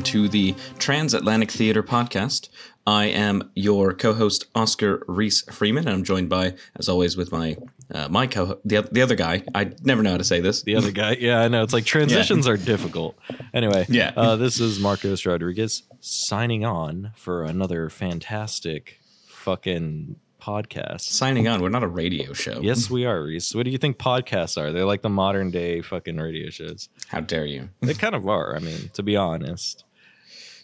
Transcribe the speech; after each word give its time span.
welcome 0.00 0.12
to 0.12 0.28
the 0.30 0.54
Transatlantic 0.78 1.50
Theater 1.50 1.82
Podcast. 1.82 2.48
I 2.86 3.04
am 3.06 3.50
your 3.54 3.92
co-host 3.92 4.46
Oscar 4.54 5.04
Reese 5.06 5.42
Freeman, 5.42 5.86
and 5.86 5.94
I'm 5.94 6.04
joined 6.04 6.30
by, 6.30 6.54
as 6.76 6.88
always, 6.88 7.18
with 7.18 7.30
my 7.30 7.58
uh, 7.92 8.08
my 8.08 8.26
co 8.26 8.58
the, 8.64 8.88
the 8.90 9.02
other 9.02 9.14
guy. 9.14 9.42
I 9.54 9.72
never 9.82 10.02
know 10.02 10.12
how 10.12 10.16
to 10.16 10.24
say 10.24 10.40
this. 10.40 10.62
The 10.62 10.76
other 10.76 10.90
guy, 10.90 11.16
yeah, 11.20 11.42
I 11.42 11.48
know. 11.48 11.62
It's 11.62 11.74
like 11.74 11.84
transitions 11.96 12.48
are 12.48 12.56
difficult. 12.56 13.14
Anyway, 13.52 13.84
Yeah. 13.90 14.12
uh, 14.16 14.36
this 14.36 14.58
is 14.58 14.80
Marcos 14.80 15.26
Rodriguez 15.26 15.82
signing 16.00 16.64
on 16.64 17.12
for 17.14 17.42
another 17.42 17.90
fantastic 17.90 19.00
fucking 19.28 20.16
podcast. 20.40 21.02
Signing 21.02 21.46
on. 21.48 21.60
We're 21.60 21.68
not 21.68 21.82
a 21.82 21.86
radio 21.88 22.32
show. 22.32 22.60
Yes, 22.62 22.88
we 22.88 23.04
are, 23.04 23.22
Reese. 23.24 23.54
What 23.54 23.64
do 23.66 23.70
you 23.70 23.76
think 23.76 23.98
podcasts 23.98 24.56
are? 24.56 24.72
They're 24.72 24.86
like 24.86 25.02
the 25.02 25.10
modern 25.10 25.50
day 25.50 25.82
fucking 25.82 26.16
radio 26.16 26.48
shows. 26.48 26.88
How 27.08 27.20
dare 27.20 27.44
you? 27.44 27.68
They 27.82 27.92
kind 27.92 28.14
of 28.14 28.26
are. 28.26 28.56
I 28.56 28.58
mean, 28.60 28.88
to 28.94 29.02
be 29.02 29.16
honest. 29.16 29.84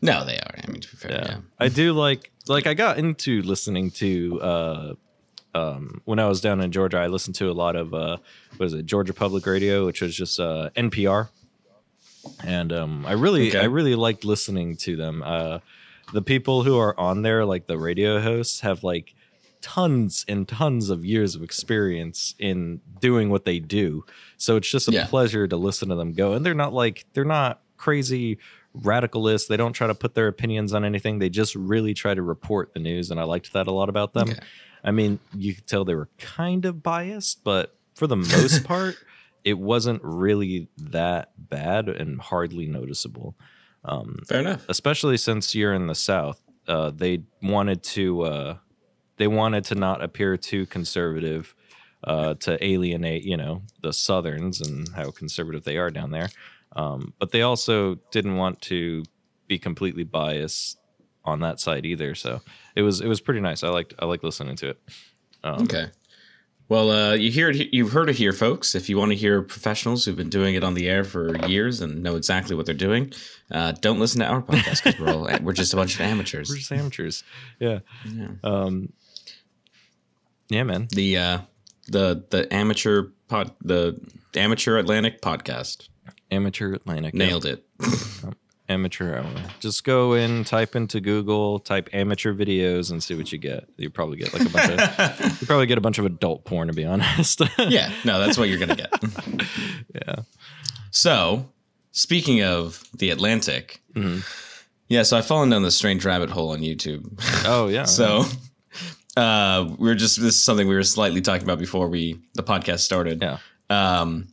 No, 0.06 0.24
they 0.24 0.38
are. 0.38 0.54
I 0.66 0.70
mean, 0.70 0.80
to 0.80 0.88
be 0.90 0.96
fair, 0.96 1.10
Yeah. 1.12 1.24
yeah. 1.28 1.38
I 1.58 1.68
do 1.68 1.92
like 1.92 2.30
like 2.48 2.66
I 2.66 2.74
got 2.74 2.98
into 2.98 3.42
listening 3.42 3.90
to 4.02 4.40
uh 4.40 4.94
um 5.54 6.00
when 6.04 6.18
I 6.18 6.26
was 6.28 6.40
down 6.40 6.60
in 6.60 6.70
Georgia, 6.72 6.98
I 6.98 7.08
listened 7.08 7.34
to 7.36 7.50
a 7.50 7.56
lot 7.64 7.76
of 7.76 7.92
uh 7.92 8.16
what 8.56 8.66
is 8.66 8.72
it, 8.72 8.86
Georgia 8.86 9.12
Public 9.14 9.44
Radio, 9.46 9.84
which 9.86 10.00
was 10.00 10.14
just 10.16 10.38
uh 10.40 10.70
NPR. 10.76 11.28
And 12.44 12.72
um 12.72 13.06
I 13.06 13.12
really 13.12 13.48
Okay. 13.50 13.60
I 13.60 13.64
really 13.64 13.94
liked 13.94 14.24
listening 14.24 14.76
to 14.78 14.96
them. 14.96 15.22
Uh 15.24 15.58
the 16.12 16.22
people 16.22 16.62
who 16.62 16.78
are 16.78 16.98
on 16.98 17.22
there, 17.22 17.44
like 17.44 17.66
the 17.66 17.78
radio 17.78 18.20
hosts, 18.20 18.60
have 18.60 18.84
like 18.84 19.14
tons 19.60 20.24
and 20.28 20.46
tons 20.46 20.90
of 20.90 21.04
years 21.04 21.34
of 21.34 21.42
experience 21.42 22.34
in 22.38 22.80
doing 23.00 23.28
what 23.30 23.44
they 23.44 23.58
do. 23.58 24.04
So 24.36 24.56
it's 24.56 24.70
just 24.70 24.86
a 24.88 24.92
Yeah. 24.92 25.06
pleasure 25.06 25.48
to 25.48 25.56
listen 25.56 25.88
to 25.88 25.96
them 25.96 26.12
go. 26.12 26.34
And 26.34 26.46
they're 26.46 26.54
not 26.54 26.72
like 26.72 27.06
they're 27.14 27.24
not 27.24 27.62
crazy 27.76 28.38
radicalists. 28.80 29.48
They 29.48 29.56
don't 29.56 29.72
try 29.72 29.86
to 29.86 29.94
put 29.94 30.14
their 30.14 30.28
opinions 30.28 30.72
on 30.72 30.84
anything. 30.84 31.18
They 31.18 31.28
just 31.28 31.54
really 31.54 31.94
try 31.94 32.14
to 32.14 32.22
report 32.22 32.74
the 32.74 32.80
news 32.80 33.10
and 33.10 33.20
I 33.20 33.24
liked 33.24 33.52
that 33.52 33.66
a 33.66 33.72
lot 33.72 33.88
about 33.88 34.12
them. 34.12 34.34
I 34.84 34.90
mean, 34.90 35.18
you 35.34 35.54
could 35.54 35.66
tell 35.66 35.84
they 35.84 35.94
were 35.94 36.08
kind 36.18 36.64
of 36.64 36.82
biased, 36.82 37.42
but 37.42 37.76
for 37.94 38.06
the 38.06 38.16
most 38.16 38.64
part, 38.72 38.96
it 39.44 39.58
wasn't 39.58 40.00
really 40.02 40.68
that 40.78 41.32
bad 41.38 41.88
and 41.88 42.20
hardly 42.20 42.66
noticeable. 42.66 43.34
Um, 43.84 44.18
Fair 44.26 44.40
enough. 44.40 44.64
especially 44.68 45.16
since 45.16 45.54
you're 45.54 45.72
in 45.72 45.86
the 45.86 45.94
south 45.94 46.40
uh, 46.68 46.90
they 46.90 47.22
wanted 47.42 47.82
to 47.82 48.22
uh, 48.22 48.56
they 49.16 49.26
wanted 49.26 49.64
to 49.66 49.74
not 49.74 50.02
appear 50.02 50.36
too 50.36 50.66
conservative 50.66 51.54
uh, 52.04 52.34
to 52.34 52.62
alienate 52.64 53.24
you 53.24 53.36
know 53.36 53.62
the 53.82 53.92
southerns 53.92 54.60
and 54.60 54.88
how 54.94 55.10
conservative 55.10 55.64
they 55.64 55.76
are 55.76 55.90
down 55.90 56.10
there 56.10 56.28
um, 56.76 57.12
but 57.18 57.32
they 57.32 57.42
also 57.42 57.96
didn't 58.12 58.36
want 58.36 58.60
to 58.62 59.02
be 59.48 59.58
completely 59.58 60.04
biased 60.04 60.78
on 61.24 61.40
that 61.40 61.58
side 61.58 61.84
either 61.84 62.14
so 62.14 62.40
it 62.76 62.82
was 62.82 63.00
it 63.00 63.08
was 63.08 63.20
pretty 63.20 63.40
nice 63.40 63.64
i 63.64 63.68
liked 63.68 63.92
i 63.98 64.04
liked 64.04 64.22
listening 64.22 64.54
to 64.56 64.68
it 64.70 64.78
um, 65.42 65.62
Okay. 65.64 65.86
Well, 66.68 66.90
uh, 66.90 67.14
you 67.14 67.30
hear 67.30 67.50
it, 67.50 67.72
you've 67.72 67.92
heard 67.92 68.08
it 68.10 68.16
here, 68.16 68.32
folks. 68.32 68.74
If 68.74 68.88
you 68.88 68.98
want 68.98 69.12
to 69.12 69.16
hear 69.16 69.40
professionals 69.40 70.04
who've 70.04 70.16
been 70.16 70.30
doing 70.30 70.56
it 70.56 70.64
on 70.64 70.74
the 70.74 70.88
air 70.88 71.04
for 71.04 71.36
years 71.46 71.80
and 71.80 72.02
know 72.02 72.16
exactly 72.16 72.56
what 72.56 72.66
they're 72.66 72.74
doing, 72.74 73.12
uh, 73.52 73.70
don't 73.80 74.00
listen 74.00 74.18
to 74.20 74.26
our 74.26 74.42
podcast 74.42 74.82
because 74.82 74.98
we're 74.98 75.12
all 75.14 75.28
we're 75.42 75.52
just 75.52 75.72
a 75.72 75.76
bunch 75.76 75.94
of 75.94 76.00
amateurs. 76.00 76.48
we're 76.50 76.56
just 76.56 76.72
amateurs 76.72 77.22
yeah 77.60 77.78
Yeah. 78.04 78.28
um 78.42 78.92
yeah 80.48 80.64
man 80.64 80.88
The 80.90 81.18
uh, 81.18 81.38
the 81.86 82.24
the 82.30 82.52
amateur 82.52 83.10
pod 83.28 83.52
the 83.62 84.00
amateur 84.34 84.76
Atlantic 84.78 85.20
podcast 85.22 85.88
amateur 86.30 86.72
atlantic 86.72 87.14
nailed 87.14 87.44
it. 87.46 87.64
amateur 88.68 89.18
hour. 89.18 89.30
Just 89.60 89.84
go 89.84 90.14
in, 90.14 90.42
type 90.44 90.74
into 90.74 91.00
Google, 91.00 91.60
type 91.60 91.88
amateur 91.92 92.34
videos, 92.34 92.90
and 92.90 93.02
see 93.02 93.14
what 93.14 93.30
you 93.30 93.38
get. 93.38 93.68
You 93.76 93.90
probably 93.90 94.16
get 94.16 94.32
like 94.32 94.42
a 94.46 94.50
bunch 94.50 94.70
of 94.70 95.40
you 95.40 95.46
probably 95.46 95.66
get 95.66 95.78
a 95.78 95.80
bunch 95.80 95.98
of 95.98 96.04
adult 96.04 96.44
porn 96.44 96.68
to 96.68 96.74
be 96.74 96.84
honest. 96.84 97.40
yeah, 97.58 97.92
no, 98.04 98.18
that's 98.18 98.36
what 98.38 98.48
you're 98.48 98.58
gonna 98.58 98.74
get. 98.76 98.92
yeah. 99.94 100.16
So, 100.90 101.48
speaking 101.92 102.42
of 102.42 102.82
the 102.96 103.10
Atlantic, 103.10 103.80
Mhm. 103.94 104.24
yeah, 104.88 105.02
so 105.04 105.16
I've 105.16 105.26
fallen 105.26 105.48
down 105.50 105.62
this 105.62 105.76
strange 105.76 106.04
rabbit 106.04 106.30
hole 106.30 106.50
on 106.50 106.60
YouTube. 106.60 107.04
Oh 107.46 107.68
yeah. 107.68 107.84
So 107.84 108.24
uh 109.16 109.74
we 109.78 109.88
are 109.90 109.94
just 109.94 110.20
this 110.20 110.34
is 110.34 110.40
something 110.44 110.68
we 110.68 110.74
were 110.74 110.82
slightly 110.82 111.20
talking 111.20 111.44
about 111.44 111.58
before 111.58 111.88
we 111.88 112.18
the 112.34 112.42
podcast 112.42 112.80
started. 112.80 113.22
yeah. 113.22 113.38
Um 113.70 114.28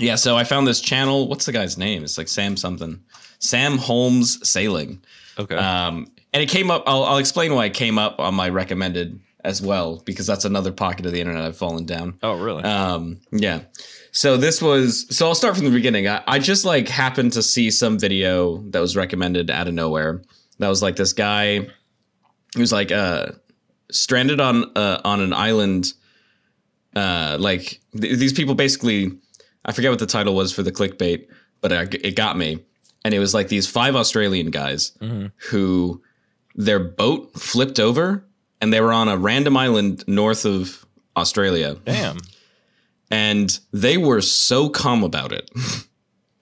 yeah, 0.00 0.16
so 0.16 0.36
I 0.36 0.44
found 0.44 0.66
this 0.66 0.80
channel. 0.80 1.28
What's 1.28 1.46
the 1.46 1.52
guy's 1.52 1.78
name? 1.78 2.02
It's 2.02 2.18
like 2.18 2.28
Sam 2.28 2.56
something. 2.56 3.00
Sam 3.38 3.78
Holmes 3.78 4.38
Sailing. 4.48 5.02
Okay. 5.38 5.56
Um 5.56 6.06
and 6.32 6.42
it 6.42 6.48
came 6.48 6.70
up 6.70 6.84
I'll, 6.86 7.04
I'll 7.04 7.18
explain 7.18 7.54
why 7.54 7.66
it 7.66 7.74
came 7.74 7.98
up 7.98 8.18
on 8.18 8.34
my 8.34 8.48
recommended 8.48 9.20
as 9.44 9.62
well 9.62 10.02
because 10.04 10.26
that's 10.26 10.44
another 10.44 10.72
pocket 10.72 11.06
of 11.06 11.12
the 11.12 11.20
internet 11.20 11.44
I've 11.44 11.56
fallen 11.56 11.86
down. 11.86 12.18
oh 12.22 12.38
really? 12.38 12.62
Um, 12.64 13.20
yeah. 13.32 13.60
So 14.12 14.36
this 14.36 14.60
was 14.60 15.06
so 15.16 15.26
I'll 15.26 15.34
start 15.34 15.56
from 15.56 15.64
the 15.64 15.70
beginning. 15.70 16.08
I, 16.08 16.22
I 16.26 16.38
just 16.38 16.64
like 16.64 16.88
happened 16.88 17.32
to 17.34 17.42
see 17.42 17.70
some 17.70 17.98
video 17.98 18.58
that 18.70 18.80
was 18.80 18.96
recommended 18.96 19.50
out 19.50 19.68
of 19.68 19.74
nowhere. 19.74 20.22
That 20.58 20.68
was 20.68 20.82
like 20.82 20.96
this 20.96 21.12
guy 21.12 21.68
who's 22.54 22.72
like 22.72 22.92
uh 22.92 23.28
stranded 23.90 24.40
on 24.40 24.64
uh, 24.76 25.00
on 25.04 25.20
an 25.20 25.32
island. 25.32 25.92
Uh, 26.94 27.36
like 27.40 27.80
th- 27.98 28.18
these 28.18 28.32
people 28.32 28.54
basically, 28.54 29.12
I 29.64 29.72
forget 29.72 29.90
what 29.90 29.98
the 30.00 30.06
title 30.06 30.34
was 30.34 30.52
for 30.52 30.62
the 30.62 30.72
clickbait, 30.72 31.26
but 31.60 31.72
I, 31.72 31.82
it 31.92 32.16
got 32.16 32.36
me. 32.36 32.60
And 33.04 33.14
it 33.14 33.18
was 33.18 33.32
like 33.34 33.48
these 33.48 33.66
five 33.66 33.96
Australian 33.96 34.50
guys 34.50 34.92
Mhm. 35.00 35.32
who 35.50 36.02
their 36.54 36.78
boat 36.78 37.32
flipped 37.34 37.78
over 37.80 38.24
and 38.60 38.72
they 38.72 38.80
were 38.80 38.92
on 38.92 39.08
a 39.08 39.16
random 39.16 39.56
island 39.56 40.04
north 40.06 40.44
of 40.44 40.84
Australia 41.16 41.76
Damn. 41.84 42.18
and 43.10 43.58
they 43.72 43.96
were 43.96 44.20
so 44.20 44.68
calm 44.68 45.02
about 45.04 45.32
it. 45.32 45.50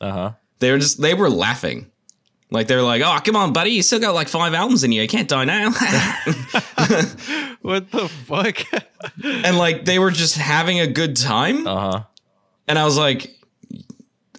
Uh 0.01 0.13
huh. 0.13 0.33
they 0.61 0.71
were 0.71 0.79
just 0.79 1.01
they 1.03 1.13
were 1.15 1.29
laughing. 1.29 1.91
Like 2.53 2.69
they 2.69 2.77
were 2.77 2.83
like, 2.83 3.03
"Oh, 3.03 3.19
come 3.25 3.35
on, 3.35 3.53
buddy, 3.53 3.71
you 3.71 3.83
still 3.83 3.99
got 3.99 4.15
like 4.15 4.29
five 4.29 4.55
albums 4.55 4.85
in 4.85 4.93
you. 4.93 5.03
You 5.03 5.09
can't 5.09 5.29
die 5.29 5.45
now." 5.45 5.71
what 7.63 7.91
the 7.91 8.09
fuck? 8.27 8.59
and 9.25 9.59
like 9.59 9.85
they 9.85 9.99
were 9.99 10.13
just 10.13 10.37
having 10.37 10.79
a 10.81 10.87
good 10.87 11.17
time. 11.17 11.67
uh 11.67 11.91
huh. 11.91 12.03
And 12.69 12.79
I 12.79 12.85
was 12.85 12.97
like, 12.97 13.37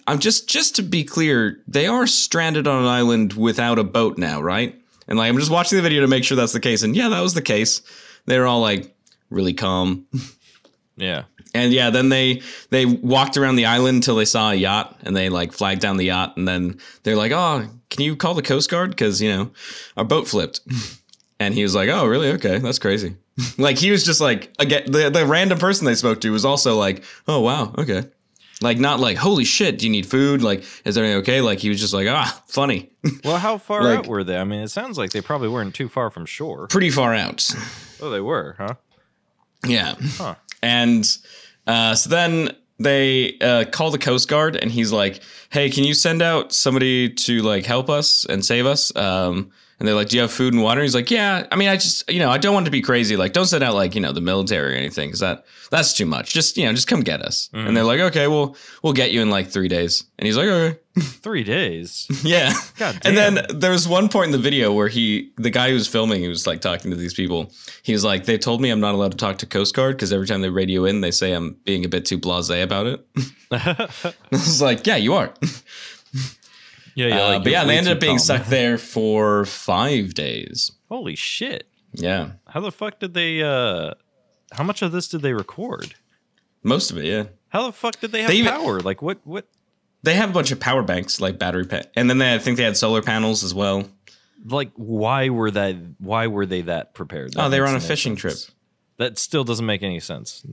"I'm 0.06 0.18
just 0.18 0.48
just 0.48 0.76
to 0.76 0.82
be 0.82 1.04
clear, 1.04 1.60
they 1.66 1.86
are 1.86 2.06
stranded 2.06 2.66
on 2.66 2.82
an 2.82 2.88
island 2.88 3.32
without 3.34 3.78
a 3.78 3.84
boat 3.84 4.18
now, 4.18 4.40
right?" 4.40 4.74
And 5.08 5.18
like 5.18 5.28
I'm 5.28 5.38
just 5.38 5.50
watching 5.50 5.76
the 5.76 5.82
video 5.82 6.00
to 6.02 6.08
make 6.08 6.24
sure 6.24 6.36
that's 6.36 6.52
the 6.52 6.60
case. 6.60 6.82
And 6.82 6.94
yeah, 6.96 7.08
that 7.08 7.20
was 7.20 7.34
the 7.34 7.42
case. 7.42 7.82
They 8.26 8.38
were 8.38 8.46
all 8.46 8.60
like 8.60 8.94
really 9.30 9.54
calm. 9.54 10.06
Yeah. 10.96 11.22
And 11.54 11.72
yeah, 11.72 11.90
then 11.90 12.10
they 12.10 12.42
they 12.70 12.84
walked 12.84 13.36
around 13.36 13.56
the 13.56 13.64
island 13.66 13.96
until 13.96 14.16
they 14.16 14.24
saw 14.24 14.50
a 14.50 14.54
yacht, 14.54 15.00
and 15.02 15.16
they 15.16 15.28
like 15.30 15.52
flagged 15.52 15.80
down 15.80 15.96
the 15.96 16.04
yacht, 16.04 16.36
and 16.36 16.46
then 16.46 16.78
they're 17.02 17.16
like, 17.16 17.32
"Oh, 17.32 17.66
can 17.88 18.04
you 18.04 18.14
call 18.14 18.34
the 18.34 18.42
Coast 18.42 18.70
Guard? 18.70 18.90
Because 18.90 19.20
you 19.20 19.30
know 19.30 19.50
our 19.96 20.04
boat 20.04 20.28
flipped." 20.28 20.60
And 21.40 21.54
he 21.54 21.62
was 21.62 21.74
like, 21.74 21.88
"Oh, 21.88 22.04
really? 22.04 22.32
Okay, 22.32 22.58
that's 22.58 22.78
crazy." 22.78 23.16
like 23.56 23.78
he 23.78 23.90
was 23.90 24.04
just 24.04 24.20
like 24.20 24.52
again, 24.58 24.92
the 24.92 25.08
the 25.08 25.24
random 25.24 25.58
person 25.58 25.86
they 25.86 25.94
spoke 25.94 26.20
to 26.20 26.30
was 26.30 26.44
also 26.44 26.76
like, 26.76 27.02
"Oh, 27.26 27.40
wow, 27.40 27.74
okay." 27.78 28.04
Like 28.62 28.78
not 28.78 29.00
like, 29.00 29.16
"Holy 29.16 29.44
shit, 29.44 29.78
do 29.78 29.86
you 29.86 29.90
need 29.92 30.06
food?" 30.06 30.42
Like, 30.42 30.64
"Is 30.84 30.98
everything 30.98 31.18
okay?" 31.18 31.40
Like 31.40 31.58
he 31.60 31.68
was 31.70 31.80
just 31.80 31.94
like, 31.94 32.06
"Ah, 32.08 32.42
funny." 32.46 32.90
Well, 33.24 33.38
how 33.38 33.56
far 33.58 33.82
Like- 33.84 33.98
out 34.00 34.06
were 34.06 34.22
they? 34.24 34.36
I 34.36 34.44
mean, 34.44 34.60
it 34.60 34.68
sounds 34.68 34.98
like 34.98 35.10
they 35.12 35.20
probably 35.22 35.48
weren't 35.48 35.74
too 35.74 35.88
far 35.88 36.10
from 36.10 36.26
shore. 36.26 36.66
Pretty 36.66 36.90
far 36.90 37.14
out. 37.14 37.48
Oh, 38.02 38.10
they 38.10 38.20
were, 38.20 38.56
huh? 38.58 38.74
Yeah. 39.66 39.94
Huh. 40.18 40.34
And 40.62 41.04
uh, 41.66 41.94
so 41.94 42.10
then 42.10 42.50
they 42.78 43.38
uh, 43.40 43.64
call 43.70 43.90
the 43.90 43.98
Coast 43.98 44.28
Guard, 44.28 44.56
and 44.56 44.70
he's 44.70 44.92
like, 44.92 45.22
"Hey, 45.50 45.70
can 45.70 45.84
you 45.84 45.94
send 45.94 46.20
out 46.22 46.52
somebody 46.52 47.08
to 47.10 47.40
like 47.42 47.64
help 47.66 47.88
us 47.88 48.24
and 48.26 48.44
save 48.44 48.66
us?" 48.66 48.94
Um, 48.96 49.50
and 49.80 49.88
they're 49.88 49.94
like, 49.96 50.08
"Do 50.10 50.16
you 50.16 50.22
have 50.22 50.30
food 50.30 50.54
and 50.54 50.62
water?" 50.62 50.82
He's 50.82 50.94
like, 50.94 51.10
"Yeah. 51.10 51.46
I 51.50 51.56
mean, 51.56 51.68
I 51.68 51.74
just, 51.76 52.08
you 52.08 52.20
know, 52.20 52.30
I 52.30 52.38
don't 52.38 52.54
want 52.54 52.66
to 52.66 52.70
be 52.70 52.82
crazy. 52.82 53.16
Like, 53.16 53.32
don't 53.32 53.46
send 53.46 53.64
out 53.64 53.74
like 53.74 53.94
you 53.96 54.00
know 54.00 54.12
the 54.12 54.20
military 54.20 54.74
or 54.74 54.76
anything, 54.76 55.08
because 55.08 55.20
that 55.20 55.44
that's 55.70 55.94
too 55.94 56.06
much. 56.06 56.32
Just 56.32 56.56
you 56.56 56.66
know, 56.66 56.72
just 56.72 56.86
come 56.86 57.00
get 57.00 57.22
us." 57.22 57.48
Mhm. 57.54 57.66
And 57.68 57.76
they're 57.76 57.84
like, 57.84 58.00
"Okay, 58.00 58.28
well, 58.28 58.54
we'll 58.82 58.92
get 58.92 59.10
you 59.10 59.20
in 59.22 59.30
like 59.30 59.48
three 59.48 59.68
days." 59.68 60.04
And 60.18 60.26
he's 60.26 60.36
like, 60.36 60.46
"Okay, 60.48 60.78
Three 61.00 61.44
days. 61.44 62.06
yeah." 62.22 62.52
God 62.78 62.98
damn. 63.00 63.16
And 63.16 63.16
then 63.38 63.58
there 63.58 63.70
was 63.70 63.88
one 63.88 64.08
point 64.10 64.26
in 64.26 64.32
the 64.32 64.38
video 64.38 64.72
where 64.72 64.88
he, 64.88 65.30
the 65.38 65.48
guy 65.50 65.68
who 65.68 65.74
was 65.74 65.88
filming, 65.88 66.20
he 66.20 66.28
was 66.28 66.46
like 66.46 66.60
talking 66.60 66.90
to 66.90 66.96
these 66.96 67.14
people. 67.14 67.50
He 67.82 67.92
was 67.94 68.04
like, 68.04 68.24
"They 68.26 68.36
told 68.38 68.60
me 68.60 68.68
I'm 68.70 68.80
not 68.80 68.94
allowed 68.94 69.12
to 69.12 69.16
talk 69.16 69.38
to 69.38 69.46
Coast 69.46 69.74
Guard 69.74 69.96
because 69.96 70.12
every 70.12 70.26
time 70.26 70.42
they 70.42 70.50
radio 70.50 70.84
in, 70.84 71.00
they 71.00 71.10
say 71.10 71.32
I'm 71.32 71.56
being 71.64 71.84
a 71.86 71.88
bit 71.88 72.04
too 72.04 72.18
blasé 72.18 72.62
about 72.62 72.86
it." 72.86 73.06
I 73.50 73.88
was 74.30 74.60
like, 74.60 74.86
"Yeah, 74.86 74.96
you 74.96 75.14
are." 75.14 75.32
Yeah, 77.08 77.16
yeah. 77.16 77.22
Uh, 77.24 77.28
like, 77.34 77.42
but 77.44 77.52
yeah, 77.52 77.62
they 77.64 77.68
way 77.70 77.78
ended 77.78 77.92
up 77.94 78.00
being 78.00 78.16
calm. 78.16 78.24
stuck 78.24 78.46
there 78.46 78.78
for 78.78 79.44
five 79.44 80.14
days. 80.14 80.72
Holy 80.88 81.14
shit. 81.16 81.66
Yeah, 81.92 82.32
How 82.46 82.60
the 82.60 82.70
fuck 82.70 83.00
did 83.00 83.14
they 83.14 83.42
uh 83.42 83.94
how 84.52 84.62
much 84.64 84.82
of 84.82 84.92
this 84.92 85.08
did 85.08 85.22
they 85.22 85.32
record? 85.32 85.94
most 86.62 86.90
of 86.90 86.98
it. 86.98 87.04
Yeah, 87.06 87.24
How 87.48 87.66
the 87.66 87.72
fuck 87.72 87.98
did 88.00 88.12
they 88.12 88.20
have 88.22 88.30
They 88.30 88.36
even- 88.36 88.52
power? 88.52 88.80
Like 88.80 89.02
what 89.02 89.18
what 89.24 89.46
They 90.02 90.14
have 90.14 90.30
a 90.30 90.32
bunch 90.32 90.50
of 90.52 90.60
power 90.60 90.82
banks, 90.82 91.20
like 91.20 91.38
battery 91.38 91.66
pa- 91.66 91.82
and 91.96 92.08
then 92.08 92.18
they 92.18 92.34
I 92.34 92.38
think 92.38 92.56
they 92.58 92.64
had 92.64 92.76
solar 92.76 93.02
panels 93.02 93.42
as 93.44 93.52
well. 93.54 93.88
Like, 94.44 94.70
why 94.74 95.28
were 95.28 95.50
that? 95.50 95.76
Why 95.98 96.26
were 96.28 96.46
they 96.46 96.62
that 96.62 96.94
prepared? 96.94 97.34
That 97.34 97.44
Oh, 97.44 97.48
they 97.50 97.60
were 97.60 97.66
on 97.66 97.74
a 97.76 97.80
fishing 97.80 98.16
sense. 98.16 98.50
That 98.96 99.18
still 99.18 99.44
doesn't 99.44 99.66
make 99.66 99.82
any 99.82 100.00
sense. 100.00 100.46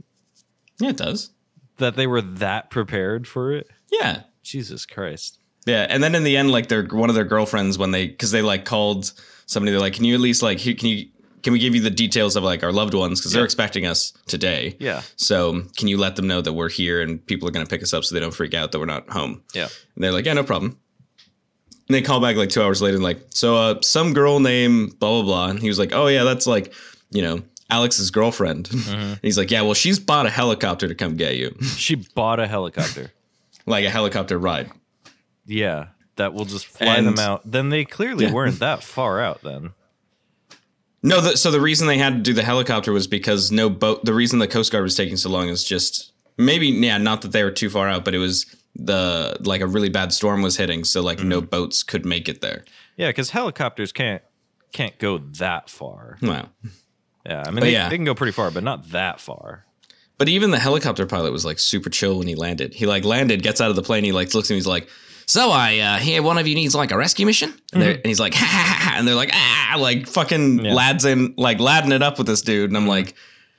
Yeah, 0.79 0.89
it 0.89 0.97
does. 0.97 1.31
That 1.77 1.95
they 1.95 2.07
were 2.07 2.21
that 2.21 2.69
prepared 2.69 3.27
for 3.27 3.53
it. 3.53 3.69
Yeah, 3.91 4.23
Jesus 4.43 4.85
Christ. 4.85 5.39
Yeah. 5.67 5.85
And 5.89 6.01
then 6.03 6.15
in 6.15 6.23
the 6.23 6.35
end, 6.37 6.49
like 6.51 6.67
their 6.67 6.83
one 6.85 7.09
of 7.09 7.15
their 7.15 7.23
girlfriends 7.25 7.77
when 7.77 7.91
they 7.91 8.07
because 8.07 8.31
they 8.31 8.41
like 8.41 8.65
called 8.65 9.11
somebody, 9.45 9.71
they're 9.71 9.79
like, 9.79 9.93
"Can 9.93 10.03
you 10.05 10.15
at 10.15 10.19
least 10.21 10.41
like 10.41 10.57
can 10.59 10.87
you 10.87 11.07
can 11.43 11.53
we 11.53 11.59
give 11.59 11.75
you 11.75 11.81
the 11.81 11.91
details 11.91 12.35
of 12.35 12.43
like 12.43 12.63
our 12.63 12.71
loved 12.71 12.93
ones 12.95 13.19
because 13.19 13.31
Yeah. 13.33 13.37
they're 13.39 13.45
expecting 13.45 13.85
us 13.85 14.11
today." 14.25 14.75
Yeah. 14.79 15.01
So 15.17 15.63
can 15.77 15.87
you 15.87 15.97
let 15.97 16.15
them 16.15 16.25
know 16.27 16.41
that 16.41 16.53
we're 16.53 16.69
here 16.69 17.01
and 17.01 17.23
people 17.27 17.47
are 17.47 17.51
going 17.51 17.65
to 17.65 17.69
pick 17.69 17.83
us 17.83 17.93
up 17.93 18.03
so 18.03 18.15
they 18.15 18.21
don't 18.21 18.33
freak 18.33 18.53
out 18.55 18.71
that 18.71 18.79
we're 18.79 18.85
not 18.85 19.07
home? 19.09 19.43
Yeah. 19.53 19.67
And 19.95 20.03
they're 20.03 20.11
like, 20.11 20.25
yeah, 20.25 20.33
no 20.33 20.43
problem. 20.43 20.77
And 21.89 21.95
they 21.95 22.01
call 22.01 22.19
back 22.19 22.35
like 22.35 22.49
two 22.49 22.61
hours 22.61 22.81
later 22.81 22.95
and 22.95 23.03
like, 23.03 23.19
so 23.29 23.55
uh, 23.55 23.81
some 23.81 24.13
girl 24.13 24.39
named 24.41 24.99
blah 24.99 25.21
blah 25.21 25.23
blah, 25.23 25.49
and 25.49 25.59
he 25.59 25.69
was 25.69 25.79
like, 25.79 25.93
oh 25.93 26.07
yeah, 26.07 26.23
that's 26.25 26.45
like, 26.47 26.73
you 27.11 27.21
know, 27.21 27.41
Alex's 27.69 28.11
girlfriend. 28.11 28.69
And 28.89 29.19
he's 29.21 29.37
like, 29.37 29.51
yeah, 29.51 29.61
well, 29.61 29.73
she's 29.73 29.99
bought 29.99 30.25
a 30.25 30.29
helicopter 30.29 30.87
to 30.89 30.95
come 30.95 31.15
get 31.15 31.35
you, 31.37 31.55
She 31.77 31.95
bought 31.95 32.39
a 32.41 32.47
helicopter. 32.47 33.11
like 33.65 33.85
a 33.85 33.89
helicopter 33.89 34.37
ride. 34.37 34.69
Yeah. 35.47 35.87
That 36.17 36.33
will 36.33 36.45
just 36.45 36.65
fly 36.65 36.97
And- 36.97 37.07
them 37.07 37.19
out. 37.19 37.41
Then 37.45 37.69
they 37.69 37.85
clearly 37.85 38.25
Yeah. 38.25 38.31
weren't 38.33 38.59
that 38.59 38.83
far 38.83 39.21
out 39.21 39.41
then. 39.43 39.71
No, 41.03 41.21
the, 41.21 41.37
so 41.37 41.51
the 41.51 41.61
reason 41.61 41.87
they 41.87 41.99
had 41.99 42.15
to 42.15 42.19
do 42.21 42.33
the 42.33 42.43
helicopter 42.43 42.91
was 42.91 43.07
because 43.07 43.51
no 43.51 43.69
boat. 43.69 44.03
The 44.03 44.13
reason 44.13 44.39
the 44.39 44.47
Coast 44.47 44.71
Guard 44.71 44.83
was 44.83 44.95
taking 44.95 45.15
so 45.15 45.29
long 45.29 45.47
is 45.47 45.63
just 45.63 46.11
maybe 46.37 46.67
yeah, 46.67 46.97
not 46.97 47.21
that 47.21 47.31
they 47.31 47.43
were 47.43 47.51
too 47.51 47.69
far 47.69 47.87
out, 47.87 48.03
but 48.03 48.15
it 48.15 48.17
was 48.17 48.45
the 48.75 49.37
like 49.41 49.61
a 49.61 49.67
really 49.67 49.89
bad 49.89 50.11
storm 50.11 50.41
was 50.41 50.57
hitting, 50.57 50.83
so 50.83 51.01
like 51.01 51.19
no 51.19 51.39
mm-hmm. 51.39 51.49
boats 51.49 51.83
could 51.83 52.05
make 52.05 52.27
it 52.27 52.41
there. 52.41 52.65
Yeah, 52.95 53.09
because 53.09 53.29
helicopters 53.29 53.91
can't 53.91 54.23
can't 54.71 54.97
go 54.97 55.19
that 55.19 55.69
far. 55.69 56.17
Wow. 56.21 56.49
Yeah, 57.25 57.43
I 57.45 57.51
mean 57.51 57.61
they, 57.61 57.73
yeah. 57.73 57.89
they 57.89 57.95
can 57.95 58.05
go 58.05 58.15
pretty 58.15 58.31
far, 58.31 58.51
but 58.51 58.63
not 58.63 58.89
that 58.89 59.19
far. 59.19 59.65
But 60.17 60.29
even 60.29 60.49
the 60.49 60.59
helicopter 60.59 61.05
pilot 61.05 61.31
was 61.31 61.45
like 61.45 61.59
super 61.59 61.89
chill 61.89 62.17
when 62.17 62.27
he 62.27 62.35
landed. 62.35 62.73
He 62.73 62.87
like 62.87 63.05
landed, 63.05 63.43
gets 63.43 63.61
out 63.61 63.69
of 63.69 63.75
the 63.75 63.83
plane, 63.83 64.03
he 64.03 64.11
like 64.11 64.33
looks 64.33 64.49
at 64.49 64.53
me, 64.53 64.57
he's 64.57 64.67
like, 64.67 64.89
"So 65.27 65.51
I 65.51 65.77
uh, 65.79 65.97
hear 65.97 66.23
one 66.23 66.37
of 66.39 66.47
you 66.47 66.55
needs 66.55 66.73
like 66.73 66.91
a 66.91 66.97
rescue 66.97 67.25
mission," 67.25 67.53
and, 67.73 67.81
they're, 67.81 67.91
and 67.93 68.05
he's 68.05 68.19
like, 68.19 68.33
ha, 68.35 68.45
ha, 68.45 68.77
ha, 68.91 68.95
and 68.97 69.07
they're 69.07 69.15
like, 69.15 69.31
ah, 69.33 69.75
like 69.77 70.07
fucking 70.07 70.65
Yeah. 70.65 70.73
lads 70.73 71.05
in 71.05 71.33
like 71.37 71.59
ladding 71.59 71.91
it 71.91 72.01
up 72.01 72.17
with 72.17 72.27
this 72.27 72.41
dude, 72.41 72.69
and 72.69 72.77
I'm 72.77 72.87
like, 72.87 73.13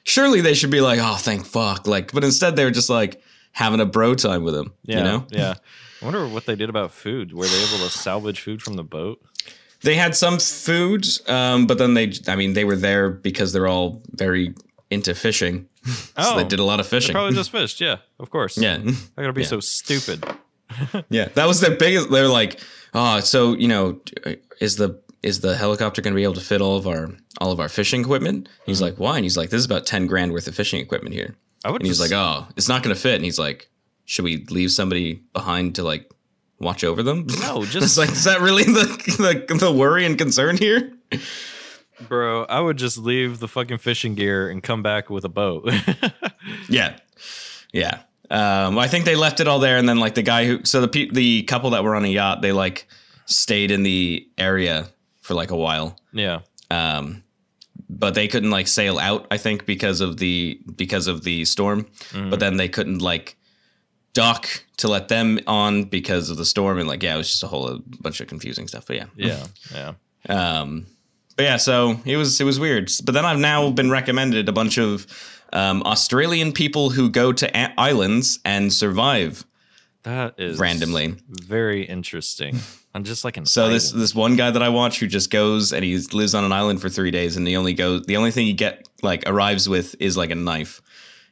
surely 0.04 0.40
they 0.40 0.54
should 0.54 0.70
be 0.70 0.80
like, 0.80 0.98
oh, 1.00 1.16
thank 1.16 1.46
fuck, 1.46 1.86
like, 1.86 2.12
but 2.12 2.24
instead 2.24 2.56
they 2.56 2.64
were 2.64 2.70
just 2.72 2.90
like 2.90 3.22
having 3.52 3.80
a 3.80 3.86
bro 3.86 4.14
time 4.14 4.42
with 4.44 4.54
him, 4.54 4.72
Yeah, 4.84 4.98
you 4.98 5.04
know? 5.04 5.26
yeah. 5.30 5.54
I 6.00 6.04
wonder 6.04 6.26
what 6.28 6.46
they 6.46 6.54
did 6.56 6.68
about 6.70 6.92
food. 6.92 7.32
Were 7.32 7.46
they 7.46 7.58
able 7.64 7.84
to 7.84 7.90
salvage 7.90 8.40
food 8.40 8.62
from 8.62 8.74
the 8.74 8.84
boat? 8.84 9.20
They 9.82 9.94
had 9.96 10.14
some 10.16 10.38
food, 10.38 11.06
um, 11.28 11.66
but 11.66 11.78
then 11.78 11.94
they, 11.94 12.12
I 12.28 12.36
mean, 12.36 12.52
they 12.52 12.64
were 12.64 12.76
there 12.76 13.10
because 13.10 13.52
they're 13.52 13.66
all 13.66 14.02
very 14.10 14.54
into 14.90 15.14
fishing, 15.14 15.68
so 15.84 15.92
Oh, 16.16 16.36
they 16.36 16.44
did 16.44 16.60
a 16.60 16.64
lot 16.64 16.80
of 16.80 16.86
fishing. 16.86 17.12
probably 17.12 17.34
just 17.34 17.50
fished. 17.58 17.80
Yeah, 17.80 17.96
of 18.18 18.30
course. 18.30 18.56
yeah. 18.58 18.78
I 19.16 19.20
gotta 19.22 19.32
be 19.32 19.42
Yeah. 19.42 19.48
so 19.48 19.60
stupid. 19.60 20.24
Yeah, 21.10 21.28
that 21.34 21.46
was 21.46 21.60
their 21.60 21.76
biggest. 21.76 22.10
They're 22.10 22.28
like, 22.28 22.60
oh, 22.94 23.20
so 23.20 23.54
you 23.54 23.68
know, 23.68 24.00
is 24.60 24.76
the 24.76 25.00
is 25.22 25.40
the 25.40 25.56
helicopter 25.56 26.00
going 26.00 26.12
to 26.12 26.16
be 26.16 26.22
able 26.22 26.34
to 26.34 26.40
fit 26.40 26.60
all 26.60 26.76
of 26.76 26.86
our 26.86 27.10
all 27.40 27.52
of 27.52 27.60
our 27.60 27.68
fishing 27.68 28.00
equipment? 28.00 28.48
He's 28.66 28.76
mm-hmm. 28.76 28.84
like, 28.84 28.98
why? 28.98 29.16
And 29.16 29.24
he's 29.24 29.36
like, 29.36 29.50
this 29.50 29.58
is 29.58 29.66
about 29.66 29.86
ten 29.86 30.06
grand 30.06 30.32
worth 30.32 30.48
of 30.48 30.54
fishing 30.54 30.80
equipment 30.80 31.14
here. 31.14 31.36
I 31.64 31.70
would. 31.70 31.82
And 31.82 31.86
he's 31.86 31.98
just- 31.98 32.12
like, 32.12 32.18
oh, 32.18 32.46
it's 32.56 32.68
not 32.68 32.82
going 32.82 32.94
to 32.94 33.00
fit. 33.00 33.16
And 33.16 33.24
he's 33.24 33.38
like, 33.38 33.68
should 34.04 34.24
we 34.24 34.44
leave 34.46 34.70
somebody 34.70 35.22
behind 35.32 35.74
to 35.76 35.82
like 35.82 36.10
watch 36.58 36.84
over 36.84 37.02
them? 37.02 37.26
no, 37.40 37.64
just 37.66 37.98
like, 37.98 38.10
is 38.10 38.24
that 38.24 38.40
really 38.40 38.64
the, 38.64 39.44
the 39.48 39.54
the 39.54 39.72
worry 39.72 40.04
and 40.04 40.18
concern 40.18 40.56
here? 40.56 40.92
bro. 42.06 42.44
I 42.44 42.60
would 42.60 42.76
just 42.76 42.98
leave 42.98 43.40
the 43.40 43.48
fucking 43.48 43.78
fishing 43.78 44.14
gear 44.14 44.48
and 44.48 44.62
come 44.62 44.82
back 44.82 45.10
with 45.10 45.24
a 45.24 45.28
boat. 45.28 45.70
Yeah, 46.68 46.96
yeah. 47.72 48.02
Um, 48.30 48.78
I 48.78 48.88
think 48.88 49.04
they 49.04 49.16
left 49.16 49.40
it 49.40 49.48
all 49.48 49.58
there, 49.58 49.78
and 49.78 49.88
then 49.88 49.98
like 49.98 50.14
the 50.14 50.22
guy 50.22 50.44
who, 50.46 50.64
so 50.64 50.80
the 50.80 50.88
pe- 50.88 51.10
the 51.10 51.42
couple 51.44 51.70
that 51.70 51.82
were 51.84 51.94
on 51.94 52.04
a 52.04 52.08
yacht, 52.08 52.42
they 52.42 52.52
like 52.52 52.86
stayed 53.26 53.70
in 53.70 53.82
the 53.82 54.28
area 54.36 54.88
for 55.22 55.34
like 55.34 55.50
a 55.50 55.56
while. 55.56 55.98
yeah. 56.12 56.40
um, 56.70 57.22
but 57.90 58.14
they 58.14 58.28
couldn't 58.28 58.50
like 58.50 58.68
sail 58.68 58.98
out. 58.98 59.26
I 59.30 59.38
think 59.38 59.64
because 59.64 60.02
of 60.02 60.18
the 60.18 60.60
because 60.76 61.06
of 61.06 61.24
the 61.24 61.44
storm. 61.46 61.86
Mhm. 62.12 62.28
But 62.30 62.38
then 62.40 62.58
they 62.58 62.68
couldn't 62.68 62.98
like 62.98 63.36
dock 64.12 64.46
to 64.78 64.88
let 64.88 65.08
them 65.08 65.38
on 65.46 65.84
because 65.84 66.28
of 66.28 66.36
the 66.36 66.44
storm, 66.44 66.78
and 66.78 66.86
like 66.88 67.02
yeah, 67.02 67.14
it 67.14 67.18
was 67.18 67.30
just 67.30 67.42
a 67.42 67.46
whole 67.46 67.78
bunch 68.00 68.20
of 68.20 68.26
confusing 68.26 68.68
stuff. 68.68 68.84
But 68.86 68.96
yeah, 68.96 69.06
Yeah. 69.16 69.46
Yeah. 69.72 69.92
um, 70.60 70.86
but 71.36 71.44
yeah, 71.44 71.56
so 71.56 71.98
it 72.04 72.16
was 72.18 72.40
it 72.40 72.44
was 72.44 72.60
weird. 72.60 72.90
But 73.04 73.14
then 73.14 73.24
I've 73.24 73.38
now 73.38 73.70
been 73.70 73.90
recommended 73.90 74.48
a 74.48 74.52
bunch 74.52 74.76
of 74.78 75.06
um, 75.52 75.82
Australian 75.84 76.52
people 76.52 76.90
who 76.90 77.08
go 77.10 77.32
to 77.32 77.46
a- 77.56 77.72
islands 77.78 78.38
and 78.44 78.72
survive. 78.72 79.44
That 80.04 80.34
is 80.38 80.58
Randomly. 80.58 81.16
very 81.28 81.84
interesting. 81.84 82.58
I'm 82.94 83.04
just 83.04 83.24
like 83.24 83.36
an 83.36 83.46
So 83.46 83.68
this 83.68 83.90
island. 83.90 84.02
this 84.02 84.14
one 84.14 84.36
guy 84.36 84.50
that 84.50 84.62
I 84.62 84.68
watch 84.70 84.98
who 85.00 85.06
just 85.06 85.30
goes 85.30 85.72
and 85.72 85.84
he 85.84 85.96
lives 86.12 86.34
on 86.34 86.44
an 86.44 86.52
island 86.52 86.80
for 86.80 86.88
three 86.88 87.10
days, 87.10 87.36
and 87.36 87.46
he 87.46 87.56
only 87.56 87.74
goes. 87.74 88.06
The 88.06 88.16
only 88.16 88.30
thing 88.30 88.46
he 88.46 88.52
get 88.54 88.88
like 89.02 89.24
arrives 89.26 89.68
with 89.68 89.94
is 90.00 90.16
like 90.16 90.30
a 90.30 90.34
knife, 90.34 90.80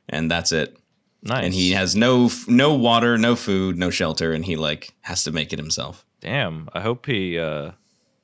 and 0.09 0.31
that's 0.31 0.53
it. 0.53 0.77
nice. 1.23 1.45
And 1.45 1.55
he 1.55 1.73
has 1.73 1.97
no 1.97 2.31
no 2.47 2.75
water, 2.75 3.17
no 3.19 3.35
food, 3.37 3.79
no 3.79 3.91
shelter, 3.91 4.33
and 4.33 4.45
he 4.45 4.57
like 4.57 4.93
has 5.03 5.25
to 5.25 5.33
make 5.33 5.53
it 5.53 5.59
himself. 5.59 6.05
Damn. 6.21 6.69
I 6.75 6.81
hope 6.81 7.07
he 7.07 7.39
uh 7.39 7.71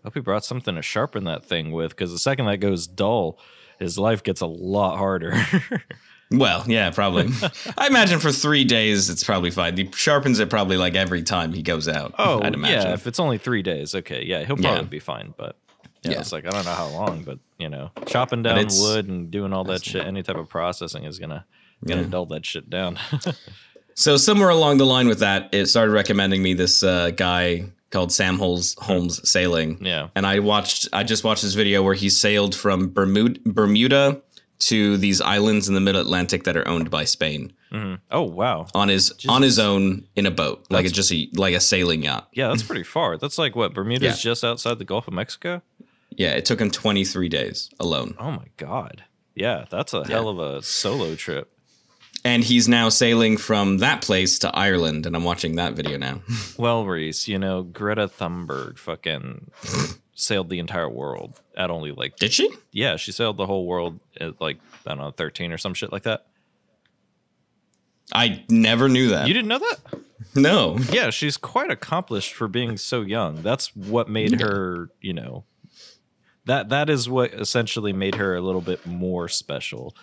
hope 0.05 0.15
he 0.15 0.21
brought 0.21 0.45
something 0.45 0.75
to 0.75 0.83
sharpen 0.83 1.25
that 1.25 1.45
thing 1.45 1.73
with 1.73 1.91
because 1.91 2.11
the 2.13 2.19
second 2.19 2.47
that 2.47 2.59
goes 2.59 2.87
dull, 2.87 3.39
his 3.83 3.99
life 3.99 4.23
gets 4.23 4.41
a 4.41 4.47
lot 4.47 4.97
harder. 4.97 5.35
Well, 6.35 6.65
yeah, 6.67 6.89
probably. 6.89 7.29
I 7.77 7.89
imagine 7.89 8.19
for 8.19 8.33
three 8.33 8.65
days 8.65 9.11
it's 9.11 9.23
probably 9.23 9.51
fine. 9.51 9.77
He 9.77 9.91
sharpens 9.95 10.39
it 10.39 10.49
probably 10.49 10.79
like 10.79 10.95
every 10.95 11.23
time 11.23 11.53
he 11.53 11.61
goes 11.61 11.89
out. 11.89 12.15
oh, 12.19 12.41
I'd 12.43 12.55
imagine. 12.55 12.87
yeah. 12.89 12.95
If 12.95 13.07
it's 13.07 13.21
only 13.21 13.37
three 13.37 13.61
days, 13.61 13.95
okay, 13.95 14.25
yeah, 14.25 14.39
he'll 14.45 14.57
probably 14.57 14.81
Yeah. 14.81 14.83
be 14.87 14.99
fine. 14.99 15.35
But 15.37 15.57
yeah, 16.03 16.13
Yeah. 16.13 16.21
it's 16.21 16.33
like 16.33 16.47
I 16.47 16.49
don't 16.49 16.65
know 16.65 16.73
how 16.73 16.89
long, 16.89 17.23
but 17.23 17.39
you 17.59 17.69
know, 17.69 17.91
chopping 18.07 18.43
down 18.43 18.67
wood 18.81 19.09
and 19.09 19.31
doing 19.31 19.53
all 19.53 19.65
that 19.65 19.85
shit, 19.85 20.07
any 20.07 20.23
type 20.23 20.37
of 20.37 20.49
processing 20.49 21.05
is 21.05 21.19
gonna 21.19 21.45
gonna 21.87 22.01
Yeah. 22.01 22.09
dull 22.09 22.25
that 22.27 22.47
shit 22.47 22.71
down. 22.71 22.99
So 23.95 24.17
somewhere 24.17 24.49
along 24.49 24.79
the 24.79 24.87
line 24.87 25.07
with 25.07 25.19
that, 25.19 25.51
it 25.53 25.67
started 25.67 25.93
recommending 25.93 26.43
me 26.43 26.55
this 26.55 26.83
uh, 26.83 27.11
guy 27.11 27.67
called 27.93 28.11
Sam 28.11 28.39
Holmes, 28.39 28.75
Holmes 28.81 29.21
Sailing. 29.31 29.79
yeah. 29.85 30.09
and 30.17 30.27
I 30.27 30.41
watched 30.41 30.89
I 30.93 31.05
just 31.05 31.23
watched 31.25 31.43
this 31.43 31.55
video 31.55 31.83
where 31.83 31.95
he 31.95 32.09
sailed 32.11 32.55
from 32.55 32.93
Bermuda 32.93 33.39
Bermuda 33.47 34.21
to 34.61 34.97
these 34.97 35.21
islands 35.21 35.69
in 35.69 35.75
the 35.75 35.81
mid 35.81 35.97
Atlantic 35.97 36.45
that 36.45 36.57
are 36.57 36.67
owned 36.69 36.89
by 36.91 37.05
Spain 37.05 37.53
Mhm. 37.73 38.01
Oh 38.11 38.23
wow. 38.23 38.67
on 38.75 38.89
his 38.89 39.13
on 39.29 39.43
his 39.43 39.59
own 39.59 40.07
in 40.17 40.27
a 40.27 40.31
boat 40.31 40.67
like 40.71 40.85
it's 40.85 40.93
just 40.95 41.13
a 41.13 41.29
like 41.35 41.55
a 41.55 41.61
sailing 41.61 42.03
yacht. 42.03 42.29
Yeah, 42.33 42.49
that's 42.49 42.63
pretty 42.63 42.83
far. 42.85 43.17
That's 43.19 43.39
like 43.39 43.55
what 43.57 43.73
Bermuda's 43.75 44.19
Yeah. 44.25 44.31
just 44.31 44.45
outside 44.45 44.79
the 44.79 44.85
Gulf 44.85 45.07
of 45.09 45.15
Mexico. 45.15 45.63
Yeah, 46.15 46.33
it 46.33 46.45
took 46.45 46.61
him 46.61 46.71
23 46.71 47.29
days 47.29 47.71
alone. 47.81 48.15
Oh 48.19 48.31
my 48.33 48.47
god. 48.57 49.05
Yeah, 49.35 49.65
that's 49.71 49.95
a 49.95 50.07
hell 50.07 50.29
of 50.29 50.39
a 50.39 50.63
solo 50.63 51.15
trip. 51.15 51.51
And 52.25 52.45
he's 52.45 52.69
now 52.69 52.89
sailing 52.89 53.37
from 53.37 53.79
that 53.79 54.01
place 54.03 54.39
to 54.41 54.55
Ireland 54.57 55.07
and 55.07 55.17
I'm 55.17 55.25
watching 55.25 55.57
that 55.57 55.75
video 55.75 55.99
now. 55.99 56.21
Well, 56.57 56.85
Reese, 56.87 57.27
you 57.27 57.39
know, 57.39 57.63
Greta 57.65 58.07
Thunberg 58.07 58.79
fucking 58.79 59.51
sailed 60.15 60.49
the 60.51 60.61
entire 60.61 60.89
world 60.89 61.41
at 61.57 61.71
only 61.71 61.91
like 61.91 62.17
Did 62.17 62.33
she? 62.33 62.49
yeah, 62.71 62.95
she 62.97 63.11
sailed 63.11 63.37
the 63.39 63.47
whole 63.47 63.67
world 63.67 63.99
at 64.21 64.41
like 64.41 64.59
I 64.87 64.91
don't 64.91 64.99
know, 64.99 65.11
thirteen 65.11 65.51
or 65.53 65.59
some 65.59 65.75
shit 65.75 65.91
like 65.93 66.05
that. 66.05 66.27
I 68.15 68.45
never 68.49 68.89
knew 68.89 69.09
that. 69.09 69.27
You 69.27 69.35
didn't 69.35 69.49
know 69.49 69.59
that? 69.59 69.79
no. 70.35 70.79
Yeah, 70.93 71.11
she's 71.11 71.37
quite 71.37 71.71
accomplished 71.71 72.35
for 72.35 72.47
being 72.47 72.77
so 72.77 73.01
young. 73.01 73.43
That's 73.43 73.75
what 73.75 74.09
made 74.09 74.39
Yeah. 74.39 74.47
her, 74.47 74.91
you 75.01 75.13
know, 75.15 75.45
that 76.45 76.69
that 76.69 76.89
is 76.91 77.09
what 77.09 77.33
essentially 77.33 77.93
made 77.93 78.17
her 78.17 78.37
a 78.37 78.41
little 78.41 78.61
bit 78.61 78.87
more 78.87 79.29
special. 79.29 79.97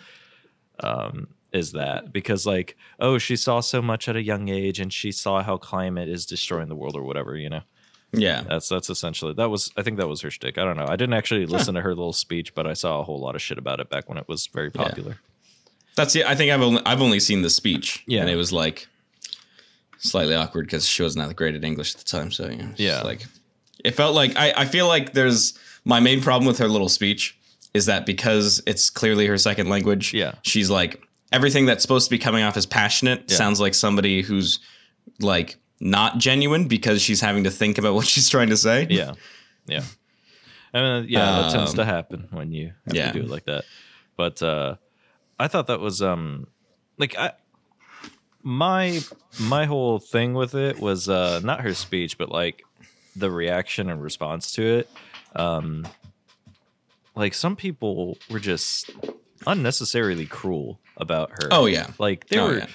Um, 0.80 1.28
is 1.52 1.72
that 1.72 2.12
because 2.12 2.46
like, 2.46 2.76
oh, 3.00 3.18
she 3.18 3.36
saw 3.36 3.60
so 3.60 3.80
much 3.82 4.08
at 4.08 4.16
a 4.16 4.22
young 4.22 4.48
age, 4.48 4.78
and 4.80 4.92
she 4.92 5.12
saw 5.12 5.42
how 5.42 5.56
climate 5.56 6.08
is 6.08 6.26
destroying 6.26 6.68
the 6.68 6.76
world 6.76 6.96
or 6.96 7.02
whatever, 7.02 7.36
you 7.36 7.48
know. 7.50 7.62
Yeah. 8.12 8.42
That's 8.42 8.68
that's 8.68 8.90
essentially 8.90 9.34
that 9.34 9.50
was 9.50 9.70
I 9.76 9.82
think 9.82 9.96
that 9.98 10.08
was 10.08 10.20
her 10.22 10.30
shtick. 10.30 10.58
I 10.58 10.64
don't 10.64 10.76
know. 10.76 10.86
I 10.88 10.96
didn't 10.96 11.14
actually 11.14 11.46
listen 11.46 11.74
to 11.76 11.80
her 11.80 11.90
little 11.94 12.12
speech, 12.12 12.54
but 12.54 12.66
I 12.66 12.72
saw 12.72 12.98
a 13.00 13.04
whole 13.04 13.20
lot 13.20 13.34
of 13.36 13.42
shit 13.42 13.56
about 13.58 13.78
it 13.78 13.88
back 13.88 14.08
when 14.08 14.18
it 14.18 14.26
was 14.26 14.46
very 14.48 14.70
Yeah. 14.74 14.82
popular. 14.82 15.16
That's 15.96 16.16
it. 16.16 16.26
I 16.26 16.34
think 16.34 16.50
I've 16.50 16.60
only 16.62 16.82
I've 16.84 17.02
only 17.02 17.20
seen 17.20 17.42
the 17.42 17.50
speech. 17.50 18.02
Yeah. 18.08 18.22
And 18.22 18.30
it 18.30 18.34
was 18.36 18.52
like 18.52 18.88
slightly 19.98 20.34
awkward 20.34 20.66
because 20.66 20.88
she 20.88 21.02
wasn't 21.02 21.26
that 21.28 21.36
great 21.36 21.54
at 21.54 21.62
English 21.64 21.94
at 21.94 21.98
the 22.00 22.04
time. 22.04 22.30
So 22.30 22.48
yeah. 22.48 22.68
Yeah. 22.76 23.02
Like 23.02 23.24
it 23.84 23.92
felt 23.92 24.14
like 24.14 24.36
I, 24.36 24.52
I 24.56 24.64
feel 24.64 24.88
like 24.88 25.12
there's 25.12 25.58
my 25.84 26.00
main 26.00 26.20
problem 26.20 26.46
with 26.46 26.58
her 26.58 26.68
little 26.68 26.88
speech 26.88 27.36
is 27.74 27.86
that 27.86 28.06
because 28.06 28.60
it's 28.66 28.90
clearly 28.90 29.26
her 29.26 29.38
second 29.38 29.68
language, 29.68 30.12
Yeah. 30.12 30.32
she's 30.42 30.68
like 30.70 31.00
everything 31.32 31.66
that's 31.66 31.82
supposed 31.82 32.06
to 32.06 32.10
be 32.10 32.18
coming 32.18 32.42
off 32.44 32.56
as 32.56 32.66
passionate 32.66 33.24
Yeah. 33.28 33.36
sounds 33.36 33.60
like 33.60 33.74
somebody 33.74 34.22
who's 34.22 34.58
like 35.20 35.56
not 35.80 36.18
genuine 36.18 36.68
because 36.68 37.00
she's 37.02 37.20
having 37.20 37.44
to 37.44 37.50
think 37.50 37.78
about 37.78 37.94
what 37.98 38.06
she's 38.06 38.28
trying 38.28 38.48
to 38.50 38.56
say. 38.56 38.86
Yeah, 38.90 39.14
yeah. 39.66 39.82
I 40.72 40.80
mean, 40.82 41.06
yeah, 41.08 41.42
that 41.42 41.52
tends 41.52 41.70
Um, 41.72 41.76
to 41.78 41.84
happen 41.84 42.28
when 42.30 42.52
you 42.52 42.72
have 42.86 42.94
yeah. 42.94 43.12
to 43.12 43.18
do 43.18 43.24
it 43.24 43.30
like 43.30 43.44
that. 43.46 43.64
But 44.16 44.42
uh, 44.42 44.76
I 45.38 45.48
thought 45.48 45.66
that 45.68 45.80
was 45.80 46.00
um, 46.02 46.46
like 46.98 47.16
I 47.18 47.32
my 48.42 49.00
my 49.38 49.66
whole 49.66 49.98
thing 49.98 50.34
with 50.34 50.54
it 50.54 50.78
was 50.80 51.08
uh 51.08 51.40
not 51.44 51.60
her 51.62 51.74
speech, 51.74 52.18
but 52.18 52.30
like 52.30 52.62
the 53.16 53.30
reaction 53.30 53.90
and 53.90 54.02
response 54.02 54.52
to 54.52 54.62
it. 54.62 54.90
Um, 55.34 55.86
like 57.16 57.34
some 57.34 57.56
people 57.56 58.18
were 58.30 58.38
just 58.38 58.90
unnecessarily 59.46 60.26
cruel 60.26 60.78
about 61.00 61.30
her. 61.42 61.48
Oh 61.50 61.66
yeah. 61.66 61.88
Like 61.98 62.28
they 62.28 62.38
Oh, 62.38 62.46
were 62.48 62.58
yeah. 62.58 62.66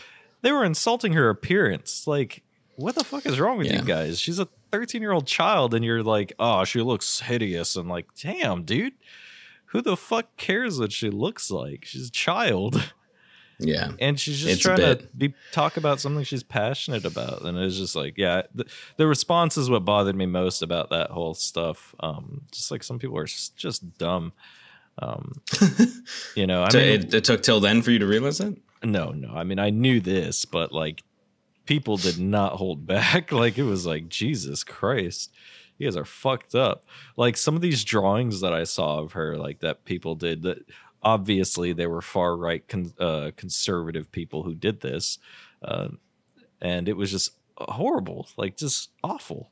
they 0.42 0.52
were 0.52 0.66
insulting 0.66 1.14
her 1.14 1.30
appearance. 1.30 2.08
Like, 2.08 2.44
what 2.76 2.96
the 2.96 3.04
fuck 3.04 3.26
is 3.26 3.40
wrong 3.40 3.58
with 3.58 3.68
Yeah. 3.68 3.80
you 3.82 3.86
guys? 3.86 4.20
She's 4.20 4.40
a 4.40 4.48
13 4.72 5.02
year 5.02 5.12
old 5.14 5.28
child, 5.28 5.74
and 5.74 5.86
you're 5.86 6.04
like, 6.04 6.34
oh, 6.40 6.66
she 6.66 6.82
looks 6.82 7.20
hideous. 7.22 7.76
And 7.76 7.88
like, 7.88 8.08
damn, 8.22 8.64
dude, 8.64 8.94
who 9.68 9.82
the 9.82 9.96
fuck 9.96 10.36
cares 10.38 10.80
what 10.80 10.92
she 10.92 11.10
looks 11.10 11.50
like? 11.50 11.86
She's 11.86 12.10
a 12.10 12.12
child, 12.12 12.92
Yeah. 13.60 13.92
and 14.00 14.20
she's 14.20 14.40
just 14.42 14.52
It's 14.54 14.62
trying 14.62 14.80
to 14.80 15.08
be 15.18 15.34
talk 15.54 15.78
about 15.78 16.02
something 16.02 16.26
she's 16.26 16.44
passionate 16.44 17.06
about. 17.06 17.44
And 17.44 17.58
it's 17.58 17.78
just 17.78 17.96
like, 17.96 18.18
yeah, 18.18 18.42
the, 18.54 18.66
the 18.98 19.08
response 19.08 19.56
is 19.58 19.70
what 19.70 19.86
bothered 19.86 20.16
me 20.16 20.26
most 20.26 20.62
about 20.62 20.90
that 20.90 21.10
whole 21.12 21.34
stuff. 21.36 21.96
Um, 22.02 22.42
just 22.52 22.70
like 22.72 22.84
some 22.84 23.00
people 23.00 23.18
are 23.18 23.26
just 23.26 23.98
dumb. 23.98 24.34
Um, 25.00 25.42
you 26.36 26.48
know, 26.48 26.64
I 26.64 26.74
mean, 26.74 26.84
it, 26.84 27.14
it 27.14 27.24
took 27.24 27.44
till 27.44 27.60
then 27.60 27.82
for 27.82 27.92
you 27.92 28.00
to 28.00 28.08
realize 28.08 28.38
that? 28.38 28.56
no, 28.84 29.12
no. 29.12 29.34
I 29.34 29.44
mean, 29.44 29.60
I 29.60 29.70
knew 29.70 30.00
this, 30.00 30.46
but 30.46 30.72
like 30.72 31.04
people 31.66 31.98
did 31.98 32.20
not 32.20 32.54
hold 32.54 32.86
back. 32.86 33.32
Like 33.36 33.58
it 33.58 33.64
was 33.64 33.86
like 33.86 34.08
Jesus 34.08 34.64
Christ. 34.64 35.32
You 35.78 35.88
guys 35.88 35.98
are 35.98 36.06
fucked 36.06 36.56
up. 36.56 36.86
Like 37.18 37.36
some 37.36 37.56
of 37.56 37.62
these 37.62 37.84
drawings 37.84 38.42
that 38.42 38.54
I 38.54 38.64
saw 38.64 39.00
of 39.00 39.14
her, 39.14 39.38
like 39.38 39.60
that 39.60 39.84
people 39.84 40.16
did 40.16 40.44
that 40.44 40.66
obviously 41.02 41.74
they 41.74 41.88
were 41.88 42.02
far 42.02 42.38
right 42.38 42.68
con- 42.68 42.94
uh, 43.00 43.32
conservative 43.36 44.12
people 44.12 44.44
who 44.44 44.56
did 44.56 44.82
this. 44.82 45.20
Uh, 45.62 45.90
and 46.62 46.88
it 46.88 46.96
was 46.96 47.12
just 47.12 47.32
horrible, 47.58 48.28
like 48.38 48.56
just 48.58 48.90
awful. 49.04 49.52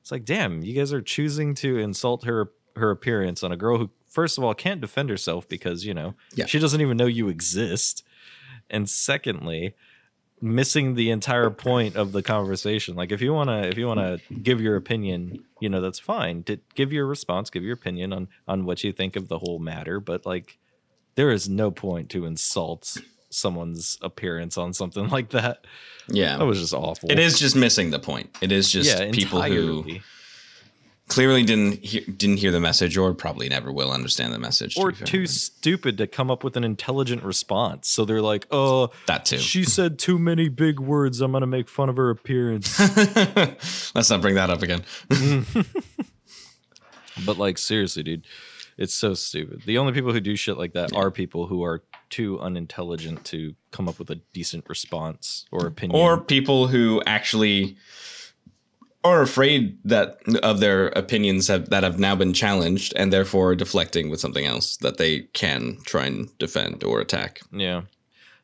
It's 0.00 0.12
like, 0.12 0.24
damn, 0.24 0.62
you 0.62 0.74
guys 0.74 0.92
are 0.92 1.02
choosing 1.02 1.54
to 1.56 1.78
insult 1.78 2.24
her 2.24 2.52
her 2.76 2.90
appearance 2.90 3.44
on 3.44 3.52
a 3.52 3.56
girl 3.56 3.78
who 3.78 3.88
first 4.14 4.38
of 4.38 4.44
all 4.44 4.54
can't 4.54 4.80
defend 4.80 5.10
herself 5.10 5.48
because, 5.48 5.84
you 5.84 5.92
know, 5.92 6.14
Yeah. 6.34 6.46
she 6.46 6.58
doesn't 6.58 6.80
even 6.80 6.96
know 6.96 7.06
you 7.06 7.28
exist 7.28 8.02
and 8.70 8.88
secondly 8.88 9.74
missing 10.40 10.94
the 10.94 11.10
entire 11.10 11.48
point 11.50 11.96
of 11.96 12.12
the 12.12 12.22
conversation 12.22 12.94
like 12.96 13.10
if 13.12 13.20
you 13.22 13.32
want 13.32 13.48
to 13.48 13.66
if 13.68 13.78
you 13.78 13.86
want 13.86 14.00
to 14.00 14.20
give 14.48 14.60
your 14.60 14.76
opinion 14.76 15.42
you 15.60 15.68
know 15.70 15.80
that's 15.80 15.98
fine 15.98 16.42
to 16.42 16.58
give 16.74 16.92
your 16.92 17.06
response 17.06 17.48
give 17.50 17.62
your 17.62 17.72
opinion 17.74 18.12
on 18.12 18.28
on 18.46 18.64
what 18.66 18.82
you 18.84 18.92
think 18.92 19.16
of 19.16 19.28
the 19.28 19.38
whole 19.38 19.58
matter 19.58 20.00
but 20.00 20.26
like 20.26 20.58
there 21.14 21.30
is 21.30 21.48
no 21.48 21.70
point 21.70 22.10
to 22.10 22.26
insult 22.26 22.96
someone's 23.30 23.96
appearance 24.02 24.58
on 24.58 24.72
something 24.74 25.08
like 25.16 25.30
that 25.30 25.64
Yeah. 26.08 26.36
that 26.36 26.44
was 26.44 26.60
just 26.60 26.74
awful 26.74 27.10
it 27.10 27.18
is 27.18 27.38
just 27.38 27.56
missing 27.56 27.90
the 27.90 28.00
point. 28.00 28.28
It 28.42 28.52
is 28.52 28.70
just 28.70 28.90
yeah 28.90 29.10
people 29.12 29.40
who 29.40 29.46
entirely. 29.80 30.02
Clearly 31.08 31.42
didn't 31.42 31.84
hear, 31.84 32.00
didn't 32.16 32.38
hear 32.38 32.50
the 32.50 32.60
message 32.60 32.96
or 32.96 33.12
probably 33.12 33.48
never 33.48 33.70
will 33.72 33.92
understand 33.92 34.32
the 34.32 34.38
message. 34.38 34.76
or 34.78 34.90
fair. 34.92 35.06
too 35.06 35.26
stupid 35.26 35.98
to 35.98 36.06
come 36.06 36.30
up 36.30 36.42
with 36.42 36.56
an 36.56 36.64
intelligent 36.64 37.22
response 37.22 37.88
so 37.90 38.04
they're 38.06 38.22
like 38.22 38.46
oh 38.50 38.90
that 39.06 39.24
too. 39.26 39.36
she 39.38 39.64
said 39.64 39.98
too 39.98 40.18
many 40.18 40.48
big 40.48 40.80
words 40.80 41.20
i'm 41.20 41.30
gonna 41.32 41.46
make 41.46 41.68
fun 41.68 41.88
of 41.90 41.96
her 41.96 42.08
appearance 42.10 42.78
Let's 43.94 44.08
not 44.10 44.22
bring 44.22 44.36
that 44.36 44.48
up 44.50 44.62
again. 44.62 44.82
But 47.24 47.38
like 47.38 47.58
seriously, 47.58 48.02
dude, 48.02 48.26
it's 48.76 48.92
so 48.94 49.14
stupid. 49.14 49.62
The 49.66 49.78
only 49.78 49.92
people 49.92 50.12
who 50.12 50.20
do 50.20 50.34
shit 50.34 50.58
like 50.58 50.72
that 50.72 50.92
are 50.92 51.10
people 51.12 51.46
who 51.46 51.62
are 51.62 51.84
too 52.10 52.40
unintelligent 52.40 53.24
to 53.26 53.54
come 53.70 53.88
up 53.88 53.98
with 54.00 54.10
a 54.10 54.16
decent 54.32 54.68
response 54.68 55.46
or 55.52 55.66
opinion. 55.66 56.00
or 56.00 56.20
people 56.20 56.66
who 56.66 57.00
actually 57.06 57.76
are 59.04 59.20
afraid 59.22 59.78
that 59.84 60.18
of 60.42 60.60
their 60.60 60.88
opinions 60.88 61.46
have, 61.48 61.68
that 61.70 61.82
have 61.82 61.98
now 61.98 62.16
been 62.16 62.32
challenged 62.32 62.92
and 62.96 63.12
therefore 63.12 63.54
deflecting 63.54 64.08
with 64.10 64.18
something 64.18 64.46
else 64.46 64.78
that 64.78 64.96
they 64.96 65.20
can 65.34 65.76
try 65.84 66.06
and 66.06 66.36
defend 66.38 66.82
or 66.82 67.00
attack. 67.00 67.40
yeah, 67.52 67.82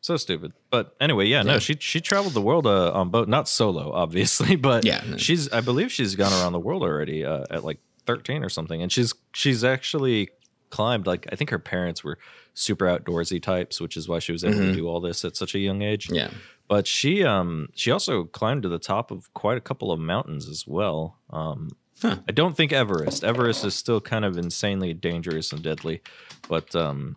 so 0.02 0.16
stupid. 0.18 0.52
But 0.70 0.94
anyway, 1.00 1.26
yeah, 1.26 1.42
no, 1.42 1.54
Yeah. 1.54 1.58
she 1.60 1.76
she 1.80 2.00
traveled 2.00 2.34
the 2.34 2.40
world 2.42 2.66
uh, 2.66 2.92
on 2.92 3.08
boat, 3.10 3.28
not 3.28 3.48
solo, 3.48 3.90
obviously, 3.92 4.56
but 4.70 4.84
Yeah, 4.84 5.02
no. 5.08 5.16
she's 5.16 5.50
I 5.52 5.60
believe 5.62 5.90
she's 5.90 6.14
gone 6.14 6.32
around 6.32 6.52
the 6.52 6.60
world 6.60 6.82
already 6.82 7.24
uh, 7.24 7.44
at 7.50 7.64
like 7.64 7.78
thirteen 8.06 8.42
or 8.44 8.48
something, 8.50 8.82
and 8.82 8.92
she's 8.92 9.14
she's 9.34 9.64
actually 9.64 10.28
climbed 10.70 11.06
like 11.06 11.26
I 11.32 11.36
think 11.36 11.50
her 11.50 11.58
parents 11.58 12.04
were 12.04 12.18
super 12.54 12.84
outdoorsy 12.86 13.42
types, 13.42 13.80
which 13.80 13.96
is 13.96 14.08
why 14.08 14.18
she 14.18 14.32
was 14.32 14.44
able 14.44 14.58
to 14.58 14.64
Mhm. 14.72 14.74
do 14.74 14.88
all 14.88 15.00
this 15.00 15.24
at 15.24 15.36
such 15.36 15.54
a 15.54 15.58
young 15.58 15.80
age. 15.82 16.10
Yeah. 16.10 16.30
But 16.70 16.86
she 16.86 17.12
um 17.24 17.68
she 17.74 17.90
also 17.90 18.24
climbed 18.24 18.62
to 18.62 18.68
the 18.70 18.78
top 18.78 19.10
of 19.10 19.18
quite 19.34 19.58
a 19.58 19.60
couple 19.68 19.90
of 19.92 19.98
mountains 20.00 20.48
as 20.48 20.64
well 20.66 21.18
um 21.30 21.70
Huh. 22.02 22.16
i 22.26 22.32
don't 22.32 22.56
think 22.56 22.72
everest 22.72 23.22
everest 23.24 23.62
is 23.62 23.74
still 23.74 24.00
kind 24.00 24.24
of 24.24 24.38
insanely 24.38 24.94
dangerous 24.94 25.52
and 25.52 25.62
deadly 25.62 26.00
but 26.48 26.74
um 26.74 27.16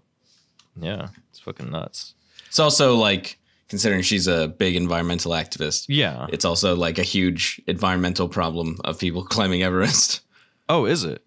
yeah 0.75 1.07
it's 1.29 1.39
fucking 1.39 1.69
nuts 1.71 2.15
It's 2.47 2.59
also 2.59 2.95
like 2.95 3.37
considering 3.69 4.01
she's 4.03 4.27
a 4.27 4.49
big 4.49 4.75
environmental 4.75 5.31
activist. 5.31 5.85
yeah 5.87 6.27
It's 6.35 6.43
also 6.45 6.75
like 6.75 6.97
a 6.99 7.03
huge 7.15 7.61
environmental 7.65 8.27
problem 8.27 8.77
of 8.83 8.99
people 8.99 9.23
climbing 9.35 9.63
Everest. 9.63 10.21
oh 10.67 10.85
is 10.85 11.05
it 11.05 11.21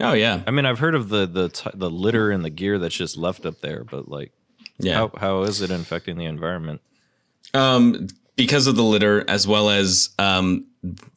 Oh 0.00 0.14
yeah. 0.14 0.42
i 0.48 0.50
mean 0.50 0.66
i've 0.66 0.80
heard 0.80 0.96
of 0.96 1.08
the 1.08 1.26
the 1.26 1.48
t- 1.50 1.70
the 1.74 1.90
litter 1.90 2.32
and 2.32 2.44
the 2.44 2.50
gear 2.50 2.78
that's 2.80 2.96
just 2.96 3.16
left 3.16 3.46
up 3.46 3.60
there 3.60 3.84
but 3.84 4.08
like 4.08 4.32
Yeah. 4.80 4.94
how, 4.94 5.10
how 5.24 5.42
is 5.42 5.60
it 5.60 5.70
infecting 5.70 6.16
the 6.18 6.24
environment 6.26 6.80
Um, 7.54 8.08
because 8.36 8.66
of 8.66 8.76
the 8.76 8.84
litter, 8.84 9.24
as 9.28 9.46
well 9.48 9.70
as 9.70 10.10
um, 10.18 10.64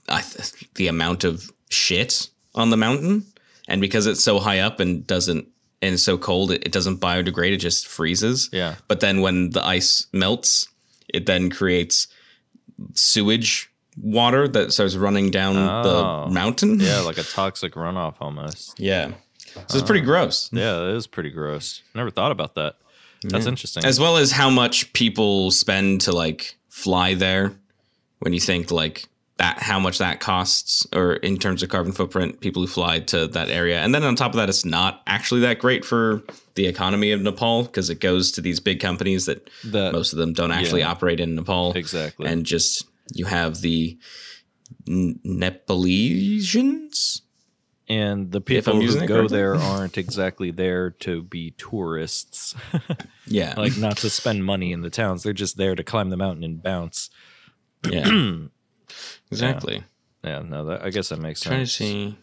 I 0.10 0.22
th- 0.22 0.54
the 0.76 0.88
amount 0.88 1.24
of 1.24 1.52
shit 1.70 2.30
on 2.56 2.70
the 2.72 2.78
mountain, 2.78 3.26
and 3.68 3.80
because 3.82 4.08
it's 4.08 4.24
so 4.24 4.40
high 4.40 4.60
up 4.60 4.80
and 4.80 5.06
doesn't 5.06 5.48
and 5.84 5.94
it's 5.96 6.04
so 6.04 6.18
cold, 6.18 6.52
it, 6.52 6.64
it 6.66 6.72
doesn't 6.72 7.00
biodegrade; 7.00 7.52
it 7.54 7.58
just 7.58 7.88
freezes. 7.88 8.50
yeah 8.52 8.76
But 8.88 9.00
then 9.02 9.22
when 9.22 9.52
the 9.52 9.64
ice 9.66 10.08
melts, 10.14 10.68
it 11.10 11.26
then 11.26 11.50
creates 11.50 12.08
sewage 12.94 13.70
water 13.98 14.48
that 14.48 14.72
starts 14.74 14.96
running 14.96 15.30
down 15.32 15.58
Oh. 15.58 15.84
the 16.28 16.34
mountain. 16.34 16.80
yeah 16.80 17.02
like 17.02 17.18
a 17.18 17.24
toxic 17.40 17.74
runoff 17.74 18.16
almost 18.20 18.80
yeah. 18.80 19.12
So 19.68 19.78
it's 19.78 19.86
pretty 19.86 20.02
gross. 20.06 20.50
yeah 20.54 20.88
it 20.90 20.96
is 20.96 21.08
pretty 21.08 21.30
gross 21.30 21.82
never 21.94 22.10
thought 22.10 22.32
about 22.32 22.56
that 22.56 22.76
that's 23.24 23.46
Yeah. 23.46 23.50
interesting. 23.50 23.86
As 23.86 24.00
well 24.00 24.18
as 24.18 24.32
how 24.32 24.50
much 24.50 24.92
people 24.94 25.52
spend 25.52 26.02
to 26.02 26.12
like 26.12 26.56
fly 26.70 27.14
there. 27.14 27.54
When 28.20 28.34
you 28.34 28.40
think 28.40 28.70
like 28.72 29.08
that 29.38 29.58
how 29.60 29.80
much 29.80 29.98
that 29.98 30.20
costs 30.20 30.86
or 30.94 31.14
in 31.14 31.38
terms 31.38 31.64
of 31.64 31.70
carbon 31.70 31.92
footprint 31.92 32.40
people 32.42 32.62
who 32.62 32.68
fly 32.68 33.00
to 33.00 33.26
that 33.28 33.50
area. 33.50 33.80
And 33.80 33.96
then 33.96 34.04
on 34.04 34.16
top 34.16 34.32
of 34.32 34.38
that 34.38 34.50
it's 34.50 34.64
not 34.66 35.02
actually 35.08 35.42
that 35.42 35.58
great 35.58 35.84
for 35.84 36.22
the 36.54 36.68
economy 36.68 37.12
of 37.12 37.22
nepal 37.22 37.64
because 37.64 37.90
it 37.90 38.00
goes 38.00 38.32
to 38.34 38.42
these 38.42 38.60
big 38.60 38.80
companies 38.80 39.26
that 39.26 39.50
that 39.64 39.94
most 39.94 40.14
of 40.14 40.20
them 40.20 40.34
don't 40.34 40.52
actually 40.52 40.82
yeah. 40.82 40.92
operate 40.92 41.20
in 41.20 41.34
nepal. 41.34 41.74
Exactly. 41.74 42.28
And 42.28 42.46
just 42.46 42.86
you 43.14 43.26
have 43.26 43.62
the 43.62 43.98
N- 44.88 45.20
nepalesians 45.26 47.22
and 47.90 48.32
the 48.32 48.42
people 48.42 48.80
who 48.80 49.06
go 49.08 49.28
there 49.28 49.56
aren't 49.56 49.98
exactly 49.98 50.52
there 50.52 50.92
to 50.92 51.24
be 51.24 51.52
tourists 51.52 52.56
yeah 53.28 53.54
like 53.58 53.78
not 53.78 53.98
to 53.98 54.10
spend 54.10 54.46
money 54.46 54.72
in 54.72 54.82
the 54.82 54.90
towns 54.90 55.24
they're 55.24 55.34
just 55.34 55.58
there 55.58 55.76
to 55.76 55.84
climb 55.84 56.10
the 56.10 56.18
mountain 56.18 56.44
and 56.44 56.62
bounce 56.64 57.10
yeah 57.90 58.36
exactly 59.32 59.84
yeah 60.24 60.40
no 60.40 60.66
that, 60.66 60.84
i 60.84 60.90
guess 60.90 61.10
that 61.10 61.20
makes 61.20 61.42
trying 61.42 61.60
to 61.62 61.66
sense 61.66 61.74
see 61.90 62.18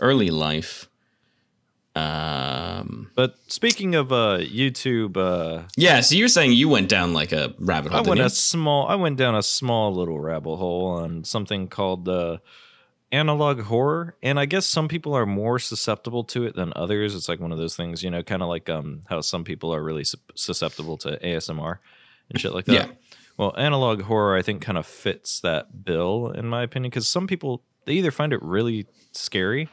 early 0.00 0.30
life. 0.30 0.88
Um. 1.96 3.10
but 3.16 3.34
speaking 3.48 3.96
of 3.96 4.12
uh 4.12 4.38
youtube 4.38 5.16
uh 5.16 5.64
Yeah. 5.76 6.00
So 6.00 6.14
you're 6.14 6.28
saying 6.28 6.52
you 6.52 6.68
went 6.68 6.88
down 6.88 7.12
like 7.12 7.32
a 7.32 7.54
rabbit 7.58 7.90
i 7.90 7.96
hole. 7.96 8.04
went 8.04 8.18
didn't 8.18 8.30
a 8.32 8.34
small 8.36 8.86
i 8.86 8.94
went 8.94 9.16
down 9.16 9.34
a 9.34 9.42
small 9.42 9.92
little 9.92 10.20
rabbit 10.20 10.56
hole 10.56 10.86
on 10.86 11.24
something 11.24 11.66
called 11.66 12.08
uh 12.08 12.38
analog 13.10 13.62
horror 13.62 14.16
and 14.22 14.38
i 14.38 14.44
guess 14.44 14.66
some 14.66 14.86
people 14.88 15.14
are 15.14 15.24
more 15.24 15.58
susceptible 15.58 16.24
to 16.24 16.44
it 16.44 16.54
than 16.54 16.72
others. 16.76 17.14
It's 17.14 17.28
like 17.28 17.40
one 17.40 17.52
of 17.52 17.58
those 17.58 17.74
things 17.76 18.02
you 18.02 18.10
know 18.10 18.22
kind 18.22 18.42
of 18.42 18.48
like 18.48 18.68
um 18.68 19.02
how 19.08 19.20
some 19.22 19.44
people 19.44 19.74
are 19.74 19.82
really 19.82 20.04
su- 20.04 20.18
susceptible 20.34 20.98
to 20.98 21.16
asmr 21.18 21.78
and 22.30 22.38
shit 22.40 22.52
like 22.52 22.66
that. 22.66 22.72
Yeah. 22.74 22.86
well 23.38 23.54
analog 23.56 24.02
horror 24.02 24.36
i 24.36 24.42
think 24.42 24.60
kind 24.60 24.76
of 24.76 24.84
fits 24.86 25.40
that 25.40 25.84
bill 25.84 26.30
in 26.32 26.46
my 26.46 26.62
opinion 26.62 26.90
because 26.90 27.08
some 27.08 27.26
people 27.26 27.62
they 27.86 27.94
either 27.94 28.10
find 28.10 28.34
it 28.34 28.42
really 28.42 28.86
scary 29.12 29.70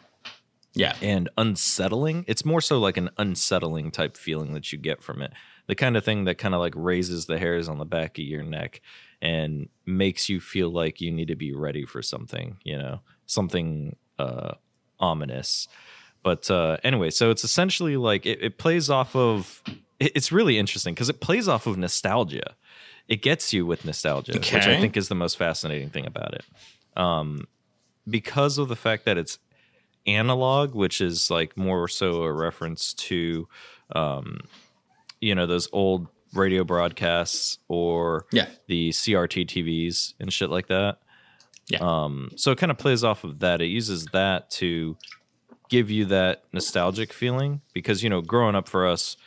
Yeah. 0.74 0.96
and 1.02 1.30
unsettling. 1.38 2.24
It's 2.28 2.46
more 2.46 2.62
so 2.62 2.80
like 2.80 2.96
an 2.98 3.10
unsettling 3.18 3.92
type 3.92 4.16
feeling 4.16 4.54
that 4.54 4.72
you 4.72 4.78
get 4.78 5.02
from 5.04 5.22
it. 5.22 5.34
The 5.68 5.76
kind 5.76 5.98
of 5.98 6.06
thing 6.06 6.24
that 6.26 6.38
kind 6.38 6.54
of 6.54 6.62
like 6.62 6.74
raises 6.78 7.26
the 7.26 7.38
hairs 7.40 7.68
on 7.68 7.78
the 7.78 7.86
back 7.86 8.18
of 8.18 8.24
your 8.26 8.44
neck 8.44 8.80
and 9.22 9.68
makes 9.86 10.30
you 10.30 10.40
feel 10.40 10.70
like 10.70 11.02
you 11.02 11.12
need 11.12 11.28
to 11.30 11.36
be 11.36 11.54
ready 11.54 11.86
for 11.86 12.02
something, 12.02 12.58
you 12.64 12.78
know, 12.78 13.00
something 13.26 13.96
uh, 14.20 14.54
ominous. 15.00 15.68
But 16.24 16.50
uh, 16.50 16.78
anyway, 16.84 17.10
so 17.12 17.30
it's 17.30 17.44
essentially 17.44 17.98
like 17.98 18.26
it, 18.26 18.42
it 18.42 18.58
plays 18.58 18.90
off 18.90 19.16
of. 19.16 19.62
It, 20.00 20.12
it's 20.16 20.32
really 20.32 20.58
interesting 20.58 20.94
because 20.94 21.10
it 21.10 21.22
plays 21.22 21.48
off 21.48 21.68
of 21.68 21.78
nostalgia. 21.78 22.56
It 23.08 23.22
gets 23.22 23.54
you 23.54 23.66
with 23.66 23.86
nostalgia, 23.86 24.34
which 24.34 24.54
I 24.54 24.80
think 24.82 24.98
is 24.98 25.08
the 25.10 25.16
most 25.16 25.38
fascinating 25.38 25.90
thing 25.92 26.08
about 26.08 26.34
it. 26.34 26.44
Um, 26.98 27.48
because 28.10 28.58
of 28.58 28.68
the 28.68 28.76
fact 28.76 29.06
that 29.06 29.18
it's 29.18 29.38
analog, 30.08 30.74
which 30.74 31.02
is 31.02 31.30
like 31.30 31.56
more 31.58 31.88
so 31.88 32.24
a 32.24 32.32
reference 32.34 32.94
to, 32.94 33.48
um, 33.96 34.40
you 35.22 35.36
know, 35.36 35.46
those 35.46 35.68
old 35.72 36.08
radio 36.34 36.64
broadcasts 36.64 37.60
or 37.68 38.26
Yeah. 38.32 38.48
the 38.68 38.90
CRT 38.90 39.46
TVs 39.46 40.14
and 40.20 40.32
shit 40.34 40.50
like 40.50 40.68
that. 40.68 40.98
Yeah. 41.68 41.80
Um, 41.82 42.32
so 42.36 42.52
it 42.52 42.58
kind 42.58 42.72
of 42.72 42.78
plays 42.78 43.04
off 43.04 43.24
of 43.24 43.40
that. 43.40 43.62
It 43.62 43.68
uses 43.68 44.06
that 44.14 44.50
to 44.52 44.98
give 45.70 45.90
you 45.90 46.06
that 46.06 46.44
nostalgic 46.54 47.12
feeling 47.12 47.62
because 47.74 48.04
you 48.04 48.10
know, 48.10 48.22
growing 48.22 48.56
up 48.56 48.68
for 48.70 48.86
us, 48.88 49.18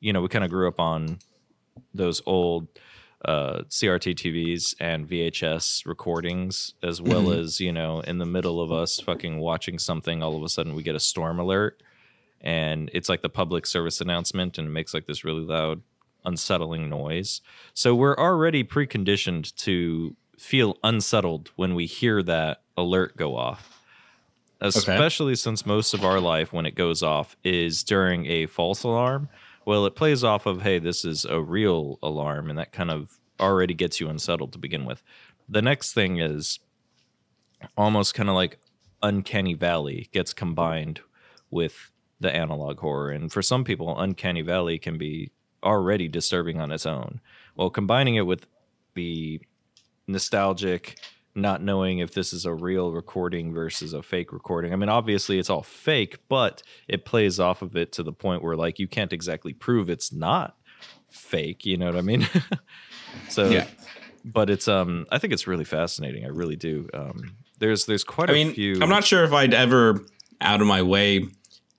you 0.00 0.12
know, 0.12 0.20
we 0.20 0.28
kind 0.28 0.44
of 0.44 0.50
grew 0.50 0.68
up 0.68 0.78
on 0.78 1.18
those 1.94 2.20
old 2.26 2.68
uh, 3.24 3.62
CRT 3.70 4.14
TVs 4.14 4.74
and 4.78 5.08
VHS 5.08 5.86
recordings, 5.86 6.74
as 6.82 7.00
well 7.00 7.24
Mhm. 7.24 7.38
as 7.38 7.60
you 7.60 7.72
know, 7.72 8.00
in 8.00 8.18
the 8.18 8.26
middle 8.26 8.60
of 8.60 8.70
us 8.70 9.00
fucking 9.00 9.38
watching 9.38 9.78
something, 9.78 10.22
all 10.22 10.36
of 10.36 10.42
a 10.42 10.48
sudden 10.50 10.74
we 10.74 10.82
get 10.82 10.94
a 10.94 11.00
storm 11.00 11.40
alert, 11.40 11.82
and 12.42 12.90
it's 12.92 13.08
like 13.08 13.22
the 13.22 13.30
public 13.30 13.66
service 13.66 14.00
announcement, 14.02 14.58
and 14.58 14.68
it 14.68 14.70
makes 14.70 14.92
like 14.92 15.06
this 15.06 15.24
really 15.24 15.40
loud, 15.42 15.80
unsettling 16.26 16.88
noise. 16.90 17.40
So 17.72 17.94
we're 17.94 18.16
already 18.16 18.62
preconditioned 18.62 19.54
to 19.56 20.14
feel 20.38 20.78
unsettled 20.82 21.50
when 21.56 21.74
we 21.74 21.86
hear 21.86 22.22
that 22.22 22.62
alert 22.76 23.16
go 23.16 23.36
off. 23.36 23.72
Especially 24.60 25.34
since 25.34 25.66
most 25.66 25.92
of 25.92 26.04
our 26.04 26.18
life, 26.18 26.52
when 26.52 26.64
it 26.64 26.74
goes 26.74 27.02
off, 27.02 27.36
is 27.44 27.84
during 27.84 28.26
a 28.26 28.46
false 28.46 28.82
alarm. 28.84 29.28
Well, 29.66 29.84
it 29.84 29.94
plays 29.94 30.24
off 30.24 30.46
of, 30.46 30.62
hey, 30.62 30.78
this 30.78 31.04
is 31.04 31.24
a 31.26 31.40
real 31.40 31.98
alarm, 32.02 32.48
and 32.48 32.58
that 32.58 32.72
kind 32.72 32.90
of 32.90 33.18
already 33.38 33.74
gets 33.74 34.00
you 34.00 34.08
unsettled 34.08 34.52
to 34.52 34.58
begin 34.58 34.86
with. 34.86 35.02
The 35.48 35.60
next 35.60 35.92
thing 35.92 36.20
is 36.20 36.58
almost 37.76 38.14
kind 38.14 38.28
of 38.28 38.34
like 38.34 38.58
Uncanny 39.02 39.54
Valley 39.54 40.08
gets 40.12 40.32
combined 40.32 41.00
with 41.50 41.90
the 42.18 42.34
analog 42.34 42.80
horror. 42.80 43.10
And 43.10 43.30
for 43.30 43.42
some 43.42 43.62
people, 43.62 43.98
Uncanny 43.98 44.40
Valley 44.42 44.78
can 44.78 44.96
be 44.96 45.30
already 45.62 46.08
disturbing 46.08 46.60
on 46.60 46.72
its 46.72 46.86
own. 46.86 47.20
Well, 47.56 47.70
combining 47.70 48.14
it 48.14 48.26
with 48.26 48.46
the 48.94 49.40
nostalgic, 50.06 50.98
not 51.34 51.62
knowing 51.62 51.98
if 51.98 52.14
this 52.14 52.32
is 52.32 52.44
a 52.46 52.54
real 52.54 52.92
recording 52.92 53.52
versus 53.52 53.92
a 53.92 54.02
fake 54.02 54.32
recording. 54.32 54.72
I 54.72 54.76
mean, 54.76 54.88
obviously 54.88 55.38
it's 55.38 55.50
all 55.50 55.62
fake, 55.62 56.18
but 56.28 56.62
it 56.88 57.04
plays 57.04 57.38
off 57.38 57.62
of 57.62 57.76
it 57.76 57.92
to 57.92 58.02
the 58.02 58.12
point 58.12 58.42
where 58.42 58.56
like 58.56 58.78
you 58.78 58.88
can't 58.88 59.12
exactly 59.12 59.52
prove 59.52 59.90
it's 59.90 60.12
not 60.12 60.56
fake, 61.10 61.66
you 61.66 61.76
know 61.76 61.86
what 61.86 61.96
I 61.96 62.00
mean? 62.02 62.26
so 63.28 63.50
Yeah. 63.50 63.66
but 64.24 64.50
it's 64.50 64.68
um 64.68 65.06
I 65.10 65.18
think 65.18 65.32
it's 65.32 65.46
really 65.46 65.64
fascinating. 65.64 66.24
I 66.24 66.28
really 66.28 66.56
do. 66.56 66.88
Um 66.94 67.36
there's 67.58 67.86
there's 67.86 68.04
quite 68.04 68.28
I 68.30 68.32
a 68.32 68.36
mean, 68.36 68.54
few 68.54 68.80
I'm 68.82 68.88
not 68.88 69.04
sure 69.04 69.24
if 69.24 69.32
I'd 69.32 69.54
ever 69.54 70.04
out 70.40 70.60
of 70.60 70.66
my 70.66 70.82
way 70.82 71.26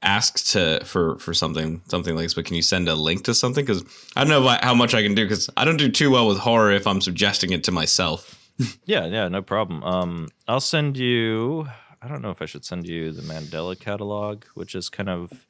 ask 0.01 0.45
to 0.51 0.81
for 0.85 1.17
for 1.19 1.33
something 1.33 1.81
something 1.87 2.15
like 2.15 2.25
this, 2.25 2.33
but 2.33 2.45
can 2.45 2.55
you 2.55 2.61
send 2.61 2.87
a 2.87 2.95
link 2.95 3.23
to 3.25 3.33
something? 3.33 3.65
Because 3.65 3.83
I 4.15 4.23
don't 4.23 4.29
know 4.29 4.47
I, 4.47 4.59
how 4.61 4.73
much 4.73 4.93
I 4.93 5.01
can 5.01 5.15
do 5.15 5.25
because 5.25 5.49
I 5.57 5.65
don't 5.65 5.77
do 5.77 5.89
too 5.89 6.11
well 6.11 6.27
with 6.27 6.37
horror 6.37 6.71
if 6.71 6.87
I'm 6.87 7.01
suggesting 7.01 7.51
it 7.51 7.63
to 7.65 7.71
myself. 7.71 8.33
Yeah, 8.85 9.05
yeah, 9.05 9.27
no 9.27 9.43
problem. 9.43 9.83
Um, 9.83 10.29
I'll 10.47 10.59
send 10.59 10.97
you. 10.97 11.67
I 12.01 12.07
don't 12.07 12.23
know 12.23 12.31
if 12.31 12.41
I 12.41 12.45
should 12.45 12.65
send 12.65 12.87
you 12.87 13.11
the 13.11 13.21
Mandela 13.21 13.79
catalog, 13.79 14.45
which 14.55 14.73
is 14.73 14.89
kind 14.89 15.09
of 15.09 15.45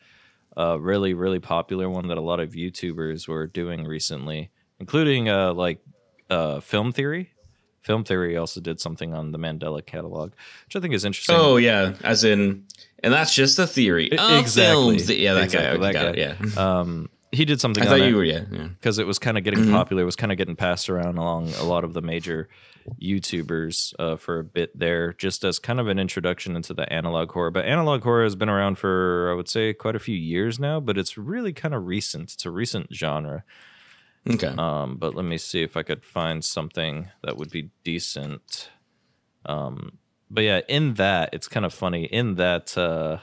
a 0.57 0.77
really, 0.77 1.13
really 1.13 1.39
popular 1.39 1.89
one 1.89 2.07
that 2.07 2.17
a 2.17 2.21
lot 2.21 2.39
of 2.39 2.51
YouTubers 2.51 3.27
were 3.27 3.47
doing 3.47 3.85
recently, 3.85 4.49
including 4.79 5.29
uh, 5.29 5.53
like 5.53 5.79
uh, 6.29 6.59
Film 6.59 6.91
Theory. 6.91 7.31
Film 7.81 8.03
Theory 8.03 8.35
also 8.35 8.59
did 8.59 8.81
something 8.81 9.13
on 9.13 9.31
the 9.31 9.39
Mandela 9.39 9.85
catalog, 9.85 10.33
which 10.65 10.75
I 10.75 10.79
think 10.79 10.93
is 10.93 11.05
interesting. 11.05 11.35
Oh 11.37 11.57
yeah, 11.57 11.93
as 12.03 12.23
in, 12.23 12.65
and 13.03 13.13
that's 13.13 13.33
just 13.33 13.57
a 13.59 13.67
theory. 13.67 14.07
Exactly. 14.11 14.51
films. 14.63 15.09
Yeah, 15.09 15.33
that 15.35 15.43
Exactly, 15.45 15.79
guy. 15.79 15.85
that 15.85 15.93
got 15.93 16.15
guy. 16.15 16.21
it, 16.21 16.37
Yeah. 16.55 16.57
Um, 16.81 17.09
he 17.31 17.43
did 17.43 17.59
something 17.59 17.83
I 17.83 17.87
on 17.87 17.91
thought 17.91 18.05
it. 18.05 18.09
you 18.09 18.15
were. 18.15 18.23
Yeah. 18.23 18.45
yeah. 18.51 18.67
because 18.69 18.99
it 18.99 19.05
was 19.05 19.19
kind 19.19 19.37
of 19.37 19.43
getting 19.43 19.59
Mhm. 19.65 19.71
popular. 19.71 20.01
It 20.03 20.05
was 20.05 20.15
kind 20.15 20.31
of 20.31 20.37
getting 20.37 20.55
passed 20.55 20.89
around 20.89 21.17
along 21.17 21.49
a 21.55 21.63
lot 21.63 21.83
of 21.83 21.93
the 21.93 22.01
major 22.01 22.47
YouTubers 23.01 23.93
uh, 23.99 24.15
for 24.15 24.39
a 24.39 24.43
bit 24.45 24.77
there, 24.79 25.11
just 25.13 25.43
as 25.43 25.59
kind 25.59 25.79
of 25.81 25.87
an 25.89 25.99
introduction 25.99 26.55
into 26.55 26.73
the 26.73 26.91
analog 26.91 27.31
horror. 27.31 27.51
But 27.51 27.65
analog 27.65 28.03
horror 28.03 28.23
has 28.23 28.35
been 28.35 28.47
around 28.49 28.77
for, 28.77 29.29
I 29.31 29.35
would 29.35 29.49
say, 29.49 29.73
quite 29.73 29.95
a 29.95 29.99
few 29.99 30.15
years 30.15 30.57
now, 30.57 30.79
but 30.79 30.97
it's 30.97 31.17
really 31.17 31.51
kind 31.51 31.73
of 31.73 31.85
recent. 31.85 32.33
It's 32.33 32.45
a 32.45 32.51
recent 32.51 32.93
genre. 32.93 33.43
Okay. 34.29 34.53
Um, 34.57 34.95
but 34.97 35.13
let 35.15 35.25
me 35.25 35.37
see 35.37 35.63
if 35.63 35.75
I 35.77 35.83
could 35.83 36.03
find 36.05 36.43
something 36.43 37.09
that 37.23 37.35
would 37.37 37.51
be 37.51 37.69
decent. 37.83 38.69
Um, 39.45 39.97
but 40.29 40.43
yeah, 40.43 40.61
in 40.67 40.95
that, 40.95 41.29
it's 41.33 41.47
kind 41.47 41.65
of 41.65 41.73
funny. 41.73 42.05
In 42.05 42.35
that, 42.35 42.77
uh, 42.77 43.19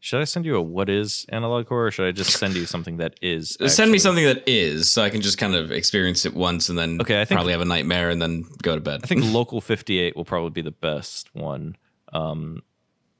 should 0.00 0.20
I 0.20 0.24
send 0.24 0.46
you 0.46 0.56
a 0.56 0.62
what 0.62 0.88
is 0.88 1.26
analog 1.28 1.68
horror, 1.68 1.86
or 1.86 1.90
should 1.90 2.06
I 2.08 2.12
just 2.12 2.30
send 2.38 2.54
you 2.54 2.64
something 2.66 2.96
that 2.98 3.18
is? 3.20 3.58
Send 3.66 3.92
me 3.92 3.98
something 3.98 4.24
that 4.24 4.42
is, 4.48 4.90
so 4.90 5.02
I 5.02 5.10
can 5.10 5.20
just 5.20 5.36
kind 5.36 5.54
of 5.54 5.70
experience 5.70 6.24
it 6.24 6.32
once 6.34 6.68
and 6.70 6.78
then 6.78 6.98
Okay, 7.00 7.20
I 7.20 7.24
think- 7.24 7.36
probably 7.36 7.52
have 7.52 7.60
a 7.60 7.66
nightmare 7.66 8.08
and 8.10 8.20
then 8.22 8.44
go 8.62 8.74
to 8.74 8.80
bed. 8.80 9.00
I 9.04 9.06
think 9.06 9.24
Local 9.26 9.60
58 9.60 10.16
will 10.16 10.24
probably 10.24 10.50
be 10.50 10.62
the 10.62 10.70
best 10.70 11.28
one, 11.34 11.76
um, 12.14 12.62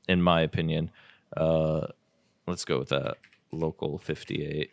in 0.09 0.23
my 0.23 0.41
opinion. 0.41 0.91
Uh, 1.37 1.87
let's 2.47 2.65
go 2.65 2.79
with 2.79 2.89
that. 2.89 3.19
Local 3.53 3.99
58. 3.99 4.71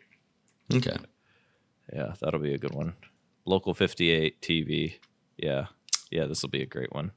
okay. 0.74 0.96
Yeah, 1.92 2.14
that'll 2.20 2.40
be 2.40 2.54
a 2.54 2.58
good 2.58 2.74
one. 2.74 2.94
Local 3.44 3.74
58 3.74 4.40
TV. 4.40 4.94
Yeah. 5.36 5.66
Yeah, 6.10 6.26
this 6.26 6.42
will 6.42 6.48
be 6.50 6.62
a 6.62 6.66
great 6.66 6.92
one. 6.92 7.12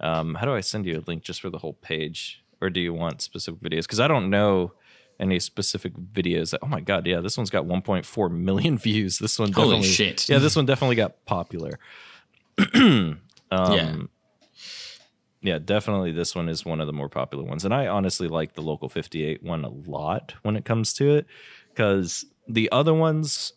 Um, 0.00 0.34
how 0.34 0.46
do 0.46 0.52
I 0.54 0.60
send 0.60 0.86
you 0.86 0.98
a 0.98 1.02
link 1.06 1.22
just 1.22 1.40
for 1.40 1.50
the 1.50 1.58
whole 1.58 1.74
page? 1.74 2.42
Or 2.60 2.70
do 2.70 2.80
you 2.80 2.92
want 2.94 3.22
specific 3.22 3.60
videos? 3.60 3.82
Because 3.82 4.00
I 4.00 4.08
don't 4.08 4.30
know 4.30 4.72
any 5.18 5.38
specific 5.38 5.92
videos. 5.94 6.50
That, 6.50 6.60
oh 6.62 6.66
my 6.66 6.80
God, 6.80 7.06
yeah, 7.06 7.20
this 7.20 7.36
one's 7.36 7.50
got 7.50 7.64
1.4 7.64 8.30
million 8.30 8.78
views. 8.88 9.18
This 9.18 9.38
one 9.38 9.48
definitely, 9.50 9.76
Holy 9.76 9.88
shit. 9.88 10.28
Yeah, 10.28 10.38
this 10.38 10.56
one 10.56 10.66
definitely 10.66 10.96
got 10.96 11.24
popular. 11.24 11.78
um, 12.74 13.20
Yeah. 13.50 13.96
yeah, 15.42 15.58
definitely. 15.58 16.12
This 16.12 16.34
one 16.34 16.48
is 16.48 16.64
one 16.64 16.80
of 16.80 16.86
the 16.86 16.92
more 16.92 17.08
popular 17.08 17.44
ones, 17.44 17.64
and 17.64 17.74
I 17.74 17.86
honestly 17.86 18.28
like 18.28 18.54
the 18.54 18.62
local 18.62 18.88
58 18.88 19.42
one 19.42 19.64
a 19.64 19.68
lot 19.70 20.34
when 20.42 20.56
it 20.56 20.64
comes 20.64 20.92
to 20.94 21.16
it, 21.16 21.26
because 21.68 22.24
the 22.48 22.70
other 22.72 22.94
ones 22.94 23.52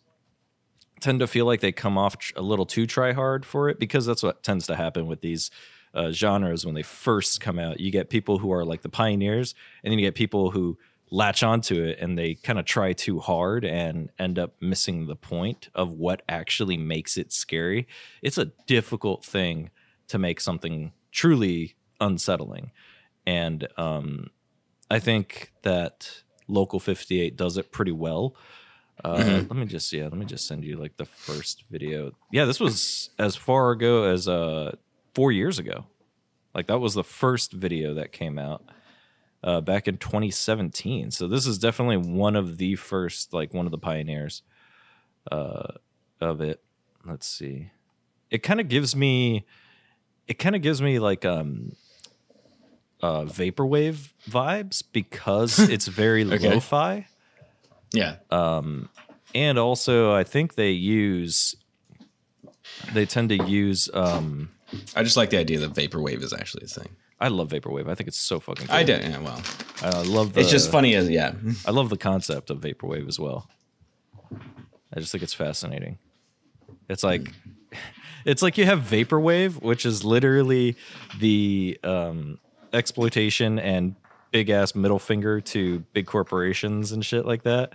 tend 1.00 1.20
to 1.20 1.26
feel 1.26 1.44
like 1.46 1.60
they 1.60 1.72
come 1.72 1.98
off 1.98 2.16
a 2.36 2.42
little 2.42 2.66
too 2.66 2.86
try 2.86 3.12
hard 3.12 3.44
for 3.44 3.68
it, 3.68 3.78
because 3.78 4.06
that's 4.06 4.22
what 4.22 4.42
tends 4.42 4.66
to 4.66 4.76
happen 4.76 5.06
with 5.06 5.20
these 5.20 5.50
uh, 5.96 6.12
genres 6.12 6.64
when 6.64 6.74
they 6.74 6.82
first 6.82 7.40
come 7.40 7.58
out. 7.58 7.80
You 7.80 7.90
get 7.90 8.10
people 8.10 8.38
who 8.38 8.52
are 8.52 8.64
like 8.64 8.82
the 8.82 8.88
pioneers, 8.88 9.54
and 9.82 9.90
then 9.90 9.98
you 9.98 10.06
get 10.06 10.14
people 10.14 10.50
who 10.52 10.78
latch 11.10 11.42
onto 11.44 11.80
it 11.84 11.98
and 12.00 12.18
they 12.18 12.34
kind 12.34 12.58
of 12.58 12.64
try 12.64 12.92
too 12.92 13.20
hard 13.20 13.64
and 13.64 14.10
end 14.18 14.38
up 14.40 14.54
missing 14.60 15.06
the 15.06 15.14
point 15.14 15.68
of 15.74 15.88
what 15.90 16.20
actually 16.28 16.76
makes 16.76 17.16
it 17.16 17.32
scary. 17.32 17.86
It's 18.22 18.38
a 18.38 18.46
difficult 18.66 19.24
thing 19.24 19.70
to 20.08 20.18
make 20.18 20.40
something 20.40 20.90
truly 21.12 21.76
unsettling. 22.00 22.72
And 23.24 23.68
um, 23.76 24.30
I 24.90 24.98
think 24.98 25.52
that 25.62 26.22
Local 26.48 26.80
58 26.80 27.36
does 27.36 27.56
it 27.56 27.70
pretty 27.70 27.92
well. 27.92 28.34
Uh, 29.04 29.18
Mhm. 29.18 29.48
Let 29.50 29.56
me 29.58 29.66
just 29.66 29.92
yeah, 29.92 30.04
let 30.04 30.14
me 30.14 30.24
just 30.26 30.46
send 30.48 30.64
you 30.64 30.76
like 30.76 30.96
the 30.96 31.04
first 31.04 31.64
video. 31.70 32.12
Yeah, 32.32 32.46
this 32.46 32.58
was 32.58 33.10
as 33.18 33.36
far 33.36 33.70
ago 33.70 34.04
as 34.04 34.26
uh, 34.26 34.74
four 35.16 35.32
years 35.32 35.58
ago. 35.58 35.86
Like 36.54 36.66
that 36.66 36.78
was 36.78 36.92
the 36.92 37.02
first 37.02 37.50
video 37.50 37.94
that 37.94 38.12
came 38.12 38.38
out 38.38 38.62
uh, 39.42 39.62
back 39.62 39.88
in 39.88 39.96
2017. 39.96 41.10
So 41.10 41.26
this 41.26 41.46
is 41.46 41.58
definitely 41.58 41.96
one 41.96 42.36
of 42.36 42.58
the 42.58 42.74
first, 42.76 43.32
like 43.32 43.54
one 43.54 43.64
of 43.64 43.72
the 43.72 43.78
pioneers 43.78 44.42
uh, 45.32 45.68
of 46.20 46.42
it. 46.42 46.62
Let's 47.06 47.26
see. 47.26 47.70
It 48.30 48.42
kind 48.42 48.60
of 48.60 48.68
gives 48.68 48.94
me, 48.94 49.46
it 50.28 50.34
kind 50.34 50.54
of 50.54 50.60
gives 50.60 50.82
me 50.82 50.98
like 50.98 51.24
um, 51.24 51.72
uh, 53.00 53.22
vaporwave 53.22 54.12
vibes 54.28 54.82
because 54.92 55.58
it's 55.70 55.86
very 55.86 56.24
Okay. 56.24 56.50
lo-fi. 56.50 57.06
Yeah. 57.94 58.16
Um, 58.30 58.90
and 59.34 59.58
also, 59.58 60.12
I 60.12 60.24
think 60.24 60.56
they 60.56 60.72
use, 60.72 61.54
they 62.92 63.06
tend 63.06 63.30
to 63.30 63.36
use. 63.36 63.88
Um, 63.94 64.50
I 64.94 65.02
just 65.02 65.16
like 65.16 65.30
the 65.30 65.38
idea 65.38 65.60
that 65.60 65.72
vaporwave 65.72 66.22
is 66.22 66.32
actually 66.32 66.64
a 66.64 66.68
thing. 66.68 66.88
I 67.20 67.28
love 67.28 67.48
vaporwave. 67.48 67.88
I 67.88 67.94
think 67.94 68.08
it's 68.08 68.18
so 68.18 68.40
fucking. 68.40 68.66
Cool. 68.66 68.76
I 68.76 68.82
do. 68.82 68.92
Yeah. 68.92 69.18
Well, 69.18 69.42
I 69.82 70.02
love. 70.02 70.34
The, 70.34 70.40
it's 70.40 70.50
just 70.50 70.70
funny 70.70 70.94
as 70.94 71.08
yeah. 71.08 71.32
I 71.64 71.70
love 71.70 71.88
the 71.88 71.96
concept 71.96 72.50
of 72.50 72.60
vaporwave 72.60 73.08
as 73.08 73.18
well. 73.18 73.48
I 74.94 75.00
just 75.00 75.12
think 75.12 75.22
it's 75.22 75.34
fascinating. 75.34 75.98
It's 76.88 77.02
like 77.02 77.32
it's 78.24 78.42
like 78.42 78.58
you 78.58 78.66
have 78.66 78.80
vaporwave, 78.80 79.62
which 79.62 79.86
is 79.86 80.04
literally 80.04 80.76
the 81.18 81.78
um, 81.82 82.38
exploitation 82.72 83.58
and 83.58 83.94
big 84.30 84.50
ass 84.50 84.74
middle 84.74 84.98
finger 84.98 85.40
to 85.40 85.80
big 85.92 86.06
corporations 86.06 86.92
and 86.92 87.04
shit 87.04 87.24
like 87.24 87.44
that. 87.44 87.72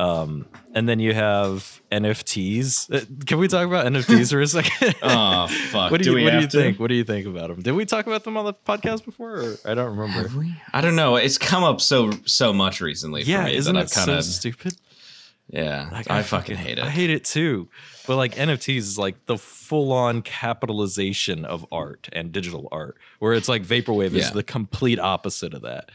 Um, 0.00 0.46
and 0.74 0.88
then 0.88 0.98
you 0.98 1.12
have 1.12 1.80
NFTs. 1.92 2.94
Uh, 2.94 3.04
Can 3.26 3.38
we 3.38 3.48
talk 3.48 3.66
about 3.66 3.84
NFTs 3.86 4.30
for 4.30 4.40
a 4.40 4.46
second? 4.46 4.94
Oh 5.02 5.46
fuck! 5.70 5.90
what 5.90 6.00
do 6.02 6.08
you, 6.10 6.14
we 6.16 6.24
what 6.24 6.30
do 6.30 6.40
you 6.40 6.46
think? 6.46 6.78
What 6.80 6.88
do 6.88 6.94
you 6.94 7.04
think 7.04 7.26
about 7.26 7.48
them? 7.48 7.60
Did 7.60 7.72
we 7.72 7.84
talk 7.84 8.06
about 8.06 8.24
them 8.24 8.36
on 8.36 8.44
the 8.46 8.54
podcast 8.54 9.04
before? 9.04 9.40
Or 9.40 9.56
I 9.64 9.74
don't 9.74 9.96
remember. 9.96 10.46
I 10.72 10.80
don't 10.80 10.96
know. 10.96 11.16
It's 11.16 11.36
come 11.38 11.64
up 11.64 11.80
so 11.80 12.12
so 12.24 12.52
much 12.52 12.80
recently. 12.80 13.22
Yeah, 13.22 13.42
for 13.44 13.50
me 13.50 13.56
isn't 13.56 13.74
that 13.74 13.80
it 13.80 13.82
I've 13.84 13.92
kind 13.92 14.06
so 14.06 14.18
of 14.18 14.24
stupid? 14.24 14.76
yeah. 15.48 15.88
Like, 15.92 16.10
I, 16.10 16.22
fucking 16.22 16.56
hate 16.56 16.78
it. 16.78 16.84
I 16.84 16.90
hate 16.90 17.10
it 17.10 17.24
too. 17.24 17.68
But 18.06 18.16
like 18.16 18.36
NFTs 18.36 18.76
is 18.78 18.98
like 18.98 19.26
the 19.26 19.36
full 19.36 19.92
on 19.92 20.22
capitalization 20.22 21.44
of 21.44 21.66
art 21.72 22.08
and 22.12 22.32
digital 22.32 22.68
art, 22.72 22.96
where 23.18 23.34
it's 23.34 23.48
like 23.48 23.62
vaporwave 23.64 24.12
Yeah. 24.12 24.20
is 24.22 24.30
the 24.30 24.42
complete 24.42 24.98
opposite 24.98 25.52
of 25.54 25.62
that. 25.62 25.90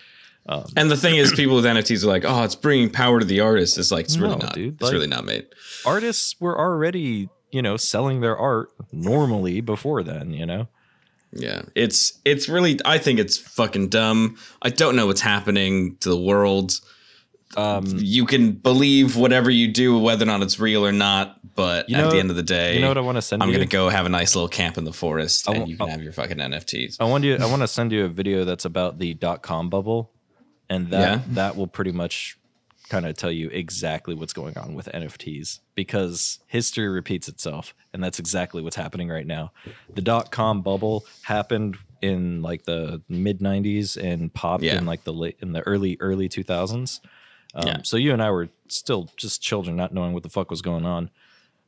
Um, 0.48 0.66
and 0.78 0.92
the 0.92 0.98
thing 0.98 1.16
is, 1.16 1.32
people 1.34 1.56
with 1.56 1.66
NFTs 1.66 2.04
are 2.04 2.08
like, 2.08 2.24
"Oh, 2.26 2.44
it's 2.44 2.56
bringing 2.56 2.90
power 2.90 3.20
to 3.20 3.26
the 3.26 3.40
artist." 3.40 3.78
It's 3.80 3.92
like 3.92 4.06
it's 4.06 4.18
really 4.18 4.36
No, 4.36 4.42
not. 4.46 4.54
dude, 4.54 4.74
it's 4.76 4.84
like- 4.84 4.94
really 4.94 5.08
not, 5.08 5.26
mate. 5.26 5.48
artists 5.86 6.36
were 6.40 6.58
already, 6.58 7.30
you 7.52 7.62
know, 7.62 7.78
selling 7.78 8.22
their 8.22 8.38
art 8.38 8.70
normally 8.92 9.62
before 9.62 10.04
then, 10.04 10.32
you 10.34 10.46
know? 10.46 10.68
Yeah, 11.34 11.64
it's 11.76 12.20
it's 12.26 12.48
really. 12.48 12.80
I 12.86 12.98
think 13.00 13.20
it's 13.20 13.38
fucking 13.38 13.90
dumb. 13.90 14.38
I 14.62 14.70
don't 14.70 14.96
know 14.96 15.08
what's 15.08 15.22
happening 15.22 15.98
to 16.02 16.10
the 16.10 16.18
world. 16.18 16.74
Um, 17.58 17.86
You 18.00 18.26
can 18.26 18.52
believe 18.54 19.16
whatever 19.16 19.50
you 19.50 19.68
do, 19.72 19.98
whether 19.98 20.24
or 20.24 20.28
not 20.28 20.42
it's 20.42 20.60
real 20.60 20.86
or 20.86 20.92
not. 20.92 21.40
But 21.56 21.86
at 21.86 21.90
know- 21.92 22.12
the 22.12 22.20
end 22.20 22.30
of 22.30 22.36
the 22.36 22.44
day, 22.44 22.76
you 22.76 22.82
know 22.82 22.90
what 22.90 22.98
I 22.98 23.02
want 23.02 23.16
to 23.18 23.22
send 23.22 23.42
I'm 23.42 23.50
you? 23.50 23.56
gonna 23.56 23.66
go 23.66 23.88
have 23.90 24.06
a 24.06 24.10
nice 24.10 24.36
little 24.36 24.50
camp 24.50 24.78
in 24.78 24.84
the 24.84 24.92
forest, 24.92 25.48
and 25.48 25.68
you 25.70 25.78
can 25.78 25.88
I- 25.88 25.92
have 25.92 26.04
your 26.04 26.12
fucking 26.12 26.38
NFTs. 26.38 26.98
I 27.00 27.06
want 27.06 27.24
you. 27.24 27.36
I 27.38 27.46
want 27.46 27.62
to 27.62 27.68
send 27.68 27.92
you 27.94 28.04
a 28.06 28.10
video 28.10 28.44
that's 28.46 28.66
about 28.66 29.00
the 29.00 29.14
dot 29.14 29.42
com 29.42 29.70
bubble, 29.70 30.12
and 30.70 30.88
that 30.90 31.00
Yeah? 31.00 31.22
that 31.34 31.56
will 31.56 31.68
pretty 31.68 31.92
much 31.92 32.38
kind 32.90 33.06
of 33.08 33.18
tell 33.18 33.32
you 33.32 33.50
exactly 33.50 34.14
what's 34.14 34.34
going 34.34 34.56
on 34.60 34.76
with 34.76 34.88
NFTs 34.94 35.60
because 35.74 36.38
history 36.48 36.88
repeats 36.88 37.28
itself, 37.28 37.74
and 37.94 38.04
that's 38.04 38.20
exactly 38.20 38.62
what's 38.62 38.76
happening 38.76 39.10
right 39.10 39.26
now. 39.26 39.52
The 39.96 40.02
dot 40.02 40.32
com 40.32 40.62
bubble 40.62 41.06
happened 41.24 41.78
in 42.02 42.42
like 42.44 42.64
the 42.66 43.02
mid 43.10 43.40
'90s 43.40 43.98
and 43.98 44.32
popped 44.34 44.64
Yeah. 44.64 44.78
in 44.78 44.86
like 44.86 45.04
the 45.04 45.14
late 45.14 45.38
in 45.42 45.54
the 45.54 45.62
early 45.62 45.98
early 46.00 46.30
2000s. 46.30 47.00
Um, 47.56 47.68
Yeah. 47.68 47.78
So 47.84 47.98
you 47.98 48.14
and 48.14 48.22
I 48.22 48.30
were 48.32 48.50
still 48.68 49.10
just 49.18 49.42
children, 49.42 49.76
not 49.76 49.94
knowing 49.94 50.14
what 50.14 50.22
the 50.24 50.30
fuck 50.30 50.52
was 50.52 50.62
going 50.62 50.86
on. 50.86 51.10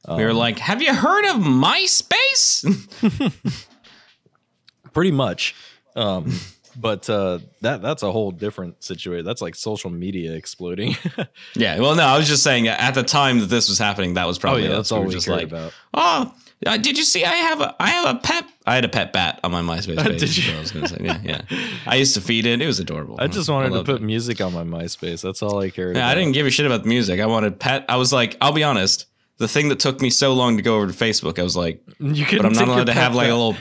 we 0.07 0.23
were 0.23 0.29
Um, 0.29 0.37
like, 0.37 0.59
"Have 0.59 0.81
you 0.83 0.93
heard 0.93 1.25
of 1.25 1.37
MySpace?" 1.37 2.63
pretty 4.93 5.11
much 5.11 5.53
um 5.95 6.31
but 6.79 7.09
uh 7.09 7.39
that 7.61 7.81
that's 7.81 8.03
a 8.03 8.11
whole 8.11 8.31
different 8.31 8.83
situation 8.83 9.25
that's 9.25 9.41
like 9.41 9.55
social 9.55 9.89
media 9.89 10.33
exploding 10.33 10.95
yeah. 11.55 11.79
Well, 11.79 11.95
no, 11.95 12.03
I 12.03 12.17
was 12.17 12.27
just 12.27 12.43
saying 12.43 12.67
at 12.67 12.93
the 12.93 13.03
time 13.03 13.39
that 13.39 13.47
this 13.47 13.67
was 13.67 13.79
happening, 13.79 14.13
that 14.13 14.27
was 14.27 14.37
probably 14.37 14.65
oh 14.67 14.69
yeah 14.69 14.75
that's 14.75 14.91
We 14.91 14.95
all 14.97 15.01
were 15.03 15.07
we 15.09 15.13
just 15.15 15.27
like, 15.27 15.47
about 15.47 15.73
Oh, 15.93 16.33
uh, 16.65 16.77
did 16.77 16.97
you 16.97 17.03
see? 17.03 17.23
I 17.23 17.33
have 17.35 17.61
a 17.61 17.75
I 17.79 17.89
have 17.89 18.15
a 18.15 18.19
pet. 18.19 18.45
I 18.65 18.73
had 18.75 18.83
a 18.85 18.89
pet 18.89 19.13
bat 19.13 19.39
on 19.43 19.51
my 19.51 19.61
MySpace 19.61 19.97
page. 20.03 20.19
Did 20.19 20.37
you? 20.37 20.55
I 20.55 20.59
was 20.59 20.71
gonna 20.71 20.87
say. 20.87 20.97
Yeah, 21.01 21.19
yeah. 21.23 21.41
I 21.85 21.95
used 21.95 22.15
to 22.15 22.21
feed 22.21 22.45
it. 22.47 22.61
It 22.61 22.65
was 22.65 22.79
adorable. 22.79 23.15
i 23.19 23.27
just 23.27 23.47
wanted 23.49 23.71
to 23.73 23.83
put 23.83 24.01
it. 24.01 24.01
music 24.01 24.41
on 24.41 24.53
my 24.53 24.63
myspace 24.63 25.21
that's 25.21 25.41
all 25.43 25.59
i 25.59 25.69
cared 25.69 25.95
Yeah, 25.95 26.03
about 26.03 26.11
I 26.17 26.19
didn't 26.19 26.33
give 26.33 26.45
a 26.47 26.49
shit 26.49 26.65
about 26.65 26.81
the 26.83 26.89
music. 26.89 27.19
I 27.19 27.25
wanted 27.27 27.59
pet. 27.59 27.85
I 27.89 27.97
was 27.97 28.11
like, 28.11 28.37
I'll 28.41 28.53
be 28.53 28.63
honest. 28.63 29.05
The 29.37 29.47
thing 29.47 29.69
that 29.69 29.79
took 29.79 30.01
me 30.01 30.09
so 30.09 30.33
long 30.33 30.57
to 30.57 30.63
go 30.63 30.77
over 30.77 30.87
to 30.87 30.93
Facebook, 30.93 31.37
I 31.37 31.43
was 31.43 31.55
like, 31.55 31.79
you 31.99 32.25
but 32.37 32.43
I'm 32.43 32.53
not 32.53 32.67
allowed 32.67 32.85
to 32.87 32.93
have 32.93 33.13
like 33.13 33.29
a 33.29 33.35
little. 33.35 33.55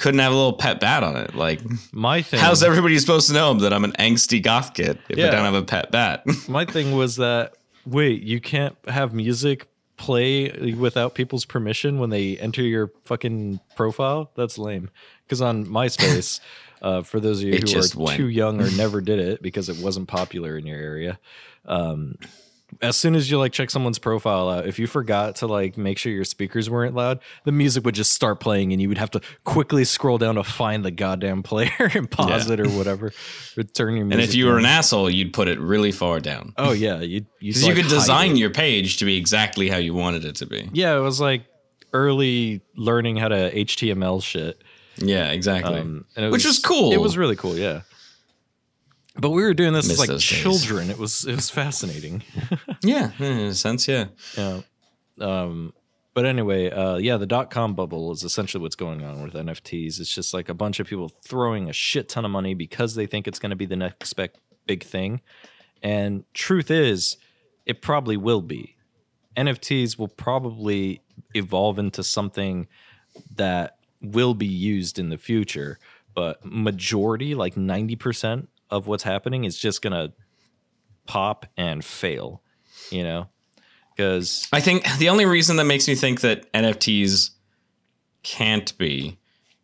Couldn't 0.00 0.20
have 0.20 0.32
a 0.32 0.34
little 0.34 0.54
pet 0.54 0.80
bat 0.80 1.02
on 1.04 1.14
it. 1.16 1.34
Like, 1.34 1.60
my 1.92 2.22
thing 2.22 2.40
how's 2.40 2.62
everybody 2.62 2.98
supposed 2.98 3.28
to 3.28 3.34
know 3.34 3.52
that 3.54 3.72
I'm 3.72 3.84
an 3.84 3.92
angsty 3.92 4.42
goth 4.42 4.72
kid 4.74 4.98
if 5.08 5.18
Yeah. 5.18 5.28
I 5.28 5.30
don't 5.30 5.44
have 5.44 5.54
a 5.54 5.62
pet 5.62 5.90
bat? 5.90 6.24
my 6.48 6.64
thing 6.64 6.96
was 6.96 7.16
that 7.16 7.54
wait 7.86 8.22
you 8.22 8.40
can't 8.40 8.76
have 8.88 9.12
music 9.14 9.66
play 9.96 10.72
without 10.72 11.14
people's 11.14 11.44
permission 11.44 11.98
when 11.98 12.08
they 12.08 12.38
enter 12.38 12.62
your 12.62 12.90
fucking 13.04 13.60
profile 13.76 14.30
that's 14.36 14.56
lame 14.56 14.88
because 15.26 15.42
on 15.42 15.66
myspace 15.66 16.40
uh, 16.82 17.02
for 17.02 17.20
those 17.20 17.40
of 17.42 17.48
you 17.48 17.54
It 17.54 17.70
who 17.70 17.78
are 17.80 18.04
went. 18.04 18.16
too 18.16 18.28
young 18.28 18.60
or 18.62 18.70
never 18.70 19.02
did 19.02 19.18
it 19.18 19.42
because 19.42 19.68
it 19.68 19.76
wasn't 19.84 20.08
popular 20.08 20.56
in 20.56 20.64
your 20.66 20.78
area 20.78 21.18
um, 21.66 22.16
as 22.82 22.96
soon 22.96 23.14
as 23.14 23.30
you 23.30 23.38
like 23.38 23.52
check 23.52 23.70
someone's 23.70 23.98
profile 23.98 24.48
out 24.48 24.66
if 24.66 24.78
you 24.78 24.86
forgot 24.86 25.36
to 25.36 25.46
like 25.46 25.76
make 25.76 25.98
sure 25.98 26.12
your 26.12 26.24
speakers 26.24 26.68
weren't 26.70 26.94
loud 26.94 27.18
the 27.44 27.52
music 27.52 27.84
would 27.84 27.94
just 27.94 28.12
start 28.12 28.40
playing 28.40 28.72
and 28.72 28.80
you 28.80 28.88
would 28.88 28.98
have 28.98 29.10
to 29.10 29.20
quickly 29.44 29.84
scroll 29.84 30.18
down 30.18 30.34
to 30.36 30.44
find 30.44 30.84
the 30.84 30.90
goddamn 30.90 31.42
player 31.42 31.70
and 31.94 32.10
pause 32.10 32.46
Yeah. 32.48 32.54
it 32.54 32.60
or 32.60 32.68
whatever 32.70 33.12
return 33.56 33.96
your 33.96 34.04
music 34.06 34.20
and 34.20 34.28
if 34.28 34.34
you 34.34 34.46
were 34.46 34.58
an 34.58 34.64
asshole, 34.66 35.10
you'd 35.10 35.32
put 35.32 35.48
it 35.48 35.58
really 35.60 35.92
far 35.92 36.20
down. 36.20 36.52
Oh 36.56 36.72
yeah, 36.72 37.00
you 37.00 37.26
you 37.40 37.50
Because 37.52 37.66
you 37.66 37.74
could 37.74 37.88
design 37.88 38.36
your 38.36 38.50
page 38.50 38.98
to 38.98 39.04
be 39.04 39.16
exactly 39.16 39.68
how 39.68 39.76
you 39.78 39.94
wanted 39.94 40.24
it 40.24 40.36
to 40.36 40.46
be. 40.46 40.68
Yeah, 40.72 40.96
it 40.96 41.00
was 41.00 41.20
like 41.20 41.44
early 41.92 42.60
learning 42.76 43.16
how 43.16 43.28
to 43.28 43.50
HTML 43.54 44.22
shit. 44.22 44.62
Yeah, 44.96 45.30
exactly. 45.30 45.80
Um, 45.80 46.04
and 46.16 46.26
it 46.26 46.30
Which 46.32 46.44
was 46.44 46.58
cool. 46.58 46.92
It 46.92 47.00
was 47.00 47.16
really 47.16 47.36
cool, 47.36 47.56
yeah. 47.56 47.82
But 49.16 49.30
we 49.30 49.42
were 49.42 49.54
doing 49.54 49.72
this 49.72 49.88
Miss 49.88 49.94
as 49.94 49.98
like 49.98 50.08
those 50.08 50.28
days. 50.28 50.38
children. 50.38 50.90
It 50.90 50.98
was 50.98 51.24
it 51.24 51.34
was 51.34 51.50
fascinating. 51.50 52.22
yeah, 52.82 53.10
in 53.18 53.24
a 53.24 53.54
sense, 53.54 53.88
yeah. 53.88 54.06
yeah. 54.36 54.60
Um, 55.20 55.72
but 56.14 56.26
anyway, 56.26 56.70
uh, 56.70 56.96
yeah, 56.96 57.16
the 57.16 57.26
dot 57.26 57.50
com 57.50 57.74
bubble 57.74 58.12
is 58.12 58.24
essentially 58.24 58.62
what's 58.62 58.76
going 58.76 59.04
on 59.04 59.22
with 59.22 59.34
NFTs. 59.34 60.00
It's 60.00 60.14
just 60.14 60.32
like 60.32 60.48
a 60.48 60.54
bunch 60.54 60.80
of 60.80 60.86
people 60.86 61.10
throwing 61.24 61.68
a 61.68 61.72
shit 61.72 62.08
ton 62.08 62.24
of 62.24 62.30
money 62.30 62.54
because 62.54 62.94
they 62.94 63.06
think 63.06 63.26
it's 63.28 63.38
going 63.38 63.50
to 63.50 63.56
be 63.56 63.66
the 63.66 63.76
next 63.76 64.18
big 64.66 64.84
thing. 64.84 65.20
And 65.82 66.24
truth 66.34 66.70
is, 66.70 67.16
it 67.66 67.82
probably 67.82 68.16
will 68.16 68.42
be. 68.42 68.76
NFTs 69.36 69.98
will 69.98 70.08
probably 70.08 71.02
evolve 71.34 71.78
into 71.78 72.02
something 72.02 72.66
that 73.36 73.76
will 74.02 74.34
be 74.34 74.46
used 74.46 74.98
in 74.98 75.08
the 75.08 75.18
future, 75.18 75.78
but 76.14 76.44
majority, 76.44 77.34
like 77.34 77.54
90% 77.54 78.48
of 78.70 78.86
what's 78.86 79.02
happening 79.02 79.44
is 79.44 79.58
just 79.58 79.82
to 79.82 80.12
pop 81.06 81.46
and 81.56 81.84
fail, 81.84 82.42
you 82.90 83.02
know? 83.02 83.28
Because 83.96 84.48
I 84.52 84.60
think 84.60 84.86
the 84.98 85.08
only 85.08 85.26
reason 85.26 85.56
that 85.56 85.64
makes 85.64 85.86
me 85.88 85.94
think 85.94 86.20
that 86.22 86.50
NFTs 86.52 87.30
can't 88.22 88.76
be 88.78 89.18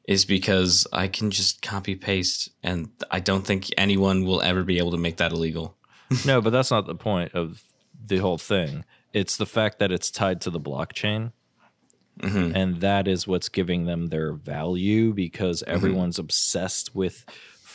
is 0.07 0.25
because 0.25 0.87
I 0.93 1.09
can 1.09 1.31
just 1.31 1.63
copy 1.63 1.97
paste, 1.97 2.51
and 2.63 2.89
I 3.11 3.19
don't 3.21 3.45
think 3.47 3.69
anyone 3.77 4.25
will 4.25 4.41
ever 4.43 4.63
be 4.63 4.79
able 4.79 4.93
to 4.93 4.97
make 4.99 5.17
that 5.17 5.33
illegal. 5.33 5.77
no, 6.27 6.41
but 6.41 6.51
that's 6.51 6.71
not 6.71 6.87
the 6.87 6.95
point 6.95 7.35
of 7.35 7.63
the 8.07 8.19
whole 8.19 8.39
thing. 8.39 8.85
It's 9.13 9.37
the 9.37 9.47
fact 9.47 9.79
that 9.81 9.91
it's 9.91 10.11
tied 10.11 10.41
to 10.43 10.51
the 10.51 10.61
blockchain. 10.61 11.33
Mhm. 12.21 12.55
And 12.55 12.81
that 12.81 13.09
is 13.09 13.27
what's 13.27 13.49
giving 13.49 13.85
them 13.87 14.07
their 14.07 14.33
value 14.33 15.13
because 15.13 15.63
Mm-hmm. 15.63 15.75
everyone's 15.75 16.19
obsessed 16.19 16.95
with 16.95 17.25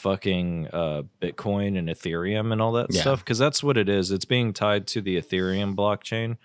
fucking 0.01 0.67
uh, 0.73 1.03
Bitcoin 1.21 1.77
and 1.77 1.87
Ethereum 1.87 2.51
and 2.51 2.61
all 2.61 2.71
that 2.73 2.87
Yeah. 2.93 3.01
stuff. 3.01 3.19
Because 3.19 3.37
that's 3.37 3.63
what 3.63 3.77
it 3.77 3.87
is. 3.87 4.11
It's 4.11 4.25
being 4.25 4.51
tied 4.53 4.87
to 4.87 5.01
the 5.01 5.17
Ethereum 5.17 5.75
blockchain. 5.75 6.37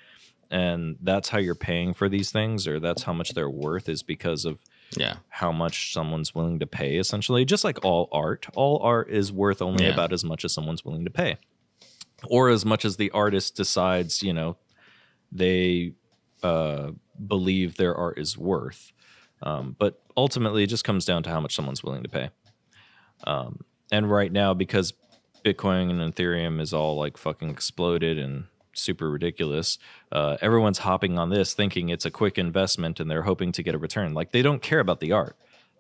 And 0.51 0.97
that's 1.03 1.31
how 1.31 1.39
you're 1.39 1.57
paying 1.57 1.93
for 1.93 2.09
these 2.09 2.31
things, 2.31 2.69
or 2.69 2.79
that's 2.79 3.03
how 3.03 3.13
much 3.13 3.31
they're 3.35 3.51
worth, 3.51 3.89
is 3.89 4.05
because 4.05 4.45
of 4.45 4.59
Yeah, 4.97 5.17
how 5.29 5.51
much 5.51 5.93
someone's 5.93 6.35
willing 6.37 6.61
to 6.61 6.67
pay 6.69 6.97
essentially 6.99 7.45
just 7.45 7.65
like 7.65 7.85
all 7.85 8.09
art 8.13 8.47
all 8.55 8.79
art 8.83 9.11
is 9.11 9.33
worth 9.33 9.61
only 9.61 9.85
Yeah. 9.87 9.93
about 9.95 10.13
as 10.13 10.25
much 10.25 10.45
as 10.45 10.53
someone's 10.55 10.85
willing 10.85 11.05
to 11.05 11.11
pay 11.11 11.37
or 12.29 12.49
as 12.49 12.65
much 12.65 12.85
as 12.85 12.97
the 12.97 13.11
artist 13.11 13.57
decides 13.57 14.23
you 14.23 14.33
know 14.33 14.57
they 15.33 15.93
uh, 16.45 16.93
believe 17.27 17.77
their 17.77 17.95
art 17.97 18.17
is 18.19 18.39
worth 18.39 18.93
um, 19.43 19.75
but 19.79 20.01
ultimately 20.17 20.63
it 20.63 20.69
just 20.69 20.85
comes 20.85 21.05
down 21.05 21.25
to 21.25 21.31
how 21.31 21.41
much 21.41 21.55
someone's 21.57 21.83
willing 21.83 22.05
to 22.05 22.09
pay 22.09 22.31
um, 23.25 23.61
and 23.91 24.11
right 24.11 24.33
now 24.33 24.53
because 24.55 24.93
bitcoin 25.45 25.91
and 26.01 26.15
ethereum 26.15 26.61
is 26.61 26.73
all 26.73 26.97
like 26.97 27.17
fucking 27.17 27.51
exploded 27.51 28.19
and 28.19 28.45
super 28.75 29.11
ridiculous 29.11 29.79
uh, 30.13 30.37
everyone's 30.43 30.79
hopping 30.79 31.19
on 31.19 31.31
this 31.31 31.55
thinking 31.55 31.89
it's 31.89 32.05
a 32.05 32.11
quick 32.11 32.37
investment 32.37 33.01
and 33.01 33.11
they're 33.11 33.23
hoping 33.23 33.51
to 33.53 33.63
get 33.63 33.75
a 33.75 33.79
return. 33.79 34.13
Like 34.13 34.33
they 34.33 34.43
don't 34.43 34.61
care 34.61 34.81
about 34.81 35.01
the 35.01 35.13
art. 35.13 35.35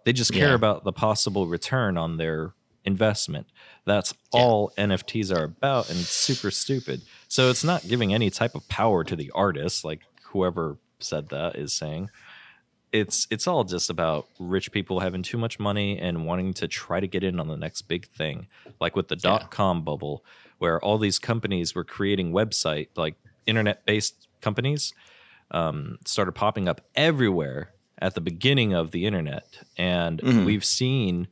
They 0.04 0.12
just 0.14 0.32
care 0.32 0.48
Yeah. 0.50 0.54
about 0.54 0.84
the 0.84 0.92
possible 0.92 1.46
return 1.46 1.98
on 1.98 2.16
their 2.16 2.54
investment. 2.86 3.48
That's 3.84 4.14
Yeah. 4.32 4.40
all 4.40 4.72
nfts 4.78 5.30
are 5.36 5.44
about 5.44 5.90
and 5.90 5.98
it's 5.98 6.08
super 6.08 6.50
stupid. 6.50 7.02
So 7.28 7.50
it's 7.50 7.64
not 7.64 7.86
giving 7.86 8.14
any 8.14 8.30
type 8.30 8.54
of 8.54 8.66
power 8.68 9.04
to 9.04 9.14
the 9.14 9.30
artist 9.34 9.84
like 9.84 10.00
whoever 10.30 10.78
said 10.98 11.28
that 11.28 11.56
is 11.56 11.74
saying 11.74 12.08
it's 13.00 13.26
it's 13.30 13.46
all 13.46 13.64
just 13.64 13.90
about 13.90 14.26
rich 14.38 14.72
people 14.72 15.00
having 15.00 15.22
too 15.22 15.38
much 15.38 15.58
money 15.58 15.98
and 15.98 16.26
wanting 16.26 16.52
to 16.54 16.66
try 16.68 16.98
to 17.00 17.06
get 17.06 17.22
in 17.22 17.38
on 17.40 17.48
the 17.48 17.56
next 17.56 17.82
big 17.82 18.06
thing 18.08 18.46
like 18.80 18.96
with 18.96 19.08
the 19.08 19.16
Yeah. 19.16 19.30
dot 19.30 19.50
com 19.50 19.82
bubble 19.82 20.24
where 20.58 20.80
all 20.84 20.98
these 20.98 21.18
companies 21.18 21.74
were 21.74 21.84
creating 21.84 22.32
website 22.32 22.88
like 22.96 23.14
internet-based 23.46 24.28
companies 24.40 24.94
um, 25.50 25.98
started 26.04 26.32
popping 26.32 26.66
up 26.68 26.80
everywhere 26.94 27.72
at 27.98 28.14
the 28.14 28.20
beginning 28.20 28.74
of 28.74 28.90
the 28.90 29.06
internet, 29.06 29.62
and 29.78 30.20
Mhm. 30.20 30.44
we've 30.44 30.64
seen 30.64 31.28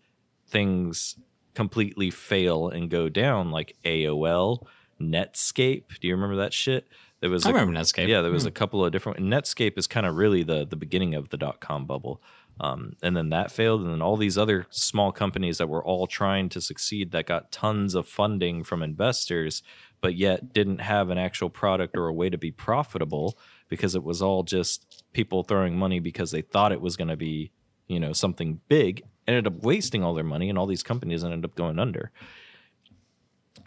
things 0.47 1.17
completely 1.55 2.11
fail 2.11 2.69
and 2.69 2.89
go 2.91 3.09
down, 3.09 3.51
like 3.51 3.77
AOL, 3.85 4.67
Netscape. 5.01 5.85
Do 6.01 6.07
you 6.09 6.15
remember 6.15 6.37
that 6.37 6.55
shit? 6.55 6.87
There 7.25 7.31
was 7.31 7.47
I 7.47 7.51
a- 7.51 7.53
remember 7.55 7.73
Netscape. 7.81 8.07
yeah, 8.07 8.21
there 8.21 8.31
was 8.31 8.43
Hmm. 8.43 8.49
a 8.49 8.53
couple 8.53 8.85
of 8.85 8.93
different. 8.93 9.19
Netscape 9.21 9.79
is 9.79 9.87
kind 9.87 10.05
of 10.05 10.17
really 10.17 10.43
the 10.43 10.67
the 10.67 10.77
beginning 10.77 11.15
of 11.15 11.31
the 11.31 11.39
dot 11.39 11.59
com 11.59 11.87
bubble, 11.87 12.21
um, 12.61 12.97
and 13.03 13.17
then 13.17 13.31
that 13.31 13.51
failed, 13.51 13.81
and 13.81 13.91
then 13.91 14.03
all 14.03 14.19
these 14.19 14.37
other 14.37 14.67
small 14.69 15.11
companies 15.11 15.57
that 15.57 15.71
were 15.71 15.83
all 15.83 16.07
trying 16.07 16.51
to 16.51 16.61
succeed 16.61 17.13
that 17.13 17.25
got 17.25 17.51
tons 17.51 17.95
of 17.95 18.07
funding 18.07 18.63
from 18.63 18.83
investors, 18.83 19.63
but 20.03 20.17
yet 20.17 20.53
didn't 20.53 20.83
have 20.83 21.09
an 21.09 21.17
actual 21.17 21.49
product 21.49 21.97
or 21.97 22.09
a 22.09 22.13
way 22.13 22.29
to 22.29 22.37
be 22.37 22.51
profitable 22.51 23.39
because 23.71 23.95
it 23.95 24.05
was 24.05 24.21
all 24.21 24.43
just 24.43 25.03
people 25.15 25.43
throwing 25.45 25.79
money 25.79 26.01
because 26.01 26.31
they 26.31 26.43
thought 26.43 26.73
it 26.73 26.83
was 26.83 26.95
going 26.95 27.09
to 27.09 27.17
be, 27.17 27.51
you 27.89 27.99
know, 27.99 28.13
something 28.13 28.61
big. 28.69 29.03
Ended 29.27 29.47
up 29.47 29.63
wasting 29.63 30.05
all 30.05 30.13
their 30.13 30.23
money, 30.25 30.51
and 30.51 30.59
all 30.59 30.67
these 30.67 30.83
companies 30.83 31.25
ended 31.25 31.43
up 31.47 31.55
going 31.55 31.79
under 31.79 32.13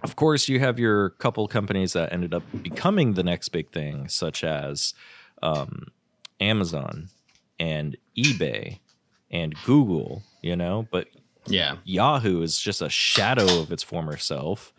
of 0.04 0.16
course, 0.16 0.48
you 0.48 0.60
have 0.60 0.80
your 0.80 1.10
couple 1.12 1.48
companies 1.48 1.94
that 1.94 2.14
ended 2.14 2.34
up 2.34 2.44
becoming 2.62 3.14
the 3.14 3.24
next 3.24 3.50
big 3.50 3.72
thing, 3.72 4.08
such 4.10 4.44
as 4.44 4.94
um, 5.42 5.88
Amazon 6.40 7.10
and 7.60 7.98
eBay 8.18 8.80
and 9.32 9.56
Google, 9.66 10.24
you 10.42 10.56
know, 10.56 10.88
but 10.92 11.08
Yeah. 11.48 11.78
Yahoo 11.84 12.42
is 12.42 12.60
just 12.60 12.82
a 12.82 12.90
shadow 12.90 13.60
of 13.62 13.72
its 13.72 13.84
former 13.84 14.18
self. 14.18 14.74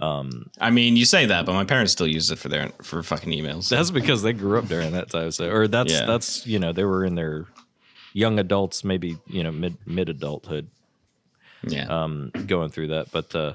Um, 0.00 0.50
I 0.60 0.70
mean, 0.70 0.96
you 0.96 1.04
say 1.04 1.26
that, 1.26 1.44
but 1.46 1.54
my 1.54 1.64
parents 1.64 1.92
still 1.92 2.06
use 2.06 2.30
it 2.30 2.38
for 2.38 2.48
their 2.48 2.68
for 2.82 3.02
fucking 3.02 3.32
emails. 3.32 3.68
that's 3.68 3.90
because 3.90 4.22
they 4.22 4.32
grew 4.32 4.58
up 4.58 4.68
during 4.68 4.92
that 4.92 5.10
time. 5.10 5.30
So, 5.32 5.50
or 5.50 5.66
that's, 5.66 5.92
Yeah. 5.92 6.06
that's, 6.06 6.46
you 6.46 6.58
know, 6.60 6.72
they 6.72 6.84
were 6.84 7.04
in 7.04 7.16
their 7.16 7.46
young 8.12 8.38
adults, 8.38 8.84
maybe, 8.84 9.18
you 9.26 9.42
know, 9.42 9.50
mid, 9.50 9.76
mid 9.86 10.08
adulthood 10.08 10.68
yeah. 11.66 11.86
um, 11.86 12.30
going 12.46 12.68
through 12.68 12.88
that. 12.88 13.10
But 13.10 13.34
uh, 13.34 13.54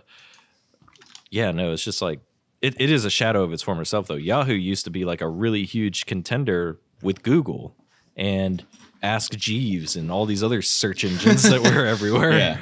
yeah, 1.34 1.50
no, 1.50 1.74
it's 1.74 1.84
just 1.84 2.00
like 2.00 2.20
it, 2.62 2.80
it 2.80 2.92
is 2.92 3.06
a 3.06 3.10
shadow 3.10 3.42
of 3.44 3.52
its 3.52 3.64
former 3.64 3.86
self, 3.86 4.06
though. 4.06 4.14
Yahoo 4.14 4.54
used 4.54 4.86
to 4.86 4.92
be 4.92 5.04
like 5.04 5.20
a 5.20 5.28
really 5.28 5.64
huge 5.66 6.06
contender 6.06 6.80
with 7.02 7.24
Google 7.24 7.76
and 8.16 8.64
Ask 9.02 9.32
Jeeves 9.32 9.96
and 9.96 10.12
all 10.12 10.28
these 10.28 10.44
other 10.44 10.62
search 10.62 11.04
engines 11.04 11.42
that 11.42 11.62
were 11.62 11.86
everywhere. 11.88 12.34
yeah. 12.34 12.58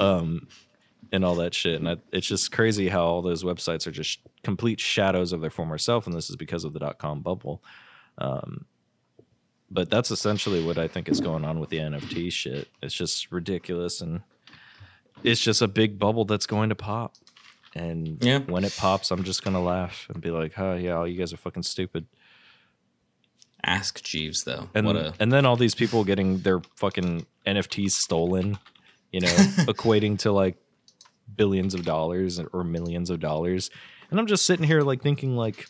Um, 0.00 0.48
and 1.12 1.24
all 1.24 1.36
that 1.36 1.54
shit. 1.54 1.76
And 1.76 1.88
I, 1.88 1.96
it's 2.10 2.26
just 2.26 2.50
crazy 2.50 2.88
how 2.88 3.04
all 3.04 3.22
those 3.22 3.44
websites 3.44 3.86
are 3.86 3.92
just 3.92 4.18
complete 4.42 4.80
shadows 4.80 5.32
of 5.32 5.40
their 5.40 5.48
former 5.48 5.78
self. 5.78 6.08
And 6.08 6.14
this 6.14 6.28
is 6.28 6.34
because 6.34 6.64
of 6.64 6.72
the 6.72 6.80
dot 6.80 6.98
com 6.98 7.20
bubble. 7.20 7.62
Um, 8.18 8.66
but 9.70 9.88
that's 9.88 10.10
essentially 10.10 10.64
what 10.64 10.78
I 10.78 10.88
think 10.88 11.08
is 11.08 11.20
going 11.20 11.44
on 11.44 11.60
with 11.60 11.70
the 11.70 11.78
NFT 11.78 12.32
shit. 12.32 12.66
It's 12.82 12.92
just 12.92 13.30
ridiculous. 13.30 14.00
And 14.00 14.22
it's 15.22 15.40
just 15.40 15.62
a 15.62 15.68
big 15.68 15.96
bubble 15.96 16.24
that's 16.24 16.46
going 16.46 16.70
to 16.70 16.74
pop. 16.74 17.14
And 17.76 18.24
Yeah. 18.24 18.38
when 18.38 18.64
it 18.64 18.74
pops, 18.76 19.10
I'm 19.10 19.22
just 19.22 19.44
going 19.44 19.52
to 19.54 19.60
laugh 19.60 20.06
and 20.08 20.22
be 20.22 20.30
like, 20.30 20.58
oh, 20.58 20.74
yeah, 20.76 20.92
all 20.92 21.06
you 21.06 21.18
guys 21.18 21.32
are 21.34 21.36
fucking 21.36 21.62
stupid. 21.64 22.06
Ask 23.64 24.02
Jeeves 24.02 24.44
though. 24.44 24.68
And, 24.74 24.86
what 24.86 24.96
a 24.96 25.12
and 25.18 25.30
then 25.32 25.44
all 25.44 25.56
these 25.56 25.74
people 25.74 26.04
getting 26.04 26.38
their 26.38 26.60
fucking 26.76 27.26
NFTs 27.46 27.90
stolen, 27.90 28.58
you 29.12 29.20
know, 29.20 29.26
equating 29.68 30.18
to 30.20 30.32
like 30.32 30.56
billions 31.34 31.74
of 31.74 31.84
dollars 31.84 32.40
or 32.52 32.64
millions 32.64 33.10
of 33.10 33.18
dollars. 33.20 33.70
And 34.10 34.20
I'm 34.20 34.26
just 34.26 34.46
sitting 34.46 34.64
here 34.66 34.82
like 34.82 35.02
thinking 35.02 35.36
like 35.36 35.66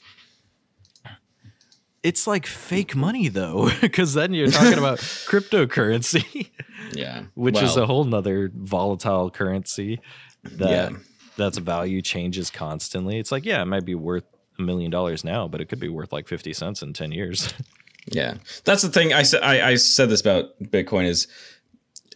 it's 2.02 2.26
like 2.26 2.46
fake 2.46 2.94
money 2.94 3.28
though, 3.28 3.70
because 3.80 4.14
then 4.14 4.32
you're 4.34 4.50
talking 4.50 4.78
about 4.78 4.98
cryptocurrency, 5.00 6.50
yeah. 6.92 7.24
which 7.34 7.60
is 7.60 7.76
a 7.76 7.86
whole 7.86 8.04
nother 8.04 8.50
volatile 8.54 9.30
currency 9.30 10.00
that 10.44 10.70
Yeah. 10.70 10.98
That's 11.36 11.58
value 11.58 12.02
changes 12.02 12.50
constantly. 12.50 13.18
It's 13.18 13.30
like, 13.32 13.44
yeah, 13.44 13.62
it 13.62 13.66
might 13.66 13.84
be 13.84 13.94
worth 13.94 14.24
a 14.58 14.62
million 14.62 14.90
dollars 14.90 15.22
now, 15.24 15.46
but 15.48 15.60
it 15.60 15.66
could 15.66 15.80
be 15.80 15.88
worth 15.88 16.12
like 16.12 16.26
50 16.28 16.52
cents 16.52 16.82
in 16.82 16.92
10 16.92 17.12
years. 17.12 17.52
Yeah, 18.08 18.34
that's 18.64 18.82
the 18.82 18.88
thing. 18.88 19.12
I 19.12 19.24
said 19.24 19.42
I, 19.42 19.70
I 19.70 19.74
said 19.74 20.08
this 20.10 20.20
about 20.20 20.50
Bitcoin 20.62 21.06
is 21.08 21.26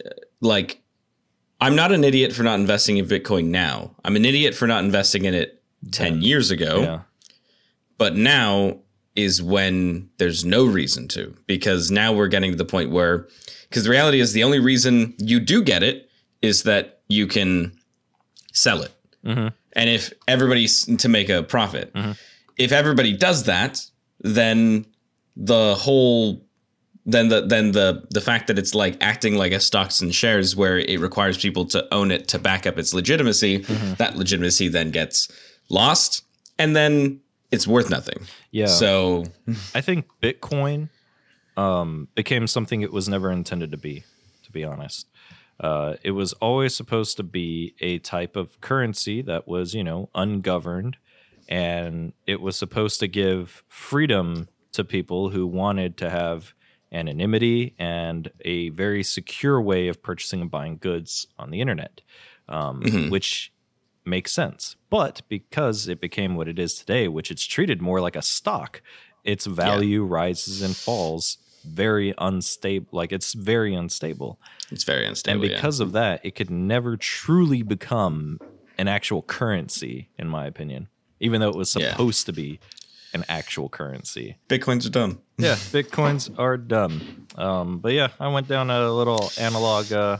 uh, 0.05 0.09
like 0.39 0.81
I'm 1.59 1.75
not 1.75 1.91
an 1.91 2.05
idiot 2.05 2.31
for 2.31 2.43
not 2.43 2.61
investing 2.61 2.95
in 2.95 3.05
Bitcoin 3.05 3.47
now. 3.47 3.93
I'm 4.05 4.15
an 4.15 4.23
idiot 4.23 4.55
for 4.55 4.67
not 4.67 4.85
investing 4.85 5.25
in 5.25 5.33
it 5.33 5.61
ten 5.91 6.13
Then- 6.13 6.21
years 6.21 6.49
ago. 6.49 6.79
yeah. 6.79 6.99
But 7.97 8.15
now 8.15 8.77
is 9.17 9.43
when 9.43 10.09
there's 10.17 10.45
no 10.45 10.63
reason 10.65 11.09
to 11.09 11.35
because 11.45 11.91
now 11.91 12.13
we're 12.13 12.29
getting 12.29 12.51
to 12.51 12.57
the 12.57 12.63
point 12.63 12.91
where 12.91 13.27
because 13.69 13.83
the 13.83 13.89
reality 13.89 14.21
is 14.21 14.31
the 14.31 14.45
only 14.45 14.59
reason 14.59 15.13
you 15.17 15.41
do 15.41 15.61
get 15.61 15.83
it 15.83 16.09
is 16.41 16.63
that 16.63 17.01
you 17.09 17.27
can 17.27 17.77
sell 18.53 18.81
it. 18.81 18.93
Hmm 19.23 19.47
and 19.73 19.89
if 19.89 20.11
everybody's 20.27 20.85
to 20.97 21.07
make 21.09 21.29
a 21.29 21.43
profit 21.43 21.93
Mhm. 21.93 22.17
if 22.57 22.71
everybody 22.71 23.13
does 23.15 23.43
that 23.43 23.85
then 24.21 24.85
the 25.37 25.75
whole 25.75 26.43
then 27.05 27.29
the 27.29 27.41
then 27.41 27.71
the 27.71 28.03
the 28.11 28.21
fact 28.21 28.47
that 28.47 28.59
it's 28.59 28.75
like 28.75 28.97
acting 29.01 29.35
like 29.35 29.51
a 29.51 29.59
stocks 29.59 30.01
and 30.01 30.13
shares 30.13 30.55
where 30.55 30.77
it 30.77 30.99
requires 30.99 31.37
people 31.37 31.65
to 31.65 31.87
own 31.93 32.11
it 32.11 32.27
to 32.27 32.37
back 32.39 32.67
up 32.67 32.77
its 32.77 32.93
legitimacy 32.93 33.59
Mhm. 33.59 33.97
that 33.97 34.15
legitimacy 34.17 34.67
then 34.67 34.91
gets 34.91 35.27
lost 35.69 36.23
and 36.59 36.75
then 36.75 37.19
it's 37.51 37.65
worth 37.67 37.89
nothing 37.89 38.19
Yeah. 38.51 38.67
so 38.67 39.25
I 39.73 39.81
think 39.81 40.05
Bitcoin 40.21 40.89
um, 41.57 42.07
became 42.15 42.47
something 42.47 42.81
it 42.81 42.91
was 42.93 43.09
never 43.09 43.29
intended 43.31 43.71
to 43.71 43.77
be, 43.77 44.03
to 44.45 44.51
be 44.51 44.63
honest. 44.63 45.05
Uh, 45.61 45.95
it 46.03 46.11
was 46.11 46.33
always 46.33 46.75
supposed 46.75 47.15
to 47.17 47.23
be 47.23 47.75
a 47.79 47.99
type 47.99 48.35
of 48.35 48.59
currency 48.61 49.21
that 49.21 49.47
was, 49.47 49.75
you 49.75 49.83
know, 49.83 50.09
ungoverned, 50.15 50.97
and 51.47 52.13
it 52.25 52.41
was 52.41 52.57
supposed 52.57 52.99
to 52.99 53.07
give 53.07 53.63
freedom 53.67 54.47
to 54.73 54.83
people 54.83 55.29
who 55.29 55.45
wanted 55.45 55.97
to 55.97 56.09
have 56.09 56.53
anonymity 56.91 57.75
and 57.77 58.31
a 58.43 58.69
very 58.69 59.03
secure 59.03 59.61
way 59.61 59.87
of 59.87 60.01
purchasing 60.01 60.41
and 60.41 60.51
buying 60.51 60.77
goods 60.77 61.27
on 61.37 61.51
the 61.51 61.61
internet, 61.61 62.01
um, 62.49 62.81
Mhm. 62.81 63.09
which 63.11 63.53
makes 64.03 64.31
sense. 64.31 64.75
But 64.89 65.21
because 65.29 65.87
it 65.87 66.01
became 66.01 66.35
what 66.35 66.47
it 66.47 66.57
is 66.57 66.73
today, 66.73 67.07
which 67.07 67.29
it's 67.29 67.45
treated 67.45 67.81
more 67.81 68.01
like 68.01 68.15
a 68.15 68.21
stock, 68.23 68.81
its 69.23 69.45
value 69.45 70.03
rises 70.03 70.63
and 70.63 70.75
falls 70.75 71.37
very 71.63 72.13
unstable. 72.17 72.87
Like 72.91 73.11
it's 73.11 73.33
very 73.33 73.73
unstable. 73.75 74.39
it's 74.71 74.83
very 74.83 75.05
unstable 75.05 75.41
and 75.41 75.49
yeah. 75.49 75.55
because 75.55 75.79
of 75.79 75.91
that, 75.93 76.21
it 76.23 76.35
could 76.35 76.49
never 76.49 76.97
truly 76.97 77.61
become 77.63 78.39
an 78.77 78.87
actual 78.87 79.21
currency, 79.21 80.09
in 80.17 80.27
my 80.27 80.45
opinion, 80.45 80.87
even 81.19 81.41
though 81.41 81.49
it 81.49 81.55
was 81.55 81.75
Yeah. 81.75 81.91
supposed 81.91 82.25
to 82.27 82.33
be 82.33 82.59
an 83.13 83.25
actual 83.27 83.67
currency. 83.69 84.37
bitcoins 84.49 84.85
are 84.87 84.89
dumb 84.89 85.19
Yeah, 85.37 85.55
bitcoins 85.71 86.29
are 86.37 86.57
dumb. 86.57 87.01
Um, 87.35 87.79
but 87.79 87.93
yeah, 87.93 88.09
I 88.19 88.27
went 88.29 88.47
down 88.47 88.69
a 88.69 88.91
little 88.91 89.31
analog, 89.37 89.91
uh, 89.91 90.17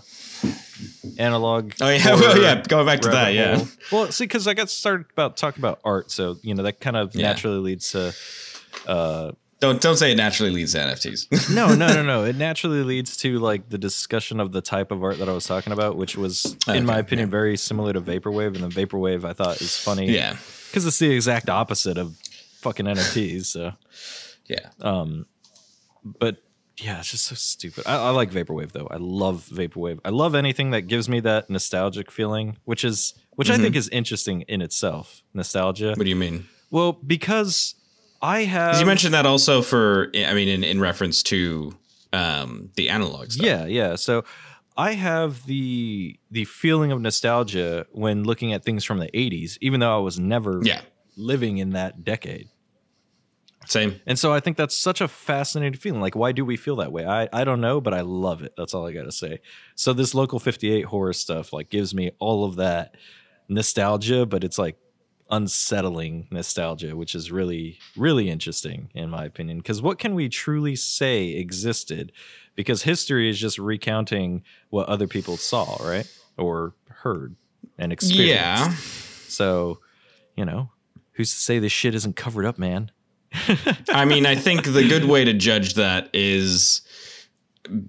analog. 1.17 1.73
oh 1.81 1.89
yeah 1.89 2.15
well 2.15 2.37
yeah 2.41 2.61
going 2.67 2.85
back 2.85 3.01
to 3.01 3.09
that 3.09 3.33
yeah 3.33 3.57
hole. 3.57 3.67
Well, 3.91 4.11
see, 4.11 4.23
because 4.25 4.47
I 4.47 4.53
got 4.53 4.69
started 4.69 5.07
about 5.11 5.37
talking 5.37 5.61
about 5.61 5.79
art, 5.83 6.11
so 6.11 6.37
you 6.43 6.53
know 6.55 6.63
that 6.63 6.79
kind 6.79 6.95
of 6.97 7.13
Yeah. 7.15 7.23
naturally 7.29 7.59
leads 7.59 7.91
to. 7.91 8.13
Uh, 8.85 9.31
don't 9.61 9.79
don't 9.79 9.95
say 9.95 10.11
it 10.11 10.15
naturally 10.15 10.51
leads 10.51 10.73
to 10.73 10.79
nfts 10.79 11.49
no, 11.55 11.73
no, 11.73 11.87
no, 11.93 12.03
no. 12.03 12.25
It 12.25 12.35
naturally 12.35 12.83
leads 12.83 13.15
to 13.17 13.39
like 13.39 13.69
the 13.69 13.77
discussion 13.77 14.39
of 14.41 14.51
the 14.51 14.59
type 14.61 14.91
of 14.91 15.01
art 15.03 15.19
that 15.19 15.29
I 15.29 15.33
was 15.33 15.45
talking 15.45 15.71
about, 15.71 15.95
which 15.95 16.17
was, 16.17 16.57
in 16.67 16.85
my 16.85 16.97
opinion, 16.99 17.29
yeah. 17.29 17.31
very 17.31 17.55
similar 17.55 17.93
to 17.93 18.01
vaporwave. 18.01 18.55
And 18.61 18.69
the 18.69 18.85
vaporwave 18.85 19.23
I 19.23 19.31
thought 19.33 19.61
is 19.61 19.77
funny, 19.77 20.11
yeah 20.11 20.35
because 20.67 20.85
it's 20.85 20.99
the 20.99 21.11
exact 21.11 21.49
opposite 21.49 21.97
of 21.97 22.17
fucking 22.61 22.85
NFTs. 22.85 23.45
So, 23.45 23.71
yeah 24.47 24.69
um, 24.81 25.25
but 26.03 26.37
yeah, 26.77 26.99
it's 26.99 27.11
just 27.11 27.25
so 27.25 27.35
stupid. 27.35 27.83
I, 27.85 27.95
I 27.97 28.09
like 28.09 28.31
vaporwave 28.31 28.71
though. 28.71 28.87
I 28.89 28.97
love 28.97 29.47
vaporwave. 29.51 29.99
I 30.03 30.09
love 30.09 30.33
anything 30.33 30.71
that 30.71 30.83
gives 30.83 31.07
me 31.07 31.19
that 31.19 31.49
nostalgic 31.49 32.09
feeling, 32.09 32.57
which 32.65 32.83
is 32.83 33.13
which 33.35 33.49
I 33.49 33.57
Mhm. 33.57 33.61
think 33.61 33.75
is 33.75 33.87
interesting 33.89 34.41
in 34.43 34.61
itself. 34.61 35.21
Nostalgia. 35.33 35.93
what 35.95 36.03
do 36.03 36.09
you 36.09 36.15
mean 36.15 36.47
Well, 36.71 36.93
because 36.93 37.75
I 38.21 38.43
have 38.43 38.79
you 38.79 38.85
mentioned 38.85 39.13
that 39.13 39.25
also 39.25 39.61
for 39.61 40.11
I 40.15 40.33
mean 40.33 40.47
in, 40.47 40.63
in 40.63 40.79
reference 40.79 41.23
to 41.23 41.75
um 42.13 42.69
the 42.75 42.89
analog 42.89 43.31
stuff. 43.31 43.45
Yeah, 43.45 43.65
yeah. 43.65 43.95
So 43.95 44.23
I 44.77 44.93
have 44.93 45.45
the 45.45 46.19
the 46.29 46.45
feeling 46.45 46.91
of 46.91 47.01
nostalgia 47.01 47.85
when 47.91 48.23
looking 48.23 48.53
at 48.53 48.63
things 48.63 48.83
from 48.83 48.99
the 48.99 49.07
80s, 49.11 49.57
even 49.61 49.79
though 49.79 49.95
I 49.95 49.99
was 49.99 50.19
never 50.19 50.61
Yeah. 50.63 50.81
living 51.17 51.57
in 51.57 51.71
that 51.71 52.03
decade. 52.03 52.47
Same. 53.67 53.99
And 54.07 54.17
so 54.17 54.33
I 54.33 54.39
think 54.39 54.57
that's 54.57 54.75
such 54.75 55.01
a 55.01 55.07
fascinating 55.07 55.79
feeling. 55.79 56.01
Like, 56.01 56.15
why 56.15 56.31
do 56.31 56.43
we 56.43 56.57
feel 56.57 56.77
that 56.77 56.91
way? 56.91 57.05
I, 57.05 57.29
I 57.31 57.43
don't 57.43 57.61
know, 57.61 57.79
but 57.79 57.93
I 57.93 58.01
love 58.01 58.41
it. 58.41 58.53
That's 58.57 58.73
all 58.73 58.87
I 58.87 58.91
got 58.91 59.03
to 59.03 59.11
say. 59.11 59.39
So 59.75 59.93
this 59.93 60.15
local 60.15 60.39
58 60.39 60.85
horror 60.85 61.13
stuff 61.13 61.53
like 61.53 61.69
gives 61.69 61.93
me 61.93 62.09
all 62.19 62.43
of 62.43 62.55
that 62.55 62.95
nostalgia, 63.47 64.25
but 64.25 64.43
it's 64.43 64.57
like 64.57 64.77
unsettling 65.31 66.27
nostalgia, 66.29 66.95
which 66.95 67.15
is 67.15 67.31
really, 67.31 67.79
really 67.95 68.29
interesting 68.29 68.89
in 68.93 69.09
my 69.09 69.23
opinion. 69.25 69.57
Because 69.57 69.81
what 69.81 69.97
can 69.97 70.13
we 70.13 70.29
truly 70.29 70.75
say 70.75 71.29
existed? 71.29 72.11
Because 72.55 72.83
history 72.83 73.29
is 73.29 73.39
just 73.39 73.57
recounting 73.57 74.43
what 74.69 74.87
other 74.89 75.07
people 75.07 75.37
saw, 75.37 75.77
right, 75.83 76.05
or 76.37 76.73
heard 76.89 77.35
and 77.77 77.93
experienced. 77.93 78.27
Yeah. 78.33 78.73
So, 79.27 79.79
you 80.35 80.43
know, 80.45 80.69
who's 81.13 81.33
to 81.33 81.39
say 81.39 81.59
this 81.59 81.71
shit 81.71 81.95
isn't 81.95 82.15
covered 82.17 82.45
up, 82.45 82.59
man? 82.59 82.91
I 83.89 84.03
mean, 84.03 84.25
I 84.25 84.35
think 84.35 84.65
the 84.65 84.85
good 84.87 85.05
way 85.05 85.23
to 85.23 85.33
judge 85.33 85.75
that 85.75 86.09
is 86.13 86.81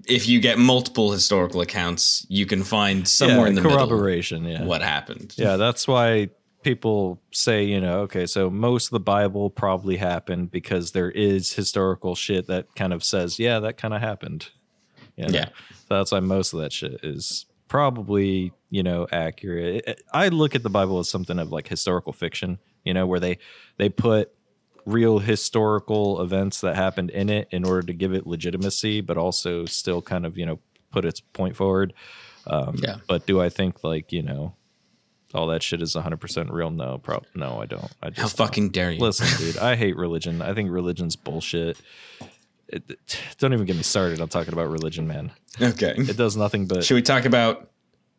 if 0.07 0.29
you 0.29 0.39
get 0.41 0.59
multiple 0.59 1.11
historical 1.11 1.61
accounts, 1.61 2.25
you 2.29 2.47
can 2.47 2.63
find 2.63 3.09
somewhere 3.09 3.39
Yeah, 3.41 3.47
in 3.49 3.55
the 3.57 3.63
middle 3.63 3.79
corroboration. 3.79 4.45
Yeah, 4.45 4.63
what 4.63 4.83
happened. 4.83 5.35
yeah. 5.37 5.57
That's 5.57 5.89
why 5.89 6.29
people 6.63 7.21
say, 7.31 7.65
you 7.65 7.81
know, 7.81 8.01
okay, 8.01 8.27
so 8.27 8.51
most 8.51 8.87
of 8.87 8.91
the 8.91 9.01
Bible 9.01 9.51
probably 9.51 9.97
happened 9.97 10.51
because 10.51 10.93
there 10.93 11.11
is 11.11 11.53
historical 11.53 12.15
shit 12.15 12.47
that 12.47 12.75
kind 12.75 12.93
of 12.93 13.05
says, 13.05 13.39
yeah, 13.39 13.59
that 13.61 13.77
kind 13.77 13.95
of 13.95 14.01
happened. 14.01 14.49
You 15.17 15.27
know? 15.27 15.35
Yeah. 15.35 15.49
So 15.89 15.99
that's 15.99 16.13
why 16.13 16.21
most 16.21 16.53
of 16.53 16.61
that 16.61 16.73
shit 16.73 17.01
is 17.03 17.47
probably, 17.69 18.53
you 18.71 18.83
know, 18.83 19.07
accurate. 19.11 20.03
I 20.13 20.29
look 20.29 20.55
at 20.55 20.63
the 20.63 20.71
Bible 20.71 20.99
as 20.99 21.09
something 21.09 21.39
of 21.39 21.51
like 21.51 21.69
historical 21.69 22.13
fiction, 22.13 22.59
you 22.85 22.95
know, 22.95 23.07
where 23.07 23.21
they 23.21 23.39
they 23.77 23.89
put 23.89 24.33
real 24.85 25.19
historical 25.19 26.21
events 26.21 26.61
that 26.61 26.75
happened 26.77 27.11
in 27.11 27.31
it 27.31 27.49
in 27.51 27.65
order 27.65 27.87
to 27.87 27.93
give 27.93 28.13
it 28.13 28.27
legitimacy, 28.27 29.01
but 29.01 29.17
also 29.17 29.65
still 29.65 30.03
kind 30.03 30.27
of, 30.27 30.37
you 30.37 30.45
know, 30.45 30.59
put 30.91 31.05
its 31.05 31.21
point 31.21 31.57
forward. 31.57 31.93
Um, 32.47 32.77
Yeah. 32.79 32.97
But 33.07 33.27
do 33.27 33.41
I 33.41 33.49
think 33.49 33.85
like, 33.85 34.13
you 34.13 34.23
know, 34.23 34.55
all 35.35 35.47
that 35.49 35.63
shit 35.63 35.83
is 35.83 35.95
100% 35.95 36.51
real? 36.51 36.71
No, 36.71 36.99
prob- 36.99 37.27
no, 37.35 37.61
I 37.61 37.67
don't. 37.67 37.85
I 38.03 38.07
How 38.07 38.11
just 38.11 38.37
fucking 38.37 38.71
dare 38.71 38.91
you? 38.91 39.01
Listen, 39.01 39.27
dude, 39.39 39.59
I 39.59 39.77
hate 39.77 39.97
religion. 39.97 40.43
I 40.43 40.55
think 40.55 40.71
religion's 40.71 41.17
bullshit. 41.17 41.79
It, 42.69 42.83
it- 42.89 43.19
don't 43.39 43.53
even 43.53 43.67
get 43.67 43.77
me 43.77 43.83
started 43.83 44.21
on 44.21 44.29
talking 44.29 44.53
about 44.53 44.69
religion, 44.71 45.07
man. 45.07 45.33
Okay. 45.61 45.95
It 45.97 46.17
does 46.17 46.37
nothing 46.37 46.67
but. 46.67 46.85
Should 46.85 46.95
we 46.95 47.03
talk 47.03 47.25
about 47.27 47.69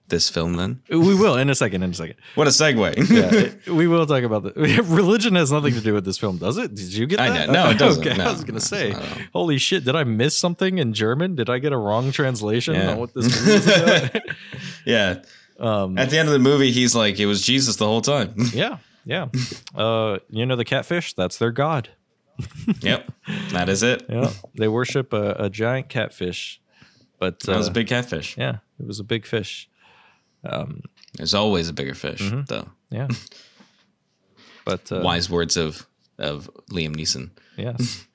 this 0.10 0.30
film 0.30 0.56
then? 0.58 0.82
We 0.90 1.16
will 1.16 1.38
in 1.38 1.50
a 1.50 1.56
second. 1.56 1.82
In 1.82 1.92
a 1.92 1.94
second. 1.94 2.16
What 2.36 2.46
a 2.46 2.50
segue. 2.52 3.58
Yeah, 3.68 3.74
we 3.74 3.88
will 3.88 4.06
talk 4.06 4.22
about 4.24 4.44
the 4.44 4.52
religion 4.86 5.34
has 5.36 5.52
nothing 5.52 5.74
to 5.74 5.82
do 5.82 5.94
with 5.94 6.04
this 6.06 6.18
film, 6.18 6.38
does 6.38 6.58
it? 6.58 6.76
Did 6.76 6.94
you 6.94 7.08
get 7.08 7.20
I 7.22 7.30
that? 7.30 7.48
know. 7.50 7.64
No, 7.66 7.70
it 7.72 7.80
doesn't. 7.80 8.06
Okay, 8.06 8.18
No, 8.18 8.26
I 8.26 8.32
was 8.32 8.44
gonna 8.44 8.60
say, 8.60 8.92
no, 8.92 9.00
no. 9.00 9.06
holy 9.32 9.58
shit, 9.58 9.86
did 9.86 9.96
I 9.96 10.04
miss 10.04 10.38
something 10.38 10.78
in 10.78 10.94
German? 10.94 11.36
Did 11.36 11.50
I 11.50 11.58
get 11.60 11.72
a 11.72 11.78
wrong 11.78 12.12
translation 12.12 12.76
Yeah. 12.76 12.92
on 12.92 12.98
what 13.00 13.14
this 13.14 13.28
movie 13.40 13.52
is 13.54 13.68
about? 13.68 14.22
yeah. 14.86 15.22
Um, 15.60 15.98
At 15.98 16.10
the 16.10 16.18
end 16.18 16.28
of 16.30 16.34
the 16.34 16.40
movie, 16.40 16.72
he's 16.72 16.96
like, 16.96 17.20
it 17.20 17.26
was 17.26 17.42
Jesus 17.42 17.76
the 17.78 17.86
whole 17.86 18.02
time. 18.02 18.34
yeah, 18.54 18.78
yeah. 19.06 19.28
Uh, 19.76 20.20
you 20.30 20.46
know 20.46 20.56
the 20.56 20.66
catfish? 20.66 21.14
That's 21.14 21.38
their 21.38 21.52
god. 21.52 21.90
yep. 22.82 23.12
That 23.52 23.70
is 23.70 23.84
it. 23.84 24.04
Yeah, 24.10 24.32
they 24.58 24.68
worship 24.68 25.14
a, 25.14 25.36
a 25.40 25.50
giant 25.50 25.90
catfish. 25.90 26.60
But 27.20 27.40
That 27.42 27.58
was 27.58 27.68
uh, 27.68 27.72
a 27.72 27.74
big 27.74 27.88
catfish. 27.88 28.36
Yeah, 28.38 28.58
it 28.80 28.88
was 28.88 29.00
a 29.00 29.04
big 29.04 29.26
fish. 29.26 29.70
Um, 30.44 30.82
There's 31.16 31.34
always 31.34 31.70
a 31.70 31.74
bigger 31.74 31.94
fish, 31.96 32.22
Mm-hmm. 32.22 32.42
though. 32.48 32.70
yeah. 32.90 33.08
But 34.66 34.92
uh, 34.92 35.02
Wise 35.04 35.30
words 35.30 35.58
of 35.58 35.86
of 36.18 36.50
Liam 36.72 36.96
Neeson. 36.96 37.32
Yes. 37.58 38.06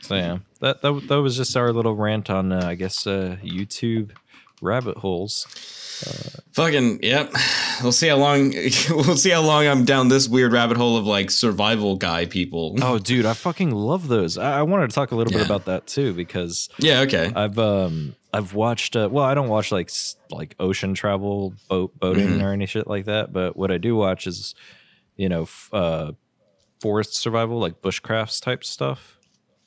so 0.00 0.14
yeah, 0.16 0.38
that, 0.60 0.82
that 0.82 1.08
that 1.08 1.22
was 1.22 1.36
just 1.36 1.56
our 1.56 1.72
little 1.72 1.94
rant 1.94 2.30
on, 2.30 2.52
uh, 2.52 2.66
I 2.66 2.74
guess, 2.74 3.06
uh, 3.06 3.36
YouTube 3.42 4.10
rabbit 4.60 4.96
holes. 4.98 5.46
Fucking 6.52 7.00
yep. 7.02 7.32
We'll 7.82 7.92
see 7.92 8.08
how 8.08 8.16
long 8.16 8.50
we'll 8.90 9.16
see 9.16 9.30
how 9.30 9.42
long 9.42 9.66
I'm 9.66 9.84
down 9.84 10.08
this 10.08 10.28
weird 10.28 10.52
rabbit 10.52 10.76
hole 10.76 10.96
of 10.96 11.06
like 11.06 11.30
survival 11.30 11.96
guy 11.96 12.26
people. 12.26 12.76
Oh, 12.80 12.98
dude, 12.98 13.26
I 13.26 13.32
fucking 13.34 13.70
love 13.72 14.08
those. 14.08 14.38
I, 14.38 14.60
I 14.60 14.62
wanted 14.62 14.90
to 14.90 14.94
talk 14.94 15.10
a 15.10 15.16
little 15.16 15.32
Yeah. 15.32 15.38
bit 15.40 15.46
about 15.46 15.64
that 15.66 15.86
too 15.86 16.12
because 16.12 16.68
Yeah, 16.78 17.00
okay. 17.00 17.32
I've 17.34 17.58
um 17.58 18.14
I've 18.32 18.54
watched. 18.54 18.96
Uh, 18.96 19.08
well, 19.10 19.24
I 19.24 19.34
don't 19.34 19.48
watch 19.48 19.72
like 19.72 19.90
like 20.30 20.54
ocean 20.60 20.94
travel, 20.94 21.54
boat 21.68 21.98
boating, 21.98 22.28
Mhm. 22.28 22.42
or 22.42 22.52
any 22.52 22.66
shit 22.66 22.86
like 22.86 23.06
that. 23.06 23.32
But 23.32 23.56
what 23.56 23.70
I 23.72 23.78
do 23.78 23.96
watch 23.96 24.26
is, 24.26 24.54
you 25.16 25.28
know, 25.28 25.42
f- 25.42 25.70
uh, 25.72 26.12
forest 26.80 27.14
survival, 27.16 27.58
like 27.58 27.80
bushcrafts 27.82 28.40
type 28.40 28.64
stuff. 28.64 29.18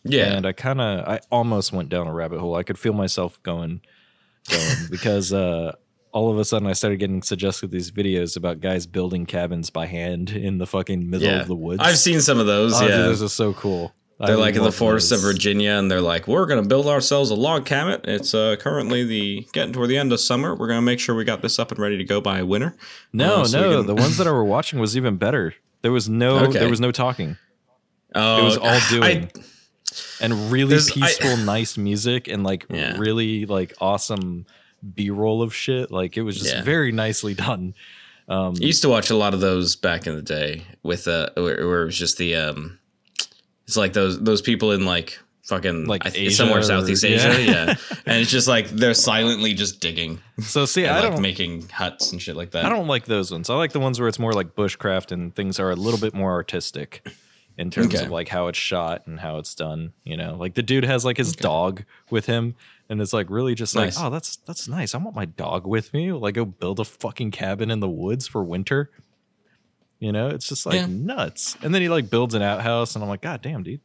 yeah. 0.03 0.33
and 0.37 0.45
I 0.45 0.53
kind 0.53 0.79
of 0.79 1.05
I 1.07 1.19
almost 1.31 1.73
went 1.73 1.89
down 1.89 2.07
a 2.07 2.13
rabbit 2.13 2.39
hole. 2.39 2.55
I 2.55 2.63
could 2.63 2.79
feel 2.79 2.93
myself 2.93 3.41
going, 3.43 3.81
going 4.49 4.75
because 4.89 5.33
uh, 5.33 5.73
all 6.17 6.32
of 6.32 6.39
a 6.39 6.45
sudden 6.45 6.67
I 6.67 6.73
started 6.73 6.97
getting 6.97 7.21
suggested 7.21 7.69
these 7.69 7.91
videos 7.91 8.36
about 8.38 8.60
guys 8.60 8.88
building 8.88 9.25
cabins 9.27 9.69
by 9.69 9.86
hand 9.86 10.32
in 10.32 10.58
the 10.58 10.65
fucking 10.65 11.08
middle 11.10 11.27
yeah. 11.27 11.41
of 11.41 11.47
the 11.47 11.56
woods. 11.56 11.80
I've 11.84 11.97
seen 11.99 12.21
some 12.21 12.39
of 12.39 12.47
those, 12.47 12.73
Oh, 12.75 12.82
dude, 12.82 12.89
yeah. 12.89 12.97
those 12.97 13.21
are 13.21 13.30
so 13.30 13.53
cool. 13.53 13.93
They're 14.19 14.36
like 14.36 14.56
in 14.56 14.63
the 14.63 14.71
forests 14.71 15.12
of. 15.12 15.19
Virginia 15.21 15.71
and 15.73 15.91
they're 15.91 16.01
like, 16.01 16.27
We're 16.27 16.47
gonna 16.47 16.63
build 16.63 16.88
ourselves 16.88 17.30
a 17.30 17.36
log 17.36 17.65
cabin. 17.65 18.01
It's 18.06 18.34
uh 18.34 18.56
currently 18.60 19.03
the 19.03 19.47
getting 19.53 19.73
toward 19.73 19.89
the 19.89 19.97
end 19.97 20.12
of 20.12 20.19
summer. 20.19 20.56
We're 20.56 20.67
gonna 20.67 20.82
make 20.82 20.99
sure 20.99 21.13
we 21.13 21.23
got 21.23 21.43
this 21.43 21.60
up 21.60 21.69
and 21.71 21.80
ready 21.80 21.97
to 21.99 22.03
go 22.03 22.19
by 22.19 22.41
winter. 22.41 22.75
No, 23.13 23.41
Uh, 23.41 23.45
so 23.45 23.62
no, 23.62 23.77
can- 23.77 23.86
the 23.86 23.93
ones 24.01 24.17
that 24.17 24.25
I 24.25 24.32
were 24.32 24.43
watching 24.43 24.80
was 24.80 24.97
even 24.97 25.17
better. 25.17 25.53
There 25.84 25.91
was 25.91 26.10
no, 26.10 26.39
Okay. 26.45 26.58
there 26.58 26.69
was 26.69 26.82
no 26.82 26.91
talking, 26.91 27.38
Oh 28.15 28.39
It 28.41 28.43
was 28.43 28.58
all 28.58 28.80
doing. 28.89 29.03
I- 29.25 29.30
and 30.19 30.51
really 30.51 30.69
There's- 30.71 30.89
I- 30.89 30.93
peaceful, 30.95 31.38
nice 31.38 31.77
music, 31.77 32.27
and 32.27 32.43
like 32.43 32.65
Yeah. 32.71 32.97
really 32.97 33.45
like 33.45 33.75
awesome 33.80 34.47
B 34.95 35.09
roll 35.09 35.41
of 35.41 35.53
shit. 35.55 35.91
Like 35.91 36.17
it 36.17 36.21
was 36.21 36.37
just 36.37 36.53
Yeah. 36.53 36.61
very 36.63 36.91
nicely 36.91 37.33
done. 37.33 37.73
Um, 38.29 38.55
I 38.61 38.65
used 38.65 38.81
to 38.81 38.89
watch 38.89 39.09
a 39.09 39.15
lot 39.15 39.33
of 39.33 39.39
those 39.39 39.75
back 39.77 40.05
in 40.05 40.15
the 40.15 40.21
day 40.21 40.63
with 40.83 41.07
uh 41.07 41.29
where, 41.35 41.65
where 41.67 41.81
it 41.83 41.85
was 41.85 41.97
just 41.97 42.17
the 42.17 42.35
um 42.35 42.77
it's 43.65 43.77
like 43.77 43.93
those 43.93 44.19
those 44.21 44.41
people 44.41 44.71
in 44.73 44.85
like 44.85 45.17
fucking 45.43 45.85
Like 45.85 46.05
Asia 46.13 46.35
somewhere 46.35 46.59
or- 46.59 46.63
Southeast. 46.63 47.05
Asia, 47.05 47.29
yeah. 47.41 47.51
yeah. 47.51 47.75
and 48.05 48.21
it's 48.21 48.29
just 48.29 48.49
like 48.49 48.67
they're 48.69 48.93
silently 48.93 49.53
just 49.53 49.79
digging 49.79 50.19
so 50.41 50.65
see, 50.65 50.85
I 50.85 50.99
like 50.99 51.11
don't 51.13 51.21
making 51.21 51.69
huts 51.69 52.11
and 52.11 52.21
shit 52.21 52.35
like 52.35 52.51
that. 52.51 52.65
I 52.65 52.69
don't 52.69 52.87
like 52.87 53.05
those 53.05 53.31
ones. 53.31 53.49
I 53.49 53.55
like 53.55 53.71
the 53.71 53.79
ones 53.79 53.97
where 53.99 54.09
it's 54.09 54.19
more 54.19 54.33
like 54.33 54.55
bushcraft 54.55 55.11
and 55.13 55.33
things 55.33 55.57
are 55.59 55.71
a 55.71 55.75
little 55.75 55.99
bit 55.99 56.13
more 56.13 56.33
artistic 56.33 57.07
in 57.57 57.71
terms 57.71 57.93
Okay. 57.95 58.05
of 58.05 58.11
like 58.11 58.27
how 58.27 58.47
it's 58.47 58.57
shot 58.57 59.07
and 59.07 59.19
how 59.19 59.37
it's 59.37 59.55
done. 59.55 59.93
You 60.03 60.17
know, 60.17 60.35
like 60.35 60.53
the 60.53 60.63
dude 60.63 60.83
has 60.85 61.03
like 61.05 61.17
his 61.17 61.35
dog 61.35 61.83
with 62.09 62.25
him, 62.25 62.55
and 62.89 63.01
it's 63.01 63.13
like 63.13 63.29
really 63.29 63.55
just 63.55 63.75
like, 63.75 63.93
oh, 63.97 64.09
that's 64.09 64.37
that's 64.37 64.67
nice. 64.67 64.93
I 64.93 64.97
want 64.99 65.15
my 65.15 65.25
dog 65.25 65.65
with 65.67 65.93
me. 65.93 66.11
Like 66.11 66.35
go 66.35 66.45
build 66.45 66.79
a 66.79 66.85
fucking 66.85 67.31
cabin 67.31 67.71
in 67.71 67.79
the 67.79 67.89
woods 67.89 68.27
for 68.27 68.43
winter. 68.43 68.91
You 69.99 70.11
know, 70.11 70.27
it's 70.27 70.47
just 70.47 70.65
like 70.65 70.75
Yeah. 70.75 70.85
nuts. 70.87 71.57
And 71.63 71.73
then 71.73 71.81
he 71.81 71.89
like 71.89 72.09
builds 72.09 72.35
an 72.35 72.41
outhouse, 72.41 72.95
and 72.95 73.03
I'm 73.03 73.09
like, 73.09 73.21
God 73.21 73.41
damn, 73.41 73.63
dude, 73.63 73.81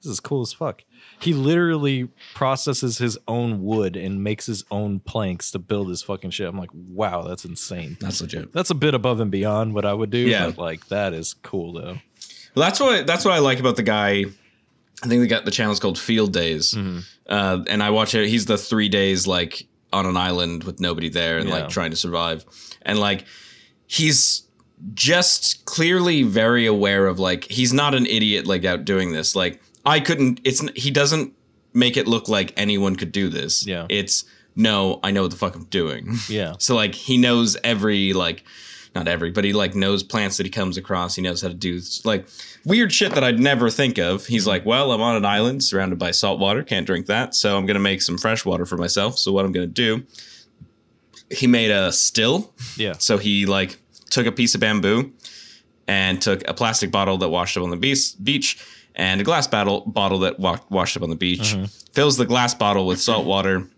this 0.00 0.12
is 0.12 0.20
cool 0.20 0.42
as 0.42 0.52
fuck. 0.52 0.84
He 1.18 1.32
literally 1.34 2.08
processes 2.34 2.98
his 2.98 3.18
own 3.26 3.64
wood 3.64 3.96
and 3.96 4.22
makes 4.22 4.46
his 4.46 4.64
own 4.70 5.00
planks 5.00 5.50
to 5.50 5.58
build 5.58 5.88
his 5.88 6.02
fucking 6.04 6.30
shit. 6.30 6.46
I'm 6.48 6.58
like, 6.58 6.70
wow, 6.72 7.22
that's 7.22 7.44
insane. 7.44 7.96
That's 8.00 8.20
legit. 8.20 8.52
That's 8.52 8.70
a 8.70 8.74
bit 8.76 8.94
above 8.94 9.18
and 9.18 9.30
beyond 9.30 9.74
what 9.74 9.84
I 9.84 9.92
would 9.92 10.10
do. 10.10 10.18
Yeah. 10.18 10.46
But 10.50 10.58
like 10.58 10.86
that 10.88 11.12
is 11.12 11.34
cool 11.34 11.72
though. 11.72 11.96
Well, 12.56 12.64
that's 12.66 12.80
what 12.80 13.06
that's 13.06 13.24
what 13.24 13.34
I 13.34 13.38
like 13.38 13.60
about 13.60 13.76
the 13.76 13.82
guy. 13.82 14.24
I 15.02 15.06
think 15.08 15.20
they 15.20 15.26
got 15.26 15.44
the 15.44 15.50
channel's 15.50 15.78
called 15.78 15.98
Field 15.98 16.32
Days, 16.32 16.72
Mm-hmm. 16.72 16.98
uh, 17.28 17.62
and 17.68 17.82
I 17.82 17.90
watch 17.90 18.14
it. 18.14 18.28
He's 18.28 18.46
the 18.46 18.56
three 18.56 18.88
days 18.88 19.26
like 19.26 19.66
on 19.92 20.06
an 20.06 20.16
island 20.16 20.64
with 20.64 20.80
nobody 20.80 21.08
there 21.10 21.38
and 21.38 21.48
Yeah. 21.48 21.56
like 21.56 21.68
trying 21.68 21.90
to 21.90 21.96
survive, 21.96 22.44
and 22.82 22.98
like 22.98 23.26
he's 23.86 24.42
just 24.94 25.64
clearly 25.64 26.22
very 26.22 26.66
aware 26.66 27.06
of 27.06 27.18
like 27.18 27.44
he's 27.44 27.72
not 27.72 27.94
an 27.94 28.06
idiot 28.06 28.46
like 28.46 28.64
out 28.64 28.84
doing 28.84 29.12
this. 29.12 29.36
Like 29.36 29.60
I 29.84 30.00
couldn't. 30.00 30.40
It's 30.44 30.66
he 30.74 30.90
doesn't 30.90 31.32
make 31.74 31.96
it 31.96 32.06
look 32.08 32.28
like 32.28 32.52
anyone 32.56 32.96
could 32.96 33.12
do 33.12 33.28
this. 33.28 33.66
Yeah. 33.66 33.86
it's 33.90 34.24
no, 34.58 35.00
I 35.02 35.10
know 35.10 35.20
what 35.22 35.30
the 35.30 35.36
fuck 35.36 35.54
I'm 35.54 35.64
doing. 35.64 36.14
Yeah. 36.28 36.54
So 36.58 36.74
like 36.74 36.94
he 36.94 37.18
knows 37.18 37.56
every 37.62 38.14
like 38.14 38.44
not 38.96 39.06
every, 39.06 39.30
but 39.30 39.44
he 39.44 39.52
like 39.52 39.74
knows 39.74 40.02
plants 40.02 40.38
that 40.38 40.46
he 40.46 40.50
comes 40.50 40.76
across. 40.76 41.14
He 41.14 41.22
knows 41.22 41.42
how 41.42 41.48
to 41.48 41.54
do 41.54 41.80
like 42.04 42.26
weird 42.64 42.92
shit 42.92 43.14
that 43.14 43.22
I'd 43.22 43.38
never 43.38 43.70
think 43.70 43.98
of. 43.98 44.26
He's 44.26 44.46
like, 44.46 44.64
well, 44.64 44.90
I'm 44.90 45.00
on 45.00 45.16
an 45.16 45.24
island 45.24 45.62
surrounded 45.62 45.98
by 45.98 46.10
salt 46.10 46.40
water, 46.40 46.62
can't 46.62 46.86
drink 46.86 47.06
that, 47.06 47.34
so 47.34 47.56
I'm 47.56 47.66
gonna 47.66 47.78
make 47.78 48.02
some 48.02 48.18
fresh 48.18 48.44
water 48.44 48.64
for 48.64 48.76
myself. 48.76 49.18
So 49.18 49.32
what 49.32 49.44
I'm 49.44 49.52
gonna 49.52 49.66
do? 49.66 50.04
He 51.30 51.46
made 51.46 51.70
a 51.70 51.92
still. 51.92 52.52
Yeah. 52.76 52.94
So 52.98 53.18
he 53.18 53.46
like 53.46 53.78
took 54.10 54.26
a 54.26 54.32
piece 54.32 54.54
of 54.54 54.60
bamboo 54.60 55.12
and 55.86 56.20
took 56.20 56.48
a 56.48 56.54
plastic 56.54 56.90
bottle 56.90 57.18
that 57.18 57.28
washed 57.28 57.56
up 57.56 57.62
on 57.62 57.70
the 57.70 57.76
beach, 57.76 58.14
beach 58.22 58.58
and 58.94 59.20
a 59.20 59.24
glass 59.24 59.46
bottle 59.46 59.82
bottle 59.82 60.20
that 60.20 60.40
wa- 60.40 60.58
washed 60.70 60.96
up 60.96 61.02
on 61.02 61.10
the 61.10 61.16
beach. 61.16 61.54
Mm-hmm. 61.54 61.64
Fills 61.92 62.16
the 62.16 62.24
glass 62.24 62.54
bottle 62.54 62.86
with 62.86 63.00
salt 63.00 63.26
water, 63.26 63.68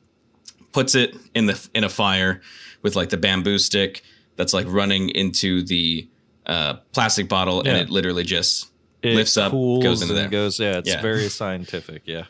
puts 0.72 0.94
it 0.94 1.16
in 1.34 1.46
the 1.46 1.68
in 1.74 1.82
a 1.82 1.88
fire 1.88 2.40
with 2.82 2.94
like 2.94 3.10
the 3.10 3.16
bamboo 3.16 3.58
stick 3.58 4.02
that's 4.38 4.54
like 4.54 4.66
running 4.68 5.10
into 5.10 5.62
the 5.62 6.08
uh, 6.46 6.74
plastic 6.92 7.28
bottle, 7.28 7.60
Yeah. 7.62 7.72
and 7.72 7.80
it 7.82 7.90
literally 7.90 8.24
just 8.24 8.68
It 9.02 9.14
lifts 9.14 9.36
up, 9.36 9.52
goes 9.52 10.00
into 10.00 10.14
there. 10.14 10.28
Goes, 10.28 10.58
yeah, 10.58 10.78
it's 10.78 10.88
Yeah. 10.88 11.02
very 11.02 11.28
scientific. 11.28 12.02
Yeah. 12.06 12.24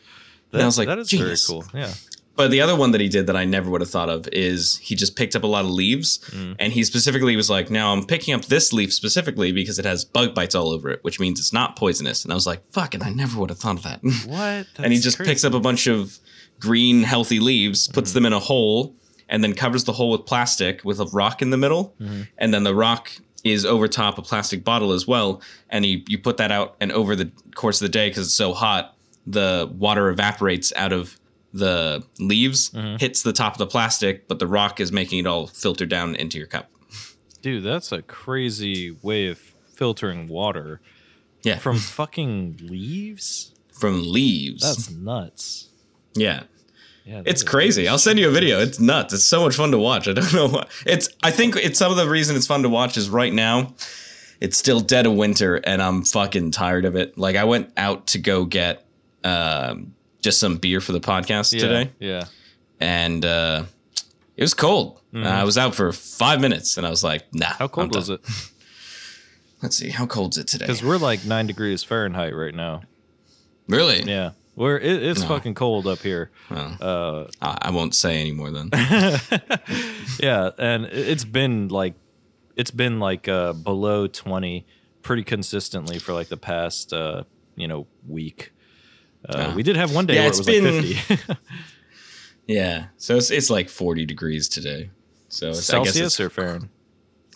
And 0.52 0.60
I 0.62 0.66
was 0.66 0.76
like, 0.78 0.88
that 0.88 0.98
is 0.98 1.08
genius. 1.08 1.46
very 1.46 1.60
cool. 1.60 1.70
Yeah. 1.72 1.92
But 2.34 2.50
the 2.52 2.60
other 2.60 2.74
one 2.76 2.92
that 2.92 3.00
he 3.00 3.08
did 3.08 3.26
that 3.26 3.36
I 3.36 3.44
never 3.44 3.68
would 3.70 3.80
have 3.80 3.90
thought 3.90 4.08
of 4.08 4.28
is 4.32 4.76
he 4.82 4.94
just 4.94 5.14
picked 5.16 5.34
up 5.36 5.42
a 5.42 5.46
lot 5.46 5.64
of 5.64 5.70
leaves 5.72 6.20
Mm. 6.30 6.54
and 6.60 6.72
he 6.72 6.84
specifically 6.84 7.34
was 7.36 7.50
like, 7.50 7.68
now 7.70 7.92
I'm 7.92 8.04
picking 8.06 8.32
up 8.34 8.44
this 8.46 8.72
leaf 8.72 8.92
specifically 8.92 9.50
because 9.52 9.78
it 9.78 9.84
has 9.84 10.04
bug 10.04 10.34
bites 10.34 10.54
all 10.54 10.70
over 10.70 10.88
it, 10.90 11.00
which 11.02 11.18
means 11.20 11.38
it's 11.40 11.52
not 11.52 11.74
poisonous. 11.76 12.22
And 12.24 12.32
I 12.32 12.34
was 12.36 12.46
like, 12.46 12.62
fucking, 12.72 13.02
I 13.02 13.10
never 13.10 13.38
would 13.40 13.50
have 13.50 13.58
thought 13.58 13.76
of 13.76 13.82
that. 13.82 14.00
What? 14.26 14.66
and 14.84 14.92
he 14.92 14.98
just 15.00 15.16
crazy. 15.16 15.30
picks 15.30 15.44
up 15.44 15.52
a 15.54 15.60
bunch 15.60 15.86
of 15.88 16.18
green, 16.60 17.02
healthy 17.02 17.40
leaves, 17.40 17.88
puts 17.88 18.12
them 18.12 18.24
in 18.26 18.32
a 18.32 18.38
hole, 18.40 18.94
and 19.28 19.42
then 19.44 19.54
covers 19.54 19.84
the 19.84 19.92
hole 19.92 20.10
with 20.10 20.24
plastic 20.26 20.84
with 20.84 21.00
a 21.00 21.06
rock 21.06 21.42
in 21.42 21.50
the 21.50 21.56
middle. 21.56 21.94
Mhm. 22.00 22.28
And 22.38 22.52
then 22.54 22.64
the 22.64 22.74
rock 22.74 23.10
is 23.44 23.64
over 23.64 23.86
top 23.88 24.18
a 24.18 24.22
plastic 24.22 24.64
bottle 24.64 24.92
as 24.92 25.06
well. 25.06 25.40
And 25.70 25.86
you, 25.86 26.02
you 26.08 26.18
put 26.18 26.36
that 26.38 26.50
out, 26.50 26.76
and 26.80 26.90
over 26.92 27.14
the 27.14 27.30
course 27.54 27.80
of 27.80 27.84
the 27.86 27.90
day, 27.92 28.08
because 28.08 28.26
it's 28.26 28.34
so 28.34 28.52
hot, 28.52 28.96
the 29.26 29.70
water 29.78 30.08
evaporates 30.08 30.72
out 30.76 30.92
of 30.92 31.18
the 31.54 32.02
leaves, 32.18 32.70
Mhm. 32.70 33.00
hits 33.00 33.22
the 33.22 33.32
top 33.32 33.52
of 33.54 33.58
the 33.58 33.66
plastic, 33.66 34.26
but 34.28 34.38
the 34.38 34.46
rock 34.46 34.80
is 34.80 34.92
making 34.92 35.20
it 35.20 35.26
all 35.26 35.46
filter 35.46 35.86
down 35.86 36.14
into 36.16 36.36
your 36.38 36.46
cup. 36.46 36.70
Dude, 37.42 37.62
that's 37.64 37.92
a 37.92 38.02
crazy 38.02 38.90
way 39.02 39.28
of 39.28 39.38
filtering 39.74 40.26
water 40.28 40.80
Yeah, 41.44 41.58
from 41.58 41.78
fucking 41.78 42.58
leaves. 42.62 43.52
from 43.72 44.10
leaves. 44.12 44.62
That's 44.62 44.90
nuts. 44.90 45.68
yeah. 46.14 46.42
Yeah, 47.08 47.22
It's 47.24 47.42
crazy. 47.42 47.88
I'll 47.88 47.96
send 47.98 48.18
you 48.18 48.28
a 48.28 48.30
video. 48.30 48.60
It's 48.60 48.78
nuts. 48.78 49.14
It's 49.14 49.24
so 49.24 49.42
much 49.42 49.56
fun 49.56 49.70
to 49.70 49.78
watch. 49.78 50.08
I 50.08 50.12
don't 50.12 50.34
know 50.34 50.46
what 50.48 50.68
it's. 50.84 51.08
I 51.22 51.30
think 51.30 51.56
it's 51.56 51.78
some 51.78 51.90
of 51.90 51.96
the 51.96 52.06
reason 52.08 52.36
it's 52.36 52.46
fun 52.46 52.62
to 52.64 52.68
watch 52.68 52.98
is 52.98 53.08
right 53.08 53.32
now. 53.32 53.72
It's 54.42 54.58
still 54.58 54.80
dead 54.80 55.06
of 55.06 55.14
winter, 55.14 55.56
and 55.56 55.80
I'm 55.80 56.04
fucking 56.04 56.50
tired 56.50 56.84
of 56.84 56.96
it. 56.96 57.16
Like 57.16 57.34
I 57.36 57.44
went 57.44 57.72
out 57.78 58.08
to 58.08 58.18
go 58.18 58.44
get 58.44 58.84
um, 59.24 59.94
just 60.20 60.38
some 60.38 60.58
beer 60.58 60.80
for 60.82 60.92
the 60.92 61.00
podcast 61.00 61.52
Yeah, 61.54 61.60
today, 61.60 61.90
Yeah. 61.98 62.24
and 62.78 63.24
uh, 63.24 63.64
it 64.36 64.42
was 64.42 64.52
cold. 64.52 65.00
Mhm. 65.14 65.26
I 65.26 65.44
was 65.44 65.56
out 65.56 65.74
for 65.74 65.90
five 65.92 66.42
minutes, 66.42 66.76
and 66.76 66.86
I 66.86 66.90
was 66.90 67.02
like, 67.02 67.22
"Nah." 67.32 67.54
How 67.54 67.68
cold 67.68 67.94
was 67.96 68.10
it? 68.10 68.20
Let's 69.62 69.76
see. 69.76 69.88
How 69.88 70.04
cold's 70.06 70.36
it 70.38 70.46
today? 70.46 70.66
Because 70.66 70.82
we're 70.84 70.98
like 70.98 71.24
nine 71.24 71.46
degrees 71.46 71.82
Fahrenheit 71.82 72.34
right 72.34 72.54
now. 72.54 72.82
really? 73.66 74.02
Yeah. 74.02 74.32
We're 74.58 74.76
it, 74.78 75.02
it's 75.04 75.22
No. 75.22 75.28
fucking 75.28 75.54
cold 75.54 75.86
up 75.86 76.00
here. 76.00 76.30
Well, 76.50 76.76
Uh, 76.80 77.56
I 77.62 77.70
won't 77.70 77.94
say 77.94 78.20
anymore 78.20 78.50
then. 78.50 78.70
yeah, 80.20 80.50
and 80.58 80.84
it- 80.86 81.08
it's 81.08 81.24
been 81.24 81.68
like 81.68 81.94
it's 82.56 82.72
been 82.72 82.98
like 82.98 83.28
uh, 83.28 83.52
below 83.52 84.06
twenty 84.08 84.66
pretty 85.02 85.22
consistently 85.22 85.98
for 86.00 86.12
like 86.12 86.28
the 86.28 86.36
past 86.36 86.92
uh, 86.92 87.22
you 87.54 87.68
know 87.68 87.86
week. 88.06 88.52
Uh, 89.28 89.48
Ah. 89.50 89.54
we 89.54 89.62
did 89.62 89.76
have 89.76 89.94
one 89.94 90.06
day 90.06 90.14
Yeah, 90.14 90.20
where 90.22 90.32
it 90.32 90.38
was 90.38 90.46
been- 90.46 90.64
like 90.76 90.96
fifty 90.96 91.34
yeah. 92.46 92.86
So 92.96 93.16
it's 93.16 93.30
it's 93.30 93.50
like 93.50 93.68
40 93.68 94.06
degrees 94.06 94.48
today. 94.48 94.90
So 95.28 95.48
it's, 95.50 95.70
I 95.70 95.78
guess 95.84 95.94
Celsius 95.94 96.06
it's 96.14 96.20
or 96.20 96.30
Fahrenheit. 96.30 96.70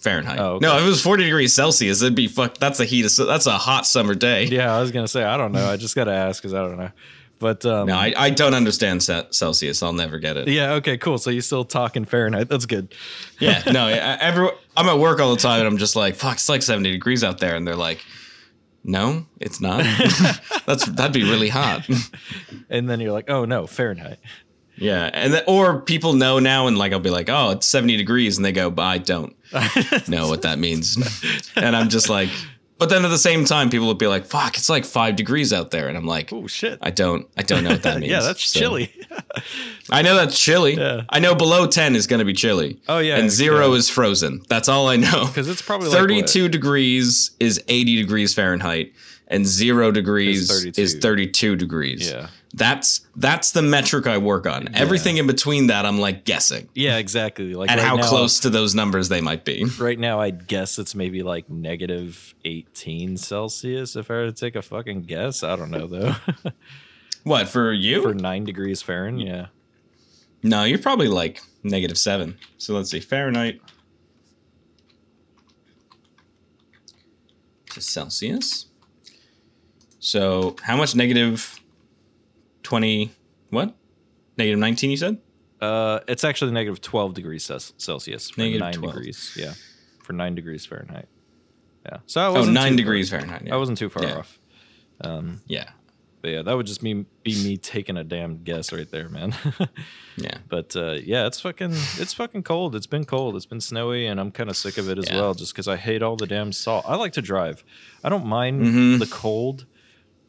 Fahrenheit. 0.03 0.39
Oh, 0.39 0.55
okay. 0.55 0.67
No, 0.67 0.77
if 0.79 0.83
it 0.85 0.89
was 0.89 1.01
40 1.03 1.25
degrees 1.25 1.55
Celsius, 1.55 2.03
it'd 2.03 2.15
be 2.15 2.27
fuck. 2.29 2.59
That's 2.59 2.81
a 2.81 2.85
heat. 2.85 3.05
Of, 3.07 3.27
that's 3.27 3.47
a 3.47 3.57
hot 3.57 3.87
summer 3.87 4.15
day. 4.15 4.45
Yeah, 4.53 4.75
I 4.77 4.81
was 4.81 4.91
gonna 4.91 5.09
say 5.09 5.23
I 5.25 5.37
don't 5.37 5.53
know. 5.53 5.67
I 5.71 5.77
just 5.77 5.95
gotta 5.95 6.13
ask 6.13 6.43
because 6.43 6.55
I 6.55 6.59
don't 6.61 6.77
know. 6.77 6.91
But 7.39 7.65
um, 7.67 7.89
No, 7.89 7.97
I, 7.97 8.13
I 8.17 8.31
don't 8.31 8.55
understand 8.55 9.03
Celsius. 9.03 9.83
I'll 9.83 9.93
never 9.93 10.19
get 10.19 10.37
it. 10.37 10.47
yeah, 10.49 10.75
okay, 10.75 10.97
cool. 10.97 11.19
So 11.19 11.31
you 11.31 11.41
still 11.41 11.65
talking 11.65 12.05
Fahrenheit? 12.05 12.49
That's 12.49 12.67
good. 12.67 12.95
Yeah, 13.41 13.63
no. 13.73 13.87
I, 13.87 13.97
every, 14.21 14.49
I'm 14.77 14.89
at 14.89 14.99
work 14.99 15.19
all 15.21 15.31
the 15.35 15.41
time, 15.41 15.59
and 15.59 15.67
I'm 15.67 15.77
just 15.79 15.97
like, 15.97 16.15
fuck. 16.15 16.35
It's 16.35 16.49
like 16.49 16.63
70 16.63 16.93
degrees 16.93 17.25
out 17.25 17.39
there, 17.39 17.57
and 17.57 17.67
they're 17.67 17.75
like, 17.75 17.99
no, 18.85 19.27
it's 19.41 19.61
not. 19.61 19.83
that's 20.67 20.85
that'd 20.87 21.13
be 21.13 21.25
really 21.25 21.49
hot. 21.49 21.89
And 22.71 22.89
then 22.89 23.01
you're 23.01 23.13
like, 23.13 23.29
oh 23.29 23.45
no, 23.45 23.67
Fahrenheit. 23.67 24.19
Yeah, 24.83 25.11
and 25.12 25.33
then, 25.33 25.43
or 25.47 25.80
people 25.80 26.12
know 26.14 26.39
now, 26.39 26.66
and 26.66 26.76
like 26.76 26.93
I'll 26.93 27.01
be 27.01 27.11
like, 27.11 27.28
oh, 27.28 27.51
it's 27.51 27.66
70 27.66 27.97
degrees, 27.97 28.37
and 28.37 28.45
they 28.45 28.53
go, 28.53 28.72
I 28.78 28.99
don't 28.99 29.35
know 30.09 30.28
what 30.28 30.43
that 30.43 30.59
means, 30.59 30.97
and 31.57 31.76
I'm 31.76 31.89
just 31.89 32.09
like, 32.09 32.28
but 32.78 32.89
then 32.89 33.05
at 33.05 33.09
the 33.11 33.18
same 33.18 33.45
time, 33.45 33.70
people 33.70 33.87
would 33.87 33.99
be 33.99 34.09
like, 34.09 34.26
fuck, 34.26 34.57
it's 34.59 34.68
like 34.68 34.85
five 34.85 35.14
degrees 35.14 35.53
out 35.53 35.70
there, 35.70 35.87
and 35.89 35.97
I'm 35.97 36.05
like. 36.07 36.33
oh 36.33 36.49
shit. 36.49 36.80
I 36.83 36.91
don't. 36.91 37.28
I 37.37 37.43
don't 37.43 37.62
know 37.62 37.70
what 37.70 37.85
that 37.85 38.01
means. 38.01 38.11
yeah, 38.11 38.20
that's 38.22 38.43
So- 38.45 38.59
chilly. 38.59 38.93
I 39.91 40.03
know 40.03 40.16
that's 40.16 40.39
chilly. 40.39 40.74
Yeah. 40.74 41.03
I 41.09 41.20
know 41.20 41.35
below 41.37 41.66
ten 41.68 41.95
is 41.95 42.09
going 42.09 42.18
to 42.18 42.24
be 42.24 42.33
chilly. 42.33 42.80
Oh, 42.89 42.99
yeah, 42.99 43.18
and 43.18 43.30
zero 43.30 43.70
yeah. 43.70 43.78
is 43.78 43.89
frozen. 43.89 44.43
That's 44.49 44.68
all 44.68 44.89
I 44.89 44.97
know. 44.97 45.26
Because 45.26 45.49
it's 45.49 45.62
probably 45.62 45.89
like. 45.89 45.97
Thirty-two 45.99 46.49
degrees 46.49 47.30
is 47.39 47.62
eighty 47.68 47.97
degrees 47.97 48.35
Fahrenheit, 48.35 48.93
and 49.28 49.47
zero 49.47 49.93
degrees 49.93 50.51
Is 50.51 50.76
is 50.78 50.95
thirty-two 51.01 51.55
degrees. 51.57 52.11
Yeah. 52.11 52.28
That's 52.55 53.07
that's 53.17 53.53
the 53.53 53.63
metric 53.63 54.07
I 54.07 54.19
work 54.19 54.47
on. 54.47 54.75
Everything 54.75 55.17
in 55.17 55.27
between 55.27 55.69
that, 55.69 55.87
I'm 55.87 55.99
like 55.99 56.25
guessing, 56.25 56.69
Yeah, 56.75 56.99
exactly. 56.99 57.55
Like 57.55 57.71
and 57.71 57.81
right 57.81 57.87
how 57.87 57.97
now, 57.97 58.09
close 58.09 58.41
to 58.41 58.51
those 58.51 58.75
numbers 58.75 59.09
they 59.09 59.21
might 59.21 59.45
be. 59.45 59.65
Right 59.79 59.99
now, 59.99 60.21
I'd 60.21 60.47
guess 60.47 60.79
it's 60.79 60.95
maybe 60.95 61.23
like 61.23 61.49
negative 61.51 62.35
18 62.45 63.17
Celsius. 63.17 63.97
If 63.97 64.11
I 64.11 64.15
were 64.15 64.27
to 64.27 64.33
take 64.33 64.55
a 64.55 64.63
fucking 64.63 65.03
guess, 65.03 65.43
I 65.43 65.57
don't 65.57 65.71
know 65.71 65.87
though. 65.87 66.15
What 67.25 67.49
for 67.49 67.73
you? 67.73 68.03
For 68.03 68.15
nine 68.15 68.45
degrees 68.45 68.83
Fahrenheit, 68.83 69.27
yeah. 69.27 69.47
no, 70.43 70.65
you're 70.65 70.79
probably 70.81 71.07
like 71.07 71.41
negative 71.63 71.97
seven. 71.97 72.37
So 72.59 72.75
let's 72.75 72.91
see, 72.91 72.99
Fahrenheit 72.99 73.61
to 77.71 77.81
Celsius. 77.81 78.67
So 80.01 80.57
how 80.63 80.77
much 80.77 80.97
negative 80.97 81.61
twenty? 82.63 83.13
What? 83.51 83.75
Negative 84.39 84.59
nineteen? 84.59 84.91
You 84.91 84.97
said? 84.97 85.19
Uh, 85.61 86.01
it's 86.09 86.25
actually 86.25 86.51
negative 86.51 86.81
12 86.81 87.15
degrees 87.15 87.45
Celsius 87.77 88.31
for 88.31 88.41
Negative 88.41 88.61
nine 88.61 88.73
12. 88.73 88.95
degrees. 88.97 89.37
Yeah, 89.39 89.55
for 90.03 90.13
nine 90.13 90.35
degrees 90.35 90.67
Fahrenheit. 90.67 91.07
Yeah. 91.87 91.99
So 92.07 92.21
I 92.21 92.27
Oh, 92.27 92.33
wasn't 92.33 92.55
nine 92.55 92.75
degrees 92.75 93.11
Far, 93.11 93.21
Fahrenheit. 93.21 93.47
Yeah. 93.47 93.55
I 93.55 93.59
wasn't 93.59 93.79
too 93.79 93.89
far 93.89 94.03
Yeah. 94.05 94.19
off. 94.19 94.41
Um, 95.03 95.41
yeah, 95.47 95.71
but 96.21 96.31
yeah, 96.31 96.43
that 96.43 96.57
would 96.57 96.67
just 96.67 96.83
be 96.83 96.95
be 97.23 97.45
me 97.45 97.57
taking 97.59 97.97
a 97.97 98.03
damn 98.05 98.43
guess 98.43 98.73
right 98.73 98.91
there, 98.91 99.09
man. 99.09 99.35
yeah. 100.17 100.39
But 100.49 100.75
uh, 100.75 100.99
yeah, 101.05 101.27
it's 101.29 101.41
fucking 101.41 101.71
it's 101.99 102.15
fucking 102.15 102.43
cold. 102.43 102.75
It's 102.75 102.87
been 102.89 103.05
cold. 103.05 103.37
It's 103.37 103.47
been 103.47 103.61
snowy, 103.61 104.07
and 104.09 104.19
I'm 104.19 104.33
kind 104.33 104.51
of 104.51 104.57
sick 104.57 104.79
of 104.79 104.89
it 104.89 104.99
as 104.99 105.09
Yeah. 105.09 105.21
well. 105.21 105.35
Just 105.35 105.53
because 105.55 105.69
I 105.69 105.77
hate 105.77 106.03
all 106.03 106.17
the 106.17 106.27
damn 106.27 106.51
salt. 106.53 106.85
I 106.89 106.97
like 106.97 107.13
to 107.13 107.23
drive. 107.23 107.63
I 108.03 108.09
don't 108.09 108.27
mind 108.27 108.63
Mhm. 108.63 108.99
the 108.99 109.07
cold, 109.07 109.67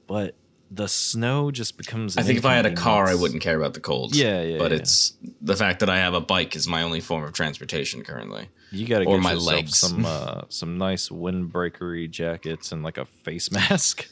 but 0.08 0.36
the 0.74 0.88
snow 0.88 1.52
just 1.52 1.78
becomes. 1.78 2.18
I 2.18 2.24
think 2.24 2.40
if 2.40 2.46
I 2.46 2.56
had 2.56 2.66
a 2.66 2.74
car, 2.74 3.08
I 3.08 3.16
wouldn't 3.16 3.42
care 3.42 3.58
about 3.58 3.74
the 3.74 3.80
cold. 3.80 4.16
Yeah, 4.16 4.42
yeah, 4.42 4.58
But 4.58 4.72
yeah. 4.72 4.78
it's 4.78 5.14
the 5.42 5.56
fact 5.56 5.80
that 5.82 5.90
I 5.90 5.98
have 5.98 6.14
a 6.14 6.22
bike 6.22 6.56
is 6.56 6.68
my 6.68 6.82
only 6.82 7.00
form 7.00 7.24
of 7.24 7.34
transportation 7.34 8.04
currently. 8.04 8.50
You 8.72 8.88
got 8.88 9.00
to 9.00 9.06
or 9.06 9.18
get 9.18 9.24
my 9.24 9.34
yourself 9.34 9.54
legs. 9.54 9.78
some 9.78 10.06
uh, 10.06 10.42
some 10.50 10.78
nice 10.78 11.10
windbreakery 11.10 12.10
jackets 12.10 12.72
and 12.72 12.82
like 12.84 12.98
a 12.98 13.06
face 13.06 13.52
mask. 13.60 14.08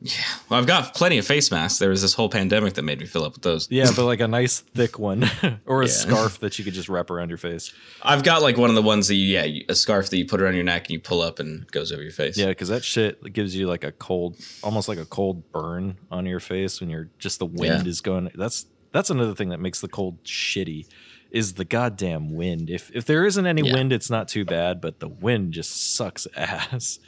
Yeah. 0.00 0.12
Well, 0.48 0.60
I've 0.60 0.66
got 0.66 0.94
plenty 0.94 1.16
of 1.18 1.26
face 1.26 1.50
masks. 1.50 1.78
There 1.78 1.88
was 1.88 2.02
this 2.02 2.12
whole 2.12 2.28
pandemic 2.28 2.74
that 2.74 2.82
made 2.82 3.00
me 3.00 3.06
fill 3.06 3.24
up 3.24 3.32
with 3.34 3.42
those. 3.42 3.68
Yeah, 3.70 3.90
but 3.96 4.04
like 4.04 4.20
a 4.20 4.28
nice 4.28 4.60
thick 4.60 4.98
one 4.98 5.30
or 5.66 5.82
a 5.82 5.86
Yeah. 5.86 5.92
scarf 5.92 6.40
that 6.40 6.58
you 6.58 6.64
could 6.64 6.74
just 6.74 6.88
wrap 6.90 7.10
around 7.10 7.30
your 7.30 7.38
face. 7.38 7.72
I've 8.02 8.22
got 8.22 8.42
like 8.42 8.58
one 8.58 8.68
of 8.68 8.76
the 8.76 8.82
ones 8.82 9.08
that 9.08 9.14
you, 9.14 9.38
yeah, 9.38 9.62
a 9.68 9.74
scarf 9.74 10.10
that 10.10 10.18
you 10.18 10.26
put 10.26 10.42
around 10.42 10.54
your 10.56 10.64
neck 10.64 10.82
and 10.82 10.90
you 10.90 11.00
pull 11.00 11.22
up 11.22 11.38
and 11.38 11.66
goes 11.70 11.90
over 11.90 12.02
your 12.02 12.12
face. 12.12 12.36
Yeah, 12.36 12.46
because 12.46 12.68
that 12.68 12.84
shit 12.84 13.32
gives 13.32 13.56
you 13.56 13.66
like 13.66 13.82
a 13.84 13.92
cold, 13.92 14.36
almost 14.62 14.88
like 14.88 14.98
a 14.98 15.06
cold 15.06 15.50
burn 15.52 15.96
on 16.10 16.26
your 16.26 16.40
face 16.40 16.80
when 16.80 16.90
you're 16.90 17.08
just 17.18 17.38
the 17.38 17.46
wind 17.46 17.84
Yeah. 17.84 17.88
is 17.90 18.00
going. 18.02 18.30
That's 18.34 18.66
that's 18.92 19.10
another 19.10 19.34
thing 19.34 19.48
that 19.48 19.58
makes 19.60 19.80
the 19.80 19.88
cold 19.88 20.22
shitty, 20.24 20.86
is 21.30 21.54
the 21.54 21.64
goddamn 21.64 22.34
wind. 22.34 22.68
If 22.68 22.90
if 22.94 23.06
there 23.06 23.24
isn't 23.24 23.46
any 23.46 23.62
Yeah. 23.66 23.72
wind, 23.72 23.92
it's 23.92 24.10
not 24.10 24.28
too 24.28 24.44
bad, 24.44 24.80
but 24.82 25.00
the 25.00 25.08
wind 25.08 25.52
just 25.54 25.94
sucks 25.96 26.26
ass. 26.36 26.98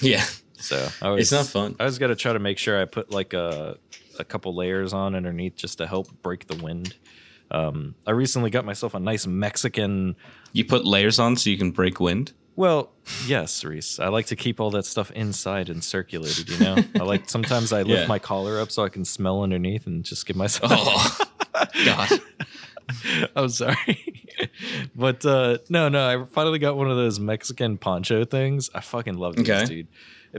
Yeah. 0.00 0.24
So 0.58 0.88
I 1.02 1.06
always, 1.08 1.22
It's 1.22 1.32
not 1.32 1.46
fun. 1.46 1.76
I 1.78 1.88
got 1.90 2.08
to 2.08 2.16
try 2.16 2.32
to 2.32 2.38
make 2.38 2.58
sure 2.58 2.80
I 2.80 2.84
put 2.84 3.10
like 3.10 3.32
a 3.34 3.78
a 4.18 4.24
couple 4.24 4.54
layers 4.54 4.92
on 4.94 5.14
underneath 5.14 5.56
just 5.56 5.78
to 5.78 5.86
help 5.86 6.08
break 6.22 6.46
the 6.46 6.56
wind. 6.62 6.94
Um, 7.50 7.94
I 8.06 8.12
recently 8.12 8.50
got 8.50 8.64
myself 8.64 8.94
a 8.94 8.98
nice 8.98 9.26
Mexican. 9.26 10.16
You 10.52 10.64
put 10.64 10.84
layers 10.86 11.18
on 11.18 11.36
so 11.36 11.50
you 11.50 11.58
can 11.58 11.70
break 11.70 12.00
wind. 12.00 12.32
Well, 12.56 12.90
yes, 13.26 13.62
Reese. 13.62 14.00
I 14.00 14.08
like 14.08 14.26
to 14.26 14.36
keep 14.36 14.58
all 14.58 14.70
that 14.70 14.86
stuff 14.86 15.10
inside 15.10 15.68
and 15.68 15.84
circulated. 15.84 16.48
You 16.48 16.58
know, 16.58 16.76
I 16.94 17.00
like 17.00 17.28
sometimes 17.28 17.70
I 17.74 17.82
lift 17.82 18.00
Yeah. 18.02 18.06
my 18.06 18.18
collar 18.18 18.58
up 18.58 18.70
so 18.72 18.82
I 18.82 18.88
can 18.88 19.04
smell 19.04 19.42
underneath 19.42 19.86
and 19.86 20.02
just 20.02 20.24
give 20.26 20.36
myself. 20.36 20.72
Oh, 20.74 21.18
God. 21.84 22.08
I'm 23.36 23.48
sorry, 23.50 24.14
but 24.94 25.24
uh, 25.26 25.58
no, 25.68 25.88
no. 25.88 26.22
I 26.22 26.24
finally 26.26 26.58
got 26.58 26.76
one 26.76 26.90
of 26.90 26.96
those 26.96 27.18
Mexican 27.20 27.78
poncho 27.78 28.24
things. 28.24 28.70
I 28.74 28.80
fucking 28.80 29.16
love 29.16 29.36
these, 29.36 29.48
Okay. 29.50 29.64
dude. 29.66 29.88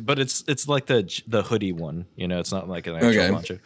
But 0.01 0.19
it's 0.19 0.43
it's 0.47 0.67
like 0.67 0.85
the 0.87 1.09
the 1.27 1.43
hoodie 1.43 1.71
one. 1.73 2.05
You 2.15 2.27
know, 2.27 2.39
it's 2.39 2.51
not 2.51 2.67
like 2.69 2.87
an 2.87 2.95
actual 2.95 3.09
Okay. 3.09 3.31
poncho. 3.31 3.59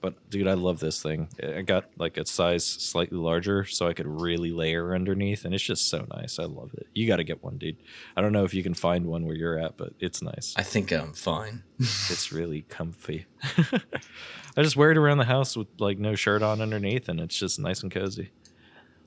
but 0.00 0.14
dude, 0.30 0.48
I 0.48 0.54
love 0.54 0.80
this 0.80 1.00
thing. 1.02 1.28
I 1.42 1.62
got 1.62 1.84
like 1.96 2.16
a 2.18 2.26
size 2.26 2.64
slightly 2.64 3.18
larger, 3.18 3.64
so 3.64 3.86
I 3.88 3.92
could 3.92 4.06
really 4.06 4.50
layer 4.50 4.94
underneath, 4.94 5.44
and 5.44 5.54
it's 5.54 5.62
just 5.62 5.88
so 5.88 6.04
nice. 6.16 6.38
I 6.40 6.44
love 6.44 6.70
it. 6.74 6.86
You 6.94 7.06
got 7.06 7.16
to 7.16 7.24
get 7.24 7.42
one, 7.42 7.56
dude. 7.58 7.76
I 8.16 8.20
don't 8.20 8.32
know 8.32 8.44
if 8.44 8.52
you 8.52 8.62
can 8.64 8.74
find 8.74 9.06
one 9.06 9.24
where 9.26 9.36
you're 9.36 9.58
at, 9.58 9.76
but 9.76 9.92
it's 10.00 10.20
nice. 10.22 10.54
I 10.56 10.62
think 10.62 10.92
I'm 10.92 11.12
fine. 11.12 11.62
it's 11.78 12.32
really 12.32 12.62
comfy. 12.62 13.26
I 14.56 14.62
just 14.62 14.76
wear 14.76 14.90
it 14.90 14.98
around 14.98 15.18
the 15.18 15.24
house 15.24 15.56
with 15.56 15.68
like 15.78 15.98
no 15.98 16.14
shirt 16.14 16.42
on 16.42 16.60
underneath, 16.60 17.08
and 17.08 17.20
it's 17.20 17.36
just 17.38 17.58
nice 17.60 17.82
and 17.82 17.90
cozy. 17.92 18.30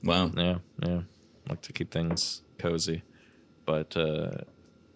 Wow. 0.02 0.30
Yeah, 0.36 0.58
yeah. 0.82 1.00
I 1.46 1.50
like 1.50 1.62
to 1.62 1.72
keep 1.72 1.90
things 1.90 2.42
cozy, 2.58 3.02
but 3.66 3.96
uh, 3.96 4.30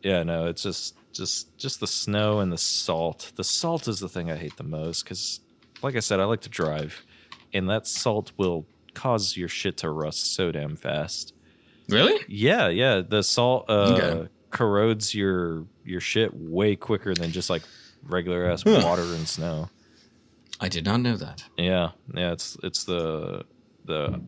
yeah, 0.03 0.23
no, 0.23 0.47
it's 0.47 0.63
just 0.63 0.97
just 1.13 1.57
just 1.59 1.81
the 1.81 1.87
snow 1.87 2.41
and 2.41 2.53
the 2.53 2.59
salt. 2.59 3.33
The 3.37 3.45
salt 3.45 3.89
is 3.89 4.01
the 4.01 4.09
thing 4.09 4.31
I 4.31 4.37
hate 4.37 4.57
the 4.57 4.63
most 4.65 5.05
because, 5.05 5.41
like 5.83 5.97
I 5.97 6.01
said, 6.01 6.21
I 6.21 6.25
like 6.25 6.41
to 6.43 6.49
drive, 6.49 7.03
and 7.53 7.69
that 7.71 7.87
salt 7.87 8.33
will 8.37 8.67
cause 8.95 9.37
your 9.37 9.49
shit 9.49 9.77
to 9.79 9.91
rust 9.91 10.35
so 10.35 10.51
damn 10.53 10.77
fast. 10.77 11.33
Really? 11.89 12.21
Yeah, 12.29 12.69
yeah. 12.69 13.03
The 13.09 13.23
salt 13.23 13.67
uh, 13.69 13.73
Okay. 13.99 14.29
corrodes 14.51 15.15
your 15.15 15.67
your 15.85 16.01
shit 16.01 16.31
way 16.35 16.77
quicker 16.77 17.15
than 17.15 17.31
just 17.33 17.51
like 17.51 17.63
regular 18.05 18.51
ass 18.51 18.63
Huh. 18.63 18.81
water 18.85 19.03
and 19.03 19.27
snow. 19.29 19.69
I 20.61 20.69
did 20.69 20.85
not 20.85 21.01
know 21.01 21.17
that. 21.17 21.43
Yeah, 21.57 21.91
yeah. 22.15 22.33
It's 22.33 22.57
it's 22.63 22.85
the 22.85 23.45
the 23.87 24.21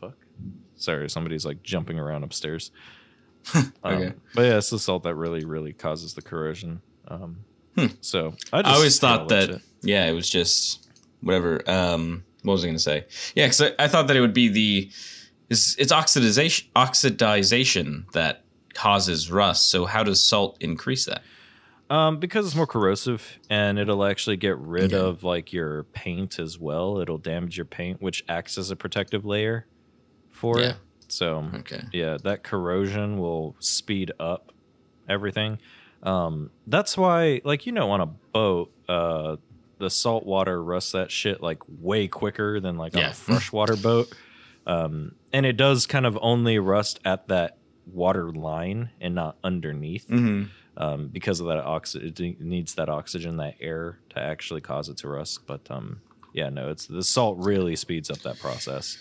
fuck. 0.00 0.16
Sorry, 0.76 1.08
somebody's 1.08 1.46
like 1.46 1.62
jumping 1.62 1.98
around 1.98 2.24
upstairs. 2.24 2.70
Um, 3.82 4.14
but 4.34 4.42
yeah, 4.42 4.58
it's 4.58 4.70
the 4.70 4.78
salt 4.78 5.02
that 5.04 5.14
really 5.14 5.44
really 5.44 5.72
causes 5.72 6.14
the 6.14 6.22
corrosion. 6.22 6.82
Um, 7.08 7.44
Hmm. 7.76 7.86
So 8.00 8.34
I, 8.52 8.62
just 8.62 8.74
always 8.74 8.98
thought 8.98 9.28
that, 9.28 9.60
yeah, 9.82 10.06
it 10.06 10.12
was 10.12 10.28
just 10.28 10.88
whatever. 11.20 11.62
Um, 11.70 12.24
what 12.42 12.54
was 12.54 12.64
I 12.64 12.66
going 12.66 12.76
to 12.76 12.82
say? 12.82 13.06
Yeah, 13.36 13.46
because 13.46 13.60
I, 13.62 13.70
I 13.78 13.86
thought 13.88 14.08
that 14.08 14.16
it 14.16 14.20
would 14.20 14.34
be 14.34 14.48
the 14.48 14.90
it's, 15.48 15.76
it's 15.76 15.92
oxidization 15.92 16.64
oxidization 16.74 18.10
that 18.12 18.44
causes 18.74 19.30
rust. 19.30 19.70
So 19.70 19.86
how 19.86 20.02
does 20.02 20.20
salt 20.20 20.56
increase 20.60 21.04
that? 21.06 21.22
Um, 21.90 22.18
because 22.18 22.46
it's 22.46 22.54
more 22.56 22.66
corrosive 22.66 23.38
and 23.48 23.78
it'll 23.78 24.04
actually 24.04 24.36
get 24.36 24.58
rid 24.58 24.92
Okay. 24.92 24.96
of 24.96 25.22
like 25.24 25.52
your 25.52 25.84
paint 25.84 26.38
as 26.38 26.58
well. 26.58 26.98
It'll 26.98 27.16
damage 27.18 27.56
your 27.56 27.64
paint, 27.64 28.02
which 28.02 28.24
acts 28.28 28.58
as 28.58 28.70
a 28.70 28.76
protective 28.76 29.24
layer 29.24 29.66
for 30.30 30.60
Yeah. 30.60 30.66
it. 30.70 30.76
So 31.08 31.50
Okay. 31.54 31.82
yeah, 31.92 32.18
that 32.24 32.42
corrosion 32.42 33.18
will 33.18 33.56
speed 33.60 34.12
up 34.20 34.52
everything. 35.08 35.58
Um, 36.02 36.50
that's 36.66 36.96
why, 36.96 37.40
like 37.44 37.66
you 37.66 37.72
know, 37.72 37.90
on 37.90 38.00
a 38.00 38.06
boat, 38.06 38.70
uh, 38.88 39.36
the 39.78 39.90
salt 39.90 40.26
water 40.26 40.62
rusts 40.62 40.92
that 40.92 41.10
shit 41.10 41.42
like 41.42 41.58
way 41.68 42.08
quicker 42.08 42.60
than 42.60 42.76
like 42.76 42.94
on 42.94 43.02
a 43.04 43.12
freshwater 43.12 43.76
boat. 43.76 44.14
Um, 44.66 45.12
and 45.32 45.46
it 45.46 45.56
does 45.56 45.86
kind 45.86 46.04
of 46.06 46.18
only 46.20 46.58
rust 46.58 47.00
at 47.04 47.28
that 47.28 47.58
water 47.86 48.30
line 48.30 48.90
and 49.00 49.14
not 49.14 49.38
underneath 49.42 50.06
Mm-hmm. 50.08 50.44
um, 50.76 51.08
because 51.08 51.40
of 51.40 51.46
that 51.46 51.58
oxygen. 51.58 52.36
It 52.38 52.40
needs 52.40 52.74
that 52.74 52.88
oxygen, 52.88 53.38
that 53.38 53.54
air, 53.60 54.00
to 54.10 54.18
actually 54.20 54.60
cause 54.60 54.88
it 54.88 54.98
to 54.98 55.08
rust. 55.08 55.40
But 55.46 55.70
um, 55.70 56.02
yeah, 56.34 56.50
no, 56.50 56.68
it's 56.70 56.86
the 56.86 57.02
salt 57.02 57.38
really 57.38 57.76
speeds 57.76 58.10
up 58.10 58.18
that 58.18 58.38
process. 58.38 58.98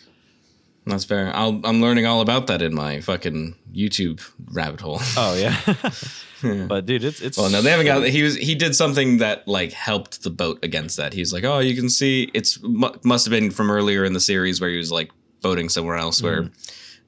That's 0.88 1.04
fair. 1.04 1.36
I'll, 1.36 1.60
I'm 1.66 1.82
learning 1.82 2.06
all 2.06 2.22
about 2.22 2.48
that 2.48 2.62
in 2.62 2.74
my 2.74 3.02
fucking 3.02 3.56
YouTube 3.74 4.22
rabbit 4.52 4.80
hole. 4.82 5.00
Oh 5.18 5.36
yeah, 6.42 6.66
but 6.68 6.86
dude, 6.86 7.04
it's 7.04 7.20
it's. 7.22 7.38
Well, 7.38 7.50
no, 7.50 7.62
they 7.62 7.72
haven't 7.72 7.88
got. 7.88 8.04
He 8.08 8.22
was 8.24 8.36
he 8.36 8.56
did 8.56 8.76
something 8.76 9.18
that 9.18 9.48
like 9.48 9.74
helped 9.74 10.24
the 10.24 10.30
boat 10.30 10.60
against 10.64 10.98
that. 10.98 11.14
He's 11.14 11.34
like, 11.34 11.44
oh, 11.44 11.60
you 11.60 11.76
can 11.76 11.90
see 11.90 12.30
it's 12.34 12.62
mu- 12.62 12.94
must 13.04 13.26
have 13.26 13.32
been 13.32 13.52
from 13.52 13.70
earlier 13.72 14.06
in 14.06 14.14
the 14.14 14.20
series 14.20 14.62
where 14.62 14.70
he 14.70 14.78
was 14.78 14.92
like 14.92 15.12
boating 15.42 15.68
somewhere 15.70 15.98
else 15.98 16.22
where, 16.22 16.50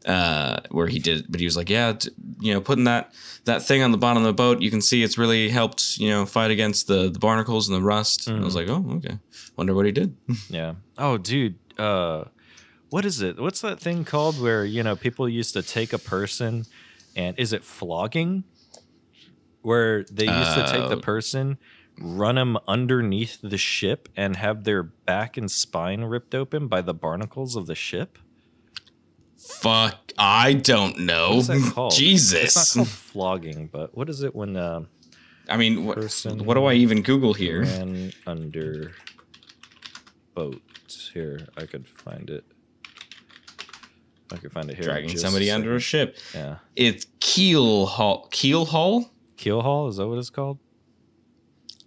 uh, 0.06 0.60
where 0.72 0.88
he 0.88 1.00
did. 1.00 1.26
But 1.30 1.40
he 1.40 1.46
was 1.46 1.56
like, 1.56 1.70
yeah, 1.70 1.94
t- 1.94 2.10
you 2.40 2.54
know, 2.54 2.62
putting 2.62 2.86
that 2.86 3.14
that 3.46 3.64
thing 3.64 3.82
on 3.84 3.92
the 3.92 3.98
bottom 3.98 4.24
of 4.24 4.28
the 4.28 4.34
boat, 4.34 4.62
you 4.62 4.72
can 4.72 4.82
see 4.82 5.04
it's 5.04 5.18
really 5.18 5.50
helped, 5.50 5.98
you 6.00 6.10
know, 6.10 6.26
fight 6.26 6.52
against 6.52 6.88
the 6.88 7.10
the 7.10 7.20
barnacles 7.20 7.70
and 7.70 7.78
the 7.78 7.82
rust. 7.86 8.28
And 8.28 8.42
I 8.42 8.44
was 8.46 8.56
like, 8.56 8.68
oh, 8.68 8.84
okay. 8.98 9.20
Wonder 9.56 9.74
what 9.74 9.86
he 9.86 9.92
did. 9.92 10.16
Yeah. 10.50 10.74
Oh, 10.98 11.18
dude. 11.18 11.56
Uh, 11.78 12.26
what 12.90 13.06
is 13.06 13.22
it? 13.22 13.40
What's 13.40 13.62
that 13.62 13.80
thing 13.80 14.04
called 14.06 14.40
where 14.42 14.66
you 14.66 14.84
know 14.84 14.96
people 14.96 15.28
used 15.30 15.54
to 15.54 15.62
take 15.62 15.94
a 15.94 15.98
person, 16.00 16.66
and 17.16 17.38
is 17.40 17.54
it 17.54 17.64
flogging? 17.64 18.44
Where 19.62 20.04
they 20.06 20.26
used 20.26 20.56
to 20.56 20.64
take 20.66 20.88
the 20.90 20.98
Uh, 20.98 21.02
person, 21.02 21.58
run 22.00 22.36
them 22.36 22.58
underneath 22.68 23.40
the 23.42 23.58
ship, 23.58 24.08
and 24.16 24.38
have 24.38 24.64
their 24.64 24.84
back 24.84 25.36
and 25.38 25.52
spine 25.52 26.02
ripped 26.04 26.34
open 26.34 26.68
by 26.68 26.82
the 26.82 26.94
barnacles 26.94 27.56
of 27.56 27.66
the 27.68 27.76
ship. 27.76 28.18
Fuck, 29.38 30.14
I 30.18 30.54
don't 30.54 31.00
know. 31.00 31.30
What 31.32 31.38
is 31.40 31.48
that 31.48 31.72
called? 31.74 31.92
It's 31.94 32.00
Jesus. 32.00 32.76
not 32.76 32.82
called 32.82 32.88
flogging, 32.90 33.68
but 33.72 33.96
what 33.98 34.10
is 34.10 34.24
it 34.24 34.34
when 34.34 34.56
uh, 34.56 34.86
I 35.50 35.58
mean, 35.58 35.84
what, 35.86 35.98
what 36.46 36.54
do 36.54 36.66
I 36.66 36.74
even 36.76 37.02
Google 37.02 37.34
here? 37.34 37.64
ran 37.64 38.12
under 38.28 38.94
boat? 40.36 40.62
Here, 41.14 41.48
I 41.58 41.66
could 41.66 41.88
find 41.88 42.30
it. 42.30 42.44
I 44.32 44.38
could 44.38 44.52
find 44.52 44.70
it 44.70 44.76
here. 44.76 44.86
Dragging 44.86 45.18
somebody 45.18 45.50
a 45.50 45.56
under 45.56 45.76
a 45.76 45.80
ship. 45.80 46.18
Yeah. 46.34 46.58
It's 46.76 47.08
keel 47.20 47.86
haul. 47.88 48.28
Keel 48.32 48.66
haul. 48.66 49.10
Keel 49.38 49.62
haul 49.62 49.88
is 49.88 49.98
that 49.98 50.08
what 50.08 50.18
it's 50.18 50.30
called? 50.30 50.60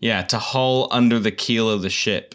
Yeah, 0.01 0.22
to 0.22 0.38
haul 0.38 0.88
under 0.90 1.18
the 1.20 1.30
keel 1.30 1.70
of 1.70 1.82
the 1.82 1.90
ship, 1.90 2.34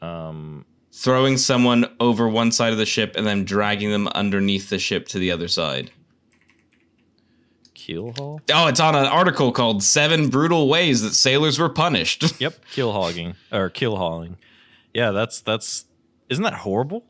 Um, 0.00 0.64
throwing 0.92 1.36
someone 1.36 1.84
over 2.00 2.28
one 2.28 2.50
side 2.52 2.72
of 2.72 2.78
the 2.78 2.86
ship 2.86 3.14
and 3.16 3.26
then 3.26 3.44
dragging 3.44 3.90
them 3.90 4.08
underneath 4.08 4.70
the 4.70 4.78
ship 4.78 5.06
to 5.08 5.18
the 5.18 5.30
other 5.30 5.48
side. 5.48 5.90
keel 7.74 8.14
haul. 8.16 8.40
Oh, 8.52 8.66
it's 8.68 8.80
on 8.80 8.94
an 8.94 9.04
article 9.04 9.52
called 9.52 9.82
Seven 9.82 10.30
Brutal 10.30 10.68
Ways 10.68 11.02
That 11.02 11.12
Sailors 11.14 11.58
Were 11.58 11.68
Punished. 11.68 12.24
Yep, 12.40 12.64
keel 12.72 12.92
hogging 12.92 13.34
or 13.52 13.68
keel 13.68 13.96
hauling. 13.96 14.36
Yeah, 14.94 15.10
that's 15.10 15.40
that's. 15.42 15.84
Isn't 16.30 16.44
that 16.44 16.54
horrible? 16.54 17.04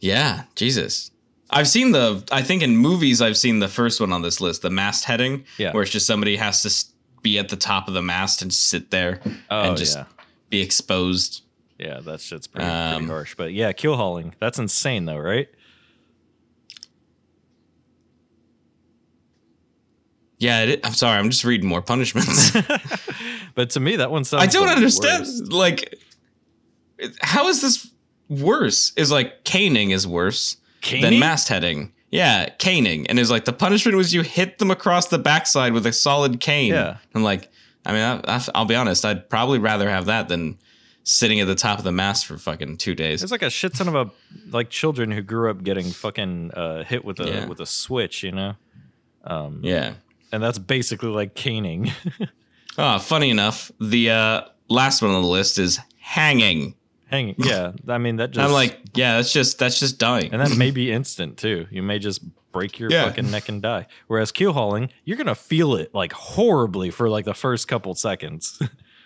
Yeah, 0.00 0.44
Jesus. 0.56 1.10
I've 1.50 1.68
seen 1.68 1.92
the, 1.92 2.22
I 2.30 2.42
think 2.42 2.62
in 2.62 2.76
movies, 2.76 3.20
I've 3.20 3.36
seen 3.36 3.58
the 3.58 3.68
first 3.68 4.00
one 4.00 4.12
on 4.12 4.22
this 4.22 4.40
list, 4.40 4.62
the 4.62 4.70
mast 4.70 5.04
heading, 5.04 5.44
Yeah. 5.58 5.72
where 5.72 5.82
it's 5.82 5.90
just 5.92 6.06
somebody 6.06 6.36
has 6.36 6.62
to 6.62 6.92
be 7.22 7.38
at 7.38 7.48
the 7.48 7.56
top 7.56 7.88
of 7.88 7.94
the 7.94 8.02
mast 8.02 8.40
and 8.40 8.52
sit 8.54 8.90
there 8.90 9.20
Oh 9.50 9.62
and 9.70 9.76
just 9.76 9.96
yeah, 9.96 10.04
be 10.48 10.60
exposed. 10.60 11.42
yeah, 11.78 12.00
that 12.00 12.20
shit's 12.20 12.46
pretty, 12.46 12.66
Um, 12.66 12.98
pretty 12.98 13.10
harsh. 13.12 13.34
But 13.36 13.52
yeah, 13.52 13.72
keel 13.72 13.96
hauling. 13.96 14.34
That's 14.38 14.58
insane 14.58 15.06
though, 15.06 15.18
right? 15.18 15.48
Yeah, 20.38 20.62
it, 20.62 20.86
I'm 20.86 20.94
sorry, 20.94 21.18
I'm 21.18 21.28
just 21.30 21.44
reading 21.44 21.68
more 21.68 21.82
punishments. 21.82 22.52
but 23.54 23.70
to 23.70 23.80
me, 23.80 23.96
that 23.96 24.10
one 24.10 24.24
sounds. 24.24 24.42
I 24.42 24.46
don't 24.46 24.66
the 24.68 24.72
understand. 24.74 25.52
Like, 25.52 25.96
how 27.20 27.48
is 27.48 27.60
this 27.60 27.89
worse? 28.30 28.92
Is 28.96 29.10
like 29.10 29.44
caning 29.44 29.90
is 29.90 30.06
worse 30.06 30.54
than 30.54 31.00
Caning? 31.02 31.20
mastheading. 31.20 31.90
Yeah, 32.10 32.48
caning, 32.58 33.06
and 33.08 33.18
is 33.18 33.30
like 33.30 33.44
the 33.44 33.52
punishment 33.52 33.96
was 33.96 34.12
you 34.14 34.22
hit 34.22 34.58
them 34.58 34.70
across 34.70 35.08
the 35.08 35.18
backside 35.18 35.72
with 35.74 35.86
a 35.86 35.92
solid 35.92 36.40
cane. 36.40 36.72
Yeah. 36.72 36.96
I'm 37.14 37.22
like, 37.22 37.48
I 37.86 37.92
mean, 37.92 38.00
I, 38.02 38.20
I, 38.36 38.44
I'll 38.54 38.64
be 38.64 38.74
honest, 38.74 39.04
I'd 39.04 39.28
probably 39.30 39.58
rather 39.60 39.88
have 39.88 40.06
that 40.06 40.28
than 40.28 40.58
sitting 41.04 41.38
at 41.40 41.46
the 41.46 41.54
top 41.54 41.78
of 41.78 41.84
the 41.84 41.92
mast 41.92 42.26
for 42.26 42.36
fucking 42.36 42.78
two 42.78 42.94
days. 42.96 43.22
It's 43.22 43.30
like 43.30 43.42
a 43.42 43.50
shit 43.50 43.74
ton 43.74 43.86
of 43.88 43.94
a, 43.94 44.10
like 44.50 44.70
children 44.70 45.10
who 45.12 45.22
grew 45.22 45.50
up 45.50 45.62
getting 45.62 45.90
fucking 45.90 46.50
uh, 46.52 46.82
hit 46.84 47.04
with 47.04 47.20
a 47.20 47.28
Yeah. 47.28 47.46
with 47.46 47.60
a 47.60 47.66
switch, 47.66 48.22
you 48.24 48.32
know. 48.32 48.54
Um, 49.24 49.60
yeah. 49.62 49.94
and 50.32 50.42
that's 50.42 50.58
basically 50.58 51.10
like 51.10 51.34
caning. 51.34 51.92
Oh, 52.76 52.98
funny 53.00 53.30
enough, 53.30 53.70
the 53.80 54.10
uh, 54.10 54.40
last 54.68 55.00
one 55.00 55.12
on 55.12 55.22
the 55.22 55.28
list 55.28 55.58
is 55.60 55.78
hanging. 56.00 56.74
Hanging, 57.10 57.34
yeah. 57.38 57.72
I 57.88 57.98
mean 57.98 58.16
that 58.16 58.30
just. 58.32 58.44
I'm 58.44 58.52
like, 58.52 58.78
yeah, 58.94 59.16
that's 59.16 59.32
just 59.32 59.58
that's 59.58 59.78
just 59.80 59.98
dying. 59.98 60.32
and 60.32 60.40
that 60.40 60.56
may 60.56 60.70
be 60.80 60.92
instant 60.92 61.36
too. 61.38 61.66
You 61.70 61.82
may 61.82 61.98
just 61.98 62.20
break 62.52 62.78
your 62.78 62.90
Yeah. 62.90 63.04
fucking 63.06 63.30
neck 63.30 63.48
and 63.48 63.60
die. 63.60 63.86
Whereas 64.06 64.30
keel 64.32 64.52
hauling, 64.52 64.90
you're 65.04 65.16
gonna 65.16 65.34
feel 65.34 65.74
it 65.74 65.94
like 65.94 66.12
horribly 66.12 66.90
for 66.90 67.08
like 67.08 67.24
the 67.24 67.34
first 67.34 67.66
couple 67.68 67.94
seconds 67.94 68.60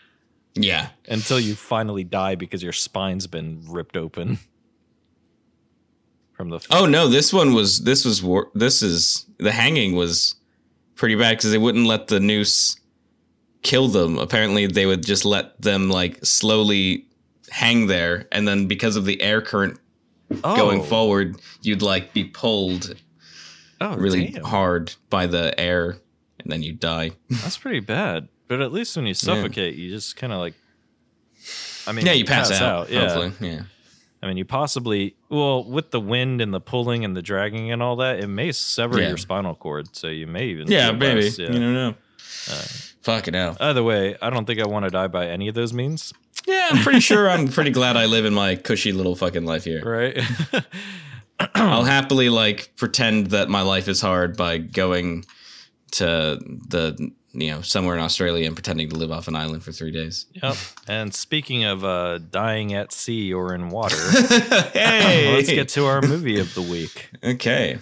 yeah. 0.55 0.89
until 1.09 1.41
you 1.41 1.55
finally 1.55 2.05
die 2.05 2.35
because 2.35 2.63
your 2.63 2.73
spine's 2.73 3.27
been 3.27 3.63
ripped 3.69 3.97
open 3.97 4.39
from 6.33 6.51
the. 6.51 6.61
Oh 6.71 6.87
no, 6.87 7.09
this 7.09 7.33
one 7.33 7.55
was 7.55 7.83
this 7.85 8.05
was 8.05 8.23
wor- 8.23 8.51
this 8.55 8.83
is 8.83 9.27
the 9.39 9.53
hanging 9.53 9.95
was 9.95 10.35
pretty 10.95 11.15
bad 11.15 11.37
because 11.37 11.51
they 11.51 11.59
wouldn't 11.59 11.87
let 11.87 12.09
the 12.09 12.21
noose 12.21 12.79
kill 13.63 13.89
them. 13.89 14.19
Apparently, 14.19 14.67
they 14.67 14.87
would 14.87 15.05
just 15.05 15.25
let 15.25 15.61
them 15.61 15.89
like 15.91 16.25
slowly 16.25 17.07
hang 17.55 17.87
there, 17.87 18.27
and 18.33 18.49
then 18.49 18.67
because 18.67 18.97
of 18.97 19.05
the 19.05 19.21
air 19.23 19.41
current 19.41 19.79
Oh, 20.43 20.57
going 20.57 20.83
forward, 20.83 21.37
you'd 21.63 21.83
like 21.83 22.13
be 22.13 22.25
pulled 22.25 22.95
Oh, 23.81 23.95
really 23.97 24.29
damn. 24.31 24.43
hard 24.43 24.93
by 25.11 25.27
the 25.27 25.59
air, 25.61 25.99
and 26.41 26.51
then 26.51 26.63
you 26.63 26.73
die. 26.73 27.13
That's 27.31 27.59
pretty 27.59 27.81
bad. 27.81 28.29
But 28.49 28.61
at 28.61 28.73
least 28.73 28.97
when 28.97 29.07
you 29.07 29.15
suffocate, 29.15 29.75
you 29.77 29.91
just 29.91 30.17
kind 30.17 30.33
of 30.33 30.39
like. 30.41 30.55
I 31.87 31.93
mean, 31.93 32.07
Yeah, 32.07 32.13
you 32.13 32.25
pass, 32.25 32.51
out. 32.51 32.91
Yeah. 32.91 33.01
Hopefully. 33.13 33.33
Yeah. 33.49 33.63
I 34.23 34.27
mean, 34.27 34.39
you 34.39 34.45
possibly 34.47 35.15
well 35.29 35.63
with 35.63 35.91
the 35.91 36.01
wind 36.01 36.41
and 36.41 36.53
the 36.55 36.61
pulling 36.61 37.05
and 37.05 37.15
the 37.15 37.23
dragging 37.23 37.71
and 37.71 37.83
all 37.83 37.97
that, 37.97 38.21
it 38.21 38.27
may 38.27 38.51
sever 38.53 39.01
Yeah. 39.01 39.09
your 39.09 39.19
spinal 39.19 39.55
cord, 39.55 39.95
so 39.95 40.09
you 40.09 40.27
may 40.27 40.47
even 40.47 40.67
Yeah, 40.71 40.91
maybe. 40.93 41.27
yeah. 41.27 41.53
You 41.53 41.59
don't 41.61 41.75
know. 41.75 41.95
Uh, 42.51 42.63
Fucking 43.03 43.35
hell. 43.35 43.57
Either 43.61 43.83
way, 43.83 44.17
I 44.23 44.31
don't 44.31 44.47
think 44.47 44.61
I 44.61 44.67
want 44.67 44.85
to 44.87 44.91
die 44.91 45.09
by 45.09 45.27
any 45.29 45.49
of 45.49 45.55
those 45.55 45.75
means, 45.75 46.15
Yeah, 46.47 46.69
I'm 46.73 46.83
pretty 46.83 47.01
sure 47.01 47.29
I'm 47.31 47.49
pretty 47.49 47.71
glad 47.71 47.97
I 47.97 48.07
live 48.07 48.25
in 48.25 48.35
my 48.35 48.57
cushy 48.57 48.93
little 48.93 49.17
fucking 49.17 49.45
life 49.45 49.65
here. 49.65 49.83
right? 49.85 50.19
I'll 51.55 51.85
happily 51.85 52.29
like 52.29 52.73
pretend 52.77 53.29
that 53.29 53.49
my 53.49 53.63
life 53.63 53.89
is 53.89 54.01
hard 54.01 54.37
by 54.37 54.59
going 54.59 55.25
to 55.93 56.39
the 56.69 57.13
you 57.33 57.51
know 57.51 57.61
somewhere 57.63 57.97
in 57.97 58.01
Australia 58.01 58.47
and 58.47 58.55
pretending 58.55 58.89
to 58.91 58.97
live 58.97 59.11
off 59.11 59.27
an 59.29 59.37
island 59.37 59.63
for 59.65 59.73
three 59.73 59.91
days. 59.91 60.27
yep. 60.33 60.57
And 60.87 61.15
speaking 61.15 61.65
of 61.65 61.85
uh, 61.85 62.19
dying 62.19 62.75
at 62.75 62.93
sea 62.93 63.33
or 63.33 63.55
in 63.55 63.71
water, 63.71 63.97
hey, 64.73 65.35
let's 65.35 65.49
get 65.49 65.69
to 65.71 65.87
our 65.87 66.03
movie 66.03 66.39
of 66.39 66.55
the 66.55 66.63
week. 66.63 67.11
okay. 67.25 67.79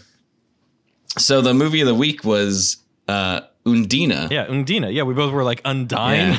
So 1.19 1.43
the 1.43 1.53
movie 1.53 1.83
of 1.83 1.87
the 1.87 1.95
week 1.95 2.25
was 2.25 2.79
uh, 3.09 3.43
Undina. 3.65 4.29
Yeah, 4.31 4.47
Undina. 4.47 4.93
Yeah, 4.93 5.05
we 5.05 5.15
both 5.15 5.33
were 5.33 5.45
like 5.45 5.61
undying. 5.65 6.39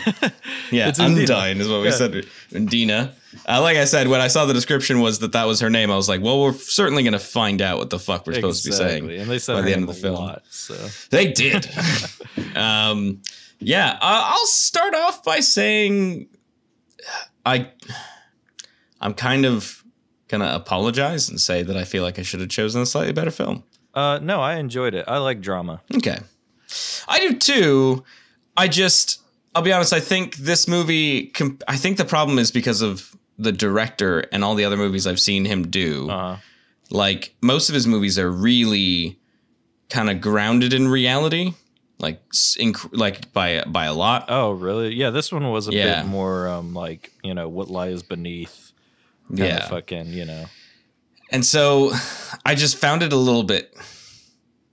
Yeah, 0.72 0.88
It's 0.90 1.00
Undina. 1.00 1.26
Undyne 1.28 1.60
is 1.60 1.70
what 1.70 1.80
we 1.82 1.88
Yeah. 1.88 1.92
said. 1.94 2.26
Undina. 2.52 3.12
Uh, 3.48 3.62
like 3.62 3.78
I 3.78 3.86
said, 3.86 4.08
when 4.10 4.20
I 4.22 4.28
saw 4.28 4.46
the 4.46 4.54
description 4.54 5.00
was 5.00 5.20
that 5.20 5.32
that 5.32 5.46
was 5.46 5.60
her 5.62 5.70
name, 5.70 5.90
I 5.90 5.96
was 5.96 6.08
like, 6.10 6.22
well, 6.22 6.42
we're 6.42 6.54
certainly 6.54 7.02
going 7.04 7.14
to 7.14 7.20
find 7.20 7.62
out 7.62 7.78
what 7.80 7.90
the 7.90 7.98
fuck 7.98 8.28
we're 8.28 8.34
supposed 8.34 8.64
to 8.66 8.70
be 8.70 8.76
saying. 8.76 9.06
Exactly. 9.06 9.18
And 9.20 9.32
they 9.32 9.40
said 9.40 9.54
by 9.56 9.62
the 9.62 9.74
end 9.74 9.84
of 9.84 9.88
the 9.88 9.94
film. 10.02 10.16
lot, 10.16 10.44
so 10.50 10.76
They 11.10 11.32
did. 11.32 11.68
um, 12.56 13.22
yeah, 13.60 13.92
uh, 13.94 13.98
I'll 14.02 14.46
start 14.48 14.94
off 14.94 15.24
by 15.24 15.40
saying 15.40 16.28
I, 17.46 17.70
I'm 19.02 19.14
kind 19.14 19.46
of 19.46 19.84
gonna 20.28 20.52
apologize 20.54 21.30
and 21.30 21.40
say 21.40 21.64
that 21.64 21.78
I 21.78 21.84
feel 21.86 22.04
like 22.04 22.20
I 22.20 22.22
should 22.24 22.40
have 22.42 22.50
chosen 22.50 22.82
a 22.82 22.86
slightly 22.86 23.14
better 23.14 23.32
film. 23.32 23.64
uh, 23.94 24.20
no, 24.22 24.42
I 24.42 24.56
enjoyed 24.56 24.94
it. 24.94 25.06
I 25.08 25.18
like 25.20 25.42
drama. 25.42 25.82
Okay, 25.96 26.20
I 27.08 27.20
do 27.20 27.38
too. 27.38 28.04
I 28.58 28.68
just, 28.68 29.22
I'll 29.56 29.62
be 29.62 29.72
honest. 29.74 29.94
I 29.94 30.00
think 30.00 30.36
this 30.38 30.68
movie. 30.68 31.28
Com- 31.28 31.60
I 31.68 31.78
think 31.78 31.98
the 31.98 32.06
problem 32.06 32.40
is 32.40 32.52
because 32.52 32.82
of 32.82 33.16
the 33.38 33.52
director 33.52 34.26
and 34.32 34.44
all 34.44 34.56
the 34.56 34.66
other 34.66 34.78
movies 34.78 35.08
I've 35.08 35.20
seen 35.20 35.46
him 35.46 35.70
do. 35.70 36.10
Uh, 36.10 36.38
like 36.90 37.34
most 37.42 37.70
of 37.70 37.76
his 37.76 37.88
movies 37.88 38.20
are 38.20 38.32
really 38.32 39.18
kind 39.90 40.10
of 40.10 40.22
grounded 40.22 40.74
in 40.74 40.88
reality 40.88 41.54
like 42.00 42.28
inc- 42.32 42.90
like 42.92 43.32
by 43.34 43.64
by 43.66 43.86
a 43.86 43.94
lot 43.94 44.26
oh, 44.28 44.52
really? 44.52 44.94
Yeah, 44.94 45.10
this 45.10 45.32
one 45.32 45.50
was 45.52 45.68
a 45.68 45.74
Yeah. 45.74 46.02
bit 46.02 46.10
more 46.10 46.48
um, 46.48 46.74
like 46.74 47.12
you 47.24 47.34
know 47.34 47.48
what 47.48 47.70
lies 47.70 48.04
beneath. 48.04 48.72
Yeah 49.30 49.68
fucking 49.68 50.08
you 50.08 50.26
know. 50.26 50.46
and 51.32 51.46
so 51.46 51.92
i 52.46 52.54
just 52.56 52.76
found 52.78 53.02
it 53.02 53.14
a 53.14 53.18
little 53.18 53.44
bit 53.44 53.74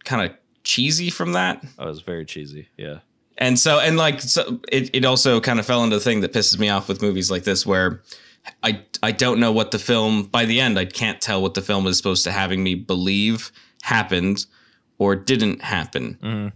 kind 0.05 0.29
of 0.29 0.37
cheesy 0.65 1.11
from 1.11 1.33
that 1.33 1.65
Oh, 1.79 1.85
it 1.85 1.89
was 1.89 2.01
very 2.03 2.25
cheesy. 2.25 2.69
Yeah. 2.77 2.99
and 3.39 3.59
so 3.59 3.79
and 3.81 3.97
like 3.97 4.21
so 4.21 4.61
it, 4.71 4.91
it 4.95 5.05
also 5.05 5.41
kind 5.41 5.59
of 5.59 5.67
fell 5.67 5.83
into 5.85 5.97
the 5.97 6.03
thing 6.03 6.21
that 6.21 6.33
pisses 6.33 6.59
me 6.59 6.69
off 6.69 6.89
with 6.89 7.01
movies 7.03 7.31
like 7.31 7.45
this 7.45 7.65
where 7.67 8.03
i 8.63 8.81
i 9.03 9.13
don't 9.13 9.41
know 9.41 9.53
what 9.53 9.71
the 9.71 9.79
film 9.79 10.25
by 10.25 10.45
the 10.45 10.61
end 10.61 10.79
i 10.79 10.85
can't 10.85 11.21
tell 11.21 11.41
what 11.43 11.55
the 11.55 11.63
film 11.63 11.87
is 11.87 11.97
supposed 11.97 12.25
to 12.25 12.33
having 12.33 12.63
me 12.63 12.75
believe 12.75 13.51
happened 13.83 14.45
or 14.99 15.17
didn't 15.17 15.63
happen 15.63 16.19
Mhm. 16.23 16.53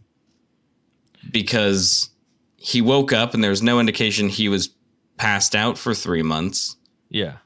because 1.31 2.11
he 2.57 2.81
woke 2.81 3.13
up 3.13 3.35
and 3.35 3.43
there 3.43 3.51
was 3.51 3.63
no 3.63 3.81
indication 3.81 4.29
he 4.29 4.49
was 4.49 4.71
passed 5.17 5.55
out 5.55 5.79
for 5.79 5.95
three 5.95 6.23
months 6.23 6.77
Yeah. 7.11 7.37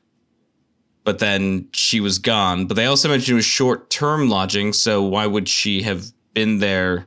but 1.04 1.18
then 1.18 1.68
she 1.72 2.00
was 2.00 2.18
gone 2.18 2.66
but 2.66 2.74
they 2.74 2.86
also 2.86 3.08
mentioned 3.08 3.32
it 3.34 3.36
was 3.36 3.44
short-term 3.44 4.28
lodging 4.28 4.72
so 4.72 5.02
why 5.02 5.26
would 5.26 5.48
she 5.48 5.82
have 5.82 6.04
been 6.38 6.58
there 6.58 7.06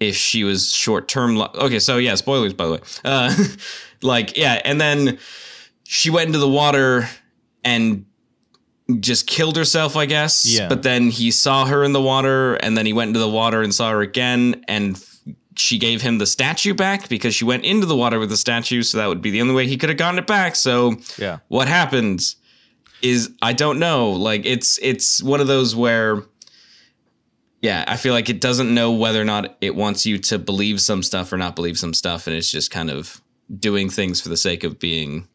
if 0.00 0.14
she 0.16 0.44
was 0.44 0.72
short-term 0.72 1.36
lo- 1.36 1.50
okay 1.66 1.78
so 1.78 1.98
yeah 1.98 2.14
spoilers 2.16 2.52
by 2.54 2.66
the 2.66 2.72
way 2.72 2.80
uh 3.04 3.30
like 4.02 4.36
yeah 4.36 4.60
and 4.64 4.80
then 4.80 5.18
she 5.84 6.08
went 6.10 6.26
into 6.28 6.38
the 6.38 6.48
water 6.62 7.08
and 7.64 8.04
just 9.00 9.26
killed 9.26 9.56
herself 9.56 9.96
i 9.96 10.06
guess 10.06 10.44
Yeah. 10.46 10.68
but 10.68 10.82
then 10.82 11.10
he 11.10 11.30
saw 11.30 11.66
her 11.66 11.84
in 11.84 11.92
the 11.92 12.00
water 12.12 12.54
and 12.64 12.76
then 12.76 12.86
he 12.86 12.92
went 12.92 13.08
into 13.08 13.20
the 13.20 13.28
water 13.42 13.60
and 13.62 13.74
saw 13.74 13.90
her 13.90 14.00
again 14.00 14.64
and 14.68 15.02
she 15.56 15.76
gave 15.78 16.00
him 16.02 16.18
the 16.18 16.26
statue 16.26 16.72
back 16.74 17.08
because 17.08 17.34
she 17.34 17.44
went 17.44 17.64
into 17.64 17.84
the 17.86 17.96
water 17.96 18.18
with 18.20 18.30
the 18.30 18.36
statue 18.36 18.82
so 18.82 18.98
that 18.98 19.08
would 19.08 19.20
be 19.20 19.30
the 19.30 19.40
only 19.40 19.54
way 19.54 19.66
he 19.66 19.76
could 19.76 19.88
have 19.88 19.98
gotten 19.98 20.18
it 20.18 20.26
back 20.26 20.54
so 20.56 20.96
Yeah. 21.18 21.38
what 21.48 21.66
happens 21.68 22.36
is 23.02 23.30
I 23.42 23.52
don't 23.52 23.78
know. 23.78 24.10
Like 24.10 24.44
it's 24.44 24.76
it's 24.82 25.22
one 25.22 25.40
of 25.40 25.46
those 25.46 25.76
where 25.76 26.24
yeah, 27.60 27.84
I 27.88 27.96
feel 27.96 28.12
like 28.14 28.28
it 28.28 28.40
doesn't 28.40 28.72
know 28.72 28.92
whether 28.92 29.20
or 29.20 29.24
not 29.24 29.56
it 29.60 29.74
wants 29.74 30.06
you 30.06 30.18
to 30.18 30.38
believe 30.38 30.80
some 30.80 31.02
stuff 31.02 31.32
or 31.32 31.36
not 31.36 31.56
believe 31.56 31.78
some 31.78 31.92
stuff 31.94 32.26
and 32.26 32.36
it's 32.36 32.50
just 32.50 32.70
kind 32.70 32.90
of 32.90 33.20
doing 33.58 33.88
things 33.90 34.20
for 34.20 34.28
the 34.28 34.36
sake 34.36 34.62
of 34.64 34.78
being 34.78 35.26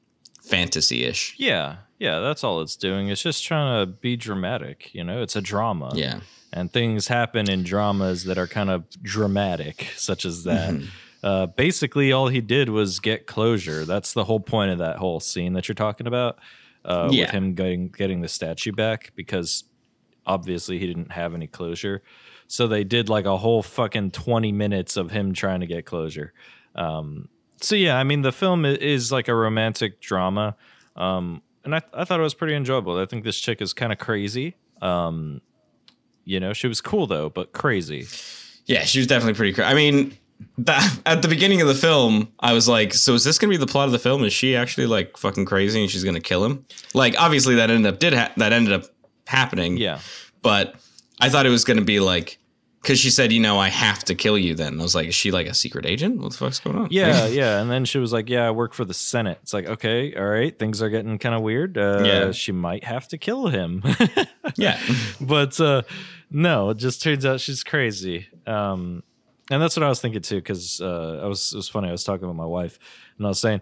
fantasy-ish. 0.44 1.36
Yeah. 1.38 1.78
Yeah. 2.00 2.20
That's 2.20 2.44
all 2.44 2.62
it's 2.62 2.76
doing. 2.76 3.08
It's 3.10 3.22
just 3.22 3.44
trying 3.44 3.82
to 3.86 3.92
be 3.92 4.16
dramatic. 4.16 4.94
You 4.94 5.04
know, 5.04 5.22
it's 5.22 5.36
a 5.36 5.42
drama. 5.42 5.92
Yeah. 5.96 6.20
and 6.56 6.72
things 6.72 7.08
happen 7.08 7.50
in 7.50 7.64
dramas 7.64 8.26
that 8.26 8.38
are 8.38 8.46
kind 8.46 8.70
of 8.70 8.84
dramatic, 9.02 9.88
such 9.96 10.24
as 10.24 10.44
that. 10.44 10.72
Mhm. 10.76 10.88
Uh, 11.24 11.46
basically, 11.48 12.12
all 12.12 12.28
he 12.28 12.42
did 12.42 12.70
was 12.70 13.00
get 13.00 13.26
closure. 13.26 13.86
That's 13.86 14.14
the 14.14 14.26
whole 14.26 14.40
point 14.40 14.70
of 14.70 14.78
that 14.78 14.98
whole 14.98 15.20
scene 15.20 15.54
that 15.54 15.68
you're 15.68 15.74
talking 15.74 16.06
about, 16.06 16.38
uh, 16.86 17.10
Yeah. 17.12 17.22
with 17.24 17.32
him 17.32 17.56
getting 17.56 17.88
getting 17.90 18.22
the 18.22 18.28
statue 18.28 18.72
back 18.72 19.14
because 19.16 19.64
obviously 20.26 20.80
he 20.80 20.88
didn't 20.88 21.12
have 21.12 21.34
any 21.34 21.48
closure. 21.48 22.02
So 22.48 22.68
they 22.68 22.84
did 22.84 23.10
like 23.10 23.26
a 23.26 23.38
whole 23.38 23.64
fucking 23.64 24.12
20 24.12 24.52
minutes 24.52 24.98
of 24.98 25.12
him 25.12 25.34
trying 25.34 25.62
to 25.62 25.68
get 25.68 25.86
closure. 25.86 26.34
Um, 26.76 27.30
so 27.62 27.76
yeah, 27.76 27.98
I 27.98 28.04
mean 28.04 28.22
the 28.22 28.32
film 28.32 28.66
is 28.66 29.12
like 29.12 29.28
a 29.28 29.36
romantic 29.36 30.02
drama, 30.02 30.56
um, 30.96 31.42
and 31.64 31.74
I 31.76 31.82
I 31.94 32.04
thought 32.04 32.20
it 32.20 32.24
was 32.24 32.34
pretty 32.34 32.56
enjoyable. 32.56 33.00
I 33.00 33.06
think 33.06 33.24
this 33.24 33.40
chick 33.40 33.62
is 33.62 33.74
kind 33.74 33.94
of 33.94 34.00
crazy. 34.00 34.56
Um, 34.82 35.42
you 36.26 36.40
know, 36.40 36.54
she 36.54 36.68
was 36.68 36.82
cool 36.82 37.08
though, 37.08 37.30
but 37.30 37.54
crazy. 37.54 38.08
Yeah, 38.66 38.84
she 38.84 39.00
was 39.00 39.08
definitely 39.08 39.36
pretty 39.36 39.54
crazy. 39.54 39.70
I 39.70 39.74
mean, 39.74 40.18
that, 40.58 41.00
at 41.06 41.22
the 41.22 41.28
beginning 41.28 41.62
of 41.62 41.68
the 41.68 41.76
film, 41.76 42.32
I 42.40 42.54
was 42.54 42.68
like, 42.68 42.94
so 42.94 43.14
is 43.14 43.24
this 43.24 43.38
going 43.38 43.52
to 43.52 43.58
be 43.58 43.64
the 43.64 43.70
plot 43.70 43.88
of 43.88 43.92
the 43.92 44.00
film? 44.00 44.24
Is 44.24 44.34
she 44.34 44.56
actually 44.56 44.88
like 44.88 45.18
fucking 45.18 45.46
crazy 45.46 45.82
and 45.82 45.90
she's 45.90 46.04
going 46.04 46.16
to 46.16 46.22
kill 46.22 46.44
him? 46.44 46.66
Like 46.94 47.16
obviously 47.18 47.56
that 47.56 47.70
ended 47.70 47.94
up 47.94 48.00
did 48.00 48.14
ha- 48.14 48.32
that 48.38 48.54
ended 48.54 48.74
up 48.74 48.86
happening. 49.28 49.78
Yeah, 49.78 50.00
but 50.42 50.76
I 51.20 51.30
thought 51.30 51.46
it 51.46 51.50
was 51.50 51.64
going 51.64 51.78
to 51.80 51.86
be 51.86 52.00
like 52.00 52.38
because 52.82 53.00
she 53.00 53.10
said, 53.10 53.32
you 53.32 53.40
know, 53.40 53.58
I 53.60 53.70
have 53.70 54.04
to 54.06 54.16
kill 54.16 54.38
you. 54.38 54.56
Then 54.56 54.78
I 54.80 54.84
was 54.84 54.94
like, 54.94 55.08
is 55.08 55.16
she 55.16 55.32
like 55.32 55.48
a 55.48 55.54
secret 55.54 55.86
agent? 55.86 56.20
What 56.20 56.34
the 56.34 56.38
fuck's 56.38 56.60
going 56.60 56.76
on? 56.78 56.88
yeah, 56.92 57.28
yeah. 57.28 57.62
And 57.62 57.72
then 57.72 57.86
she 57.86 57.98
was 57.98 58.12
like, 58.12 58.30
"Yeah, 58.30 58.46
I 58.46 58.52
work 58.52 58.74
for 58.74 58.84
the 58.84 58.94
Senate." 58.94 59.40
It's 59.42 59.54
like, 59.54 59.66
okay, 59.68 60.14
all 60.16 60.26
right, 60.28 60.58
things 60.58 60.82
are 60.82 60.90
getting 60.90 61.18
kind 61.18 61.34
of 61.34 61.42
weird. 61.42 61.78
Uh, 61.78 62.02
Yeah. 62.06 62.32
she 62.32 62.52
might 62.52 62.84
have 62.84 63.08
to 63.10 63.18
kill 63.18 63.48
him. 63.48 63.84
yeah, 64.58 64.80
but 65.22 65.58
uh, 65.62 65.84
no, 66.30 66.72
it 66.72 66.78
just 66.78 67.02
turns 67.02 67.26
out 67.26 67.40
she's 67.40 67.64
crazy. 67.64 68.28
Um, 68.46 69.04
and 69.52 69.62
that's 69.62 69.76
what 69.78 69.84
I 69.84 69.90
was 69.90 70.02
thinking 70.02 70.22
too, 70.22 70.38
because 70.38 70.82
uh, 70.82 71.22
I 71.24 71.28
was 71.28 71.54
it 71.54 71.58
was 71.58 71.70
funny. 71.70 71.88
I 71.88 71.92
was 71.92 72.04
talking 72.04 72.28
with 72.28 72.36
my 72.38 72.46
wife, 72.46 72.80
and 73.18 73.26
I 73.26 73.30
was 73.30 73.40
saying, 73.40 73.62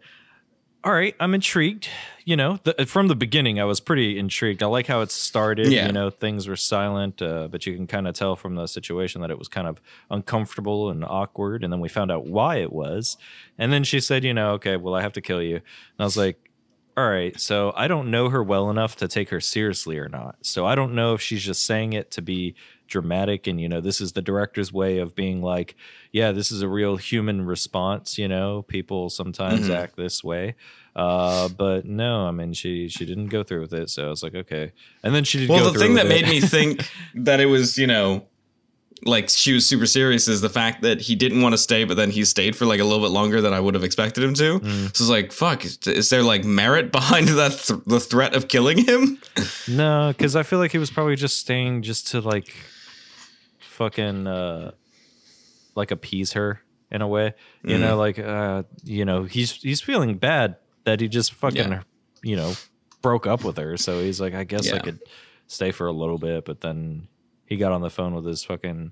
"All 0.84 0.92
right, 0.92 1.16
I'm 1.20 1.34
intrigued." 1.34 1.88
You 2.24 2.36
know, 2.36 2.60
the, 2.64 2.86
from 2.86 3.08
the 3.08 3.16
beginning, 3.16 3.60
I 3.60 3.64
was 3.64 3.80
pretty 3.80 4.20
intrigued. 4.20 4.62
I 4.62 4.68
like 4.68 4.88
how 4.88 5.02
it 5.02 5.12
started. 5.12 5.72
Yeah. 5.72 5.88
You 5.88 5.92
know, 5.92 6.10
things 6.10 6.48
were 6.48 6.56
silent, 6.56 7.22
uh, 7.22 7.48
but 7.48 7.66
you 7.66 7.76
can 7.76 7.88
kind 7.88 8.08
of 8.08 8.14
tell 8.14 8.36
from 8.36 8.56
the 8.56 8.68
situation 8.68 9.22
that 9.22 9.32
it 9.32 9.40
was 9.40 9.48
kind 9.48 9.68
of 9.68 9.82
uncomfortable 10.10 10.90
and 10.90 11.04
awkward. 11.04 11.64
And 11.64 11.74
then 11.74 11.80
we 11.80 11.90
found 11.90 12.12
out 12.12 12.28
why 12.28 12.58
it 12.58 12.72
was. 12.72 13.18
And 13.58 13.74
then 13.74 13.84
she 13.84 14.00
said, 14.00 14.24
"You 14.24 14.34
know, 14.34 14.52
okay, 14.54 14.78
well, 14.78 14.94
I 14.96 15.02
have 15.02 15.14
to 15.14 15.22
kill 15.22 15.42
you." 15.42 15.56
And 15.56 15.64
I 16.00 16.04
was 16.04 16.18
like, 16.18 16.52
all 16.98 17.10
right, 17.10 17.40
so 17.40 17.72
I 17.76 17.88
don't 17.88 18.12
know 18.12 18.30
her 18.30 18.44
well 18.44 18.70
enough 18.70 18.98
to 18.98 19.08
take 19.08 19.30
her 19.30 19.40
seriously 19.40 19.98
or 19.98 20.10
not. 20.10 20.36
So 20.42 20.66
I 20.66 20.76
don't 20.76 20.94
know 20.94 21.14
if 21.14 21.22
she's 21.22 21.44
just 21.44 21.66
saying 21.66 21.94
it 21.94 22.12
to 22.12 22.22
be 22.22 22.54
dramatic 22.92 23.48
and 23.48 23.60
you 23.60 23.68
know 23.70 23.82
this 23.82 24.00
is 24.02 24.12
the 24.12 24.22
director's 24.22 24.72
way 24.72 25.00
of 25.00 25.16
being 25.16 25.42
like 25.42 25.76
yeah 26.12 26.32
this 26.32 26.52
is 26.52 26.62
a 26.62 26.68
real 26.68 26.98
human 26.98 27.46
response 27.46 28.18
you 28.18 28.28
know 28.28 28.62
people 28.68 29.10
sometimes 29.10 29.68
Mhm. 29.70 29.76
act 29.76 29.96
this 29.96 30.24
way 30.24 30.56
uh 30.96 31.48
but 31.48 31.86
no 31.86 32.28
i 32.28 32.32
mean 32.32 32.52
she 32.54 32.90
she 32.90 33.06
didn't 33.06 33.28
go 33.30 33.44
through 33.44 33.62
with 33.62 33.74
it 33.74 33.90
so 33.90 34.06
i 34.08 34.10
was 34.10 34.22
like 34.24 34.36
okay 34.36 34.74
and 35.04 35.16
then 35.16 35.24
she 35.24 35.40
did 35.40 35.50
Well, 35.50 35.72
the 35.72 35.80
thing 35.80 35.94
that 35.96 36.06
it. 36.06 36.10
made 36.10 36.28
me 36.28 36.42
think 36.42 36.86
that 37.16 37.40
it 37.40 37.46
was, 37.48 37.78
you 37.78 37.88
know, 37.88 38.26
like 39.04 39.30
she 39.30 39.52
was 39.54 39.66
super 39.66 39.88
serious 39.88 40.28
is 40.28 40.42
the 40.42 40.50
fact 40.50 40.84
that 40.84 41.02
he 41.02 41.16
didn't 41.16 41.42
want 41.42 41.54
to 41.54 41.58
stay, 41.58 41.86
but 41.86 41.98
then 41.98 42.12
he 42.12 42.24
stayed 42.24 42.56
for 42.56 42.66
like 42.68 42.80
a 42.80 42.84
little 42.84 43.00
bit 43.04 43.12
longer 43.12 43.42
than 43.42 43.52
I 43.52 43.60
would 43.60 43.74
have 43.74 43.84
expected 43.84 44.24
him 44.24 44.36
to. 44.36 44.60
Mm. 44.60 44.96
So 44.96 45.04
it's 45.04 45.10
like, 45.10 45.32
fuck, 45.32 45.66
is, 45.66 45.80
is 45.88 46.10
there 46.12 46.22
like 46.22 46.44
merit 46.44 46.92
behind 46.92 47.28
that 47.42 47.54
th- 47.54 47.80
the 47.88 48.00
threat 48.00 48.36
of 48.36 48.48
killing 48.48 48.78
him? 48.86 49.18
No, 49.68 50.14
because 50.16 50.36
I 50.36 50.44
feel 50.44 50.60
like 50.60 50.72
he 50.72 50.78
was 50.78 50.92
probably 50.92 51.16
just 51.16 51.40
staying 51.40 51.82
just 51.82 52.10
to 52.12 52.22
like 52.22 52.54
fucking 53.82 54.28
uh 54.28 54.72
like 55.76 55.92
appease 55.92 56.34
her. 56.34 56.62
in 56.94 57.02
a 57.02 57.08
way. 57.08 57.34
You 57.64 57.78
Mm. 57.78 57.80
know, 57.80 57.98
like 57.98 58.20
uh, 58.20 58.64
you 58.84 59.06
know, 59.06 59.24
he's 59.24 59.54
he's 59.54 59.80
feeling 59.82 60.18
bad 60.18 60.58
that 60.84 61.00
he 61.00 61.08
just 61.08 61.34
fucking 61.34 61.72
Yeah. 61.72 61.84
you 62.22 62.36
know 62.36 62.54
broke 63.02 63.26
up 63.26 63.44
with 63.46 63.56
her. 63.58 63.78
So 63.78 64.02
he's 64.02 64.20
like, 64.20 64.34
I 64.34 64.44
guess 64.44 64.72
I 64.72 64.80
could 64.80 65.00
stay 65.48 65.72
for 65.72 65.88
a 65.88 65.92
little 65.94 66.18
bit, 66.18 66.44
but 66.46 66.60
then 66.62 67.08
he 67.46 67.56
got 67.58 67.72
on 67.72 67.82
the 67.82 67.90
phone 67.90 68.14
with 68.14 68.26
his 68.26 68.44
fucking 68.44 68.92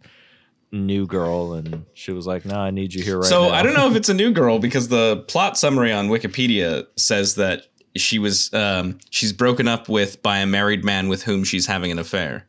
new 0.71 1.05
girl 1.07 1.53
and 1.53 1.85
she 1.93 2.11
was 2.11 2.25
like, 2.25 2.45
"No, 2.45 2.55
I 2.55 2.71
need 2.71 2.93
you 2.93 3.03
here 3.03 3.17
right 3.17 3.25
so 3.27 3.43
now." 3.43 3.49
So 3.49 3.53
I 3.55 3.63
don't 3.63 3.73
know 3.73 3.89
if 3.89 3.95
it's 3.97 4.09
a 4.09 4.13
new 4.13 4.31
girl 4.31 4.59
because 4.59 4.87
the 4.87 5.17
plot 5.27 5.57
summary 5.57 5.91
on 5.91 6.07
Wikipedia 6.09 6.85
says 6.95 7.35
that 7.35 7.63
she 7.97 8.17
was 8.17 8.53
um, 8.53 8.97
she's 9.09 9.33
broken 9.33 9.67
up 9.67 9.89
with 9.89 10.21
by 10.23 10.37
a 10.39 10.45
married 10.45 10.85
man 10.85 11.09
with 11.09 11.23
whom 11.23 11.43
she's 11.43 11.65
having 11.67 11.91
an 11.91 11.99
affair. 11.99 12.45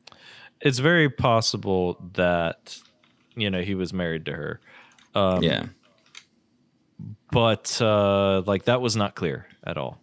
It's 0.60 0.78
very 0.78 1.08
possible 1.10 1.98
that 2.14 2.78
you 3.36 3.50
know 3.50 3.62
he 3.62 3.74
was 3.74 3.92
married 3.92 4.26
to 4.26 4.32
her. 4.32 4.60
Um, 5.14 5.42
yeah, 5.42 5.66
but 7.30 7.80
uh, 7.80 8.42
like 8.42 8.64
that 8.64 8.80
was 8.80 8.96
not 8.96 9.14
clear 9.14 9.46
at 9.64 9.76
all. 9.76 9.98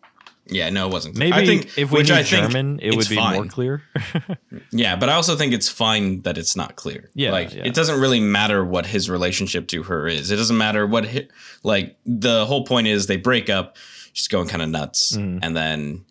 yeah, 0.50 0.70
no, 0.70 0.88
it 0.88 0.92
wasn't. 0.94 1.18
Maybe 1.18 1.34
I 1.34 1.46
think 1.46 1.78
if 1.78 1.92
we 1.92 2.00
which 2.00 2.10
knew 2.10 2.16
I 2.16 2.24
German, 2.24 2.80
it 2.82 2.96
would 2.96 3.10
be 3.10 3.16
fine. 3.16 3.36
more 3.36 3.46
clear. 3.46 3.84
Yeah, 4.72 4.96
but 4.96 5.08
I 5.10 5.14
also 5.14 5.36
think 5.36 5.54
it's 5.54 5.70
fine 5.70 6.22
that 6.24 6.38
it's 6.38 6.56
not 6.56 6.76
clear. 6.76 7.10
Yeah, 7.14 7.32
like 7.32 7.54
yeah. 7.54 7.64
it 7.66 7.74
doesn't 7.74 8.00
really 8.02 8.20
matter 8.20 8.66
what 8.66 8.86
his 8.86 9.10
relationship 9.10 9.68
to 9.70 9.84
her 9.84 10.08
is. 10.08 10.30
It 10.32 10.36
doesn't 10.36 10.58
matter 10.58 10.86
what 10.86 11.06
hi- 11.08 11.28
like 11.64 11.98
the 12.06 12.46
whole 12.46 12.66
point 12.66 12.88
is 12.88 13.08
they 13.08 13.18
break 13.18 13.50
up. 13.50 13.78
She's 14.14 14.28
going 14.28 14.48
kind 14.48 14.62
of 14.62 14.70
nuts, 14.70 15.16
Mm. 15.16 15.40
and 15.44 15.56
then 15.56 16.06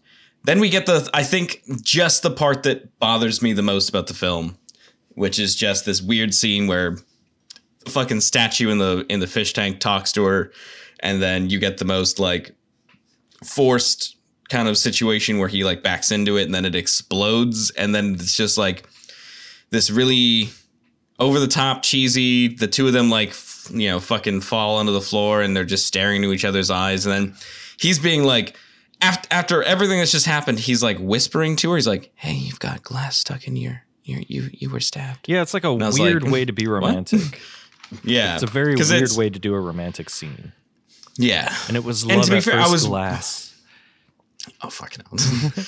then 0.47 0.61
we 0.61 0.71
get 0.71 0.87
the 0.87 1.11
I 1.13 1.25
think 1.25 1.63
just 1.83 2.23
the 2.23 2.31
part 2.31 2.63
that 2.63 2.99
bothers 3.01 3.43
me 3.43 3.53
the 3.53 3.63
most 3.63 3.89
about 3.89 4.07
the 4.07 4.15
film, 4.15 4.57
which 5.15 5.41
is 5.41 5.57
just 5.57 5.85
this 5.85 6.01
weird 6.01 6.33
scene 6.33 6.69
where 6.69 6.97
the 7.85 7.91
fucking 7.91 8.21
statue 8.21 8.71
in 8.71 8.79
the 8.79 9.05
in 9.09 9.19
the 9.19 9.27
fish 9.27 9.53
tank 9.53 9.81
talks 9.81 10.13
to 10.13 10.25
her, 10.25 10.53
and 11.01 11.21
then 11.21 11.51
you 11.51 11.59
get 11.59 11.79
the 11.79 11.85
most 11.85 12.21
like 12.21 12.55
forced 13.45 14.17
kind 14.49 14.69
of 14.69 14.79
situation 14.79 15.39
where 15.39 15.49
he 15.49 15.65
like 15.65 15.83
backs 15.83 16.13
into 16.13 16.37
it 16.37 16.45
and 16.45 16.55
then 16.55 16.65
it 16.65 16.77
explodes 16.77 17.71
and 17.71 17.93
then 17.93 18.15
it's 18.15 18.37
just 18.37 18.57
like 18.57 18.89
this 19.71 19.91
really 19.91 20.49
over 21.19 21.41
the 21.41 21.49
top 21.49 21.83
cheesy 21.83 22.47
the 22.47 22.69
two 22.69 22.87
of 22.87 22.93
them 22.93 23.11
like 23.11 23.31
f- 23.31 23.69
you 23.73 23.89
know 23.89 23.99
fucking 23.99 24.41
fall 24.41 24.77
onto 24.77 24.93
the 24.93 25.01
floor 25.01 25.43
and 25.43 25.57
they're 25.57 25.65
just 25.65 25.87
staring 25.87 26.23
into 26.23 26.33
each 26.33 26.45
other's 26.45 26.71
eyes 26.71 27.05
and 27.05 27.13
then 27.13 27.35
he's 27.81 27.99
being 27.99 28.23
like 28.23 28.57
after, 29.07 29.29
after 29.31 29.63
everything 29.63 29.99
that's 29.99 30.13
just 30.13 30.27
happened 30.27 30.59
he's 30.59 30.83
like 30.83 30.99
whispering 30.99 31.57
to 31.57 31.71
her 31.71 31.77
he's 31.77 31.87
like 31.87 32.13
hey 32.15 32.33
you've 32.35 32.59
got 32.59 32.83
glass 32.83 33.17
stuck 33.19 33.47
in 33.47 33.57
your 33.57 33.83
your 34.05 34.21
you 34.29 34.49
you 34.53 34.69
were 34.71 34.81
stabbed 34.81 35.29
yeah, 35.29 35.43
it's 35.43 35.55
like 35.55 35.65
a 35.65 35.73
weird 35.75 36.23
like, 36.23 36.33
way 36.33 36.45
to 36.45 36.53
be 36.53 36.67
romantic. 36.67 37.41
yeah 38.05 38.35
it's 38.35 38.43
a 38.43 38.47
very 38.47 38.75
weird 38.77 39.13
way 39.17 39.31
to 39.31 39.39
do 39.39 39.55
a 39.55 39.61
romantic 39.61 40.11
scene, 40.11 40.53
yeah 41.17 41.55
and 41.69 41.77
it 41.77 41.85
was 41.85 42.03
And 42.03 42.13
love 42.17 42.25
to 42.27 42.31
be 42.33 42.37
at 42.39 42.43
fair, 42.45 42.55
I 42.59 42.63
first 42.63 42.73
was- 42.73 42.87
glass. 42.87 43.43
Oh 44.63 44.71
fucking 44.71 45.03
hell. 45.11 45.65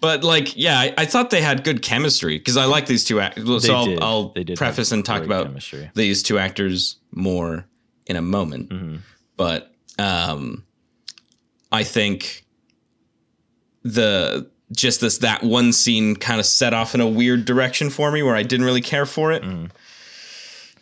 but 0.00 0.24
like, 0.24 0.56
yeah, 0.56 0.80
I, 0.80 0.94
I 0.98 1.04
thought 1.04 1.30
they 1.30 1.40
had 1.40 1.62
good 1.62 1.80
chemistry 1.80 2.38
because 2.38 2.56
I 2.56 2.64
like 2.64 2.86
these 2.86 3.04
two 3.04 3.20
actors. 3.20 3.44
So 3.46 3.58
They 3.60 3.72
I'll, 3.72 3.84
did. 3.86 4.00
I'll 4.02 4.28
They 4.30 4.42
did 4.42 4.58
preface 4.58 4.90
and 4.90 5.04
talk 5.04 5.22
about 5.22 5.46
chemistry. 5.46 5.90
these 5.94 6.24
two 6.24 6.36
actors 6.38 6.96
more 7.12 7.64
in 8.06 8.16
a 8.16 8.22
moment. 8.22 8.70
Mhm. 8.70 8.98
But 9.36 9.72
um, 9.96 10.64
I 11.70 11.84
think 11.84 12.43
the 13.84 14.46
just 14.72 15.00
this 15.00 15.18
that 15.18 15.42
one 15.42 15.72
scene 15.72 16.16
kind 16.16 16.40
of 16.40 16.46
set 16.46 16.72
off 16.74 16.94
in 16.94 17.00
a 17.00 17.06
weird 17.06 17.44
direction 17.44 17.90
for 17.90 18.10
me 18.10 18.22
where 18.22 18.34
I 18.34 18.42
didn't 18.42 18.66
really 18.66 18.80
care 18.80 19.06
for 19.06 19.30
it. 19.30 19.42
Mhm. 19.42 19.70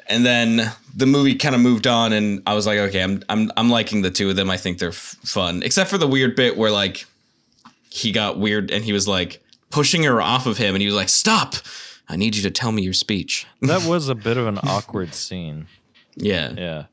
And 0.08 0.26
then 0.26 0.72
the 0.94 1.06
movie 1.06 1.34
kind 1.36 1.54
of 1.54 1.60
moved 1.60 1.86
on, 1.86 2.12
and 2.12 2.42
I 2.46 2.54
was 2.54 2.66
like, 2.66 2.78
okay, 2.78 3.02
I'm 3.02 3.22
I'm 3.28 3.50
I'm 3.56 3.70
liking 3.70 4.02
the 4.02 4.10
two 4.10 4.28
of 4.30 4.36
them. 4.36 4.50
I 4.50 4.56
think 4.56 4.78
they're 4.78 4.88
f- 4.90 5.16
fun, 5.24 5.62
except 5.62 5.90
for 5.90 5.98
the 5.98 6.08
weird 6.08 6.36
bit 6.36 6.56
where 6.56 6.70
like 6.70 7.06
he 7.88 8.10
got 8.12 8.38
weird 8.38 8.70
and 8.70 8.84
he 8.84 8.92
was 8.92 9.06
like 9.06 9.42
pushing 9.70 10.02
her 10.04 10.20
off 10.20 10.46
of 10.46 10.58
him, 10.58 10.74
and 10.74 10.82
he 10.82 10.86
was 10.86 10.94
like, 10.94 11.08
"Stop! 11.08 11.54
I 12.08 12.16
need 12.16 12.34
you 12.36 12.42
to 12.42 12.50
tell 12.50 12.72
me 12.72 12.82
your 12.82 12.92
speech." 12.92 13.46
That 13.62 13.84
was 13.86 14.08
a 14.08 14.14
bit 14.14 14.36
of 14.36 14.46
an 14.46 14.58
awkward 14.62 15.14
scene. 15.14 15.66
yeah, 16.16 16.52
Yeah. 16.56 16.84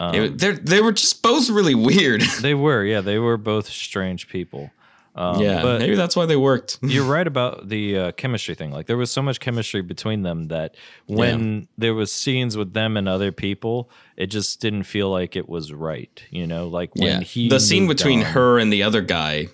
It- 0.00 0.38
they 0.38 0.52
they 0.52 0.80
were 0.80 0.92
just 0.92 1.22
both 1.22 1.48
really 1.50 1.74
weird. 1.76 2.22
They 2.40 2.54
were, 2.54 2.82
yeah, 2.84 3.02
they 3.02 3.18
were 3.18 3.36
both 3.36 3.68
strange 3.68 4.26
people. 4.28 4.70
Um, 5.14 5.42
yeah, 5.42 5.60
but 5.62 5.80
maybe 5.80 5.94
that's 5.94 6.16
why 6.16 6.24
they 6.24 6.36
worked. 6.36 6.78
you're 6.82 7.04
right 7.04 7.26
about 7.26 7.68
the 7.68 7.98
uh, 7.98 8.12
chemistry 8.12 8.54
thing. 8.54 8.70
Like 8.70 8.86
there 8.86 8.96
was 8.96 9.10
so 9.10 9.20
much 9.20 9.40
chemistry 9.40 9.82
between 9.82 10.22
them 10.22 10.48
that 10.48 10.74
when 11.06 11.68
there 11.76 11.92
was 11.94 12.10
scenes 12.12 12.56
with 12.56 12.72
them 12.72 12.96
and 12.96 13.08
other 13.08 13.30
people, 13.32 13.90
it 14.16 14.28
just 14.28 14.60
didn't 14.60 14.84
feel 14.84 15.10
like 15.10 15.36
it 15.36 15.48
was 15.48 15.72
right. 15.72 16.22
You 16.30 16.46
know, 16.46 16.66
like 16.68 16.94
when 16.94 17.06
yeah, 17.06 17.20
he 17.20 17.48
the 17.50 17.60
scene 17.60 17.86
between 17.88 18.20
on. 18.20 18.26
her 18.32 18.58
and 18.58 18.72
the 18.72 18.82
other 18.84 19.02
guy 19.02 19.48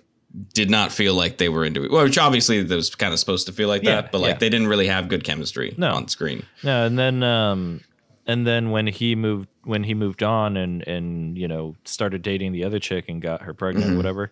did 0.54 0.70
not 0.70 0.92
feel 0.92 1.14
like 1.14 1.38
they 1.38 1.48
were 1.48 1.64
into 1.64 1.82
it. 1.84 1.90
Well, 1.90 2.04
which 2.04 2.18
obviously 2.18 2.62
that 2.62 2.74
was 2.76 2.94
kind 2.94 3.12
of 3.12 3.18
supposed 3.18 3.46
to 3.46 3.52
feel 3.52 3.66
like 3.66 3.82
Yeah, 3.82 4.02
that, 4.02 4.12
but 4.12 4.20
like 4.20 4.34
yeah. 4.34 4.38
they 4.38 4.50
didn't 4.50 4.68
really 4.68 4.86
have 4.86 5.08
good 5.08 5.24
chemistry 5.24 5.74
No. 5.76 5.90
on 5.94 6.06
screen. 6.06 6.44
No, 6.62 6.84
and 6.86 6.96
then 6.98 7.22
um 7.24 7.80
and 8.26 8.46
then 8.46 8.70
when 8.70 8.86
he 8.86 9.16
moved 9.16 9.48
when 9.64 9.82
he 9.84 9.94
moved 9.94 10.22
on 10.22 10.56
and 10.56 10.86
and 10.86 11.36
you 11.36 11.48
know 11.48 11.74
started 11.84 12.22
dating 12.22 12.52
the 12.52 12.62
other 12.62 12.78
chick 12.78 13.06
and 13.08 13.20
got 13.20 13.42
her 13.42 13.54
pregnant, 13.54 13.86
Mm-hmm. 13.88 13.96
whatever. 13.96 14.30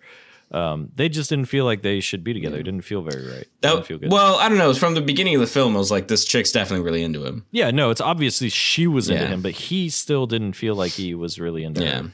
Um, 0.53 0.91
they 0.95 1.09
just 1.09 1.29
didn't 1.31 1.47
feel 1.47 1.65
like 1.65 1.83
they 1.83 1.99
should 2.01 2.23
be 2.23 2.33
together. 2.33 2.59
It 2.59 2.63
didn't 2.63 2.83
feel 2.83 3.03
very 3.03 3.27
right. 3.27 3.47
That, 3.63 3.85
feel 3.85 3.99
good. 3.99 4.13
well, 4.13 4.37
I 4.37 4.49
don't 4.49 4.59
know. 4.59 4.73
From 4.75 4.95
the 4.95 5.01
beginning 5.01 5.35
of 5.35 5.41
the 5.41 5.47
film, 5.49 5.75
I 5.75 5.79
was 5.79 5.91
like, 5.91 6.07
this 6.09 6.25
chick's 6.25 6.53
definitely 6.53 6.85
really 6.85 7.03
into 7.03 7.25
him. 7.25 7.45
yeah, 7.51 7.71
no, 7.73 7.91
it's 7.91 8.01
obviously 8.01 8.49
she 8.49 8.87
was 8.87 9.11
into 9.11 9.23
Yeah. 9.25 9.29
him, 9.31 9.43
but 9.43 9.53
he 9.53 9.89
still 9.91 10.27
didn't 10.27 10.53
feel 10.53 10.77
like 10.77 10.93
he 10.93 11.15
was 11.15 11.41
really 11.41 11.65
into 11.65 11.83
Yeah. 11.83 12.03
her. 12.03 12.11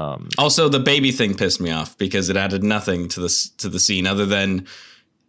Um, 0.00 0.28
Also, 0.38 0.68
the 0.68 0.80
baby 0.80 1.12
thing 1.12 1.34
pissed 1.34 1.60
me 1.60 1.70
off 1.70 1.96
because 1.98 2.28
it 2.30 2.36
added 2.36 2.62
nothing 2.62 3.08
to 3.08 3.20
this 3.20 3.48
to 3.58 3.68
the 3.68 3.80
scene 3.80 4.06
other 4.06 4.26
than 4.26 4.66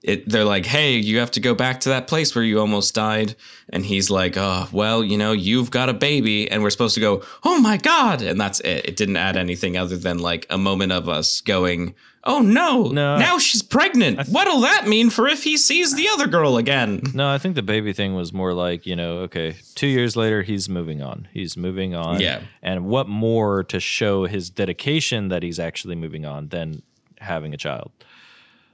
it. 0.03 0.27
They're 0.29 0.45
like, 0.45 0.65
"Hey, 0.65 0.95
you 0.97 1.19
have 1.19 1.31
to 1.31 1.39
go 1.41 1.53
back 1.53 1.81
to 1.81 1.89
that 1.89 2.07
place 2.07 2.33
where 2.35 2.43
you 2.43 2.59
almost 2.59 2.93
died," 2.95 3.35
and 3.69 3.85
he's 3.85 4.09
like, 4.09 4.35
"Oh, 4.37 4.67
well, 4.71 5.03
you 5.03 5.17
know, 5.17 5.31
you've 5.33 5.71
got 5.71 5.87
a 5.89 5.93
baby," 5.93 6.49
and 6.51 6.61
we're 6.63 6.69
supposed 6.71 6.95
to 6.95 7.01
go, 7.01 7.21
"Oh 7.43 7.59
my 7.59 7.77
god!" 7.77 8.21
and 8.21 8.39
that's 8.39 8.59
it. 8.61 8.85
It 8.85 8.95
didn't 8.97 9.17
add 9.17 9.35
anything 9.37 9.77
other 9.77 9.97
than 9.97 10.19
like 10.19 10.45
a 10.49 10.57
moment 10.57 10.91
of 10.93 11.07
us 11.09 11.39
going, 11.41 11.95
"Oh 12.23 12.39
no, 12.41 12.83
No. 12.83 13.17
now 13.17 13.37
she's 13.37 13.61
pregnant. 13.61 14.27
What'll 14.27 14.61
that 14.61 14.87
mean 14.87 15.09
for 15.09 15.27
if 15.27 15.43
he 15.43 15.57
sees 15.57 15.95
the 15.95 16.07
other 16.09 16.27
girl 16.27 16.57
again?" 16.57 17.01
no, 17.13 17.29
I 17.29 17.37
think 17.37 17.55
the 17.55 17.61
baby 17.63 17.93
thing 17.93 18.15
was 18.15 18.33
more 18.33 18.53
like, 18.53 18.85
you 18.85 18.95
know, 18.95 19.19
okay, 19.19 19.55
two 19.75 19.87
years 19.87 20.15
later, 20.15 20.43
he's 20.43 20.67
moving 20.69 21.01
on. 21.01 21.27
He's 21.33 21.55
moving 21.57 21.95
on. 21.95 22.19
Yeah. 22.19 22.41
And 22.61 22.85
what 22.85 23.07
more 23.07 23.63
to 23.65 23.79
show 23.79 24.25
his 24.25 24.49
dedication 24.49 25.29
that 25.29 25.43
he's 25.43 25.59
actually 25.59 25.95
moving 25.95 26.25
on 26.25 26.49
than 26.49 26.81
having 27.19 27.53
a 27.53 27.57
child? 27.57 27.91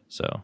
So, 0.09 0.41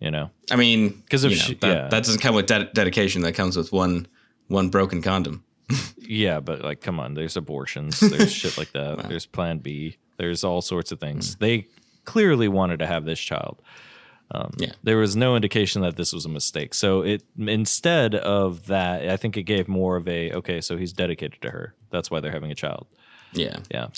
you 0.00 0.10
know, 0.10 0.30
I 0.50 0.56
mean, 0.56 1.02
'Cause 1.10 1.24
if 1.24 1.32
you 1.32 1.36
know, 1.38 1.42
she- 1.44 1.54
that, 1.54 1.66
yeah. 1.76 1.88
that 1.88 2.04
doesn't 2.04 2.20
come 2.20 2.34
with 2.34 2.46
de- 2.46 2.70
dedication. 2.72 3.22
That 3.22 3.32
comes 3.34 3.56
with 3.56 3.72
one 3.72 4.06
one 4.48 4.68
broken 4.68 5.00
condom. 5.00 5.44
yeah, 5.98 6.40
but 6.40 6.62
like, 6.62 6.80
come 6.82 7.00
on, 7.00 7.14
there's 7.14 7.36
abortions, 7.36 8.00
there's 8.00 8.32
shit 8.40 8.58
like 8.58 8.72
that, 8.72 9.08
there's 9.08 9.24
Plan 9.24 9.58
B, 9.58 9.96
there's 10.18 10.44
all 10.44 10.60
sorts 10.60 10.92
of 10.92 11.00
things. 11.00 11.34
Hmm. 11.34 11.38
They 11.44 11.66
clearly 12.04 12.48
wanted 12.48 12.78
to 12.80 12.86
have 12.86 13.04
this 13.04 13.20
child. 13.20 13.60
Um, 14.34 14.52
Yeah. 14.56 14.72
There 14.82 14.96
was 14.96 15.14
no 15.14 15.36
indication 15.36 15.82
that 15.82 15.96
this 15.96 16.12
was 16.12 16.24
a 16.24 16.28
mistake. 16.28 16.72
So 16.74 17.02
it 17.02 17.22
instead 17.38 18.14
of 18.14 18.66
that, 18.66 19.08
I 19.08 19.16
think 19.16 19.36
it 19.36 19.42
gave 19.42 19.68
more 19.68 19.96
of 19.96 20.08
a 20.08 20.32
okay. 20.32 20.60
So 20.60 20.76
he's 20.76 20.92
dedicated 20.92 21.40
to 21.42 21.50
her. 21.50 21.74
That's 21.90 22.10
why 22.10 22.20
they're 22.20 22.32
having 22.32 22.50
a 22.50 22.54
child. 22.54 22.86
Yeah. 23.34 23.58
Yeah. 23.70 23.88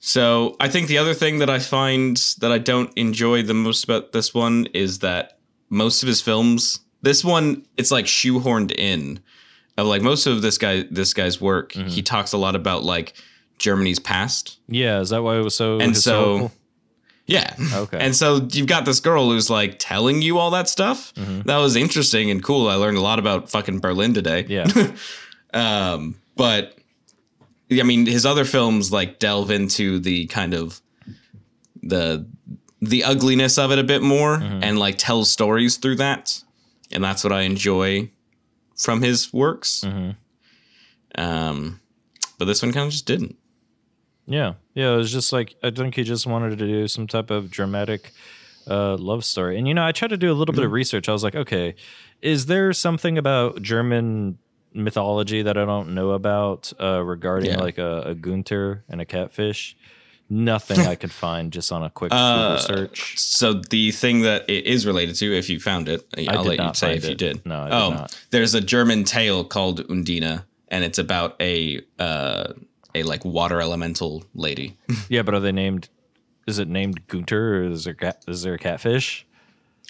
So 0.00 0.56
I 0.60 0.68
think 0.68 0.88
the 0.88 0.98
other 0.98 1.14
thing 1.14 1.38
that 1.38 1.50
I 1.50 1.58
find 1.58 2.16
that 2.40 2.52
I 2.52 2.58
don't 2.58 2.92
enjoy 2.96 3.42
the 3.42 3.54
most 3.54 3.84
about 3.84 4.12
this 4.12 4.32
one 4.32 4.66
is 4.72 5.00
that 5.00 5.38
most 5.70 6.02
of 6.02 6.06
his 6.06 6.20
films, 6.20 6.80
this 7.02 7.24
one, 7.24 7.66
it's 7.76 7.90
like 7.90 8.06
shoehorned 8.06 8.72
in. 8.72 9.20
Of 9.76 9.86
like 9.86 10.02
most 10.02 10.26
of 10.26 10.42
this 10.42 10.58
guy, 10.58 10.84
this 10.90 11.14
guy's 11.14 11.40
work, 11.40 11.72
Mm-hmm. 11.72 11.88
he 11.88 12.02
talks 12.02 12.32
a 12.32 12.38
lot 12.38 12.54
about 12.56 12.82
like 12.84 13.14
Germany's 13.58 13.98
past, 14.00 14.58
Yeah. 14.68 15.00
Is 15.00 15.10
that 15.10 15.22
why 15.22 15.36
it 15.38 15.42
was 15.42 15.54
so 15.56 15.78
and 15.78 15.94
historical? 15.94 16.48
so 16.48 16.54
yeah, 17.28 17.54
Okay. 17.72 17.98
and 18.00 18.16
so 18.16 18.46
you've 18.50 18.66
got 18.66 18.84
this 18.84 18.98
girl 19.00 19.30
who's 19.30 19.48
like 19.48 19.76
telling 19.78 20.20
you 20.22 20.38
all 20.38 20.50
that 20.50 20.68
stuff. 20.68 21.14
Mm-hmm. 21.14 21.42
That 21.42 21.58
was 21.58 21.76
interesting 21.76 22.30
and 22.32 22.42
cool. 22.42 22.66
I 22.68 22.74
learned 22.74 22.98
a 22.98 23.00
lot 23.02 23.20
about 23.20 23.48
fucking 23.50 23.78
Berlin 23.78 24.14
today. 24.14 24.44
yeah. 24.48 24.66
Um, 25.54 26.16
but 26.36 26.76
I 27.70 27.82
mean, 27.82 28.04
his 28.04 28.26
other 28.26 28.44
films 28.44 28.92
like 28.92 29.18
delve 29.18 29.50
into 29.50 29.98
the 29.98 30.26
kind 30.26 30.52
of 30.52 30.80
the 31.82 32.26
the 32.82 33.02
ugliness 33.04 33.56
of 33.58 33.72
it 33.72 33.78
a 33.78 33.82
bit 33.84 34.02
more 34.02 34.36
Mm-hmm. 34.36 34.62
and 34.62 34.78
like 34.78 34.98
tell 34.98 35.24
stories 35.24 35.78
through 35.78 35.96
that, 35.96 36.42
and 36.92 37.02
that's 37.02 37.24
what 37.24 37.32
I 37.32 37.42
enjoy 37.42 38.10
from 38.76 39.00
his 39.02 39.32
works. 39.32 39.84
Mhm. 39.86 40.16
Um, 41.14 41.80
but 42.38 42.44
this 42.44 42.62
one 42.62 42.72
kind 42.72 42.86
of 42.86 42.92
just 42.92 43.06
didn't. 43.06 43.36
Yeah, 44.28 44.54
yeah. 44.74 44.92
It 44.92 44.96
was 44.96 45.10
just 45.10 45.32
like 45.32 45.54
I 45.62 45.70
think 45.70 45.94
he 45.94 46.04
just 46.04 46.26
wanted 46.26 46.50
to 46.58 46.66
do 46.66 46.86
some 46.86 47.06
type 47.06 47.30
of 47.30 47.50
dramatic 47.50 48.12
uh, 48.68 48.96
love 48.96 49.24
story. 49.24 49.58
And 49.58 49.66
you 49.66 49.74
know, 49.74 49.84
I 49.84 49.92
tried 49.92 50.08
to 50.08 50.16
do 50.18 50.30
a 50.30 50.34
little 50.34 50.54
bit 50.54 50.64
of 50.64 50.70
research. 50.70 51.08
I 51.08 51.12
was 51.12 51.24
like, 51.24 51.34
okay, 51.34 51.74
is 52.20 52.46
there 52.46 52.72
something 52.72 53.16
about 53.16 53.62
German 53.62 54.38
mythology 54.74 55.42
that 55.42 55.56
I 55.56 55.64
don't 55.64 55.94
know 55.94 56.10
about 56.10 56.72
uh, 56.80 57.02
regarding 57.02 57.50
Yeah. 57.50 57.60
like 57.60 57.78
a, 57.78 58.02
a 58.06 58.14
gunter 58.14 58.84
and 58.88 59.00
a 59.00 59.04
catfish. 59.04 59.76
Nothing 60.30 60.80
I 60.80 60.94
could 60.94 61.10
find 61.10 61.50
just 61.50 61.72
on 61.72 61.82
a 61.82 61.88
quick 61.88 62.12
Uh, 62.12 62.58
Google 62.58 62.58
search. 62.58 63.18
So 63.18 63.54
the 63.54 63.92
thing 63.92 64.20
that 64.22 64.48
it 64.48 64.66
is 64.66 64.84
related 64.86 65.16
to, 65.16 65.34
if 65.34 65.48
you 65.48 65.58
found 65.58 65.88
it, 65.88 66.06
I'll 66.28 66.42
did 66.44 66.58
let 66.58 66.66
you 66.68 66.74
say 66.74 66.96
if 66.96 67.04
you 67.06 67.12
it. 67.12 67.18
did. 67.18 67.46
No, 67.46 67.60
I 67.60 67.64
did 67.64 67.72
oh, 67.74 67.90
not. 67.90 68.24
there's 68.30 68.52
a 68.54 68.60
German 68.60 69.04
tale 69.04 69.42
called 69.42 69.88
Undina, 69.88 70.44
and 70.68 70.84
it's 70.84 70.98
about 70.98 71.34
a 71.40 71.80
uh, 71.98 72.52
a 72.94 73.02
like 73.02 73.24
water 73.24 73.60
elemental 73.60 74.24
lady. 74.34 74.76
Yeah, 75.08 75.22
but 75.22 75.34
are 75.34 75.40
they 75.40 75.52
named? 75.52 75.88
Is 76.46 76.58
it 76.58 76.68
named 76.68 77.06
gunter 77.08 77.58
or 77.58 77.64
is 77.64 77.84
there 77.84 77.94
cat, 77.94 78.24
is 78.26 78.42
there 78.42 78.54
a 78.54 78.58
catfish? 78.58 79.26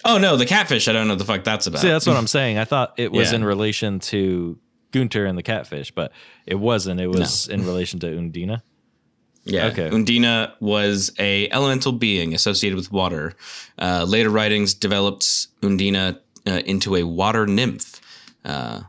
oh 0.05 0.17
no, 0.17 0.37
the 0.37 0.45
catfish. 0.45 0.87
I 0.87 0.93
don't 0.93 1.07
know 1.07 1.13
what 1.13 1.19
the 1.19 1.25
fuck 1.25 1.43
that's 1.43 1.67
about. 1.67 1.81
See, 1.81 1.89
that's 1.89 2.07
what 2.07 2.15
I'm 2.15 2.27
saying. 2.27 2.57
I 2.57 2.63
thought 2.65 2.93
it 2.97 3.11
was 3.11 3.31
Yeah. 3.31 3.37
in 3.37 3.43
relation 3.45 3.99
to 4.11 4.57
Gunter 4.91 5.25
and 5.25 5.37
the 5.37 5.43
catfish, 5.43 5.91
but 5.91 6.11
it 6.45 6.55
wasn't. 6.55 6.99
It 7.01 7.07
was 7.07 7.47
in 7.47 7.65
relation 7.65 7.99
to 7.99 8.07
Undina. 8.07 8.61
Yeah. 9.43 9.67
Okay. 9.67 9.89
Undina 9.89 10.53
was 10.59 11.11
a 11.19 11.49
elemental 11.51 11.91
being 11.91 12.33
associated 12.33 12.75
with 12.77 12.91
water. 12.91 13.33
Uh, 13.77 14.05
later 14.07 14.29
writings 14.29 14.73
developed 14.73 15.25
Undina 15.61 16.19
uh, 16.47 16.61
into 16.65 16.95
a 16.95 17.03
water 17.03 17.45
nymph, 17.45 17.99
uh, 18.45 18.81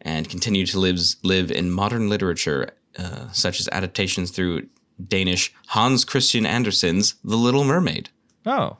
and 0.00 0.28
continued 0.28 0.68
to 0.68 0.78
live 0.80 0.98
live 1.22 1.50
in 1.50 1.70
modern 1.70 2.08
literature, 2.08 2.70
uh, 2.98 3.30
such 3.32 3.60
as 3.60 3.68
adaptations 3.72 4.30
through 4.30 4.66
Danish 5.08 5.52
Hans 5.68 6.04
Christian 6.04 6.46
Andersen's 6.46 7.14
*The 7.24 7.36
Little 7.36 7.64
Mermaid*. 7.64 8.10
Oh, 8.46 8.78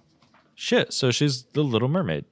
shit! 0.55 0.93
So 0.93 1.11
she's 1.11 1.45
the 1.53 1.63
Little 1.63 1.89
Mermaid. 1.89 2.25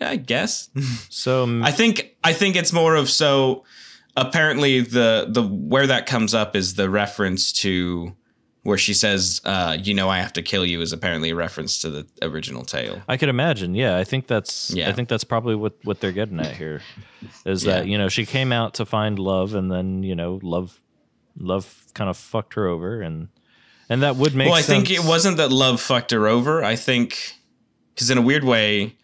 Yeah, 0.00 0.10
I 0.10 0.16
guess. 0.16 0.70
So 1.10 1.60
I 1.62 1.70
think 1.70 2.16
I 2.24 2.32
think 2.32 2.56
it's 2.56 2.72
more 2.72 2.96
of 2.96 3.08
so. 3.08 3.64
Apparently, 4.16 4.80
the 4.80 5.26
the 5.28 5.42
where 5.42 5.86
that 5.86 6.06
comes 6.06 6.34
up 6.34 6.54
is 6.54 6.74
the 6.74 6.88
reference 6.90 7.52
to 7.52 8.14
where 8.64 8.76
she 8.78 8.92
says, 8.94 9.40
uh, 9.44 9.76
"You 9.80 9.94
know, 9.94 10.08
I 10.08 10.18
have 10.18 10.32
to 10.32 10.42
kill 10.42 10.66
you," 10.66 10.80
is 10.80 10.92
apparently 10.92 11.30
a 11.30 11.34
reference 11.34 11.78
to 11.82 11.90
the 11.90 12.06
original 12.22 12.64
tale. 12.64 13.00
I 13.06 13.16
could 13.16 13.28
imagine. 13.28 13.74
Yeah, 13.74 13.96
I 13.96 14.04
think 14.04 14.26
that's. 14.26 14.70
Yeah. 14.70 14.88
I 14.88 14.92
think 14.92 15.08
that's 15.08 15.24
probably 15.24 15.54
what 15.54 15.74
what 15.84 16.00
they're 16.00 16.12
getting 16.12 16.40
at 16.40 16.56
here, 16.56 16.82
is 17.44 17.62
that 17.62 17.86
you 17.86 17.96
know 17.96 18.08
she 18.08 18.26
came 18.26 18.50
out 18.52 18.74
to 18.74 18.84
find 18.86 19.18
love, 19.18 19.54
and 19.54 19.70
then 19.70 20.02
you 20.02 20.14
know 20.16 20.40
love, 20.42 20.80
love 21.38 21.84
kind 21.94 22.10
of 22.10 22.16
fucked 22.16 22.54
her 22.54 22.66
over, 22.66 23.00
and 23.00 23.28
and 23.88 24.02
that 24.02 24.16
would 24.16 24.34
make. 24.34 24.48
well, 24.48 24.58
I 24.58 24.62
think 24.62 24.90
it 24.90 25.04
wasn't 25.04 25.36
that 25.36 25.52
love 25.52 25.80
fucked 25.80 26.10
her 26.10 26.26
over. 26.26 26.64
I 26.64 26.74
think 26.76 27.34
because 27.94 28.10
in 28.10 28.18
a 28.18 28.22
weird 28.22 28.44
way, 28.44 28.96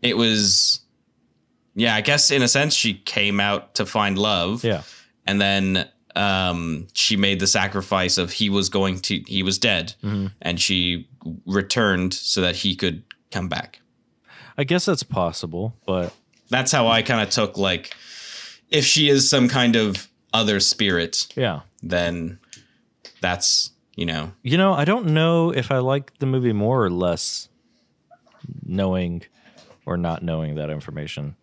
it 0.00 0.16
was. 0.16 0.80
Yeah, 1.74 1.94
I 1.94 2.02
guess 2.02 2.30
in 2.30 2.42
a 2.42 2.48
sense 2.48 2.74
she 2.74 2.92
came 2.94 3.40
out 3.40 3.76
to 3.76 3.86
find 3.86 4.18
love. 4.18 4.62
Yeah. 4.64 4.82
and 5.26 5.40
then 5.40 5.88
um, 6.16 6.86
she 6.94 7.16
made 7.16 7.40
the 7.40 7.46
sacrifice 7.46 8.18
of 8.18 8.32
he 8.32 8.50
was 8.50 8.68
going 8.68 9.00
to 9.00 9.22
he 9.26 9.42
was 9.42 9.58
dead, 9.58 9.94
Mhm. 10.02 10.32
and 10.42 10.60
she 10.60 11.08
returned 11.46 12.12
so 12.14 12.40
that 12.40 12.56
he 12.56 12.74
could 12.76 13.02
come 13.30 13.48
back. 13.48 13.80
I 14.58 14.64
guess 14.64 14.84
that's 14.84 15.02
possible, 15.02 15.74
but 15.86 16.12
That's 16.50 16.70
how 16.72 16.86
I 16.88 17.00
kind 17.02 17.20
of 17.22 17.30
took 17.30 17.56
like 17.56 17.94
if 18.70 18.84
she 18.84 19.08
is 19.08 19.28
some 19.30 19.48
kind 19.48 19.74
of 19.76 20.08
other 20.34 20.60
spirit, 20.60 21.26
yeah. 21.36 21.60
then 21.82 22.38
that's 23.20 23.70
you 23.96 24.04
know 24.06 24.32
You 24.42 24.56
know, 24.58 24.72
I 24.74 24.84
don't 24.84 25.06
know 25.06 25.50
if 25.50 25.70
I 25.70 25.78
like 25.78 26.18
the 26.18 26.26
movie 26.26 26.52
more 26.52 26.84
or 26.84 26.90
less 26.90 27.48
knowing 28.66 29.22
or 29.86 29.96
not 29.96 30.22
knowing 30.22 30.54
that 30.56 30.70
information. 30.70 31.36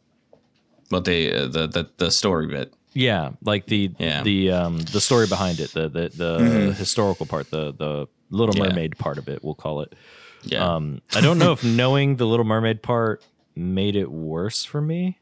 what 0.90 1.06
they 1.06 1.32
uh, 1.34 1.48
the 1.48 1.68
the 1.68 1.90
the 1.98 2.12
story 2.12 2.48
bit. 2.48 2.74
Yeah, 3.00 3.32
like 3.42 3.66
the 3.66 3.92
Yeah. 3.98 4.24
the 4.24 4.52
um 4.52 4.80
the 4.80 5.00
story 5.00 5.26
behind 5.28 5.60
it, 5.62 5.72
the 5.72 5.88
the, 5.88 6.10
the 6.10 6.74
historical 6.74 7.26
part, 7.26 7.50
the 7.50 7.74
the 7.74 8.08
Little 8.30 8.56
Yeah. 8.56 8.70
Mermaid 8.70 8.98
part 8.98 9.18
of 9.18 9.28
it, 9.30 9.44
we'll 9.44 9.56
call 9.56 9.82
it. 9.82 9.96
Yeah, 10.44 10.76
Um 10.76 11.02
I 11.16 11.22
don't 11.22 11.38
know 11.40 11.54
if 11.54 11.64
knowing 11.82 12.18
the 12.18 12.26
Little 12.28 12.46
Mermaid 12.46 12.84
part 12.84 13.24
made 13.56 13.96
it 13.96 14.12
worse 14.12 14.66
for 14.66 14.82
me 14.82 15.18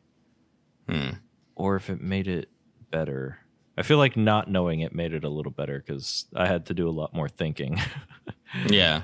Hmm. 0.89 1.09
or 1.55 1.75
if 1.75 1.89
it 1.89 2.01
made 2.01 2.28
it 2.28 2.49
better. 2.91 3.38
I 3.78 3.84
feel 3.84 3.97
like 3.99 4.17
not 4.17 4.49
knowing 4.49 4.80
it 4.80 4.95
made 4.95 5.13
it 5.13 5.23
a 5.23 5.30
little 5.30 5.51
better 5.51 5.82
cuz 5.88 6.25
I 6.36 6.47
had 6.47 6.65
to 6.67 6.73
do 6.73 6.89
a 6.89 6.95
lot 7.01 7.13
more 7.13 7.30
thinking. 7.30 7.80
yeah. 8.69 9.03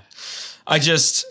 I 0.66 0.80
just, 0.80 1.26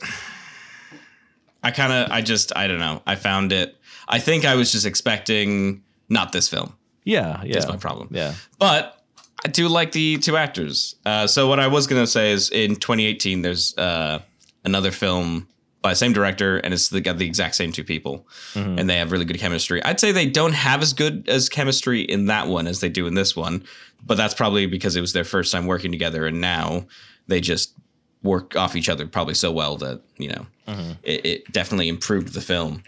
I 1.62 1.70
kind 1.72 1.93
of, 1.93 2.11
I 2.12 2.20
just, 2.22 2.55
I 2.57 2.66
don't 2.68 2.78
know. 2.78 3.03
I 3.07 3.14
found 3.16 3.51
it. 3.53 3.76
I 4.07 4.18
think 4.20 4.45
I 4.45 4.55
was 4.55 4.70
just 4.70 4.84
expecting 4.86 5.82
not 6.09 6.30
this 6.32 6.49
film. 6.49 6.74
Yeah, 7.05 7.42
yeah. 7.44 7.55
That's 7.55 7.68
my 7.68 7.76
problem. 7.76 8.09
Yeah. 8.11 8.34
But 8.59 8.98
I 9.44 9.48
do 9.48 9.68
like 9.68 9.92
the 9.92 10.18
two 10.18 10.36
actors. 10.36 10.94
Uh, 11.05 11.26
so 11.26 11.48
what 11.48 11.59
I 11.61 11.66
was 11.66 11.86
gonna 11.86 12.07
say 12.07 12.32
is, 12.32 12.50
in 12.50 12.76
2018, 12.76 13.42
there's 13.42 13.76
uh, 13.76 14.20
another 14.64 14.90
film 14.90 15.48
by 15.82 15.90
the 15.90 15.96
same 15.96 16.12
director, 16.12 16.59
and 16.59 16.72
it's 16.72 16.90
the, 16.90 17.00
got 17.00 17.18
the 17.18 17.26
exact 17.26 17.57
same 17.57 17.72
two 17.72 17.82
people, 17.82 18.24
Mhm. 18.55 18.78
and 18.78 18.88
they 18.88 18.98
have 18.98 19.11
really 19.11 19.24
good 19.24 19.38
chemistry. 19.40 19.82
I'd 19.82 19.98
say 19.98 20.12
they 20.12 20.26
don't 20.26 20.53
have 20.53 20.80
as 20.80 20.92
good 20.92 21.28
as 21.28 21.48
chemistry 21.48 22.03
in 22.03 22.26
that 22.26 22.46
one 22.46 22.68
as 22.68 22.78
they 22.78 22.88
do 22.88 23.09
in 23.09 23.14
this 23.14 23.34
one, 23.34 23.64
but 24.07 24.16
that's 24.16 24.32
probably 24.34 24.66
because 24.66 24.94
it 24.94 25.00
was 25.00 25.12
their 25.12 25.24
first 25.24 25.50
time 25.50 25.66
working 25.66 25.90
together, 25.90 26.24
and 26.26 26.40
now 26.40 26.86
they 27.26 27.40
just 27.40 27.72
work 28.22 28.55
off 28.55 28.76
each 28.76 28.88
other 28.88 29.05
probably 29.09 29.34
so 29.34 29.50
well 29.50 29.76
that 29.78 30.00
you 30.18 30.28
know 30.28 30.46
Mhm. 30.68 30.96
it, 31.03 31.26
it 31.26 31.53
definitely 31.53 31.88
improved 31.88 32.32
the 32.32 32.40
film. 32.40 32.84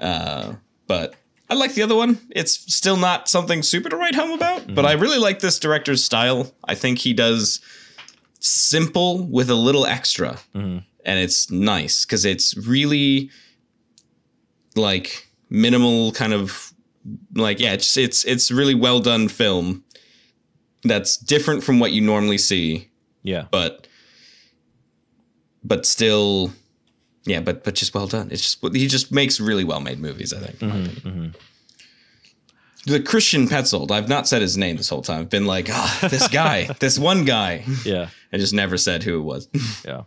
Uh, 0.00 0.54
but 0.86 1.16
I 1.50 1.54
like 1.54 1.74
the 1.74 1.82
other 1.82 1.94
one. 1.94 2.18
It's 2.30 2.52
still 2.74 2.96
not 2.96 3.28
something 3.28 3.62
super 3.62 3.88
to 3.88 3.96
write 3.96 4.14
home 4.14 4.32
about, 4.32 4.74
but 4.74 4.84
I 4.84 4.92
really 4.92 5.18
like 5.18 5.40
this 5.40 5.58
director's 5.58 6.04
style. 6.04 6.52
I 6.64 6.74
think 6.74 6.98
he 6.98 7.14
does 7.14 7.60
simple 8.40 9.24
with 9.26 9.48
a 9.50 9.54
little 9.54 9.86
extra, 9.86 10.38
Mhm. 10.54 10.84
and 11.04 11.18
it's 11.18 11.50
nice 11.50 12.04
because 12.04 12.24
it's 12.26 12.56
really 12.56 13.30
like 14.76 15.26
minimal 15.50 16.12
kind 16.12 16.32
of 16.34 16.72
like 17.34 17.58
yeah, 17.60 17.72
it's 17.72 17.96
it's 17.96 18.24
it's 18.24 18.50
really 18.50 18.74
well 18.74 19.00
done 19.00 19.28
film 19.28 19.82
that's 20.84 21.16
different 21.16 21.64
from 21.64 21.78
what 21.80 21.92
you 21.92 22.00
normally 22.02 22.38
see 22.38 22.88
Yeah. 23.22 23.46
but 23.50 23.86
but 25.64 25.84
still 25.86 26.52
yeah 27.28 27.40
but 27.40 27.62
but 27.64 27.74
just 27.74 27.94
well 27.94 28.06
done 28.06 28.28
it's 28.32 28.42
just 28.42 28.74
he 28.76 28.86
just 28.86 29.12
makes 29.12 29.38
really 29.40 29.64
well 29.64 29.80
made 29.80 29.98
movies 30.00 30.32
i 30.32 30.38
think 30.38 30.58
Mhm, 30.58 30.98
opinion. 30.98 31.34
mhm. 31.34 31.40
the 32.86 33.00
christian 33.00 33.46
petzold 33.46 33.90
i've 33.90 34.08
not 34.08 34.26
said 34.28 34.40
his 34.42 34.56
name 34.56 34.76
this 34.76 34.88
whole 34.88 35.02
time 35.02 35.20
i've 35.20 35.30
been 35.30 35.46
like 35.46 35.68
ah 35.70 36.08
this 36.10 36.26
guy 36.42 36.64
this 36.80 36.98
one 36.98 37.24
guy 37.24 37.64
Yeah. 37.84 38.08
i 38.32 38.36
just 38.38 38.54
never 38.54 38.76
said 38.76 39.02
who 39.02 39.18
it 39.20 39.22
was 39.22 39.48
Yeah. 39.84 40.02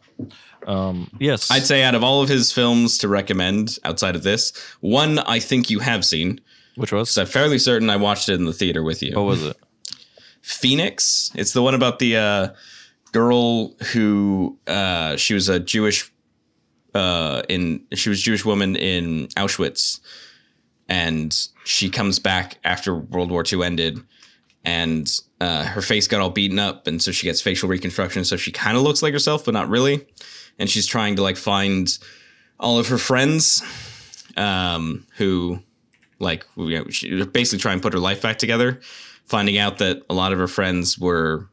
Um, 0.67 1.09
yes. 1.19 1.49
i'd 1.51 1.63
say 1.65 1.83
out 1.83 1.95
of 1.95 2.03
all 2.03 2.21
of 2.21 2.29
his 2.29 2.51
films 2.51 2.97
to 2.99 3.07
recommend 3.07 3.77
outside 3.83 4.15
of 4.15 4.23
this 4.23 4.53
one 4.81 5.19
i 5.19 5.39
think 5.39 5.69
you 5.69 5.79
have 5.79 6.03
seen 6.05 6.39
Which 6.75 6.91
was? 6.91 7.17
i'm 7.17 7.25
fairly 7.27 7.59
certain 7.59 7.89
i 7.89 7.97
watched 7.97 8.29
it 8.29 8.35
in 8.35 8.45
the 8.45 8.53
theater 8.53 8.83
with 8.83 9.01
you 9.03 9.15
What 9.15 9.25
was 9.25 9.43
it? 9.43 9.57
Phoenix. 10.41 11.31
It's 11.35 11.53
the 11.53 11.61
one 11.61 11.75
about 11.75 11.99
the 11.99 12.17
uh, 12.17 12.47
girl 13.11 13.75
who 13.93 14.57
uh, 14.65 15.15
she 15.15 15.35
was 15.35 15.49
a 15.49 15.59
Jewish 15.59 16.10
uh, 16.93 17.43
in 17.49 17.85
she 17.93 18.09
was 18.09 18.19
a 18.19 18.23
Jewish 18.23 18.45
woman 18.45 18.75
in 18.75 19.27
Auschwitz, 19.37 19.99
and 20.89 21.35
she 21.63 21.89
comes 21.89 22.19
back 22.19 22.57
after 22.63 22.95
World 22.95 23.31
War 23.31 23.43
II 23.49 23.63
ended, 23.63 23.99
and 24.65 25.11
uh, 25.39 25.63
her 25.63 25.81
face 25.81 26.07
got 26.07 26.21
all 26.21 26.29
beaten 26.29 26.59
up, 26.59 26.87
and 26.87 27.01
so 27.01 27.11
she 27.11 27.27
gets 27.27 27.41
facial 27.41 27.69
reconstruction, 27.69 28.25
so 28.25 28.37
she 28.37 28.51
kind 28.51 28.77
of 28.77 28.83
looks 28.83 29.01
like 29.01 29.13
herself, 29.13 29.45
but 29.45 29.53
not 29.53 29.69
really, 29.69 30.05
and 30.59 30.69
she's 30.69 30.87
trying 30.87 31.15
to 31.15 31.21
like 31.21 31.37
find 31.37 31.97
all 32.59 32.77
of 32.77 32.87
her 32.87 32.97
friends, 32.97 33.63
um, 34.37 35.05
who 35.17 35.59
like 36.19 36.45
you 36.55 36.79
know, 36.79 36.89
she 36.89 37.23
basically 37.25 37.59
try 37.59 37.73
and 37.73 37.81
put 37.81 37.93
her 37.93 37.99
life 37.99 38.21
back 38.21 38.37
together 38.37 38.79
finding 39.31 39.57
out 39.57 39.77
that 39.77 40.03
a 40.09 40.13
lot 40.13 40.33
of 40.33 40.39
her 40.39 40.47
friends 40.47 40.99
were 40.99 41.47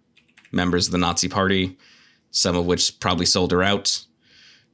members 0.51 0.87
of 0.89 0.93
the 0.93 0.99
Nazi 0.99 1.29
Party, 1.29 1.79
some 2.33 2.57
of 2.57 2.67
which 2.67 2.99
probably 2.99 3.25
sold 3.25 3.53
her 3.53 3.63
out. 3.63 4.05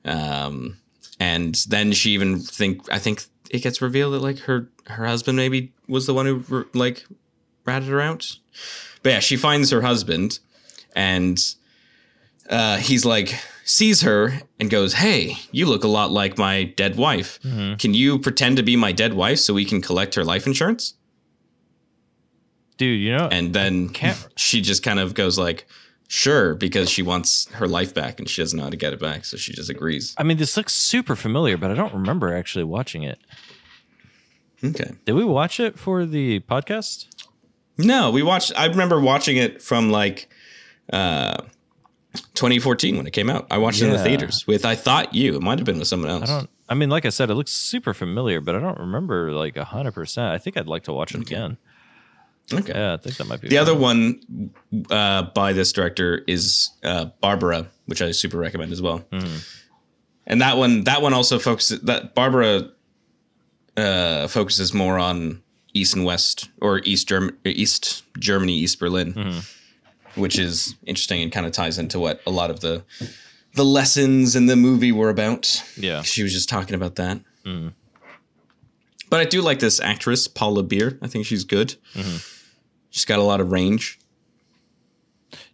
Um, 0.05 0.77
and 1.21 1.55
then 1.69 1.93
she 1.93 2.11
even 2.11 2.41
think 2.41 2.83
I 2.93 2.99
think 2.99 3.25
it 3.51 3.63
gets 3.63 3.81
revealed 3.81 4.15
that 4.15 4.21
like 4.23 4.39
her 4.41 4.69
her 4.87 5.07
husband 5.07 5.37
maybe 5.37 5.73
was 5.89 6.07
the 6.07 6.15
one 6.15 6.27
who 6.27 6.67
like 6.75 7.05
ratted 7.65 7.89
her 7.89 8.01
out. 8.01 8.37
But 9.03 9.11
yeah, 9.13 9.21
she 9.21 9.37
finds 9.37 9.71
her 9.71 9.81
husband, 9.83 10.39
and 10.95 11.39
uh, 12.51 12.79
he's 12.79 13.05
like 13.05 13.35
sees 13.65 14.03
her 14.03 14.41
and 14.61 14.69
goes, 14.71 14.93
"Hey, 14.95 15.37
you 15.53 15.67
look 15.67 15.85
a 15.85 15.89
lot 15.89 16.11
like 16.11 16.37
my 16.37 16.65
dead 16.65 16.97
wife. 16.97 17.39
Mhm. 17.43 17.79
Can 17.79 17.95
you 17.95 18.19
pretend 18.19 18.57
to 18.59 18.63
be 18.63 18.77
my 18.77 18.93
dead 18.93 19.15
wife 19.15 19.39
so 19.39 19.55
we 19.55 19.65
can 19.65 19.81
collect 19.81 20.15
her 20.17 20.25
life 20.25 20.47
insurance?" 20.47 20.95
Dude, 22.77 23.01
you 23.01 23.13
know, 23.17 23.29
And 23.31 23.55
then 23.55 23.89
Can't- 23.91 24.27
she 24.37 24.61
just 24.61 24.83
kind 24.83 24.99
of 24.99 25.15
goes 25.15 25.39
like, 25.39 25.67
"Sure," 26.09 26.55
because 26.55 26.91
she 26.91 27.03
wants 27.03 27.51
her 27.53 27.67
life 27.67 27.95
back 27.95 28.19
and 28.19 28.29
she 28.29 28.43
doesn't 28.43 28.57
know 28.57 28.65
how 28.65 28.71
to 28.71 28.77
get 28.77 28.93
it 28.93 29.01
back, 29.01 29.25
so 29.25 29.37
she 29.37 29.53
just 29.53 29.71
agrees. 29.71 30.15
I 30.19 30.23
mean, 30.23 30.37
this 30.37 30.57
looks 30.57 30.73
super 30.75 31.17
familiar, 31.17 31.57
but 31.57 31.71
I 31.71 31.75
don't 31.75 31.95
remember 31.95 32.35
actually 32.35 32.65
watching 32.65 33.03
it. 33.03 33.19
Okay. 34.63 34.93
Did 35.05 35.13
we 35.13 35.25
watch 35.25 35.61
it 35.61 35.79
for 35.79 36.07
the 36.07 36.41
podcast? 36.41 37.07
No, 37.77 38.11
we 38.11 38.23
watched. 38.23 38.53
I 38.57 38.67
remember 38.67 39.01
watching 39.01 39.37
it 39.37 39.61
from 39.61 39.91
like 39.91 40.29
uh, 40.93 41.39
2014 42.35 42.97
when 42.97 43.07
it 43.07 43.13
came 43.13 43.29
out. 43.29 43.47
I 43.51 43.59
watched 43.59 43.83
it 43.83 43.87
in 43.87 43.93
the 43.93 44.03
theaters 44.03 44.47
with. 44.47 44.65
I 44.65 44.75
thought 44.75 45.15
you. 45.15 45.35
It 45.35 45.43
might 45.43 45.59
have 45.59 45.67
been 45.67 45.79
with 45.79 45.89
someone 45.89 46.11
else. 46.11 46.31
I 46.31 46.39
don't. 46.39 46.51
I 46.69 46.75
mean, 46.75 46.89
like 46.89 47.05
I 47.05 47.11
said, 47.11 47.29
it 47.31 47.35
looks 47.35 47.53
super 47.53 47.93
familiar, 47.93 48.41
but 48.41 48.55
I 48.55 48.61
don't 48.61 48.79
remember 48.79 49.33
like 49.33 49.57
hundred 49.57 49.93
percent. 49.93 50.33
I 50.33 50.39
think 50.39 50.57
I'd 50.57 50.69
like 50.69 50.85
to 50.85 50.93
watch 50.93 51.15
it 51.15 51.21
again. 51.21 51.59
Okay. 52.53 52.73
Yeah, 52.75 52.95
I 52.95 52.97
think 52.99 53.17
that 53.17 53.27
might 53.27 53.41
be 53.41 53.49
The 53.49 53.59
other 53.59 53.75
one 53.75 54.51
uh, 54.91 55.23
by 55.35 55.53
this 55.55 55.73
director 55.73 56.23
is 56.27 56.71
uh, 56.83 57.07
Barbara, 57.21 57.67
which 57.87 58.03
I 58.03 58.11
super 58.11 58.37
recommend 58.39 58.71
as 58.73 58.83
well. 58.83 59.01
Mhm. 59.11 59.49
And 60.27 60.41
that 60.43 60.57
one, 60.57 60.85
that 60.85 61.01
one 61.03 61.13
also 61.15 61.39
focuses. 61.39 61.81
That 61.81 62.15
Barbara 62.15 62.71
uh, 63.77 64.27
focuses 64.29 64.73
more 64.75 64.99
on 64.99 65.43
East 65.73 65.97
and 65.97 66.05
West, 66.05 66.49
or 66.61 66.81
East 66.85 67.09
Germ- 67.09 67.37
East 67.45 68.05
Germany, 68.19 68.55
East 68.55 68.79
Berlin, 68.79 69.15
Mhm. 69.15 69.45
which 70.15 70.39
is 70.39 70.75
interesting 70.87 71.23
and 71.23 71.33
kind 71.33 71.47
of 71.47 71.53
ties 71.53 71.79
into 71.79 71.99
what 71.99 72.21
a 72.27 72.31
lot 72.31 72.51
of 72.51 72.61
the 72.61 72.85
the 73.55 73.65
lessons 73.65 74.35
in 74.35 74.47
the 74.47 74.57
movie 74.57 74.91
were 74.93 75.11
about. 75.11 75.63
Yeah. 75.77 76.03
She 76.03 76.23
was 76.25 76.33
just 76.33 76.49
talking 76.49 76.75
about 76.75 76.97
that. 76.97 77.21
Mhm. 77.47 77.73
But 79.11 79.21
I 79.21 79.25
do 79.27 79.43
like 79.43 79.61
this 79.61 79.79
actress, 79.81 80.27
Paula 80.27 80.63
Beer. 80.65 80.99
I 81.03 81.07
think 81.07 81.25
she's 81.27 81.45
good. 81.45 81.77
Mhm. 81.95 82.27
She's 82.95 83.05
got 83.05 83.19
a 83.19 83.25
lot 83.25 83.41
of 83.41 83.51
range. 83.51 83.99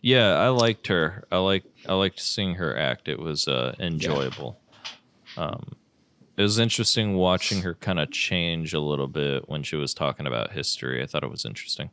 Yeah, 0.02 0.34
I 0.34 0.48
liked 0.48 0.88
her. 0.88 1.24
I 1.32 1.38
like 1.38 1.64
I 1.88 1.94
liked 1.94 2.20
seeing 2.20 2.56
her 2.56 2.76
act. 2.76 3.08
It 3.08 3.18
was 3.18 3.48
uh, 3.48 3.74
enjoyable. 3.78 4.60
Um, 5.38 5.74
it 6.36 6.42
was 6.42 6.58
interesting 6.58 7.14
watching 7.14 7.62
her 7.62 7.74
kind 7.76 7.98
of 7.98 8.10
change 8.10 8.74
a 8.74 8.80
little 8.80 9.06
bit 9.06 9.48
when 9.48 9.62
she 9.62 9.76
was 9.76 9.94
talking 9.94 10.26
about 10.26 10.52
history. 10.52 11.02
I 11.02 11.06
thought 11.06 11.24
it 11.24 11.30
was 11.30 11.46
interesting. 11.46 11.88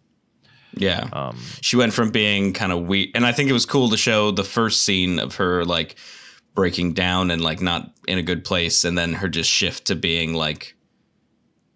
Yeah. 0.74 1.08
Um, 1.14 1.38
she 1.62 1.78
went 1.78 1.94
from 1.94 2.12
being 2.12 2.52
kind 2.52 2.74
of 2.74 2.86
weak 2.86 3.12
and 3.16 3.26
i 3.26 3.32
think 3.32 3.50
it 3.50 3.54
was 3.54 3.66
cool 3.66 3.90
to 3.90 3.98
show 3.98 4.32
the 4.32 4.44
first 4.44 4.84
scene 4.84 5.18
of 5.18 5.36
her 5.36 5.64
like 5.64 5.96
breaking 6.56 6.92
down 6.92 7.32
and 7.32 7.42
like 7.42 7.62
not 7.62 7.90
in 8.06 8.18
a 8.18 8.22
good 8.22 8.44
place 8.44 8.84
and 8.84 8.98
then 8.98 9.14
her 9.14 9.30
just 9.30 9.50
shift 9.50 9.86
to 9.86 9.96
being 9.96 10.34
like 10.34 10.76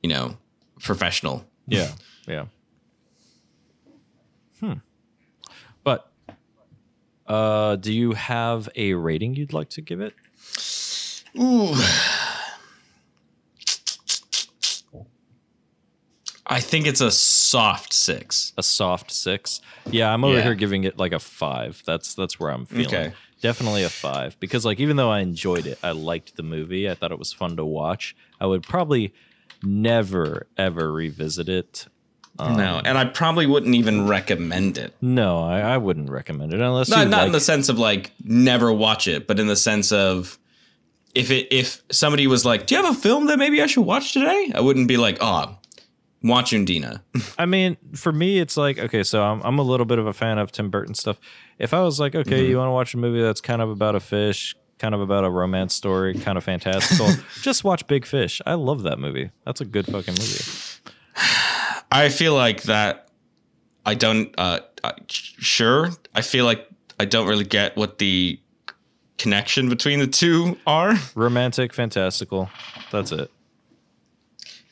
you 0.03 0.09
know 0.09 0.37
professional 0.81 1.45
yeah, 1.67 1.91
yeah. 2.27 2.45
Hmm. 4.61 4.73
But 5.83 6.09
uh, 7.27 7.75
do 7.75 7.91
you 7.91 8.13
have 8.13 8.69
a 8.75 8.93
rating 8.93 9.35
you'd 9.35 9.51
like 9.53 9.69
to 9.71 9.81
give 9.81 9.99
it? 9.99 10.13
Ooh. 11.39 11.73
i 16.47 16.59
think 16.59 16.85
it's 16.85 16.99
a 17.01 17.11
soft 17.11 17.93
six 17.93 18.51
A 18.57 18.63
soft 18.63 19.09
six. 19.11 19.61
Yeah, 19.89 20.13
I'm 20.13 20.23
over 20.25 20.37
Yeah. 20.37 20.43
here 20.43 20.55
giving 20.55 20.83
it 20.83 20.97
like 20.97 21.13
a 21.13 21.19
five. 21.19 21.81
That's 21.85 22.13
that's 22.13 22.39
where 22.39 22.49
I'm 22.51 22.65
feeling. 22.65 22.87
Okay. 22.87 23.13
Definitely 23.41 23.83
a 23.83 23.89
five 23.89 24.37
because 24.39 24.65
like 24.65 24.79
even 24.79 24.97
though 24.97 25.09
I 25.09 25.21
enjoyed 25.21 25.65
it, 25.65 25.79
I 25.81 25.91
liked 25.91 26.35
the 26.35 26.43
movie. 26.43 26.89
I 26.89 26.93
thought 26.95 27.11
it 27.11 27.17
was 27.19 27.31
fun 27.33 27.55
to 27.57 27.65
watch. 27.65 28.15
I 28.39 28.45
would 28.47 28.63
probably 28.63 29.13
never 29.63 30.47
ever 30.57 30.91
revisit 30.91 31.47
it. 31.47 31.87
Um, 32.39 32.57
no 32.57 32.81
and 32.85 32.97
i 32.97 33.05
probably 33.05 33.45
wouldn't 33.45 33.75
even 33.75 34.07
recommend 34.07 34.77
it 34.77 34.95
no, 35.01 35.43
I, 35.43 35.59
I 35.59 35.77
wouldn't 35.77 36.09
recommend 36.09 36.53
it 36.53 36.61
unless 36.61 36.89
not, 36.89 37.07
not 37.09 37.17
like. 37.17 37.25
in 37.27 37.31
the 37.33 37.39
sense 37.41 37.69
of 37.69 37.77
like 37.77 38.11
never 38.23 38.71
watch 38.71 39.07
it 39.07 39.27
but 39.27 39.39
in 39.39 39.47
the 39.47 39.55
sense 39.55 39.91
of 39.91 40.39
if 41.13 41.29
it 41.29 41.47
if 41.51 41.83
somebody 41.91 42.25
was 42.27 42.45
like 42.45 42.65
do 42.67 42.73
you 42.75 42.81
have 42.83 42.95
a 42.95 42.99
film 42.99 43.27
that 43.27 43.37
maybe 43.37 43.61
i 43.61 43.65
should 43.67 43.85
watch 43.85 44.13
today 44.13 44.51
i 44.55 44.61
wouldn't 44.61 44.87
be 44.87 44.97
like 44.97 45.17
oh 45.21 45.55
watch 46.23 46.51
undina 46.51 47.01
I 47.37 47.45
mean, 47.45 47.77
for 47.95 48.11
me, 48.11 48.39
it's 48.39 48.55
like 48.57 48.77
okay, 48.79 49.03
so 49.03 49.23
I'm 49.23 49.41
I'm 49.41 49.57
a 49.59 49.63
little 49.63 49.85
bit 49.87 49.97
of 49.99 50.05
a 50.07 50.13
fan 50.13 50.37
of 50.37 50.51
Tim 50.51 50.69
Burton 50.69 50.93
stuff. 50.93 51.19
If 51.57 51.73
I 51.73 51.81
was 51.81 51.99
like, 51.99 52.13
okay, 52.15 52.41
Mm-hmm. 52.41 52.49
you 52.49 52.57
want 52.57 52.67
to 52.67 52.71
watch 52.71 52.93
a 52.93 52.97
movie 52.97 53.21
that's 53.21 53.41
kind 53.41 53.61
of 53.61 53.69
about 53.71 53.95
a 53.95 53.99
fish, 53.99 54.55
kind 54.77 54.93
of 54.93 55.01
about 55.01 55.23
a 55.23 55.29
romance 55.31 55.73
story, 55.73 56.13
kind 56.13 56.37
of 56.37 56.43
fantastical, 56.43 57.09
just 57.41 57.63
watch 57.63 57.87
Big 57.87 58.05
Fish. 58.05 58.39
I 58.45 58.53
love 58.53 58.83
that 58.83 58.99
movie. 58.99 59.31
That's 59.45 59.61
a 59.61 59.65
good 59.65 59.85
fucking 59.87 60.13
movie. 60.13 60.43
I 61.91 62.09
feel 62.09 62.33
like 62.35 62.63
that 62.63 63.09
i 63.85 63.93
don't 63.93 64.33
uh 64.37 64.59
I- 64.83 64.93
sure 65.07 65.89
i 66.15 66.21
feel 66.21 66.45
like 66.45 66.67
i 66.99 67.05
don't 67.05 67.27
really 67.27 67.43
get 67.45 67.75
what 67.75 67.97
the 67.97 68.39
connection 69.17 69.69
between 69.69 69.99
the 69.99 70.07
two 70.07 70.57
are 70.65 70.95
Romantic, 71.13 71.73
fantastical. 71.73 72.49
That's 72.91 73.11
it. 73.11 73.29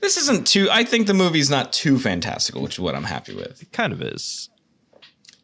this 0.01 0.17
isn't 0.17 0.47
too 0.47 0.67
i 0.71 0.83
think 0.83 1.05
the 1.07 1.13
movie's 1.13 1.49
not 1.49 1.71
too 1.73 1.99
fantastical 1.99 2.61
which 2.61 2.73
is 2.75 2.79
what 2.79 2.95
i'm 2.95 3.03
happy 3.03 3.35
with 3.35 3.61
It 3.61 3.71
kind 3.71 3.93
of 3.93 4.01
is. 4.01 4.49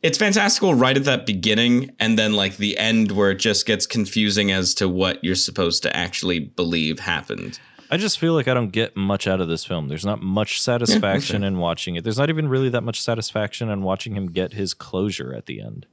it's 0.01 0.17
fantastical 0.17 0.73
right 0.73 0.97
at 0.97 1.03
that 1.05 1.25
beginning 1.27 1.91
and 1.99 2.17
then 2.17 2.33
like 2.33 2.57
the 2.57 2.77
end 2.77 3.11
where 3.11 3.31
it 3.31 3.39
just 3.39 3.65
gets 3.67 3.85
confusing 3.85 4.51
as 4.51 4.73
to 4.75 4.89
what 4.89 5.23
you're 5.23 5.35
supposed 5.35 5.83
to 5.83 5.95
actually 5.95 6.39
believe 6.39 6.99
happened 6.99 7.59
I 7.91 7.97
just 7.97 8.19
feel 8.19 8.33
like 8.33 8.47
I 8.47 8.53
don't 8.53 8.71
get 8.71 8.95
much 8.97 9.27
out 9.27 9.41
of 9.41 9.47
this 9.47 9.63
film. 9.65 9.87
There's 9.87 10.05
not 10.05 10.21
much 10.21 10.61
satisfaction 10.69 11.43
in 11.43 11.57
watching 11.57 11.95
it. 11.95 12.03
There's 12.03 12.17
not 12.17 12.29
even 12.29 12.47
really 12.47 12.69
that 12.69 12.81
much 12.81 13.01
satisfaction 13.01 13.69
in 13.69 13.81
watching 13.83 14.15
him 14.15 14.31
get 14.31 14.53
his 14.53 14.73
closure 14.73 15.33
at 15.33 15.45
the 15.45 15.61
end. 15.61 15.85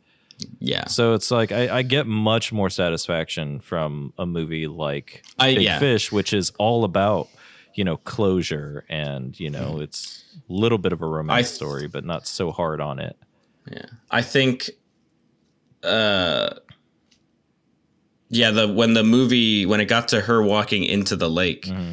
yeah 0.58 0.86
So 0.86 1.12
it's 1.14 1.30
like 1.30 1.52
I, 1.52 1.78
I 1.78 1.82
get 1.82 2.06
much 2.06 2.52
more 2.52 2.70
satisfaction 2.70 3.60
from 3.60 4.12
a 4.18 4.26
movie 4.26 4.66
like 4.66 5.22
I- 5.38 5.54
Big 5.54 5.64
yeah. 5.64 5.78
Fish, 5.78 6.10
which 6.10 6.32
is 6.32 6.50
all 6.58 6.84
about 6.84 7.28
you 7.74 7.84
know 7.84 7.96
closure 7.96 8.84
and 8.90 9.38
you 9.40 9.48
know 9.48 9.80
it's 9.80 10.24
a 10.48 10.52
little 10.52 10.76
bit 10.78 10.92
of 10.92 11.00
a 11.02 11.06
romance 11.06 11.48
I- 11.48 11.54
story, 11.54 11.86
but 11.88 12.04
not 12.04 12.26
so 12.26 12.50
hard 12.52 12.80
on 12.80 12.98
it. 12.98 13.16
Yeah. 13.70 13.86
I 14.10 14.22
think 14.22 14.70
uh 15.82 16.50
yeah, 18.32 18.50
the 18.50 18.66
when 18.66 18.94
the 18.94 19.04
movie 19.04 19.64
when 19.66 19.80
it 19.80 19.84
got 19.86 20.08
to 20.08 20.20
her 20.20 20.42
walking 20.42 20.82
into 20.84 21.14
the 21.16 21.30
lake, 21.30 21.66
Mm-hmm. 21.66 21.92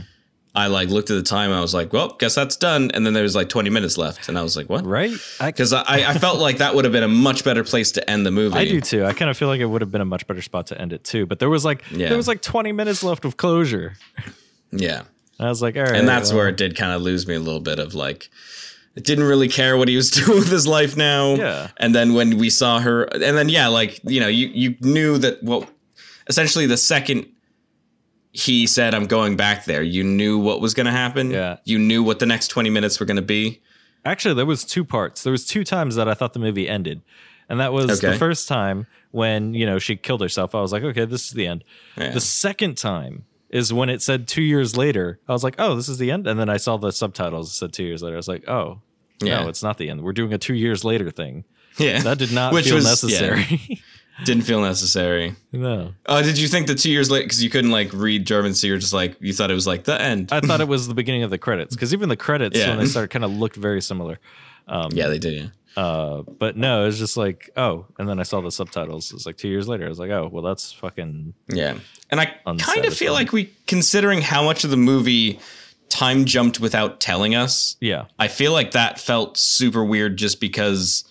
I 0.55 0.65
like 0.65 0.89
looked 0.89 1.11
at 1.11 1.13
the 1.13 1.21
time, 1.23 1.51
I 1.51 1.61
was 1.61 1.75
like, 1.75 1.93
Well, 1.93 2.15
guess 2.19 2.33
that's 2.33 2.55
done. 2.57 2.89
And 2.95 3.05
then 3.05 3.13
there 3.13 3.21
was 3.23 3.35
like 3.35 3.49
twenty 3.49 3.69
minutes 3.69 3.99
left. 3.99 4.27
And 4.27 4.37
I 4.37 4.41
was 4.41 4.57
like, 4.57 4.67
What? 4.67 4.83
Right? 4.83 5.11
Because 5.39 5.71
I, 5.73 5.83
I 5.87 6.13
felt 6.17 6.39
like 6.39 6.57
that 6.57 6.73
would 6.73 6.85
have 6.85 6.91
been 6.91 7.03
a 7.03 7.07
much 7.07 7.43
better 7.43 7.63
place 7.63 7.91
to 7.93 8.09
end 8.09 8.25
the 8.25 8.31
movie. 8.31 8.57
I 8.57 8.65
do 8.65 8.81
too. 8.81 9.05
I 9.05 9.13
kind 9.13 9.29
of 9.29 9.37
feel 9.37 9.47
like 9.47 9.61
it 9.61 9.67
would 9.67 9.81
have 9.81 9.91
been 9.91 10.01
a 10.01 10.05
much 10.05 10.25
better 10.25 10.41
spot 10.41 10.65
to 10.67 10.81
end 10.81 10.91
it 10.91 11.03
too. 11.03 11.27
But 11.27 11.37
there 11.37 11.51
was 11.51 11.63
like 11.63 11.83
Yeah. 11.91 12.07
there 12.09 12.17
was 12.17 12.27
like 12.27 12.41
20 12.41 12.71
minutes 12.71 13.03
left 13.03 13.25
of 13.25 13.37
closure. 13.37 13.93
Yeah. 14.71 15.03
And 15.37 15.45
I 15.47 15.49
was 15.49 15.61
like, 15.61 15.77
all 15.77 15.83
right. 15.83 15.95
And 15.95 16.07
that's 16.07 16.29
well, 16.31 16.39
where 16.39 16.49
it 16.49 16.57
did 16.57 16.75
kind 16.75 16.93
of 16.93 17.03
lose 17.03 17.27
me 17.27 17.35
a 17.35 17.39
little 17.39 17.61
bit 17.61 17.77
of 17.79 17.93
like 17.93 18.29
it 18.95 19.03
didn't 19.05 19.25
really 19.25 19.47
care 19.49 19.77
what 19.77 19.87
he 19.87 19.95
was 19.95 20.09
doing 20.25 20.39
with 20.39 20.49
his 20.49 20.67
life 20.67 20.97
now. 20.97 21.35
Yeah. 21.35 21.67
And 21.77 21.93
then 21.93 22.15
when 22.15 22.37
we 22.39 22.49
saw 22.49 22.79
her 22.79 23.03
and 23.03 23.37
then 23.37 23.49
yeah, 23.49 23.67
like, 23.67 23.99
you 24.03 24.19
know, 24.19 24.27
you 24.27 24.47
you 24.47 24.75
knew 24.81 25.19
that 25.19 25.43
well 25.43 25.67
essentially 26.29 26.65
the 26.65 26.77
second 26.77 27.25
he 28.31 28.67
said 28.67 28.93
I'm 28.93 29.07
going 29.07 29.35
back 29.37 29.65
there, 29.65 29.81
you 29.81 30.03
knew 30.03 30.37
what 30.37 30.61
was 30.61 30.73
going 30.75 30.85
to 30.85 30.91
happen. 30.91 31.31
Yeah. 31.31 31.57
You 31.65 31.79
knew 31.79 32.03
what 32.03 32.19
the 32.19 32.27
next 32.27 32.49
20 32.49 32.69
minutes 32.69 32.99
were 32.99 33.05
going 33.07 33.15
to 33.17 33.21
be. 33.23 33.61
Actually, 34.05 34.35
there 34.35 34.45
was 34.45 34.63
two 34.63 34.85
parts. 34.85 35.23
There 35.23 35.31
was 35.31 35.45
two 35.47 35.63
times 35.63 35.95
that 35.95 36.07
I 36.07 36.13
thought 36.13 36.33
the 36.33 36.39
movie 36.39 36.69
ended. 36.69 37.01
And 37.49 37.59
that 37.59 37.73
was 37.73 37.99
the 37.99 38.15
first 38.17 38.47
time 38.47 38.85
when, 39.09 39.55
you 39.55 39.65
know, 39.65 39.79
she 39.79 39.95
killed 39.95 40.21
herself. 40.21 40.53
I 40.53 40.61
was 40.61 40.71
like, 40.71 40.83
okay, 40.83 41.05
this 41.05 41.25
is 41.25 41.31
the 41.31 41.47
end. 41.47 41.63
Yeah. 41.97 42.11
The 42.11 42.21
second 42.21 42.77
time 42.77 43.25
is 43.49 43.73
when 43.73 43.89
it 43.89 44.03
said 44.03 44.27
two 44.27 44.43
years 44.43 44.77
later. 44.77 45.19
I 45.27 45.31
was 45.33 45.43
like, 45.43 45.55
oh, 45.57 45.75
this 45.75 45.89
is 45.89 45.97
the 45.97 46.11
end. 46.11 46.27
And 46.27 46.39
then 46.39 46.49
I 46.49 46.57
saw 46.57 46.77
the 46.77 46.91
subtitles 46.91 47.51
said 47.57 47.73
two 47.73 47.83
years 47.83 48.03
later. 48.03 48.15
I 48.15 48.17
was 48.17 48.27
like, 48.27 48.47
oh, 48.47 48.81
Yeah. 49.23 49.41
no, 49.41 49.49
it's 49.49 49.63
not 49.63 49.79
the 49.79 49.89
end. 49.89 50.03
We're 50.03 50.13
doing 50.13 50.31
a 50.33 50.37
two 50.37 50.53
years 50.53 50.85
later 50.85 51.09
thing. 51.09 51.45
yeah. 51.79 51.99
That 52.03 52.19
did 52.19 52.31
not 52.31 52.53
Which 52.53 52.65
feel 52.67 52.75
was- 52.75 53.03
yeah. 53.11 53.43
Didn't 54.25 54.43
feel 54.43 54.61
necessary. 54.61 55.35
no. 55.51 55.93
Oh, 56.05 56.21
did 56.21 56.37
you 56.37 56.47
think 56.47 56.67
the 56.67 56.75
2 56.75 56.89
years 56.91 57.09
late 57.09 57.27
cuz 57.29 57.41
you 57.43 57.49
couldn't 57.49 57.71
like 57.71 57.91
read 57.93 58.25
German 58.25 58.53
so 58.53 58.67
you're 58.67 58.77
just 58.77 58.93
like 58.93 59.15
you 59.19 59.33
thought 59.33 59.49
it 59.51 59.53
was 59.55 59.67
like 59.67 59.85
the 59.85 59.99
end. 60.01 60.29
I 60.31 60.39
thought 60.41 60.61
it 60.61 60.67
was 60.75 60.87
the 60.87 60.93
beginning 60.93 61.23
of 61.23 61.29
the 61.29 61.37
credits 61.37 61.75
because 61.75 61.93
even 61.93 62.09
the 62.09 62.17
credits 62.17 62.57
Yeah. 62.57 62.69
when 62.69 62.79
they 62.79 62.85
started 62.85 63.09
kind 63.09 63.23
of 63.25 63.31
looked 63.31 63.55
very 63.55 63.81
similar. 63.81 64.19
Um, 64.67 64.89
yeah, 64.93 65.07
they 65.07 65.19
did. 65.19 65.33
Yeah. 65.77 65.81
Uh, 65.81 66.23
but 66.23 66.57
no, 66.57 66.83
it 66.83 66.87
was 66.87 66.99
just 66.99 67.15
like, 67.15 67.49
oh, 67.55 67.85
and 67.97 68.09
then 68.09 68.19
I 68.19 68.23
saw 68.23 68.41
the 68.41 68.51
subtitles. 68.51 69.11
It's 69.13 69.25
like 69.25 69.37
two 69.37 69.47
years 69.47 69.67
later. 69.67 69.85
I 69.85 69.89
was 69.89 69.99
like, 69.99 70.09
oh, 70.11 70.29
well, 70.31 70.43
that's 70.43 70.71
fucking 70.73 71.33
Yeah. 71.51 71.75
And 72.11 72.19
I 72.19 72.25
kind 72.57 72.85
of 72.85 72.93
feel 72.93 73.13
like 73.13 73.31
we 73.31 73.53
considering 73.67 74.21
how 74.21 74.43
much 74.43 74.63
of 74.63 74.69
the 74.71 74.77
movie 74.77 75.39
time 75.87 76.25
jumped 76.25 76.59
without 76.59 76.99
telling 76.99 77.33
us. 77.35 77.77
yeah, 77.81 78.05
I 78.19 78.27
feel 78.27 78.51
like 78.51 78.71
that 78.71 78.99
felt 78.99 79.37
super 79.37 79.83
weird 79.83 80.17
just 80.17 80.39
because 80.39 81.03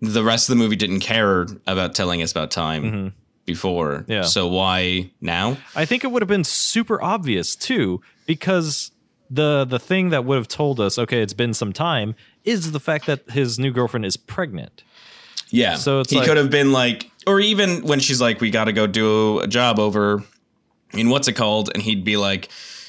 the 0.00 0.22
rest 0.22 0.48
of 0.48 0.56
the 0.56 0.62
movie 0.62 0.76
didn't 0.76 1.00
care 1.00 1.46
about 1.66 1.94
telling 1.94 2.22
us 2.22 2.30
about 2.30 2.50
time 2.50 2.82
mm-hmm. 2.82 3.08
before. 3.44 4.04
Yeah. 4.08 4.22
So 4.22 4.46
why 4.46 5.10
now? 5.20 5.56
I 5.74 5.84
think 5.84 6.04
it 6.04 6.08
would 6.08 6.22
have 6.22 6.28
been 6.28 6.44
super 6.44 7.02
obvious 7.02 7.56
too, 7.56 8.00
because 8.26 8.90
the 9.30 9.64
the 9.64 9.78
thing 9.78 10.10
that 10.10 10.24
would 10.24 10.36
have 10.36 10.48
told 10.48 10.80
us, 10.80 10.98
okay, 10.98 11.20
it's 11.20 11.34
been 11.34 11.54
some 11.54 11.72
time, 11.72 12.14
is 12.44 12.72
the 12.72 12.80
fact 12.80 13.06
that 13.06 13.30
his 13.30 13.58
new 13.58 13.72
girlfriend 13.72 14.06
is 14.06 14.16
pregnant. 14.16 14.84
Yeah. 15.50 15.76
So 15.76 16.00
it's 16.00 16.10
he 16.10 16.18
like- 16.18 16.26
could 16.26 16.36
have 16.36 16.50
been 16.50 16.72
like, 16.72 17.10
or 17.26 17.40
even 17.40 17.82
when 17.82 18.00
she's 18.00 18.20
like, 18.20 18.40
we 18.40 18.50
got 18.50 18.64
to 18.64 18.72
go 18.72 18.86
do 18.86 19.40
a 19.40 19.46
job 19.46 19.78
over 19.78 20.22
in 20.92 21.10
what's 21.10 21.28
it 21.28 21.34
called, 21.34 21.70
and 21.74 21.82
he'd 21.82 22.04
be 22.04 22.16
like, 22.16 22.48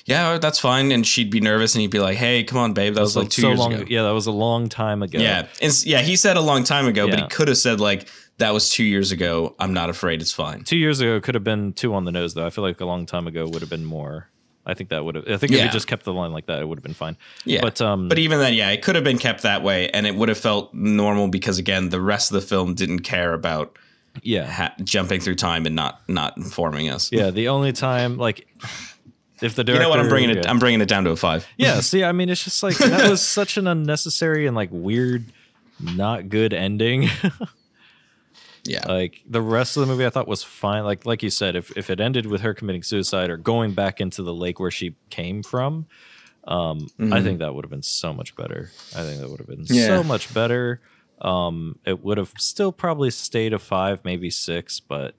yeah, 0.10 0.38
that's 0.40 0.60
fine. 0.60 0.92
And 0.92 1.06
she'd 1.06 1.30
be 1.30 1.40
nervous, 1.40 1.76
and 1.76 1.82
he'd 1.82 1.92
be 1.92 2.00
like, 2.00 2.18
"Hey, 2.18 2.44
come 2.44 2.58
on, 2.58 2.74
babe, 2.74 2.96
that 2.96 3.02
was, 3.02 3.16
like 3.16 3.30
two 3.30 3.42
so 3.44 3.48
years 3.50 3.60
long. 3.60 3.74
ago." 3.74 3.86
Yeah, 3.88 4.04
that 4.04 4.12
was 4.14 4.28
a 4.28 4.32
long 4.32 4.68
time 4.70 5.04
ago. 5.04 5.20
Yeah, 5.20 5.48
and 5.62 5.86
yeah, 5.86 6.02
he 6.02 6.16
said 6.16 6.36
a 6.38 6.42
long 6.42 6.64
time 6.64 6.88
ago, 6.88 7.08
but 7.10 7.20
he 7.20 7.28
could 7.28 7.48
have 7.48 7.58
said 7.58 7.80
like, 7.80 8.08
"That 8.38 8.54
was 8.54 8.70
two 8.70 8.84
years 8.84 9.12
ago. 9.12 9.56
I'm 9.60 9.74
not 9.74 9.90
afraid. 9.90 10.22
It's 10.22 10.34
fine." 10.34 10.64
two 10.64 10.78
years 10.78 11.00
ago 11.00 11.20
could 11.22 11.36
have 11.36 11.44
been 11.44 11.74
two 11.74 11.94
on 11.94 12.06
the 12.06 12.12
nose 12.12 12.34
though. 12.34 12.46
I 12.46 12.50
feel 12.50 12.64
like 12.64 12.82
a 12.82 12.86
long 12.86 13.06
time 13.06 13.28
ago 13.28 13.48
would 13.48 13.62
have 13.62 13.70
been 13.70 13.86
more. 13.86 14.28
I 14.66 14.74
think 14.76 14.90
that 14.90 15.04
would 15.04 15.16
have. 15.16 15.24
I 15.28 15.38
think 15.38 15.52
if 15.54 15.58
Yeah. 15.60 15.66
you 15.66 15.72
just 15.72 15.88
kept 15.88 16.04
the 16.04 16.14
line 16.14 16.32
like 16.32 16.46
that, 16.48 16.60
it 16.62 16.68
would 16.68 16.78
have 16.78 16.84
been 16.84 16.94
fine. 16.94 17.18
Yeah, 17.46 17.62
But 17.62 17.82
um, 17.82 18.08
But 18.08 18.20
even 18.20 18.38
then, 18.40 18.54
yeah, 18.54 18.70
it 18.70 18.84
could 18.84 18.94
have 18.96 19.04
been 19.04 19.18
kept 19.18 19.42
that 19.44 19.64
way, 19.64 19.90
and 19.90 20.06
it 20.06 20.14
would 20.16 20.30
have 20.30 20.38
felt 20.38 20.74
normal 20.74 21.28
because 21.28 21.58
again, 21.58 21.90
the 21.90 22.02
rest 22.02 22.32
of 22.32 22.36
the 22.42 22.48
film 22.48 22.76
didn't 22.76 23.00
care 23.00 23.34
about 23.34 23.78
yeah, 24.22 24.46
ha- 24.52 24.74
jumping 24.84 25.22
through 25.22 25.36
time 25.36 25.66
and 25.66 25.76
not 25.76 26.02
not 26.08 26.36
informing 26.38 26.90
us. 26.90 27.10
yeah. 27.12 27.30
The 27.32 27.48
only 27.48 27.72
time 27.72 28.18
like 28.18 28.48
if 29.42 29.56
the 29.56 29.64
you 29.66 29.80
know 29.80 29.90
what? 29.90 30.00
I'm 30.00 30.10
bringing 30.10 30.32
it. 30.32 30.46
I'm 30.48 30.60
bringing 30.60 30.82
it 30.82 30.88
down 30.90 31.04
to 31.06 31.12
a 31.12 31.16
five. 31.16 31.48
yeah. 31.58 31.80
See, 31.82 32.04
I 32.04 32.12
mean, 32.12 32.30
it's 32.30 32.44
just 32.44 32.62
like 32.64 32.78
that 32.78 33.10
was 33.10 33.22
such 33.22 33.58
an 33.58 33.68
unnecessary 33.68 34.46
and 34.48 34.56
like 34.56 34.70
weird, 34.72 35.32
not 35.80 36.30
good 36.30 36.54
ending. 36.54 37.10
Yeah, 38.66 38.86
like 38.88 39.22
the 39.28 39.42
rest 39.42 39.78
of 39.78 39.82
the 39.82 39.88
movie, 39.88 40.06
I 40.06 40.10
thought 40.10 40.28
was 40.28 40.44
fine. 40.44 40.84
Like 40.84 41.06
like 41.06 41.24
you 41.24 41.30
said, 41.30 41.56
if 41.56 41.76
if 41.78 41.90
it 41.90 42.00
ended 42.02 42.26
with 42.28 42.42
her 42.42 42.54
committing 42.54 42.84
suicide 42.84 43.30
or 43.30 43.38
going 43.38 43.72
back 43.74 44.02
into 44.02 44.22
the 44.22 44.34
lake 44.34 44.60
where 44.60 44.70
she 44.70 44.96
came 45.10 45.42
from, 45.44 45.88
um, 46.44 46.88
I 47.00 47.04
Mhm. 47.04 47.24
think 47.24 47.40
that 47.40 47.56
would 47.56 47.64
have 47.64 47.72
been 47.72 47.82
so 47.82 48.14
much 48.14 48.36
better. 48.36 48.70
I 48.94 49.04
think 49.04 49.22
that 49.22 49.30
would 49.30 49.40
have 49.40 49.48
been 49.48 49.66
Yeah. 49.68 49.88
so 49.88 50.04
much 50.04 50.32
better. 50.34 50.82
Um, 51.22 51.80
it 51.86 52.04
would 52.04 52.18
have 52.18 52.34
still 52.38 52.72
probably 52.74 53.10
stayed 53.12 53.54
a 53.54 53.60
five, 53.60 54.04
maybe 54.04 54.30
six, 54.30 54.80
but 54.82 55.16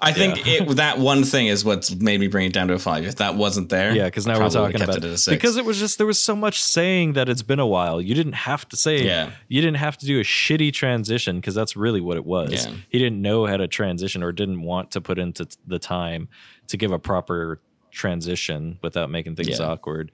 I 0.00 0.12
think 0.12 0.46
Yeah. 0.46 0.62
it 0.62 0.76
that 0.76 0.98
one 0.98 1.24
thing 1.24 1.48
is 1.48 1.64
what's 1.64 1.92
made 1.96 2.20
me 2.20 2.28
bring 2.28 2.46
it 2.46 2.52
down 2.52 2.68
to 2.68 2.74
a 2.74 2.78
five. 2.78 3.04
If 3.04 3.16
that 3.16 3.34
wasn't 3.34 3.68
there, 3.68 3.92
yeah, 3.94 4.04
because 4.04 4.26
now 4.26 4.38
we're 4.38 4.48
talking 4.48 4.80
about 4.80 4.96
it 4.98 5.04
at 5.04 5.10
a 5.10 5.18
six. 5.18 5.34
because 5.34 5.56
it 5.56 5.64
was 5.64 5.78
just 5.78 5.98
there 5.98 6.06
was 6.06 6.22
so 6.22 6.36
much 6.36 6.62
saying 6.62 7.14
that 7.14 7.28
it's 7.28 7.42
been 7.42 7.58
a 7.58 7.66
while. 7.66 8.00
You 8.00 8.14
didn't 8.14 8.34
have 8.34 8.68
to 8.68 8.76
say 8.76 9.04
Yeah. 9.04 9.30
you 9.48 9.60
didn't 9.60 9.78
have 9.78 9.98
to 9.98 10.06
do 10.06 10.20
a 10.20 10.22
shitty 10.22 10.72
transition 10.72 11.36
because 11.40 11.54
that's 11.56 11.76
really 11.76 12.00
what 12.00 12.16
it 12.16 12.24
was. 12.24 12.52
Yeah. 12.66 12.72
He 12.90 12.98
didn't 13.00 13.20
know 13.20 13.46
how 13.46 13.56
to 13.56 13.66
transition 13.66 14.22
or 14.22 14.30
didn't 14.30 14.62
want 14.62 14.92
to 14.92 15.00
put 15.00 15.18
into 15.18 15.46
the 15.66 15.80
time 15.80 16.28
to 16.68 16.76
give 16.76 16.92
a 16.92 16.98
proper 16.98 17.60
transition 17.90 18.78
without 18.82 19.10
making 19.10 19.34
things 19.34 19.58
Yeah. 19.58 19.66
awkward. 19.66 20.12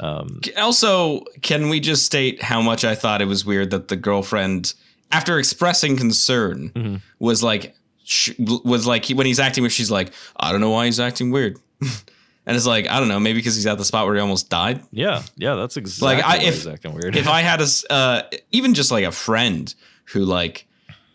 Um, 0.00 0.40
Also, 0.56 1.24
can 1.42 1.68
we 1.68 1.80
just 1.80 2.06
state 2.06 2.42
how 2.42 2.62
much 2.62 2.84
I 2.84 2.94
thought 2.94 3.20
it 3.20 3.26
was 3.28 3.44
weird 3.44 3.70
that 3.70 3.88
the 3.88 3.96
girlfriend, 3.96 4.72
after 5.12 5.38
expressing 5.38 5.96
concern, 5.96 6.70
Mhm. 6.74 7.00
was 7.18 7.42
like, 7.42 7.74
sh- 8.06 8.30
was 8.38 8.86
like 8.86 9.06
when 9.08 9.26
he's 9.26 9.38
acting, 9.40 9.62
where 9.62 9.70
she's 9.70 9.90
like, 9.90 10.12
I 10.36 10.52
don't 10.52 10.60
know 10.62 10.70
why 10.70 10.86
he's 10.86 10.98
acting 11.00 11.30
weird, 11.30 11.58
and 11.80 12.56
it's 12.56 12.66
like 12.66 12.88
I 12.88 12.98
don't 12.98 13.08
know, 13.08 13.20
maybe 13.20 13.38
because 13.40 13.54
he's 13.56 13.66
at 13.66 13.76
the 13.78 13.84
spot 13.84 14.06
where 14.06 14.14
he 14.14 14.20
almost 14.20 14.48
died. 14.48 14.82
yeah, 14.90 15.22
yeah, 15.36 15.54
that's 15.56 15.76
exactly 15.76 16.16
Like, 16.16 16.24
I- 16.24 16.42
if- 16.42 16.54
he's 16.54 16.66
acting 16.66 16.94
weird. 16.94 17.16
if 17.16 17.28
I 17.28 17.42
had 17.42 17.60
a 17.60 17.66
uh, 17.92 18.22
even 18.52 18.72
just 18.74 18.90
like 18.90 19.04
a 19.04 19.12
friend 19.12 19.74
who 20.12 20.20
like, 20.24 20.66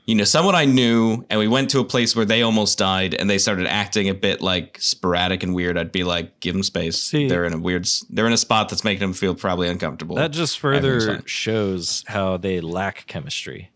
you 0.06 0.16
know, 0.16 0.24
someone 0.26 0.56
I 0.56 0.66
knew, 0.66 1.24
and 1.30 1.40
we 1.40 1.48
went 1.48 1.70
to 1.70 1.80
a 1.80 1.86
place 1.86 2.16
where 2.16 2.26
they 2.26 2.42
almost 2.42 2.78
died, 2.78 3.14
and 3.14 3.30
they 3.30 3.38
started 3.38 3.68
acting 3.68 4.10
a 4.10 4.14
bit 4.14 4.42
like 4.42 4.78
sporadic 4.82 5.44
and 5.44 5.54
weird, 5.56 5.78
I'd 5.78 5.92
be 5.92 6.04
like, 6.04 6.40
give 6.42 6.54
them 6.54 6.64
space. 6.64 6.98
See- 6.98 7.28
they're 7.30 7.46
in 7.46 7.54
a 7.54 7.60
weird, 7.60 7.88
they're 8.10 8.28
in 8.28 8.34
a 8.34 8.38
spot 8.38 8.68
that's 8.70 8.84
making 8.84 9.00
them 9.02 9.14
feel 9.14 9.36
probably 9.36 9.70
uncomfortable. 9.70 10.16
that 10.18 10.32
just 10.32 10.60
further 10.60 11.22
shows 11.26 12.04
how 12.08 12.36
they 12.38 12.60
lack 12.60 13.06
chemistry. 13.08 13.70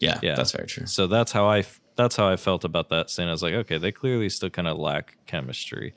yeah, 0.00 0.18
yeah. 0.22 0.34
that's 0.34 0.52
very 0.52 0.66
true. 0.66 0.86
So 0.86 1.06
that's 1.06 1.32
how 1.32 1.46
I 1.46 1.62
that's 1.98 2.16
how 2.16 2.26
I 2.28 2.36
felt 2.36 2.64
about 2.64 2.88
that 2.88 3.10
scene. 3.10 3.28
I 3.28 3.32
was 3.32 3.42
like, 3.42 3.52
okay, 3.52 3.76
they 3.76 3.92
clearly 3.92 4.30
still 4.30 4.48
kind 4.48 4.66
of 4.66 4.78
lack 4.78 5.16
chemistry. 5.26 5.94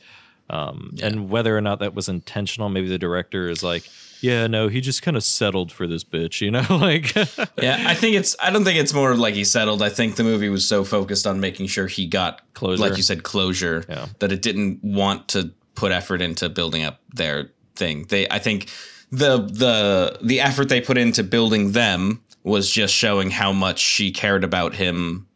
Um, 0.50 0.92
Yeah. 0.96 1.06
And 1.06 1.30
whether 1.30 1.58
or 1.58 1.62
not 1.62 1.80
that 1.80 1.94
was 1.96 2.10
intentional, 2.10 2.68
maybe 2.68 2.90
the 2.90 2.98
director 2.98 3.48
is 3.48 3.64
like, 3.64 3.88
yeah, 4.20 4.48
no, 4.48 4.68
he 4.68 4.82
just 4.82 5.02
kind 5.02 5.16
of 5.16 5.24
settled 5.24 5.72
for 5.72 5.88
this 5.88 6.04
bitch, 6.04 6.42
you 6.42 6.52
know, 6.52 6.66
like 6.70 7.16
Yeah, 7.58 7.84
I 7.88 7.94
think 7.96 8.16
it's. 8.18 8.36
I 8.44 8.50
don't 8.52 8.66
think 8.66 8.78
it's 8.78 8.94
more 8.94 9.16
like 9.16 9.34
he 9.34 9.46
settled. 9.46 9.82
I 9.82 9.90
think 9.90 10.18
the 10.18 10.24
movie 10.24 10.50
was 10.50 10.68
so 10.68 10.84
focused 10.84 11.26
on 11.26 11.40
making 11.40 11.68
sure 11.68 11.88
he 11.88 12.06
got 12.06 12.42
Closure. 12.54 12.82
like 12.82 12.98
you 12.98 13.04
said, 13.04 13.24
closure. 13.24 13.86
Yeah. 13.88 14.08
That 14.20 14.32
it 14.34 14.42
didn't 14.42 14.84
want 14.84 15.30
to 15.30 15.52
put 15.76 15.92
effort 15.94 16.22
into 16.22 16.50
building 16.50 16.84
up 16.84 17.00
their 17.14 17.52
thing. 17.76 18.06
They, 18.10 18.28
I 18.30 18.40
think, 18.40 18.70
the 19.12 19.38
the 19.38 20.20
the 20.22 20.42
effort 20.42 20.68
they 20.70 20.82
put 20.82 20.98
into 20.98 21.24
building 21.24 21.72
them 21.72 22.22
was 22.44 22.70
just 22.70 22.94
showing 22.94 23.30
how 23.32 23.54
much 23.54 23.80
she 23.80 24.12
cared 24.12 24.44
about 24.44 24.76
him. 24.76 25.28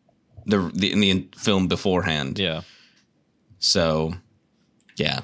The, 0.46 0.72
the 0.74 0.92
in 0.92 1.00
the 1.00 1.28
film 1.38 1.68
beforehand. 1.68 2.38
yeah. 2.40 2.62
So, 3.60 4.14
yeah. 4.98 5.22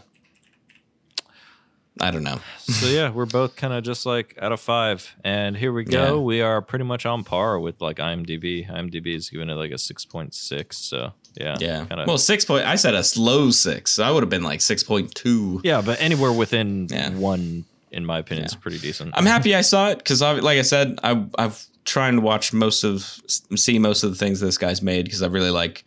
I 1.99 2.09
don't 2.09 2.23
know. 2.23 2.39
So 2.59 2.87
yeah, 2.87 3.11
we're 3.11 3.25
both 3.27 3.55
kind 3.55 3.73
of 3.73 3.83
just 3.83 4.05
like 4.05 4.35
out 4.41 4.51
of 4.51 4.59
five, 4.59 5.13
and 5.23 5.55
here 5.55 5.71
we 5.71 5.83
go. 5.83 6.15
Yeah. 6.15 6.19
We 6.21 6.41
are 6.41 6.61
pretty 6.61 6.85
much 6.85 7.05
on 7.05 7.23
par 7.23 7.59
with 7.59 7.79
like 7.81 7.97
IMDb. 7.97 8.67
IMDb 8.67 9.13
is 9.15 9.29
giving 9.29 9.49
it 9.49 9.53
like 9.55 9.71
a 9.71 9.77
six 9.77 10.05
point 10.05 10.33
six. 10.33 10.77
So 10.77 11.11
yeah, 11.39 11.57
Yeah. 11.59 11.85
kind 11.85 12.01
of. 12.01 12.07
Well, 12.07 12.17
six 12.17 12.43
point. 12.45 12.65
I 12.65 12.75
said 12.75 12.95
a 12.95 13.03
slow 13.03 13.51
six. 13.51 13.99
I 13.99 14.09
would 14.09 14.23
have 14.23 14.29
been 14.29 14.41
like 14.41 14.61
six 14.61 14.83
point 14.83 15.13
two. 15.13 15.61
yeah, 15.63 15.81
but 15.81 16.01
anywhere 16.01 16.31
within 16.31 16.87
Yeah. 16.89 17.11
one, 17.11 17.65
in 17.91 18.05
my 18.05 18.17
opinion, 18.19 18.45
is 18.45 18.55
pretty 18.55 18.79
decent. 18.79 19.11
I'm 19.15 19.25
happy 19.27 19.53
I 19.53 19.61
saw 19.61 19.89
it 19.89 19.97
because, 19.99 20.21
like 20.21 20.57
I 20.57 20.63
said, 20.63 20.97
I, 21.03 21.23
I've 21.37 21.63
trying 21.85 22.15
to 22.15 22.21
watch 22.21 22.53
most 22.53 22.83
of, 22.83 23.03
see 23.27 23.79
most 23.79 24.03
of 24.03 24.09
the 24.11 24.15
things 24.15 24.39
this 24.39 24.57
guy's 24.57 24.81
made 24.81 25.05
because 25.05 25.21
I 25.21 25.27
really 25.27 25.49
like 25.51 25.83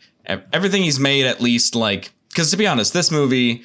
everything 0.53 0.83
he's 0.83 0.99
made. 1.01 1.27
At 1.27 1.41
least 1.41 1.75
like, 1.75 2.13
because 2.29 2.51
to 2.51 2.57
be 2.57 2.67
honest, 2.67 2.93
this 2.93 3.11
movie, 3.11 3.63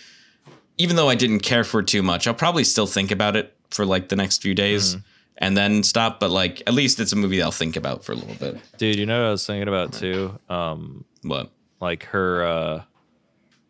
even 0.78 0.96
though 0.96 1.10
I 1.10 1.16
didn't 1.16 1.40
care 1.40 1.64
for 1.64 1.80
it 1.82 1.88
too 1.88 2.04
much, 2.04 2.28
I'll 2.28 2.34
probably 2.34 2.64
still 2.64 2.88
think 2.88 3.12
about 3.12 3.36
it 3.36 3.56
for 3.72 3.86
like 3.86 4.10
the 4.10 4.16
next 4.16 4.42
few 4.42 4.54
days 4.56 4.98
and 5.38 5.56
then 5.58 5.84
stop. 5.84 6.20
But 6.20 6.30
like, 6.32 6.62
at 6.68 6.74
least 6.74 7.00
it's 7.00 7.12
a 7.12 7.16
movie 7.16 7.42
I'll 7.42 7.52
think 7.52 7.76
about 7.76 8.04
for 8.04 8.12
a 8.12 8.16
little 8.16 8.36
bit. 8.36 8.58
Dude, 8.78 8.98
you 8.98 9.06
know 9.06 9.22
what 9.22 9.28
I 9.28 9.32
was 9.32 9.46
thinking 9.46 9.68
about 9.68 9.94
too? 9.94 10.38
Um, 10.50 11.06
What? 11.24 11.52
like 11.82 12.04
her 12.08 12.44
uh 12.46 12.82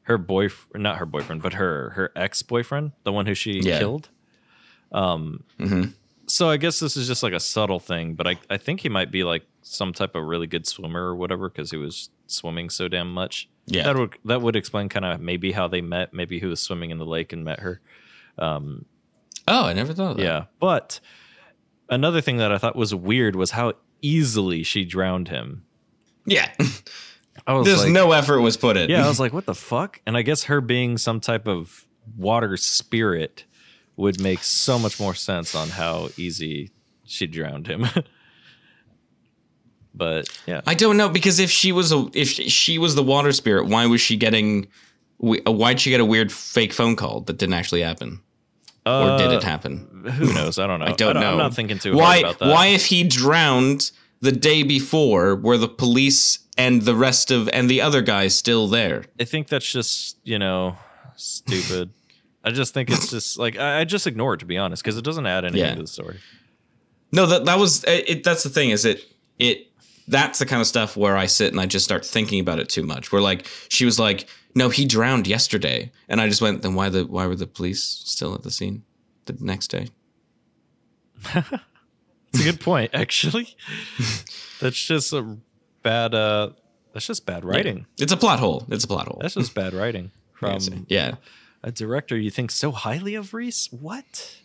her 0.01 0.17
boyfriend 0.17 0.81
not 0.81 0.97
her 0.97 1.05
boyfriend 1.05 1.43
but 1.43 1.53
her 1.53 1.91
her 1.91 2.11
ex-boyfriend 2.15 2.91
the 3.03 3.11
one 3.13 3.27
who 3.27 3.35
she 3.35 3.59
Yeah. 3.59 3.77
killed 3.77 4.09
um 4.91 5.43
hmm 5.59 5.83
so 6.29 6.49
i 6.49 6.57
guess 6.57 6.79
this 6.79 6.95
is 6.95 7.07
just 7.07 7.23
like 7.23 7.33
a 7.33 7.39
subtle 7.39 7.79
thing 7.79 8.13
but 8.13 8.27
i 8.27 8.35
i 8.49 8.57
think 8.57 8.79
he 8.81 8.89
might 8.89 9.11
be 9.11 9.23
like 9.23 9.43
some 9.61 9.91
type 9.93 10.15
of 10.15 10.23
really 10.23 10.47
good 10.47 10.65
swimmer 10.67 11.03
or 11.07 11.15
whatever 11.15 11.49
because 11.49 11.71
he 11.71 11.77
was 11.77 12.09
swimming 12.27 12.69
so 12.69 12.87
damn 12.87 13.11
much 13.11 13.49
Yeah. 13.65 13.83
that 13.83 13.97
would 13.97 14.13
that 14.25 14.41
would 14.41 14.55
explain 14.55 14.89
kind 14.89 15.05
of 15.05 15.19
maybe 15.19 15.51
how 15.51 15.67
they 15.67 15.81
met 15.81 16.13
maybe 16.13 16.39
he 16.39 16.45
was 16.45 16.59
swimming 16.59 16.91
in 16.91 16.97
the 16.99 17.05
lake 17.05 17.33
and 17.33 17.43
met 17.43 17.59
her 17.59 17.81
um 18.37 18.85
Oh, 19.47 19.65
I 19.65 19.73
never 19.73 19.93
thought 19.93 20.11
of 20.11 20.17
that. 20.17 20.23
yeah 20.23 20.43
but 20.59 20.99
another 21.89 22.21
thing 22.21 22.37
that 22.37 22.51
i 22.51 22.57
thought 22.57 22.75
was 22.75 22.93
weird 22.93 23.35
was 23.35 23.51
how 23.51 23.73
easily 24.01 24.63
she 24.63 24.85
drowned 24.85 25.27
him 25.29 25.63
Yeah. 26.25 26.51
i 27.47 27.53
was 27.53 27.65
There's 27.65 27.83
like, 27.83 27.91
no 27.91 28.11
effort 28.11 28.41
was 28.41 28.57
put 28.57 28.77
in. 28.77 28.89
Yeah, 28.89 29.03
I 29.05 29.07
was 29.13 29.19
like, 29.19 29.33
what 29.33 29.45
the 29.45 29.55
fuck? 29.55 30.01
And 30.05 30.15
I 30.17 30.21
guess 30.21 30.43
her 30.43 30.61
being 30.61 30.97
some 30.97 31.19
type 31.19 31.47
of 31.47 31.85
water 32.17 32.57
spirit 32.57 33.45
would 33.99 34.19
make 34.21 34.43
so 34.43 34.79
much 34.79 34.99
more 34.99 35.13
sense 35.13 35.53
on 35.53 35.69
how 35.69 36.09
easy 36.17 36.71
she 37.05 37.27
drowned 37.27 37.67
him. 37.67 37.85
but 39.93 40.29
yeah, 40.47 40.61
I 40.65 40.73
don't 40.73 40.97
know 40.97 41.09
because 41.09 41.39
if 41.39 41.49
she 41.51 41.71
was 41.71 41.91
a 41.91 42.07
if 42.13 42.29
she 42.29 42.77
was 42.77 42.95
the 42.95 43.03
water 43.03 43.31
spirit, 43.31 43.67
why 43.67 43.85
was 43.85 44.01
she 44.01 44.17
getting? 44.17 44.67
uh, 45.23 45.51
Why'd 45.51 45.79
she 45.81 45.89
get 45.89 45.99
a 45.99 46.05
weird 46.05 46.31
fake 46.31 46.73
phone 46.73 46.95
call 46.95 47.21
that 47.21 47.37
didn't 47.37 47.55
actually 47.55 47.81
happen, 47.81 48.21
or 48.85 49.17
did 49.17 49.31
it 49.31 49.43
Uh, 49.43 49.47
happen? 49.47 50.05
Who 50.15 50.33
knows? 50.33 50.59
I 50.59 50.67
don't 50.67 50.79
know. 50.79 50.85
I 50.85 50.93
don't 50.93 51.15
know. 51.15 51.31
I'm 51.31 51.37
not 51.37 51.53
thinking 51.53 51.79
too 51.79 51.95
why? 51.95 52.21
hard 52.21 52.23
about 52.23 52.39
that. 52.39 52.49
Why, 52.49 52.67
if 52.67 52.85
he 52.85 53.03
drowned 53.03 53.91
the 54.21 54.31
day 54.31 54.63
before, 54.63 55.35
were 55.35 55.57
the 55.57 55.67
police 55.67 56.39
and 56.57 56.83
the 56.83 56.95
rest 56.95 57.31
of 57.31 57.49
and 57.49 57.69
the 57.69 57.81
other 57.81 58.01
guys 58.01 58.37
still 58.37 58.67
there? 58.67 59.03
I 59.19 59.25
think 59.25 59.47
that's 59.49 59.69
just 59.69 60.17
you 60.23 60.39
know 60.39 60.77
stupid. 61.17 61.89
I 62.43 62.51
just 62.51 62.73
think 62.73 62.89
it's 62.89 63.09
just 63.09 63.37
like 63.37 63.57
I, 63.57 63.81
I 63.81 63.83
just 63.83 64.07
ignore 64.07 64.33
it 64.35 64.39
to 64.39 64.45
be 64.45 64.57
honest 64.57 64.81
because 64.83 64.97
it 64.97 65.03
doesn't 65.03 65.25
add 65.25 65.43
anything 65.45 65.61
Yeah. 65.61 65.75
to 65.75 65.81
the 65.81 65.87
story. 65.87 66.19
No, 67.11 67.25
that 67.25 67.45
that 67.45 67.59
was 67.59 67.83
it. 67.85 68.23
That's 68.23 68.43
the 68.43 68.49
thing. 68.49 68.69
Is 68.69 68.85
it 68.85 69.03
it? 69.39 69.67
That's 70.07 70.39
the 70.39 70.45
kind 70.45 70.59
of 70.61 70.67
stuff 70.67 70.97
where 70.97 71.15
I 71.17 71.25
sit 71.27 71.51
and 71.51 71.59
I 71.61 71.65
just 71.67 71.85
start 71.85 72.05
thinking 72.05 72.39
about 72.39 72.59
it 72.59 72.69
too 72.69 72.83
much. 72.83 73.11
Where 73.11 73.21
like 73.21 73.45
she 73.69 73.85
was 73.85 73.99
like, 73.99 74.27
"No, 74.55 74.69
he 74.69 74.85
drowned 74.85 75.27
yesterday," 75.27 75.91
and 76.07 76.19
I 76.21 76.27
just 76.27 76.41
went, 76.41 76.61
"Then 76.61 76.75
why 76.75 76.89
the 76.89 77.05
why 77.05 77.27
were 77.27 77.35
the 77.35 77.45
police 77.47 77.83
still 77.83 78.33
at 78.35 78.43
the 78.43 78.51
scene 78.51 78.83
the 79.25 79.35
next 79.39 79.67
day?" 79.69 79.87
It's 82.31 82.41
a 82.41 82.51
good 82.51 82.59
point, 82.61 82.91
actually. 82.93 83.55
that's 84.61 84.77
just 84.79 85.11
a 85.13 85.37
bad. 85.81 86.13
uh 86.13 86.51
That's 86.93 87.07
just 87.07 87.25
bad 87.25 87.43
writing. 87.43 87.87
It's 87.99 88.11
a 88.11 88.17
plot 88.17 88.39
hole. 88.39 88.65
It's 88.69 88.83
a 88.83 88.87
plot 88.87 89.07
hole. 89.07 89.17
That's 89.19 89.33
just 89.33 89.55
bad 89.55 89.73
writing 89.73 90.11
from 90.33 90.85
yeah. 90.89 91.15
A 91.63 91.71
director 91.71 92.17
you 92.17 92.31
think 92.31 92.51
so 92.51 92.71
highly 92.71 93.15
of 93.15 93.33
Reese. 93.33 93.67
What? 93.71 94.37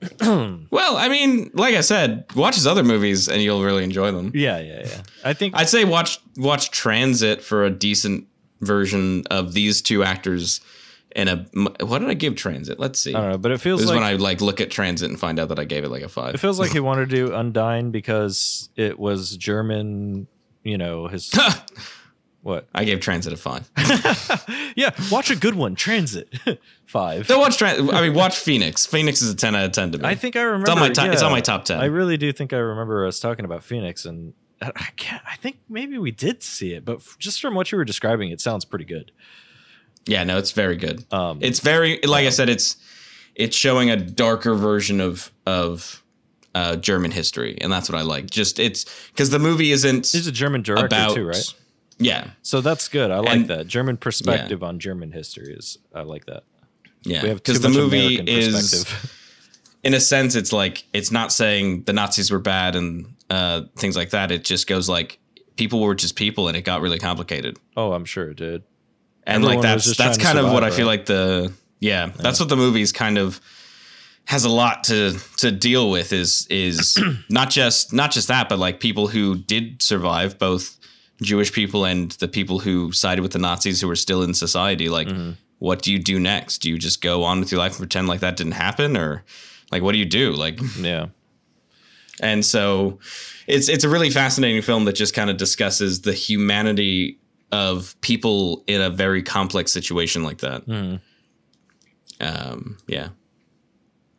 Well, 0.20 0.96
I 0.96 1.08
mean, 1.08 1.50
like 1.54 1.74
I 1.74 1.80
said, 1.80 2.24
watch 2.36 2.54
his 2.54 2.66
other 2.68 2.84
movies 2.84 3.28
and 3.28 3.42
you'll 3.42 3.64
really 3.64 3.82
enjoy 3.82 4.12
them. 4.12 4.30
Yeah, 4.32 4.60
yeah, 4.60 4.82
yeah. 4.86 5.02
I 5.24 5.32
think 5.34 5.56
I'd 5.56 5.68
say 5.68 5.84
watch 5.84 6.20
watch 6.36 6.70
Transit 6.70 7.42
for 7.42 7.64
a 7.64 7.70
decent 7.70 8.26
version 8.60 9.24
of 9.30 9.54
these 9.54 9.82
two 9.82 10.04
actors 10.04 10.60
And 11.16 11.28
a 11.28 11.36
what 11.84 11.98
did 11.98 12.10
I 12.10 12.14
give 12.14 12.36
Transit? 12.36 12.78
Let's 12.78 13.00
see. 13.00 13.12
I 13.14 13.20
don't 13.20 13.30
know, 13.30 13.38
but 13.38 13.50
it 13.50 13.60
feels 13.60 13.80
This 13.80 13.86
is 13.86 13.90
like 13.90 14.00
when 14.00 14.08
I 14.08 14.14
like 14.14 14.40
look 14.40 14.60
at 14.60 14.70
Transit 14.70 15.10
and 15.10 15.18
find 15.18 15.40
out 15.40 15.48
that 15.48 15.58
I 15.58 15.64
gave 15.64 15.82
it 15.82 15.88
like 15.88 16.02
a 16.02 16.08
five. 16.08 16.34
it 16.34 16.38
feels 16.38 16.60
like 16.60 16.70
he 16.70 16.80
wanted 16.88 17.10
to 17.10 17.16
do 17.16 17.28
Undyne 17.30 17.90
because 17.90 18.68
it 18.76 18.98
was 18.98 19.36
German. 19.36 20.28
You 20.62 20.78
know 20.78 21.08
his 21.08 21.30
what? 22.48 22.68
I 22.74 22.84
gave 22.84 23.00
Transit 23.00 23.32
a 23.32 23.36
five. 23.36 23.70
yeah, 24.76 24.90
watch 25.10 25.30
a 25.30 25.36
good 25.36 25.54
one. 25.54 25.74
Transit 25.74 26.32
five. 26.86 27.26
Don't 27.26 27.40
watch 27.40 27.56
Transit. 27.58 27.94
I 27.94 28.00
mean, 28.02 28.14
watch 28.14 28.36
Phoenix. 28.38 28.86
Phoenix 28.86 29.22
is 29.22 29.30
a 29.32 29.36
ten 29.36 29.54
out 29.54 29.64
of 29.66 29.72
ten 29.72 29.92
to 29.92 29.98
me. 29.98 30.04
I 30.04 30.14
think 30.14 30.34
I 30.34 30.42
remember. 30.42 30.64
it's 30.64 30.70
on 30.72 30.78
my 30.80 30.88
top. 30.88 31.12
It's 31.12 31.22
on 31.22 31.30
my 31.32 31.40
top 31.40 31.64
ten. 31.64 31.78
I 31.78 31.84
really 31.86 32.16
do 32.16 32.32
think 32.32 32.52
I 32.52 32.56
remember 32.56 33.06
us 33.06 33.20
talking 33.20 33.44
about 33.44 33.62
Phoenix, 33.62 34.04
and 34.04 34.34
I 34.60 34.72
I 34.74 34.88
can't. 34.96 35.22
I 35.30 35.36
think 35.36 35.58
maybe 35.68 35.98
we 35.98 36.10
did 36.10 36.42
see 36.42 36.72
it, 36.72 36.84
but 36.84 36.96
f- 36.96 37.16
just 37.18 37.40
from 37.40 37.54
what 37.54 37.70
you 37.70 37.78
were 37.78 37.84
describing, 37.84 38.30
it 38.30 38.40
sounds 38.40 38.64
pretty 38.64 38.84
good. 38.86 39.12
yeah, 40.06 40.24
no, 40.24 40.38
it's 40.38 40.52
very 40.52 40.76
good. 40.76 41.04
Um, 41.12 41.38
It's 41.42 41.60
very 41.60 42.00
like 42.02 42.26
I 42.26 42.30
said. 42.30 42.48
It's 42.48 42.76
it's 43.34 43.56
showing 43.56 43.90
a 43.90 43.96
darker 43.96 44.54
version 44.54 45.00
of 45.00 45.30
of 45.46 46.02
uh, 46.54 46.76
German 46.76 47.10
history, 47.10 47.56
and 47.60 47.70
that's 47.72 47.88
what 47.88 47.96
I 47.98 48.02
like. 48.02 48.30
Just 48.30 48.58
it's 48.58 48.84
because 49.12 49.30
the 49.30 49.38
movie 49.38 49.70
isn't 49.70 50.12
It's 50.14 50.26
a 50.26 50.32
German 50.32 50.62
director 50.62 50.86
about 50.86 51.14
too, 51.14 51.26
right? 51.26 51.54
Yeah, 51.98 52.30
So 52.42 52.60
that's 52.60 52.88
good. 52.88 53.10
I 53.10 53.18
like 53.18 53.30
And- 53.32 53.48
that 53.48 53.66
German 53.66 53.96
perspective 53.96 54.62
on 54.62 54.78
German 54.78 55.10
history 55.12 55.52
is. 55.52 55.78
I 55.94 56.02
like 56.02 56.26
that. 56.26 56.44
yeah. 57.02 57.22
We 57.22 57.28
have 57.28 57.38
Because 57.42 57.60
the 57.60 57.68
movie 57.68 58.18
American 58.18 58.28
is, 58.28 58.54
perspective. 58.54 59.14
in 59.82 59.94
a 59.94 60.00
sense, 60.00 60.34
it's 60.36 60.52
like 60.52 60.84
it's 60.92 61.10
not 61.10 61.32
saying 61.32 61.84
the 61.84 61.92
Nazis 61.92 62.30
were 62.30 62.38
bad 62.38 62.76
and 62.76 63.06
uh, 63.30 63.62
things 63.76 63.96
like 63.96 64.10
that. 64.10 64.30
It 64.30 64.44
just 64.44 64.66
goes 64.66 64.88
like 64.88 65.18
people 65.56 65.80
were 65.80 65.94
just 65.94 66.14
people, 66.16 66.46
and 66.48 66.56
it 66.56 66.62
got 66.62 66.80
really 66.82 66.98
complicated. 66.98 67.58
oh, 67.76 67.92
I'm 67.92 68.04
sure 68.04 68.30
it 68.30 68.36
did. 68.36 68.62
and 69.24 69.42
Everyone 69.44 69.56
like 69.56 69.62
that's 69.62 69.96
that's 69.96 70.18
kind 70.18 70.38
of 70.38 70.52
what 70.52 70.62
I 70.64 70.70
feel 70.70 70.86
like 70.86 71.06
the 71.06 71.52
yeah, 71.80 72.10
that's 72.16 72.38
what 72.40 72.48
the 72.48 72.56
movie's 72.56 72.92
kind 72.92 73.18
of 73.18 73.40
has 74.24 74.44
a 74.44 74.48
lot 74.50 74.84
to 74.84 75.18
to 75.38 75.50
deal 75.50 75.90
with 75.90 76.12
is 76.12 76.46
is 76.50 76.96
not 77.30 77.50
just 77.50 77.92
not 77.92 78.10
just 78.10 78.28
that 78.28 78.48
but 78.48 78.58
like 78.58 78.78
people 78.78 79.06
who 79.08 79.34
did 79.36 79.80
survive 79.82 80.38
both 80.38 80.76
Jewish 81.22 81.52
people 81.52 81.84
and 81.84 82.12
the 82.12 82.28
people 82.28 82.58
who 82.60 82.92
sided 82.92 83.22
with 83.22 83.32
the 83.32 83.38
Nazis 83.38 83.80
who 83.80 83.88
were 83.88 83.96
still 83.96 84.22
in 84.22 84.34
society 84.34 84.88
like 84.88 85.08
Mm-hmm. 85.08 85.32
what 85.58 85.82
do 85.82 85.92
you 85.92 85.98
do 85.98 86.20
next 86.20 86.58
do 86.58 86.68
you 86.70 86.78
just 86.78 87.00
go 87.02 87.24
on 87.24 87.40
with 87.40 87.50
your 87.50 87.58
life 87.58 87.72
and 87.72 87.78
pretend 87.80 88.06
like 88.08 88.20
that 88.20 88.36
didn't 88.36 88.52
happen 88.52 88.96
or 88.96 89.24
like 89.72 89.82
what 89.82 89.92
do 89.92 89.98
you 89.98 90.04
do 90.04 90.32
like 90.32 90.60
Yeah. 90.80 91.06
and 92.20 92.44
so 92.44 92.98
it's 93.46 93.68
it's 93.68 93.84
a 93.84 93.88
really 93.88 94.10
fascinating 94.10 94.62
film 94.62 94.84
that 94.84 94.94
just 94.94 95.14
kind 95.14 95.30
of 95.30 95.36
discusses 95.36 96.02
the 96.02 96.12
humanity 96.12 97.18
of 97.50 97.98
people 98.02 98.62
in 98.66 98.80
a 98.80 98.90
very 98.90 99.22
complex 99.22 99.72
situation 99.72 100.22
like 100.22 100.38
that. 100.38 100.66
Mhm. 100.66 101.00
Um, 102.20 102.76
yeah. 102.86 103.08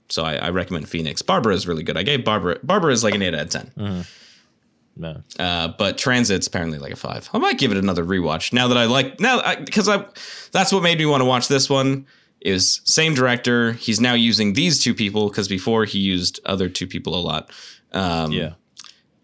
So 0.10 0.24
I, 0.24 0.36
I 0.38 0.50
recommend 0.50 0.90
Phoenix. 0.90 1.22
Barbara 1.22 1.54
is 1.54 1.68
really 1.68 1.84
good. 1.84 1.96
I 1.98 2.04
gave 2.04 2.26
Barbara 2.26 2.58
Barbara 2.64 2.92
is 2.92 3.04
like 3.04 3.14
an 3.14 3.22
eight 3.22 3.36
out 3.36 3.42
of 3.42 3.50
ten. 3.76 4.06
No. 4.96 5.22
Uh, 5.38 5.70
but 5.78 5.98
Transit's 5.98 6.48
apparently 6.48 6.78
like 6.78 6.92
a 6.92 6.96
five. 6.98 7.30
I 7.34 7.38
might 7.38 7.58
give 7.58 7.72
it 7.72 7.78
another 7.78 8.04
rewatch 8.04 8.52
now 8.52 8.68
that 8.68 8.78
I 8.78 8.86
like 8.86 9.20
now 9.20 9.56
because 9.56 9.88
I, 9.88 10.06
that's 10.52 10.72
what 10.72 10.84
made 10.84 10.98
me 10.98 11.06
want 11.06 11.22
to 11.22 11.26
watch 11.26 11.48
this 11.48 11.70
one. 11.70 12.06
Is 12.42 12.80
same 12.86 13.14
director. 13.16 13.74
He's 13.74 14.00
now 14.00 14.14
using 14.14 14.54
these 14.54 14.82
two 14.82 14.94
people 14.94 15.28
because 15.28 15.50
before 15.50 15.84
he 15.84 16.00
used 16.00 16.40
other 16.46 16.70
two 16.70 16.88
people 16.88 17.16
a 17.16 17.20
lot. 17.20 17.52
Um, 17.92 18.32
Yeah. 18.32 18.54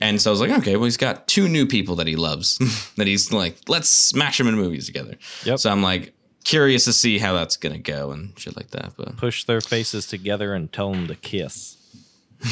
And 0.02 0.22
so 0.22 0.30
I 0.30 0.32
was 0.32 0.42
like, 0.42 0.52
okay, 0.52 0.76
well, 0.76 0.84
he's 0.84 0.98
got 0.98 1.26
two 1.26 1.48
new 1.48 1.66
people 1.66 1.96
that 1.96 2.08
he 2.08 2.18
loves 2.18 2.58
that 2.98 3.08
he's 3.08 3.32
like, 3.32 3.58
let's 3.70 3.88
smash 3.88 4.38
them 4.38 4.48
in 4.48 4.56
movies 4.56 4.86
together. 4.88 5.16
Yep. 5.46 5.60
So 5.60 5.70
I'm 5.72 5.82
like 5.82 6.14
curious 6.44 6.84
to 6.86 6.94
see 6.94 7.18
how 7.18 7.34
that's 7.34 7.56
gonna 7.56 7.78
go 7.80 8.12
and 8.12 8.38
shit 8.38 8.58
like 8.58 8.72
that. 8.72 8.94
But 8.98 9.16
Push 9.16 9.46
their 9.46 9.62
faces 9.62 10.06
together 10.08 10.54
and 10.54 10.72
tell 10.72 10.92
them 10.92 11.08
to 11.08 11.16
kiss. 11.16 11.78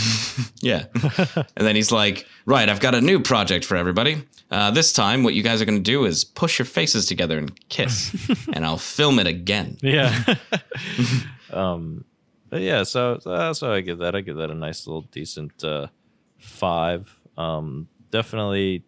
yeah. 0.61 0.85
and 0.93 1.67
then 1.67 1.75
he's 1.75 1.91
like, 1.91 2.27
right, 2.45 2.67
I've 2.69 2.79
got 2.79 2.95
a 2.95 3.01
new 3.01 3.19
project 3.19 3.65
for 3.65 3.75
everybody. 3.75 4.23
Uh, 4.51 4.71
this 4.71 4.93
time, 4.93 5.23
what 5.23 5.33
you 5.33 5.43
guys 5.43 5.61
are 5.61 5.65
gonna 5.65 5.79
do 5.79 6.05
is 6.05 6.23
push 6.23 6.59
your 6.59 6.65
faces 6.65 7.05
together 7.05 7.37
and 7.37 7.69
kiss, 7.69 8.13
and 8.53 8.65
I'll 8.65 8.77
film 8.77 9.19
it 9.19 9.27
again. 9.27 9.77
Yeah. 9.81 10.35
um, 11.51 12.05
but 12.49 12.61
yeah, 12.61 12.83
so 12.83 13.13
uh, 13.25 13.53
so 13.53 13.73
I 13.73 13.81
give 13.81 13.97
that 13.99 14.15
I 14.15 14.21
give 14.21 14.37
that 14.37 14.51
a 14.51 14.55
nice 14.55 14.85
little 14.85 15.01
decent 15.01 15.63
uh, 15.63 15.87
five. 16.37 17.19
Um, 17.35 17.87
definitely, 18.11 18.83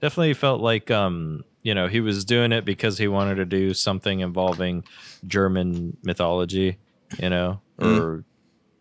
definitely 0.00 0.34
felt 0.34 0.60
like 0.60 0.90
um, 0.90 1.44
you 1.62 1.74
know 1.74 1.86
he 1.86 2.00
was 2.00 2.24
doing 2.24 2.50
it 2.50 2.64
because 2.64 2.98
he 2.98 3.06
wanted 3.06 3.36
to 3.36 3.44
do 3.44 3.74
something 3.74 4.20
involving 4.20 4.82
German 5.24 5.96
mythology, 6.02 6.78
you 7.20 7.30
know, 7.30 7.60
or 7.78 8.24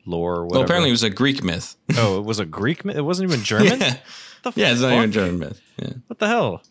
lore. 0.05 0.37
Or 0.37 0.45
whatever. 0.45 0.59
Well, 0.59 0.63
apparently, 0.65 0.89
it 0.89 0.93
was 0.93 1.03
a 1.03 1.09
Greek 1.09 1.43
myth. 1.43 1.75
oh, 1.97 2.19
it 2.19 2.25
was 2.25 2.39
a 2.39 2.45
Greek. 2.45 2.85
myth? 2.85 2.95
It 2.95 3.01
wasn't 3.01 3.31
even 3.31 3.43
German. 3.43 3.79
yeah. 3.81 3.97
The 4.43 4.51
yeah, 4.55 4.71
it's 4.71 4.81
not 4.81 4.93
even? 4.93 5.11
German 5.11 5.39
myth. 5.39 5.61
Yeah. 5.77 5.93
What 6.07 6.19
the 6.19 6.27
hell? 6.27 6.61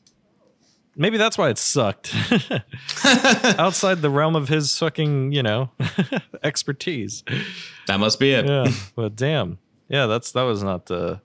Maybe 0.95 1.17
that's 1.17 1.39
why 1.39 1.49
it 1.49 1.57
sucked. 1.57 2.15
Outside 3.59 4.03
the 4.03 4.11
realm 4.11 4.37
of 4.37 4.49
his 4.49 4.77
fucking, 4.77 5.33
you 5.33 5.43
know, 5.43 5.71
expertise. 6.43 7.25
That 7.87 7.99
must 7.99 8.21
be 8.21 8.33
it. 8.33 8.47
Yeah, 8.47 8.71
but 8.95 9.17
damn, 9.17 9.59
yeah, 9.89 10.07
that's 10.07 10.33
that 10.33 10.43
was 10.43 10.63
not 10.63 10.91
uh, 10.91 11.17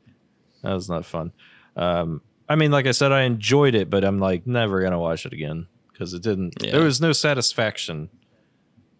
that 0.63 0.73
was 0.73 0.89
not 0.89 1.05
fun. 1.05 1.33
Um, 1.75 2.21
I 2.47 2.55
mean, 2.55 2.71
like 2.71 2.87
I 2.87 2.91
said, 2.91 3.11
I 3.11 3.23
enjoyed 3.23 3.75
it, 3.75 3.89
but 3.89 4.05
I'm 4.05 4.19
like 4.19 4.47
never 4.47 4.81
gonna 4.81 4.99
watch 4.99 5.25
it 5.25 5.33
again 5.33 5.67
because 5.91 6.13
it 6.13 6.23
didn't. 6.23 6.53
Yeah. 6.61 6.71
There 6.71 6.83
was 6.83 7.01
no 7.01 7.11
satisfaction. 7.11 8.09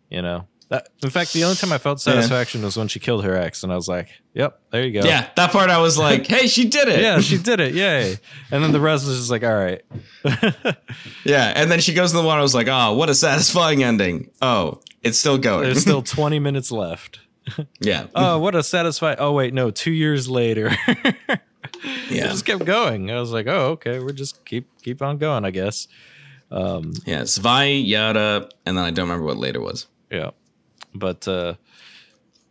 You 0.09 0.21
know. 0.21 0.47
That, 0.69 0.89
in 1.01 1.09
fact, 1.09 1.31
the 1.31 1.45
only 1.45 1.55
time 1.55 1.71
I 1.71 1.77
felt 1.77 2.05
Yeah. 2.05 2.13
satisfaction 2.15 2.61
was 2.61 2.75
when 2.75 2.89
she 2.89 2.99
killed 2.99 3.23
her 3.23 3.35
ex, 3.37 3.63
and 3.63 3.71
I 3.71 3.75
was 3.77 3.87
like, 3.87 4.09
"Yep, 4.33 4.59
there 4.71 4.85
you 4.85 4.99
go." 5.01 5.07
Yeah, 5.07 5.29
that 5.37 5.51
part 5.53 5.69
I 5.69 5.77
was 5.79 5.97
like, 6.07 6.27
hey, 6.27 6.47
she 6.47 6.67
did 6.67 6.89
it. 6.89 6.99
yeah, 7.01 7.21
she 7.21 7.37
did 7.37 7.61
it. 7.61 7.73
Yay! 7.73 8.17
And 8.51 8.61
then 8.63 8.73
the 8.73 8.81
rest 8.81 9.07
was 9.07 9.17
just 9.17 9.31
like, 9.31 9.43
"All 9.43 9.55
right." 9.55 9.81
Yeah, 11.23 11.51
and 11.55 11.71
then 11.71 11.79
she 11.79 11.93
goes 11.93 12.11
to 12.11 12.17
the 12.17 12.23
water. 12.23 12.39
I 12.39 12.43
was 12.43 12.55
like, 12.55 12.67
oh, 12.69 12.93
what 12.93 13.09
a 13.09 13.15
satisfying 13.15 13.83
ending. 13.83 14.29
Oh, 14.41 14.79
it's 15.03 15.17
still 15.17 15.37
going. 15.37 15.63
There's 15.63 15.81
still 15.81 16.01
20 16.17 16.39
minutes 16.39 16.71
left. 16.71 17.19
yeah. 17.79 18.07
Oh, 18.15 18.39
what 18.39 18.55
a 18.55 18.63
satisfying. 18.63 19.17
Oh, 19.19 19.31
wait, 19.33 19.53
no, 19.53 19.71
two 19.71 19.91
years 19.91 20.29
later. 20.29 20.69
it 20.87 21.39
yeah. 22.09 22.27
just 22.27 22.45
kept 22.45 22.65
going. 22.65 23.11
I 23.11 23.19
was 23.19 23.31
like, 23.31 23.47
oh, 23.47 23.71
okay, 23.71 23.99
we're 23.99 24.11
just 24.11 24.43
keep 24.45 24.67
keep 24.81 25.01
on 25.01 25.17
going, 25.17 25.45
I 25.45 25.51
guess. 25.51 25.87
Um, 26.51 26.93
Yeah. 27.05 27.21
Svai, 27.21 27.85
Yada, 27.85 28.49
and 28.65 28.77
then 28.77 28.83
I 28.85 28.91
don't 28.91 29.07
remember 29.07 29.25
what 29.25 29.37
later 29.37 29.59
was. 29.61 29.87
yeah. 30.11 30.31
But 30.97 31.27
uh 31.27 31.55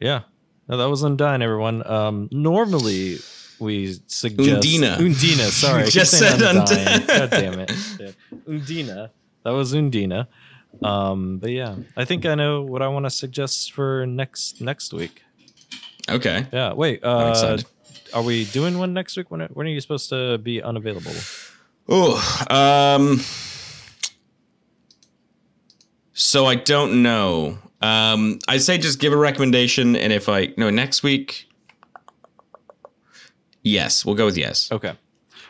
yeah. 0.01 0.23
No, 0.68 0.77
that 0.77 0.89
was 0.89 1.02
Undine, 1.02 1.43
everyone. 1.43 1.86
Um 1.86 2.28
normally 2.31 3.18
we 3.59 3.98
suggest 4.06 4.51
Undina. 4.66 4.97
Undina, 4.97 5.51
sorry. 5.51 5.85
I 5.85 5.86
Just 5.86 6.18
said 6.18 6.40
Undyne. 6.40 7.06
God 7.18 7.31
damn 7.31 7.59
it. 7.60 7.73
Yeah. 7.98 8.10
Undina. 8.47 9.10
That 9.44 9.51
was 9.51 9.73
Undina. 9.74 10.27
Um, 10.82 11.39
but 11.39 11.51
yeah, 11.51 11.77
I 11.97 12.05
think 12.05 12.27
I 12.27 12.35
know 12.35 12.62
what 12.62 12.82
I 12.82 12.89
want 12.89 13.06
to 13.06 13.10
suggest 13.10 13.73
for 13.73 14.05
next 14.06 14.60
next 14.60 14.93
week. 14.93 15.23
Okay. 16.09 16.47
Yeah. 16.52 16.74
Wait. 16.74 17.02
Uh, 17.02 17.59
are 18.12 18.23
we 18.23 18.44
doing 18.47 18.78
one 18.78 18.93
next 18.93 19.16
week? 19.16 19.31
When 19.31 19.43
are, 19.43 19.48
when 19.48 19.66
are 19.66 19.70
you 19.70 19.81
supposed 19.81 20.09
to 20.10 20.39
be 20.39 20.62
unavailable? 20.62 21.12
Oh, 21.89 22.16
um, 22.51 23.20
so 26.12 26.47
I 26.47 26.56
don't 26.56 27.02
know. 27.02 27.59
Um, 27.82 28.39
I 28.48 28.57
say 28.59 28.78
just 28.78 28.98
give 29.01 29.12
a 29.12 29.16
recommendation, 29.16 29.97
and 29.97 30.12
if 30.12 30.28
I 30.28 30.53
no 30.57 30.70
next 30.70 31.03
week, 31.03 31.48
yes, 33.62 34.05
we'll 34.05 34.15
go 34.15 34.27
with 34.27 34.39
yes. 34.39 34.70
Okay. 34.73 34.94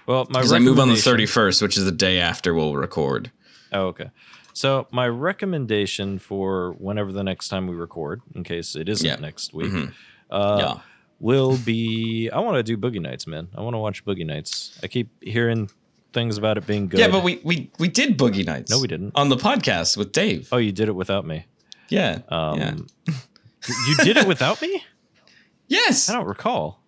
Well, 0.06 0.26
my 0.30 0.40
Because 0.40 0.52
I 0.52 0.58
move 0.58 0.78
on 0.78 0.88
the 0.88 0.96
thirty 0.96 1.26
first, 1.26 1.62
which 1.62 1.76
is 1.76 1.84
the 1.84 1.92
day 1.92 2.18
after 2.20 2.54
we'll 2.54 2.74
record. 2.76 3.30
Oh, 3.72 3.86
okay. 3.88 4.10
So 4.52 4.86
my 4.90 5.06
recommendation 5.08 6.18
for 6.18 6.72
whenever 6.78 7.12
the 7.12 7.22
next 7.24 7.48
time 7.48 7.66
we 7.66 7.74
record, 7.76 8.22
in 8.34 8.42
case 8.42 8.74
it 8.74 8.88
isn't 8.88 9.06
Yeah. 9.06 9.16
next 9.16 9.52
week, 9.52 9.70
Mhm. 9.70 9.92
uh, 10.30 10.56
yeah. 10.60 10.80
will 11.20 11.58
be. 11.58 12.30
I 12.32 12.38
want 12.40 12.56
to 12.56 12.62
do 12.62 12.76
Boogie 12.76 13.00
Nights, 13.02 13.26
man. 13.26 13.48
I 13.54 13.60
want 13.60 13.74
to 13.74 13.78
watch 13.78 14.04
Boogie 14.04 14.24
Nights. 14.26 14.78
I 14.82 14.86
keep 14.88 15.08
hearing 15.22 15.68
things 16.12 16.38
about 16.38 16.56
it 16.56 16.66
being 16.66 16.88
good. 16.88 17.00
Yeah, 17.00 17.08
but 17.08 17.22
we, 17.22 17.40
we 17.44 17.70
we 17.78 17.88
did 17.88 18.16
Boogie 18.16 18.46
Nights. 18.46 18.70
No, 18.70 18.78
we 18.80 18.88
didn't. 18.88 19.12
on 19.14 19.28
the 19.28 19.36
podcast 19.36 19.96
with 19.96 20.12
Dave. 20.12 20.48
oh, 20.52 20.56
you 20.56 20.72
did 20.72 20.88
it 20.88 20.94
without 20.94 21.26
me. 21.26 21.46
Yeah. 21.88 22.18
Um, 22.28 22.58
yeah. 22.58 22.74
you 23.88 23.96
did 23.98 24.16
it 24.16 24.26
without 24.26 24.60
me. 24.62 24.84
Yes. 25.68 26.08
I 26.08 26.14
don't 26.14 26.26
recall. 26.26 26.80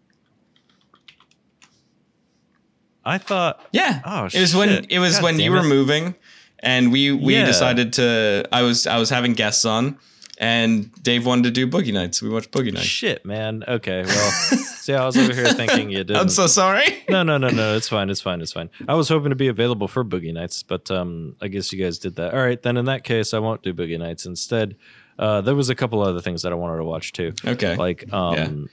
I 3.04 3.18
thought. 3.18 3.64
Yeah. 3.72 4.00
Oh, 4.04 4.24
it 4.26 4.40
was 4.40 4.54
when 4.54 4.86
it 4.88 4.98
was 4.98 5.14
God 5.16 5.24
when 5.24 5.40
you 5.40 5.50
damn 5.52 5.62
were 5.62 5.68
moving, 5.68 6.14
and 6.60 6.92
we 6.92 7.10
we 7.12 7.34
Yeah. 7.34 7.46
decided 7.46 7.94
to. 7.94 8.44
I 8.52 8.62
was 8.62 8.86
I 8.86 8.98
was 8.98 9.08
having 9.08 9.32
guests 9.32 9.64
on, 9.64 9.98
and 10.38 10.92
Dave 11.02 11.24
wanted 11.24 11.44
to 11.44 11.50
do 11.50 11.66
Boogie 11.66 11.92
Nights. 11.92 12.18
So 12.18 12.26
we 12.26 12.32
watched 12.32 12.50
Boogie 12.50 12.72
Nights. 12.72 12.86
Shit, 12.86 13.24
man. 13.24 13.64
Okay, 13.66 14.02
well, 14.04 14.32
see, 14.88 14.94
I 14.94 15.04
was 15.06 15.16
over 15.16 15.34
here 15.34 15.52
thinking 15.52 15.90
you 15.90 15.98
didn't. 16.04 16.16
I'm 16.20 16.28
so 16.28 16.46
sorry. 16.46 17.04
no, 17.08 17.22
no, 17.22 17.38
no, 17.38 17.48
no. 17.50 17.76
It's 17.76 17.88
fine. 17.88 18.08
It's 18.10 18.20
fine. 18.20 18.40
It's 18.40 18.52
fine. 18.52 18.70
I 18.88 18.94
was 18.94 19.08
hoping 19.08 19.30
to 19.30 19.36
be 19.36 19.48
available 19.48 19.86
for 19.88 20.04
Boogie 20.04 20.32
Nights, 20.32 20.62
but 20.62 20.90
um, 20.90 21.36
I 21.40 21.48
guess 21.48 21.72
you 21.72 21.82
guys 21.82 21.98
did 21.98 22.16
that. 22.16 22.34
All 22.34 22.40
right, 22.40 22.60
then 22.62 22.76
in 22.76 22.86
that 22.86 23.04
case, 23.04 23.34
I 23.34 23.38
won't 23.38 23.62
do 23.62 23.72
Boogie 23.74 23.98
Nights. 23.98 24.24
Instead, 24.26 24.76
uh, 25.18 25.40
there 25.42 25.54
was 25.54 25.68
a 25.68 25.74
couple 25.74 26.00
other 26.02 26.20
things 26.20 26.42
that 26.42 26.52
I 26.52 26.54
wanted 26.54 26.78
to 26.78 26.84
watch 26.84 27.12
too, 27.12 27.32
Okay. 27.44 27.76
like 27.76 28.12
um, 28.12 28.68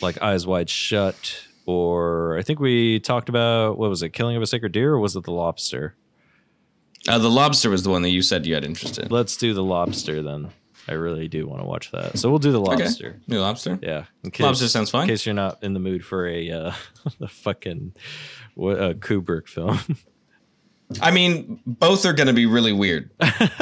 like 0.00 0.20
Eyes 0.22 0.46
Wide 0.46 0.70
Shut, 0.70 1.46
or 1.66 2.38
I 2.38 2.42
think 2.42 2.60
we 2.60 3.00
talked 3.00 3.28
about 3.28 3.78
what 3.78 3.90
was 3.90 4.02
it, 4.02 4.10
Killing 4.10 4.36
of 4.36 4.42
a 4.42 4.46
Sacred 4.46 4.72
Deer, 4.72 4.92
or 4.94 4.98
was 5.00 5.16
it 5.16 5.24
The 5.24 5.32
Lobster? 5.32 5.94
uh, 7.08 7.18
the 7.18 7.30
Lobster 7.30 7.70
was 7.70 7.82
the 7.82 7.90
one 7.90 8.02
that 8.02 8.10
you 8.10 8.20
said 8.22 8.44
you 8.46 8.54
had 8.54 8.64
interest 8.64 8.98
in. 8.98 9.08
Let's 9.08 9.36
do 9.36 9.54
The 9.54 9.64
Lobster 9.64 10.22
then. 10.22 10.50
I 10.88 10.92
really 10.94 11.28
do 11.28 11.46
want 11.46 11.60
to 11.62 11.66
watch 11.66 11.90
that, 11.92 12.18
so 12.18 12.30
we'll 12.30 12.38
do 12.38 12.52
The 12.52 12.60
Okay. 12.60 12.84
Lobster. 12.84 13.20
New 13.28 13.40
Lobster. 13.40 13.78
Yeah, 13.82 14.04
in 14.24 14.30
case, 14.30 14.44
Lobster 14.44 14.68
sounds 14.68 14.90
fine. 14.90 15.02
In 15.02 15.08
case 15.08 15.24
you're 15.26 15.34
not 15.34 15.62
in 15.62 15.74
the 15.74 15.80
mood 15.80 16.04
for 16.04 16.26
a 16.26 16.50
uh, 16.50 16.72
the 17.20 17.28
fucking 17.28 17.92
what 18.54 18.80
uh, 18.80 18.94
Kubrick 18.94 19.46
film. 19.48 19.78
I 21.00 21.12
mean, 21.12 21.60
both 21.66 22.04
are 22.04 22.12
going 22.12 22.26
to 22.26 22.32
be 22.32 22.46
really 22.46 22.72
weird. 22.72 23.10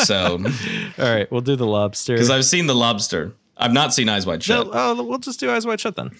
So, 0.04 0.38
All 0.98 1.04
right, 1.04 1.30
we'll 1.30 1.42
do 1.42 1.56
the 1.56 1.66
lobster. 1.66 2.14
because 2.14 2.30
I've 2.30 2.46
seen 2.46 2.66
the 2.66 2.74
Lobster, 2.74 3.34
I've 3.56 3.72
not 3.74 3.92
seen 3.92 4.08
Eyes 4.08 4.24
Wide 4.24 4.42
Shut. 4.42 4.66
no, 4.66 4.72
oh, 4.72 5.02
we'll 5.02 5.18
just 5.18 5.38
do 5.38 5.50
eyes 5.50 5.66
wide 5.66 5.78
shut 5.80 5.94
then. 5.96 6.12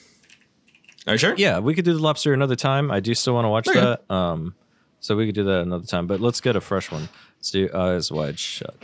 Are 1.06 1.14
you 1.14 1.18
sure? 1.18 1.34
Yeah, 1.38 1.60
we 1.60 1.74
could 1.74 1.86
do 1.86 1.94
the 1.94 2.02
lobster 2.02 2.34
another 2.34 2.56
time. 2.56 2.90
I 2.90 3.00
do 3.00 3.14
still 3.14 3.32
want 3.32 3.46
to 3.46 3.48
watch 3.48 3.68
Okay. 3.68 3.80
that. 3.80 4.10
Um, 4.14 4.54
so 5.00 5.16
we 5.16 5.24
could 5.24 5.34
do 5.34 5.44
that 5.44 5.60
another 5.62 5.86
time. 5.86 6.06
But 6.06 6.20
let's 6.20 6.42
get 6.42 6.56
a 6.56 6.60
fresh 6.60 6.90
one. 6.90 7.08
Let's 7.38 7.50
do 7.52 7.70
eyes 7.72 8.12
wide 8.12 8.38
shut. 8.38 8.76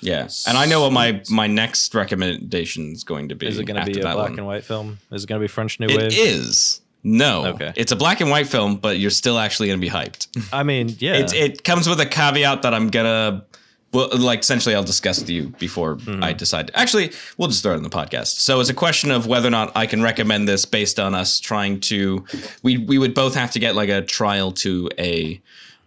Yeah. 0.00 0.28
And 0.46 0.56
I 0.56 0.66
know 0.66 0.82
what 0.82 0.92
my 0.92 1.22
my 1.30 1.46
next 1.46 1.94
recommendation 1.94 2.92
is 2.92 3.04
going 3.04 3.28
to 3.30 3.34
be. 3.34 3.46
Is 3.46 3.58
it 3.58 3.64
going 3.64 3.76
to 3.76 3.80
after 3.82 3.92
be 3.94 4.00
a 4.00 4.02
black 4.02 4.16
one. 4.16 4.38
and 4.38 4.46
white 4.46 4.64
film? 4.64 4.98
Is 5.10 5.24
it 5.24 5.26
going 5.26 5.40
to 5.40 5.44
be 5.44 5.48
French 5.48 5.80
New 5.80 5.86
It 5.86 5.96
Wave? 5.96 6.12
is. 6.16 6.80
No. 7.04 7.46
Okay. 7.46 7.72
It's 7.76 7.92
a 7.92 7.96
black 7.96 8.20
and 8.20 8.28
white 8.30 8.46
film, 8.48 8.76
but 8.76 8.98
you're 8.98 9.10
still 9.10 9.38
actually 9.38 9.68
going 9.68 9.80
to 9.80 9.84
be 9.86 9.90
hyped. 9.90 10.26
I 10.52 10.62
mean, 10.62 10.94
yeah. 10.98 11.14
It 11.16 11.32
it 11.32 11.64
comes 11.64 11.88
with 11.88 12.00
a 12.00 12.06
caveat 12.06 12.62
that 12.62 12.74
I'm 12.74 12.88
gonna 12.90 13.44
well 13.92 14.08
like 14.18 14.40
essentially 14.40 14.74
I'll 14.74 14.84
discuss 14.84 15.18
with 15.20 15.30
you 15.30 15.48
before 15.58 15.96
Mm-hmm. 15.96 16.22
I 16.22 16.32
decide. 16.32 16.70
Actually, 16.74 17.12
we'll 17.36 17.48
just 17.48 17.62
throw 17.62 17.72
it 17.72 17.76
in 17.78 17.82
the 17.82 17.88
podcast. 17.88 18.38
So 18.40 18.60
it's 18.60 18.68
a 18.70 18.74
question 18.74 19.10
of 19.10 19.26
whether 19.26 19.48
or 19.48 19.50
not 19.52 19.72
I 19.76 19.86
can 19.86 20.02
recommend 20.02 20.46
this 20.46 20.64
based 20.64 20.98
on 21.00 21.14
us 21.14 21.40
trying 21.40 21.80
to 21.82 22.24
we 22.62 22.78
we 22.78 22.98
would 22.98 23.14
both 23.14 23.34
have 23.34 23.50
to 23.52 23.58
get 23.58 23.74
like 23.74 23.88
a 23.88 24.02
trial 24.02 24.52
to 24.52 24.90
a 24.98 25.40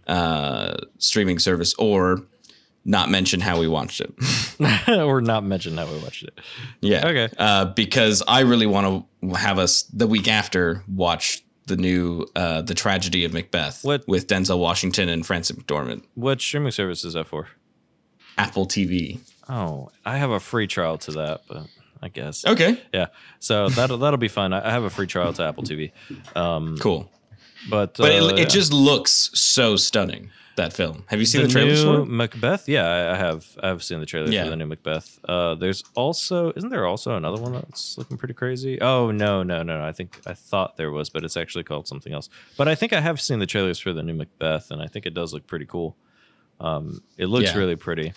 uh 0.08 0.78
streaming 0.98 1.38
service 1.40 1.74
or 1.76 2.24
not 2.84 3.10
mention 3.10 3.40
how 3.40 3.60
we 3.60 3.68
watched 3.68 4.02
it. 4.02 4.14
or 4.90 5.22
not 5.22 5.44
mention 5.44 5.78
how 5.78 5.86
we 5.86 5.98
watched 6.00 6.24
it. 6.24 6.40
yeah. 6.82 7.08
Okay. 7.08 7.30
Uh 7.38 7.66
because 7.66 8.24
I 8.28 8.42
really 8.42 8.66
want 8.66 9.06
to 9.22 9.34
have 9.36 9.60
us 9.60 9.84
the 9.84 10.08
week 10.08 10.28
after 10.28 10.84
watch 10.88 11.44
the 11.68 11.78
new 11.78 12.26
uh 12.36 12.62
the 12.64 12.74
tragedy 12.74 13.24
of 13.26 13.34
Macbeth 13.34 13.84
What- 13.84 14.08
with 14.08 14.28
Denzel 14.28 14.60
Washington 14.60 15.10
and 15.10 15.26
Frances 15.26 15.56
McDormand. 15.56 16.04
What 16.16 16.42
streaming 16.42 16.72
service 16.72 17.06
is 17.06 17.14
that 17.14 17.28
for? 17.28 17.48
Apple 18.38 18.66
TV. 18.66 19.20
Oh, 19.50 19.90
I 20.06 20.18
have 20.18 20.32
a 20.32 20.40
free 20.40 20.66
trial 20.68 20.98
to 21.00 21.12
that, 21.12 21.42
but 21.48 21.68
I 22.02 22.08
guess. 22.10 22.46
Okay, 22.46 22.82
Yeah. 22.94 23.08
So 23.40 23.70
that'll 23.70 23.98
that'll 24.00 24.18
be 24.18 24.28
fun. 24.30 24.54
I 24.54 24.72
have 24.72 24.84
a 24.84 24.90
free 24.90 25.06
trial 25.08 25.34
to 25.34 25.44
Apple 25.44 25.64
TV. 25.64 25.92
Um, 26.36 26.78
cool. 26.80 27.12
but 27.70 27.96
But 27.98 28.12
uh, 28.12 28.14
it, 28.30 28.38
yeah. 28.38 28.44
it 28.44 28.50
just 28.50 28.74
looks 28.74 29.30
so 29.34 29.76
stunning. 29.76 30.32
That 30.58 30.74
film. 30.74 31.06
Have 31.08 31.20
you 31.20 31.26
seen 31.26 31.42
the, 31.42 31.48
the, 31.48 31.54
trailers 31.54 31.84
new 31.86 32.06
for? 32.06 32.12
Macbeth. 32.12 32.68
Yeah, 32.68 32.86
I- 32.86 33.14
I 33.14 33.16
have. 33.16 33.46
I've 33.64 33.82
seen 33.82 34.00
the 34.02 34.06
trailer 34.06 34.30
Yeah. 34.30 34.44
for 34.44 34.50
the 34.50 34.58
new 34.58 34.66
Macbeth. 34.66 35.18
Uh, 35.28 35.56
there's 35.56 35.82
also 35.96 36.52
isn't 36.56 36.70
there 36.70 36.86
also 36.86 37.16
another 37.16 37.42
one 37.42 37.54
that's 37.54 37.98
looking 37.98 38.18
pretty 38.18 38.34
crazy? 38.34 38.80
Oh 38.82 39.12
no, 39.12 39.44
no, 39.44 39.64
no, 39.64 39.78
no. 39.78 39.84
I 39.86 39.94
think 39.94 40.20
I 40.28 40.34
thought 40.34 40.76
there 40.76 40.92
was, 40.92 41.10
but 41.10 41.24
it's 41.24 41.38
actually 41.38 41.64
called 41.64 41.88
something 41.88 42.12
else. 42.14 42.30
But 42.58 42.68
I 42.68 42.76
think 42.76 42.92
I 42.92 43.00
have 43.00 43.22
seen 43.22 43.40
the 43.40 43.46
trailers 43.46 43.80
for 43.80 43.94
the 43.94 44.04
new 44.04 44.14
Macbeth, 44.14 44.72
and 44.72 44.82
I 44.82 44.88
think 44.88 45.06
it 45.06 45.14
does 45.14 45.34
look 45.34 45.48
pretty 45.48 45.66
cool. 45.66 45.96
Um, 46.60 47.02
it 47.18 47.28
looks 47.28 47.46
Yeah. 47.52 47.58
really 47.58 47.76
pretty. 47.78 48.14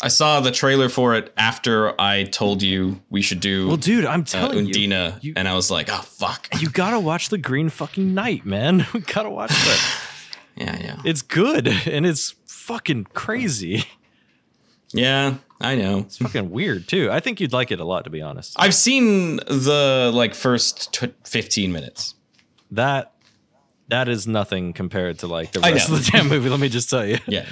I 0.00 0.08
saw 0.08 0.38
the 0.38 0.52
trailer 0.52 0.88
for 0.88 1.16
it 1.16 1.32
after 1.36 2.00
I 2.00 2.22
told 2.22 2.62
you 2.62 3.00
we 3.10 3.20
should 3.20 3.40
do 3.40 3.66
Well, 3.66 3.76
dude, 3.76 4.04
I'm 4.04 4.20
uh, 4.20 4.24
telling 4.24 4.66
you, 4.66 4.72
Undina, 4.74 5.18
you- 5.24 5.32
and 5.34 5.48
I 5.48 5.54
was 5.54 5.72
like, 5.72 5.88
oh 5.90 6.02
fuck. 6.02 6.46
you 6.60 6.68
gotta 6.70 7.00
watch 7.00 7.30
the 7.30 7.38
Green 7.38 7.68
fucking 7.68 8.14
Knight, 8.14 8.46
man. 8.46 8.86
We 8.92 9.00
gotta 9.00 9.30
watch 9.30 9.50
that. 9.50 10.00
yeah, 10.58 10.78
yeah, 10.80 10.96
It's 11.04 11.22
good 11.22 11.66
and 11.86 12.04
it's 12.06 12.34
fucking 12.46 13.04
crazy. 13.14 13.84
yeah. 14.92 15.34
I 15.60 15.74
know. 15.74 15.98
It's 16.00 16.18
fucking 16.18 16.50
weird 16.50 16.86
too. 16.86 17.10
I 17.10 17.18
think 17.18 17.40
you'd 17.40 17.52
like 17.52 17.72
it 17.72 17.80
a 17.80 17.84
lot, 17.84 18.04
to 18.04 18.10
be 18.10 18.22
honest. 18.22 18.54
I've 18.58 18.74
seen 18.74 19.36
the 19.38 20.10
like 20.14 20.34
first 20.34 20.92
t- 20.94 21.12
fifteen 21.24 21.72
minutes. 21.72 22.14
That 22.70 23.12
that 23.88 24.08
is 24.08 24.28
nothing 24.28 24.72
compared 24.72 25.18
to 25.20 25.26
like 25.26 25.50
the 25.50 25.58
rest 25.60 25.88
of 25.88 25.96
the 26.04 26.10
damn 26.12 26.28
movie. 26.28 26.48
Let 26.48 26.60
me 26.60 26.68
just 26.68 26.88
tell 26.90 27.04
you. 27.04 27.18
Yeah, 27.26 27.46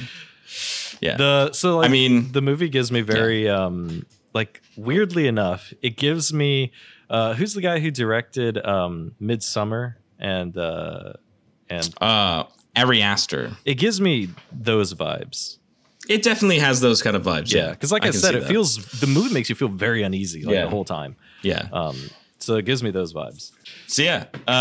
yeah. 1.00 1.16
The 1.16 1.52
so 1.52 1.78
like 1.78 1.88
I 1.88 1.92
mean- 1.92 2.30
the 2.30 2.42
movie 2.42 2.68
gives 2.68 2.92
me 2.92 3.00
very 3.00 3.48
um 3.48 4.06
like 4.32 4.62
weirdly 4.76 5.26
enough, 5.26 5.72
it 5.82 5.96
gives 5.96 6.32
me 6.32 6.70
uh 7.10 7.34
who's 7.34 7.54
the 7.54 7.60
guy 7.60 7.80
who 7.80 7.90
directed 7.90 8.64
um 8.64 9.16
Midsommar 9.20 9.94
and 10.20 10.56
uh 10.56 11.14
and 11.68 11.92
uh, 12.00 12.44
Ari 12.76 13.02
Aster. 13.02 13.50
it 13.64 13.74
gives 13.74 14.00
me 14.00 14.28
those 14.52 14.94
vibes. 14.94 15.58
It 16.08 16.22
definitely 16.22 16.60
has 16.60 16.80
those 16.80 17.02
kind 17.02 17.16
of 17.16 17.24
vibes. 17.24 17.52
Yeah, 17.52 17.70
because 17.70 17.90
like 17.90 18.04
I, 18.04 18.10
can 18.10 18.20
said, 18.20 18.36
it 18.36 18.42
that. 18.42 18.48
feels 18.48 18.76
the 19.00 19.08
movie 19.08 19.34
makes 19.34 19.48
you 19.48 19.56
feel 19.56 19.68
very 19.68 20.04
uneasy 20.04 20.44
like 20.44 20.54
Yeah. 20.54 20.62
the 20.64 20.70
whole 20.70 20.84
time. 20.84 21.16
Yeah. 21.42 21.66
Um, 21.72 21.96
so 22.38 22.54
it 22.56 22.64
gives 22.64 22.80
me 22.82 22.90
those 22.92 23.12
vibes. 23.12 23.50
so 23.88 24.02
yeah. 24.02 24.26
Uh, 24.46 24.52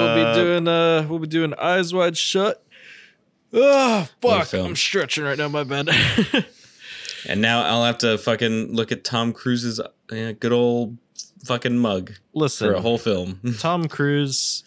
we'll 0.00 0.14
be 0.16 0.34
doing 0.40 0.66
uh, 0.68 1.06
we'll 1.08 1.18
be 1.20 1.26
doing 1.28 1.54
eyes 1.54 1.94
wide 1.94 2.16
shut. 2.16 2.60
Oh 3.52 4.08
fuck! 4.20 4.52
I'm 4.54 4.74
stretching 4.74 5.22
right 5.24 5.38
now. 5.38 5.48
My 5.48 5.64
bad. 5.64 5.88
And 7.26 7.40
now 7.40 7.62
I'll 7.62 7.84
have 7.84 7.96
to 7.98 8.18
fucking 8.18 8.74
look 8.74 8.92
at 8.92 9.02
Tom 9.02 9.32
Cruise's 9.32 9.80
uh, 9.80 9.88
good 10.40 10.52
old 10.52 10.98
fucking 11.46 11.78
mug 11.78 12.12
Listen, 12.34 12.68
for 12.68 12.74
a 12.74 12.82
whole 12.82 12.98
film 12.98 13.40
Tom 13.60 13.88
Cruise. 13.88 14.62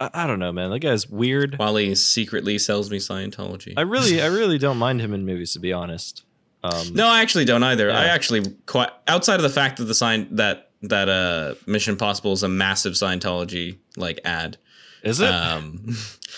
I, 0.00 0.10
I 0.12 0.26
don't 0.26 0.38
know, 0.38 0.50
man. 0.52 0.70
That 0.70 0.80
guy's 0.80 1.08
weird. 1.08 1.58
while 1.58 1.76
he 1.76 1.94
secretly 1.94 2.58
sells 2.58 2.90
me 2.90 2.98
Scientology. 2.98 3.74
I 3.76 3.82
really, 3.82 4.20
I 4.20 4.26
really 4.26 4.58
don't 4.66 4.78
mind 4.78 5.00
him 5.00 5.14
in 5.14 5.24
movies, 5.24 5.52
to 5.52 5.58
be 5.60 5.72
honest. 5.72 6.24
Um, 6.62 6.92
no, 6.92 7.06
I 7.06 7.22
actually 7.22 7.44
don't 7.44 7.62
either. 7.62 7.90
I 7.90 8.06
actually 8.06 8.42
quite 8.66 8.90
outside 9.06 9.36
of 9.36 9.42
the 9.42 9.48
fact 9.50 9.78
that 9.78 9.84
the 9.84 9.94
sign 9.94 10.28
that 10.36 10.70
that 10.82 11.08
uh 11.08 11.54
Mission 11.66 11.92
Impossible 11.92 12.32
is 12.32 12.42
a 12.42 12.48
massive 12.48 12.94
Scientology 12.94 13.78
like 13.96 14.20
ad. 14.24 14.58
is 15.02 15.20
it? 15.20 15.26
Um 15.26 15.96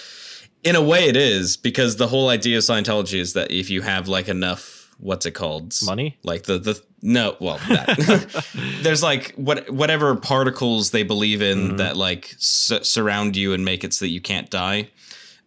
in 0.65 0.77
a 0.77 0.83
way 0.83 1.09
it 1.09 1.17
is 1.17 1.57
because 1.57 1.97
the 1.97 2.07
whole 2.07 2.29
idea 2.29 2.59
of 2.59 2.63
Scientology 2.63 3.19
is 3.19 3.33
that 3.33 3.51
if 3.51 3.69
you 3.69 3.83
have 3.83 4.07
like 4.07 4.29
enough 4.29 4.82
what's 5.03 5.27
it 5.27 5.33
called? 5.33 5.75
Money? 5.85 6.17
Like 6.23 6.45
the 6.45 6.59
the 6.59 6.81
no, 7.03 7.37
well, 7.41 7.59
that. 7.69 8.45
there's 8.83 9.03
like 9.03 9.33
what 9.35 9.69
whatever 9.69 10.15
particles 10.17 10.91
they 10.93 11.03
believe 11.03 11.43
in 11.43 11.59
Mhm. 11.73 11.77
that 11.79 11.97
like 11.97 12.35
su- 12.39 12.83
surround 12.85 13.37
you 13.37 13.53
and 13.53 13.65
make 13.65 13.85
it 13.85 13.93
so 13.93 14.05
that 14.05 14.11
you 14.11 14.21
can't 14.21 14.49
die. 14.51 14.89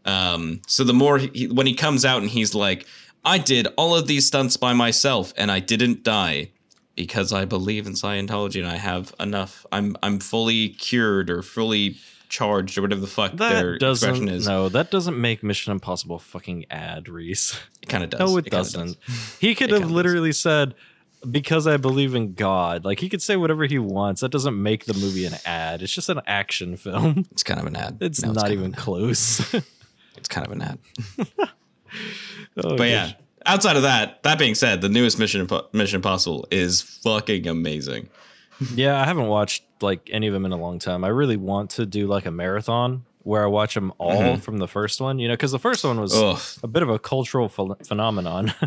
Um, 0.05 0.61
so 0.67 0.83
the 0.83 0.93
more 0.93 1.17
he, 1.17 1.47
when 1.47 1.65
he 1.65 1.73
comes 1.73 2.05
out 2.05 2.21
and 2.21 2.29
he's 2.29 2.53
like, 2.53 2.85
I 3.23 3.37
did 3.39 3.67
all 3.77 3.95
of 3.95 4.05
these 4.07 4.27
stunts 4.27 4.55
by 4.57 4.73
myself 4.73 5.33
and 5.37 5.51
I 5.51 5.59
didn't 5.59 6.03
die 6.03 6.51
because 6.95 7.33
I 7.33 7.45
believe 7.45 7.87
in 7.87 7.93
Scientology 7.93 8.59
and 8.59 8.67
I 8.67 8.75
have 8.77 9.13
enough. 9.19 9.65
I'm 9.71 9.95
I'm 10.03 10.19
fully 10.19 10.69
cured 10.69 11.29
or 11.29 11.41
fully 11.41 11.97
charged 12.35 12.77
or 12.77 12.81
whatever 12.81 13.01
the 13.01 13.07
fuck 13.07 13.33
their 13.33 13.77
that 13.79 13.91
expression 13.91 14.25
doesn't. 14.25 14.29
is. 14.29 14.47
No, 14.47 14.69
that 14.69 14.91
doesn't 14.91 15.19
make 15.19 15.41
Mission 15.43 15.71
Impossible 15.71 16.19
fucking 16.19 16.65
ad, 16.69 17.07
Reese. 17.09 17.59
It 17.81 17.89
kind 17.89 18.03
of 18.03 18.09
does. 18.09 18.19
No, 18.19 18.37
it, 18.37 18.43
kinda 18.45 18.57
doesn't. 18.57 18.97
He 19.39 19.55
could 19.55 19.69
It 19.69 19.73
have 19.73 19.79
kinda 19.81 19.87
does. 19.87 19.91
literally 19.91 20.31
said, 20.33 20.75
"Because 21.29 21.65
I 21.67 21.77
believe 21.77 22.13
in 22.15 22.33
God." 22.33 22.83
Like 22.85 22.99
he 22.99 23.09
could 23.09 23.21
say 23.21 23.35
whatever 23.35 23.65
he 23.65 23.79
wants. 23.79 24.21
That 24.21 24.29
doesn't 24.31 24.61
make 24.61 24.85
the 24.85 24.93
movie 24.93 25.25
an 25.25 25.35
ad. 25.45 25.81
It's 25.81 25.93
just 25.93 26.09
an 26.09 26.21
action 26.27 26.75
film. 26.77 27.25
It's 27.31 27.43
kind 27.43 27.59
of 27.59 27.65
an 27.65 27.75
ad. 27.75 27.97
It's 28.01 28.21
No, 28.23 28.31
not 28.33 28.47
of 28.47 28.51
even 28.51 28.71
close. 28.73 29.41
It's 30.17 30.29
kind 30.29 30.47
of 30.47 30.53
an 30.53 30.61
ad. 30.61 30.79
Oh, 32.57 32.77
But 32.77 32.87
yeah, 32.89 33.11
outside 33.45 33.75
of 33.75 33.81
that, 33.83 34.23
that 34.23 34.39
being 34.39 34.55
said, 34.55 34.81
the 34.81 34.89
newest 34.89 35.19
Mission 35.19 35.45
Impo- 35.45 35.71
Mission 35.73 35.97
Impossible 35.97 36.47
is 36.51 36.81
fucking 36.81 37.47
amazing. 37.47 38.09
Yeah, 38.73 39.01
I 39.01 39.05
haven't 39.05 39.27
watched 39.27 39.63
like 39.81 40.09
any 40.11 40.27
of 40.27 40.33
them 40.33 40.45
in 40.45 40.51
a 40.51 40.57
long 40.57 40.79
time. 40.79 41.03
I 41.03 41.09
really 41.09 41.37
want 41.37 41.71
to 41.71 41.85
do 41.85 42.07
like 42.07 42.25
a 42.25 42.31
marathon 42.31 43.05
where 43.23 43.43
I 43.43 43.47
watch 43.47 43.73
them 43.73 43.91
all 43.97 44.21
Mhm. 44.21 44.41
from 44.41 44.57
the 44.59 44.67
first 44.67 45.01
one. 45.01 45.19
You 45.19 45.27
know, 45.27 45.33
because 45.33 45.51
the 45.51 45.59
first 45.59 45.83
one 45.83 45.99
was 45.99 46.13
Ugh. 46.15 46.39
a 46.63 46.67
bit 46.67 46.83
of 46.83 46.89
a 46.89 46.99
cultural 46.99 47.49
ph- 47.49 47.87
phenomenon. 47.87 48.53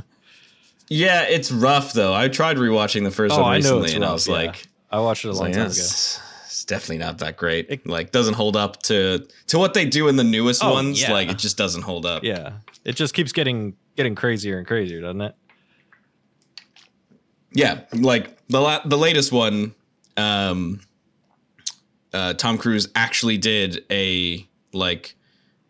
Yeah, 0.90 1.24
it's 1.24 1.52
rough 1.52 1.93
though. 1.93 2.15
I 2.15 2.28
tried 2.28 2.56
rewatching 2.56 3.05
the 3.05 3.10
first 3.10 3.35
oh, 3.35 3.43
one 3.43 3.52
I 3.52 3.56
recently, 3.56 3.85
it's 3.85 3.94
and 3.94 4.02
I 4.06 4.10
was 4.10 4.27
yeah. 4.27 4.32
like, 4.35 4.66
I 4.90 5.01
watched 5.01 5.23
it 5.23 5.28
a 5.28 5.32
long 5.32 5.40
like, 5.48 5.52
time 5.52 5.59
"Yeah, 5.60 5.65
ago. 5.66 5.70
it's, 5.74 6.19
it's 6.47 6.65
definitely 6.65 6.97
not 6.97 7.19
that 7.19 7.36
great. 7.36 7.66
It- 7.69 7.86
like, 7.86 8.10
doesn't 8.10 8.32
hold 8.32 8.56
up 8.56 8.82
to 8.85 9.27
to 9.48 9.59
what 9.59 9.74
they 9.74 9.85
do 9.85 10.09
in 10.09 10.16
the 10.16 10.24
newest 10.24 10.65
Oh, 10.65 10.73
ones. 10.73 11.02
yeah. 11.02 11.12
Like, 11.12 11.28
it 11.28 11.36
just 11.36 11.59
doesn't 11.59 11.82
hold 11.82 12.06
up. 12.06 12.24
Yeah, 12.24 12.52
it 12.86 12.97
just 12.97 13.12
keeps 13.12 13.32
getting 13.32 13.74
getting 13.97 14.15
crazier 14.15 14.56
and 14.56 14.66
crazier, 14.66 15.02
doesn't 15.02 15.20
it? 15.20 15.35
Yeah, 17.52 17.81
like 17.93 18.36
the 18.48 18.60
la- 18.60 18.81
the 18.86 18.97
latest 18.98 19.31
one, 19.31 19.74
um, 20.19 20.81
uh, 22.12 22.35
Tom 22.35 22.59
Cruise 22.59 22.89
actually 22.95 23.39
did 23.39 23.85
a 23.90 24.47
like 24.73 25.15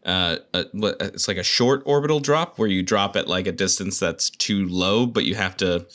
uh, 0.05 0.37
a, 0.55 0.65
it's 0.75 1.29
like 1.29 1.37
a 1.37 1.43
short 1.43 1.83
orbital 1.85 2.21
drop 2.21 2.59
where 2.59 2.69
you 2.69 2.83
drop 2.83 3.17
at 3.17 3.29
like 3.29 3.47
a 3.47 3.53
distance 3.53 3.99
that's 4.01 4.31
too 4.31 4.67
low, 4.67 5.07
but 5.07 5.25
you 5.25 5.35
have 5.35 5.57
to 5.59 5.87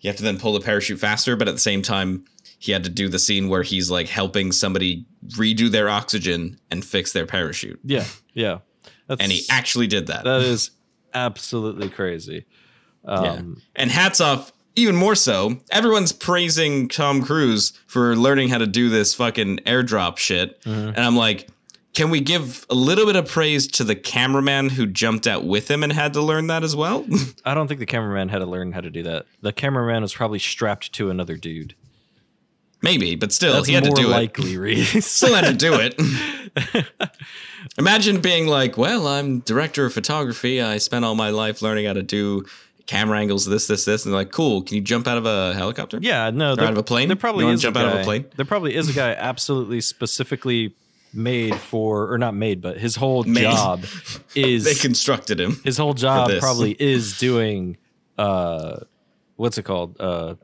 you 0.00 0.08
have 0.10 0.16
to 0.16 0.22
then 0.22 0.38
pull 0.38 0.52
the 0.52 0.60
parachute 0.60 0.98
faster. 0.98 1.36
But 1.36 1.48
at 1.48 1.54
the 1.54 1.60
same 1.60 1.80
time, 1.82 2.24
he 2.58 2.72
had 2.72 2.84
to 2.84 2.90
do 2.90 3.08
the 3.08 3.18
scene 3.18 3.48
where 3.48 3.62
he's 3.62 3.90
like 3.90 4.08
helping 4.08 4.52
somebody 4.52 5.06
redo 5.30 5.70
their 5.70 5.88
oxygen 5.88 6.58
and 6.70 6.84
fix 6.84 7.12
their 7.12 7.26
parachute, 7.26 7.80
Yeah, 7.82 8.04
yeah. 8.34 8.58
That's, 9.08 9.20
and 9.20 9.32
he 9.32 9.42
actually 9.50 9.88
did 9.88 10.06
that. 10.06 10.24
that 10.24 10.42
is 10.42 10.70
absolutely 11.12 11.88
crazy. 11.88 12.46
Um, 13.04 13.60
And 13.74 13.90
hats 13.90 14.20
off, 14.20 14.52
even 14.76 14.96
more 14.96 15.14
so. 15.14 15.58
Everyone's 15.70 16.12
praising 16.12 16.88
Tom 16.88 17.22
Cruise 17.22 17.72
for 17.86 18.16
learning 18.16 18.48
how 18.48 18.58
to 18.58 18.66
do 18.66 18.88
this 18.88 19.14
fucking 19.14 19.58
airdrop 19.66 20.18
shit. 20.18 20.60
Mhm. 20.62 20.88
And 20.88 20.98
I'm 20.98 21.16
like, 21.16 21.48
can 21.94 22.08
we 22.08 22.20
give 22.20 22.64
a 22.70 22.74
little 22.74 23.04
bit 23.04 23.16
of 23.16 23.28
praise 23.28 23.66
to 23.72 23.84
the 23.84 23.94
cameraman 23.94 24.70
who 24.70 24.86
jumped 24.86 25.26
out 25.26 25.44
with 25.44 25.70
him 25.70 25.82
and 25.82 25.92
had 25.92 26.14
to 26.14 26.22
learn 26.22 26.46
that 26.46 26.64
as 26.64 26.74
well? 26.74 27.04
I 27.44 27.52
don't 27.52 27.68
think 27.68 27.80
the 27.80 27.86
cameraman 27.86 28.30
had 28.30 28.38
to 28.38 28.46
learn 28.46 28.72
how 28.72 28.80
to 28.80 28.88
do 28.90 29.02
that. 29.02 29.26
The 29.42 29.52
cameraman 29.52 30.00
was 30.02 30.14
probably 30.14 30.38
strapped 30.38 30.92
to 30.94 31.10
another 31.10 31.36
dude. 31.36 31.74
Maybe, 32.84 33.14
but 33.14 33.30
still, 33.30 33.52
That's 33.52 33.68
he 33.68 33.74
had 33.74 33.84
to 33.84 33.90
more 33.90 33.96
do 33.96 34.06
it. 34.08 34.10
likely, 34.10 34.56
Reese. 34.58 35.06
Still 35.06 35.34
had 35.34 35.44
to 35.44 35.54
do 35.54 35.74
it. 35.78 36.86
Imagine 37.78 38.20
being 38.20 38.46
like, 38.48 38.76
well, 38.76 39.06
I'm 39.06 39.38
director 39.40 39.86
of 39.86 39.92
photography. 39.94 40.60
I 40.60 40.78
spent 40.78 41.04
all 41.04 41.14
my 41.14 41.30
life 41.30 41.62
learning 41.62 41.86
how 41.86 41.92
to 41.92 42.02
do 42.02 42.44
camera 42.86 43.18
angles, 43.18 43.46
this, 43.46 43.66
this, 43.66 43.84
this. 43.84 44.04
And 44.04 44.12
they're 44.12 44.20
like, 44.20 44.32
cool. 44.32 44.62
Can 44.62 44.76
you 44.76 44.80
jump 44.82 45.06
out 45.06 45.18
of 45.18 45.26
a 45.26 45.54
helicopter? 45.54 45.98
yeah, 46.00 46.30
no, 46.30 46.54
there, 46.54 46.66
out 46.66 46.72
of 46.72 46.78
a 46.78 46.82
plane? 46.82 47.08
there 47.08 47.16
probably 47.16 47.46
is 47.48 47.62
jump 47.62 47.76
a 47.76 47.80
out 47.80 47.86
guy, 47.86 47.92
of 47.94 48.00
a 48.00 48.04
plane? 48.04 48.26
There 48.36 48.46
probably 48.46 48.74
is 48.74 48.88
a 48.88 48.92
guy 48.92 49.12
absolutely 49.18 49.80
specifically 49.80 50.74
made 51.14 51.54
for, 51.56 52.10
or 52.12 52.16
not 52.18 52.34
made, 52.34 52.60
but 52.62 52.78
his 52.78 52.96
whole 52.96 53.22
Made. 53.24 53.42
job 53.42 53.84
is 54.34 54.64
They 54.64 54.74
constructed 54.74 55.38
him. 55.40 55.60
his 55.64 55.76
whole 55.76 55.94
job 55.94 56.30
probably 56.40 56.72
is 56.78 57.18
doing 57.18 57.76
uh 58.18 58.76
what's 59.36 59.56
it 59.56 59.62
called 59.62 59.96
uh 59.98 60.34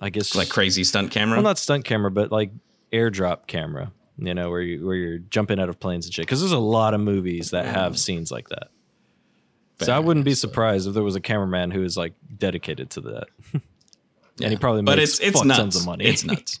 i 0.00 0.10
guess 0.10 0.34
Like 0.36 0.48
crazy 0.48 0.84
stunt 0.84 1.10
camera. 1.10 1.36
well 1.36 1.42
not 1.42 1.58
stunt 1.58 1.84
camera 1.84 2.08
but 2.10 2.30
like 2.30 2.50
airdrop 2.92 3.48
camera 3.48 3.90
you 4.16 4.32
know 4.32 4.48
where 4.48 4.60
you 4.60 4.86
where 4.86 4.94
you're 4.94 5.18
jumping 5.18 5.58
out 5.58 5.68
of 5.68 5.80
planes 5.80 6.06
and 6.06 6.14
shit 6.14 6.24
because 6.24 6.38
there's 6.40 6.52
a 6.52 6.58
lot 6.58 6.94
of 6.94 7.00
movies 7.00 7.50
that 7.50 7.66
have 7.66 7.98
scenes 7.98 8.30
like 8.30 8.48
that 8.50 8.68
so 9.80 9.92
i 9.92 9.98
wouldn't 9.98 10.24
be 10.24 10.34
surprised 10.34 10.86
if 10.88 10.94
there 10.94 11.02
was 11.02 11.16
a 11.16 11.20
cameraman 11.20 11.70
who 11.70 11.82
is 11.82 11.96
like 11.96 12.14
dedicated 12.38 12.90
to 12.90 13.00
that 13.02 13.24
Yeah. 13.52 13.60
and 14.42 14.50
he 14.50 14.56
probably 14.56 14.82
but 14.82 14.98
makes 14.98 15.18
it's 15.18 15.34
it's 15.36 15.44
nuts. 15.44 15.58
tons 15.58 15.76
of 15.76 15.86
money 15.86 16.04
It's 16.04 16.24
nuts. 16.30 16.60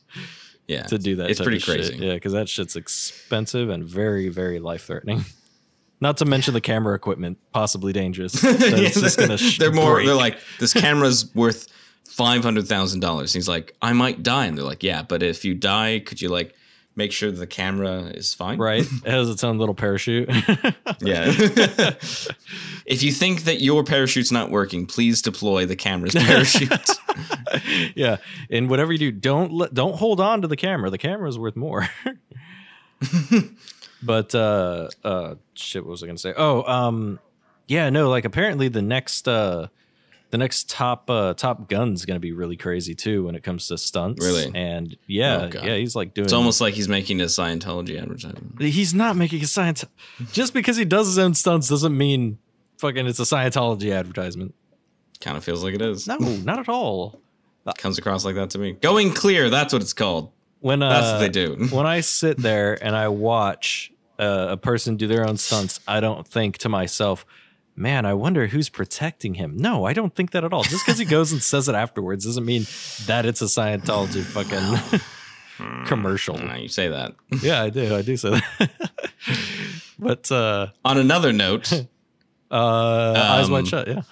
Yeah, 0.66 0.82
to 0.84 0.98
do 0.98 1.16
that 1.16 1.30
It's 1.30 1.40
pretty 1.40 1.58
of 1.58 1.62
shit. 1.62 1.76
crazy. 1.76 1.96
yeah 2.04 2.14
because 2.14 2.32
that 2.32 2.48
shit's 2.48 2.74
expensive 2.76 3.68
and 3.68 3.84
very 3.84 4.28
very 4.28 4.58
life-threatening 4.58 5.24
not 6.00 6.16
to 6.18 6.24
mention 6.24 6.54
the 6.54 6.60
camera 6.60 6.94
equipment 6.94 7.38
possibly 7.52 7.92
dangerous 7.92 8.42
Yeah, 8.42 8.50
it's 8.60 9.00
just 9.00 9.18
gonna 9.18 9.38
sh- 9.38 9.58
they're 9.58 9.72
more. 9.72 9.94
break. 9.94 10.06
They're 10.06 10.14
like 10.14 10.38
this 10.58 10.72
camera's 10.74 11.34
worth 11.34 11.68
five 12.08 12.42
hundred 12.42 12.66
thousand 12.68 13.00
dollars. 13.00 13.32
He's 13.32 13.48
like, 13.48 13.74
I 13.82 13.92
might 13.92 14.22
die, 14.22 14.46
and 14.46 14.56
they're 14.56 14.64
like, 14.64 14.82
Yeah, 14.82 15.02
but 15.02 15.22
if 15.22 15.44
you 15.44 15.54
die, 15.54 15.98
could 16.00 16.20
you 16.20 16.28
like 16.28 16.54
make 16.96 17.12
sure 17.12 17.30
the 17.30 17.46
camera 17.46 18.04
is 18.14 18.34
fine? 18.34 18.58
right? 18.58 18.84
It 19.04 19.10
has 19.10 19.28
its 19.28 19.44
own 19.44 19.58
little 19.58 19.74
parachute. 19.74 20.28
Yeah. 21.00 21.26
if 22.86 23.02
you 23.02 23.12
think 23.12 23.44
that 23.44 23.60
your 23.60 23.84
parachute's 23.84 24.32
not 24.32 24.50
working, 24.50 24.86
please 24.86 25.22
deploy 25.22 25.66
the 25.66 25.76
camera's 25.76 26.14
parachute. 26.14 26.90
yeah, 27.94 28.16
and 28.50 28.68
whatever 28.68 28.92
you 28.92 28.98
do, 28.98 29.12
don't 29.12 29.52
let, 29.52 29.74
don't 29.74 29.96
hold 29.96 30.20
on 30.20 30.42
to 30.42 30.48
the 30.48 30.56
camera. 30.56 30.90
The 30.90 30.98
camera 30.98 31.28
is 31.28 31.38
worth 31.38 31.56
more. 31.56 31.88
but 34.02 34.34
uh, 34.34 34.88
uh, 35.04 35.34
shit, 35.54 35.84
what 35.84 35.90
was 35.90 36.02
I 36.02 36.06
gonna 36.06 36.18
say? 36.18 36.32
Oh, 36.36 36.62
um, 36.64 37.18
yeah, 37.68 37.90
no, 37.90 38.08
like 38.08 38.24
apparently 38.24 38.68
the 38.68 38.82
next 38.82 39.28
uh, 39.28 39.68
the 40.30 40.38
next 40.38 40.68
top 40.68 41.08
uh, 41.08 41.34
top 41.34 41.68
gun's 41.68 42.04
gonna 42.04 42.20
be 42.20 42.32
really 42.32 42.56
crazy 42.56 42.94
too 42.94 43.24
when 43.26 43.34
it 43.34 43.42
comes 43.42 43.68
to 43.68 43.78
stunts. 43.78 44.24
Really? 44.24 44.50
And 44.54 44.96
yeah, 45.06 45.50
Oh, 45.54 45.64
yeah, 45.64 45.76
he's 45.76 45.94
like 45.94 46.14
doing. 46.14 46.24
it's 46.24 46.32
almost 46.32 46.60
like 46.60 46.74
he's 46.74 46.88
making 46.88 47.20
a 47.20 47.24
Scientology 47.24 48.00
advertisement. 48.00 48.60
he's 48.60 48.92
not 48.94 49.16
making 49.16 49.42
a 49.42 49.46
science. 49.46 49.84
Just 50.32 50.52
because 50.54 50.76
he 50.76 50.84
does 50.84 51.06
his 51.06 51.18
own 51.18 51.34
stunts 51.34 51.68
doesn't 51.68 51.96
mean 51.96 52.38
fucking 52.78 53.06
it's 53.06 53.20
a 53.20 53.22
Scientology 53.22 53.96
advertisement. 53.96 54.54
Kind 55.20 55.36
of 55.36 55.44
feels 55.44 55.62
like 55.64 55.74
it 55.74 55.82
is. 55.82 56.06
No, 56.06 56.16
not 56.18 56.58
at 56.58 56.68
all. 56.68 57.20
Comes 57.78 57.98
across 57.98 58.24
like 58.24 58.36
that 58.36 58.50
to 58.50 58.58
me. 58.58 58.72
Going 58.72 59.12
clear, 59.12 59.50
that's 59.50 59.72
what 59.72 59.82
it's 59.82 59.92
called. 59.92 60.30
When 60.60 60.82
uh, 60.82 60.88
That's 60.88 61.12
what 61.12 61.18
they 61.18 61.28
do. 61.28 61.66
when 61.74 61.86
I 61.86 62.00
sit 62.00 62.38
there 62.38 62.82
and 62.82 62.94
I 62.96 63.08
watch 63.08 63.92
uh, 64.18 64.46
a 64.50 64.56
person 64.56 64.96
do 64.96 65.06
their 65.06 65.26
own 65.28 65.36
stunts, 65.36 65.80
I 65.86 66.00
don't 66.00 66.26
think 66.26 66.58
to 66.58 66.68
myself, 66.68 67.26
"Man, 67.76 68.04
I 68.06 68.14
wonder 68.14 68.46
who's 68.48 68.68
protecting 68.68 69.34
him." 69.34 69.56
No, 69.56 69.84
I 69.84 69.92
don't 69.92 70.14
think 70.14 70.30
that 70.32 70.42
at 70.44 70.52
all. 70.52 70.62
Just 70.64 70.84
because 70.86 70.98
he 70.98 71.04
goes 71.04 71.32
and 71.32 71.42
says 71.42 71.68
it 71.68 71.74
afterwards 71.84 72.24
doesn't 72.24 72.44
mean 72.44 72.66
that 73.06 73.26
it's 73.26 73.42
a 73.42 73.46
Scientology 73.46 74.22
fucking 74.24 75.00
commercial. 75.86 76.36
Now 76.38 76.56
you 76.56 76.68
say 76.68 76.88
that. 76.88 77.14
Yeah, 77.42 77.62
I 77.62 77.70
do. 77.70 77.94
I 77.94 78.02
do 78.02 78.16
say 78.16 78.30
that. 78.30 78.70
but 79.98 80.30
uh, 80.32 80.68
On 80.84 80.98
another 80.98 81.32
note, 81.32 81.72
uh, 82.50 83.12
eyes 83.16 83.50
wide 83.50 83.60
Um, 83.60 83.64
shut. 83.66 83.88
Yeah. 83.88 84.02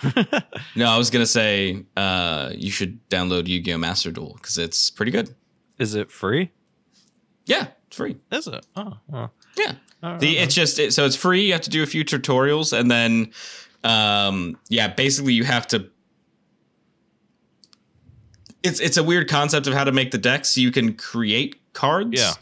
no, 0.77 0.87
I 0.91 0.99
was 0.99 1.11
gonna 1.11 1.27
say 1.27 1.85
uh, 1.97 2.51
you 2.55 2.71
should 2.71 2.99
download 3.09 3.47
Yu-Gi-Oh! 3.47 3.79
Master 3.79 4.11
Duel 4.11 4.35
because 4.35 4.59
it's 4.59 4.91
pretty 4.91 5.13
good. 5.13 5.35
Is 5.79 5.95
it 5.95 6.11
free? 6.11 6.51
Yeah, 7.47 7.69
it's 7.89 7.97
free. 7.97 8.17
Is 8.33 8.47
it? 8.47 8.65
Oh, 8.77 8.95
well. 9.09 9.33
Yeah, 9.57 9.73
All 10.05 10.19
the 10.19 10.37
right. 10.37 10.45
it's 10.45 10.55
just 10.55 10.79
it, 10.79 10.93
so 10.93 11.07
it's 11.07 11.17
free. 11.17 11.47
You 11.47 11.53
have 11.53 11.63
to 11.63 11.71
do 11.71 11.83
a 11.83 11.87
few 11.87 12.05
tutorials, 12.05 12.79
and 12.79 12.91
then 12.91 13.33
um, 13.83 14.59
yeah, 14.69 14.89
basically 14.89 15.33
you 15.33 15.45
have 15.45 15.67
to. 15.69 15.89
It's 18.63 18.81
it's 18.81 18.97
a 18.97 19.03
weird 19.03 19.29
concept 19.29 19.67
of 19.67 19.75
how 19.75 19.85
to 19.85 19.93
make 19.93 20.11
the 20.11 20.19
decks. 20.19 20.57
You 20.57 20.71
can 20.71 20.95
create 20.95 21.57
cards. 21.73 22.19
Yeah. 22.21 22.33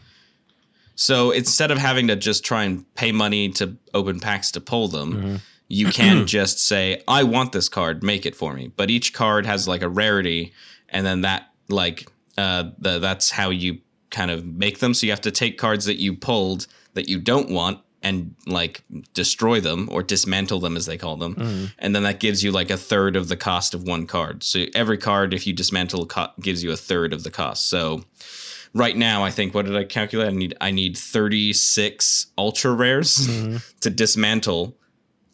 So 0.95 1.31
instead 1.31 1.71
of 1.71 1.79
having 1.79 2.09
to 2.09 2.17
just 2.17 2.45
try 2.45 2.65
and 2.65 2.93
pay 2.95 3.13
money 3.13 3.49
to 3.51 3.77
open 3.95 4.21
packs 4.21 4.51
to 4.53 4.61
pull 4.61 4.89
them, 4.89 5.13
Mhm. 5.15 5.41
you 5.69 5.87
can 5.89 6.27
just 6.39 6.59
say, 6.61 7.03
"I 7.09 7.25
want 7.25 7.53
this 7.53 7.69
card, 7.69 8.03
make 8.03 8.25
it 8.27 8.37
for 8.37 8.55
me." 8.55 8.71
But 8.77 8.91
each 8.91 9.13
card 9.13 9.47
has 9.47 9.67
like 9.67 9.83
a 9.83 9.89
rarity, 9.89 10.53
and 10.89 11.05
then 11.05 11.23
that 11.23 11.51
like 11.69 12.09
uh, 12.39 12.71
the 12.79 12.99
that's 12.99 13.31
how 13.31 13.51
you 13.51 13.79
kind 14.11 14.31
of 14.31 14.45
make 14.45 14.79
them. 14.79 14.95
So 14.95 15.07
you 15.07 15.13
have 15.13 15.21
to 15.23 15.31
take 15.31 15.59
cards 15.59 15.87
that 15.87 15.99
you 16.01 16.15
pulled 16.15 16.67
that 16.95 17.09
you 17.09 17.19
don't 17.19 17.51
want 17.51 17.81
and 18.05 18.35
like 18.47 18.83
destroy 19.15 19.61
them 19.61 19.89
or 19.93 20.03
dismantle 20.03 20.59
them 20.59 20.77
as 20.77 20.87
they 20.87 20.99
call 20.99 21.17
them, 21.17 21.37
Mhm. 21.37 21.73
and 21.79 21.95
then 21.95 22.03
that 22.03 22.19
gives 22.19 22.43
you 22.43 22.51
like 22.51 22.69
a 22.71 22.77
third 22.77 23.15
of 23.15 23.29
the 23.29 23.37
cost 23.37 23.75
of 23.75 23.85
one 23.85 24.07
card. 24.07 24.43
So 24.43 24.67
every 24.75 24.99
card, 24.99 25.33
if 25.33 25.47
you 25.47 25.53
dismantle, 25.53 26.07
co- 26.07 26.31
gives 26.41 26.65
you 26.65 26.73
a 26.73 26.77
third 26.77 27.13
of 27.13 27.23
the 27.23 27.31
cost. 27.31 27.69
So 27.69 28.05
right 28.75 28.97
now, 28.97 29.23
I 29.23 29.31
think 29.31 29.55
what 29.55 29.67
did 29.67 29.77
I 29.77 29.85
calculate? 29.85 30.29
I 30.29 30.33
need 30.33 30.55
I 30.61 30.71
need 30.73 30.97
thirty 30.99 31.53
six 31.53 32.27
ultra 32.37 32.73
rares 32.73 33.19
Mhm. 33.29 33.63
to 33.83 33.91
dismantle 33.91 34.77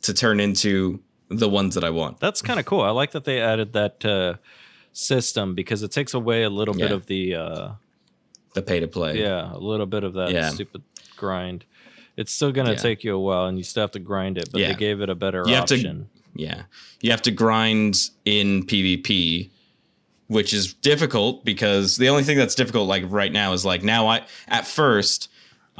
to 0.02 0.12
turn 0.12 0.38
into 0.38 1.00
the 1.30 1.48
ones 1.48 1.74
that 1.74 1.84
I 1.84 1.90
want. 1.90 2.20
That's 2.20 2.42
kind 2.42 2.60
of 2.60 2.66
cool. 2.66 2.82
I 2.82 2.90
like 2.90 3.12
that 3.12 3.24
they 3.24 3.40
added 3.40 3.72
that 3.72 4.04
uh, 4.04 4.34
system 4.92 5.54
because 5.54 5.82
it 5.82 5.90
takes 5.90 6.12
away 6.14 6.42
a 6.42 6.50
little 6.50 6.74
bit 6.74 6.92
of 6.92 7.06
the 7.06 7.34
uh, 7.34 7.68
The 8.54 8.62
pay 8.62 8.80
to 8.80 8.88
play. 8.88 9.20
yeah, 9.20 9.54
a 9.54 9.58
little 9.58 9.86
bit 9.86 10.04
of 10.04 10.14
that 10.14 10.32
Yeah. 10.32 10.50
stupid 10.50 10.82
grind. 11.18 11.64
It's 12.16 12.32
still 12.32 12.50
gonna 12.52 12.70
Yeah. 12.72 12.76
take 12.78 13.04
you 13.04 13.14
a 13.14 13.18
while, 13.20 13.46
and 13.46 13.58
you 13.58 13.64
still 13.64 13.82
have 13.82 13.90
to 13.92 13.98
grind 13.98 14.38
it. 14.38 14.48
But 14.50 14.60
Yeah. 14.60 14.68
they 14.68 14.74
gave 14.74 15.00
it 15.02 15.10
a 15.10 15.14
better 15.14 15.42
You 15.46 15.54
have 15.54 15.66
to- 15.66 15.74
option. 15.76 16.08
Yeah. 16.34 16.62
You 17.02 17.10
have 17.10 17.22
to 17.22 17.30
grind 17.30 17.96
in 18.24 18.64
PvP, 18.64 19.50
which 20.28 20.52
is 20.52 20.72
difficult 20.74 21.44
because 21.44 21.96
the 21.96 22.08
only 22.08 22.22
thing 22.24 22.36
that's 22.38 22.54
difficult 22.54 22.88
like 22.88 23.04
right 23.08 23.32
now 23.32 23.52
is 23.52 23.64
like 23.64 23.82
now 23.82 24.06
I 24.08 24.22
at 24.48 24.66
first 24.66 25.28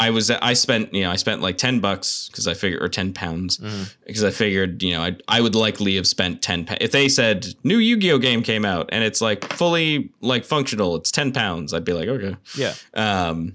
I 0.01 0.11
was 0.11 0.31
I 0.31 0.53
spent, 0.55 0.95
you 0.95 1.03
know, 1.03 1.11
I 1.11 1.17
spent 1.17 1.43
like 1.43 1.59
10 1.59 1.81
bucks 1.81 2.31
cuz 2.33 2.47
I 2.47 2.55
figured 2.55 2.81
or 2.83 2.89
10 2.89 3.13
pounds 3.13 3.59
because 4.07 4.23
I 4.23 4.31
figured, 4.31 4.81
you 4.83 4.93
know, 4.93 5.03
I 5.03 5.17
I 5.27 5.41
would 5.41 5.55
likely 5.57 5.97
have 5.97 6.07
spent 6.07 6.41
10 6.41 6.65
pa- 6.65 6.77
if 6.81 6.93
they 6.93 7.09
said 7.09 7.55
new 7.65 7.79
Yu-Gi-Oh 7.79 8.19
game 8.19 8.43
came 8.45 8.65
out 8.65 8.89
and 8.93 9.03
it's 9.05 9.21
like 9.21 9.53
fully 9.53 10.11
like 10.21 10.45
functional, 10.45 10.95
it's 10.97 11.11
10 11.11 11.33
pounds, 11.33 11.75
I'd 11.75 11.85
be 11.85 11.93
like, 11.93 12.09
okay. 12.09 12.37
Yeah, 12.57 12.75
Um, 12.95 13.55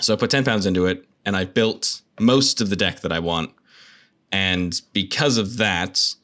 so 0.00 0.14
I 0.14 0.16
put 0.16 0.30
10 0.30 0.44
pounds 0.44 0.66
into 0.66 0.86
it 0.86 1.04
and 1.24 1.36
I 1.36 1.44
built 1.44 2.02
most 2.18 2.60
of 2.60 2.70
the 2.70 2.76
deck 2.76 3.00
that 3.00 3.12
I 3.12 3.18
want. 3.18 3.50
And 4.32 4.80
because 4.92 5.38
of 5.38 5.56
that, 5.56 6.14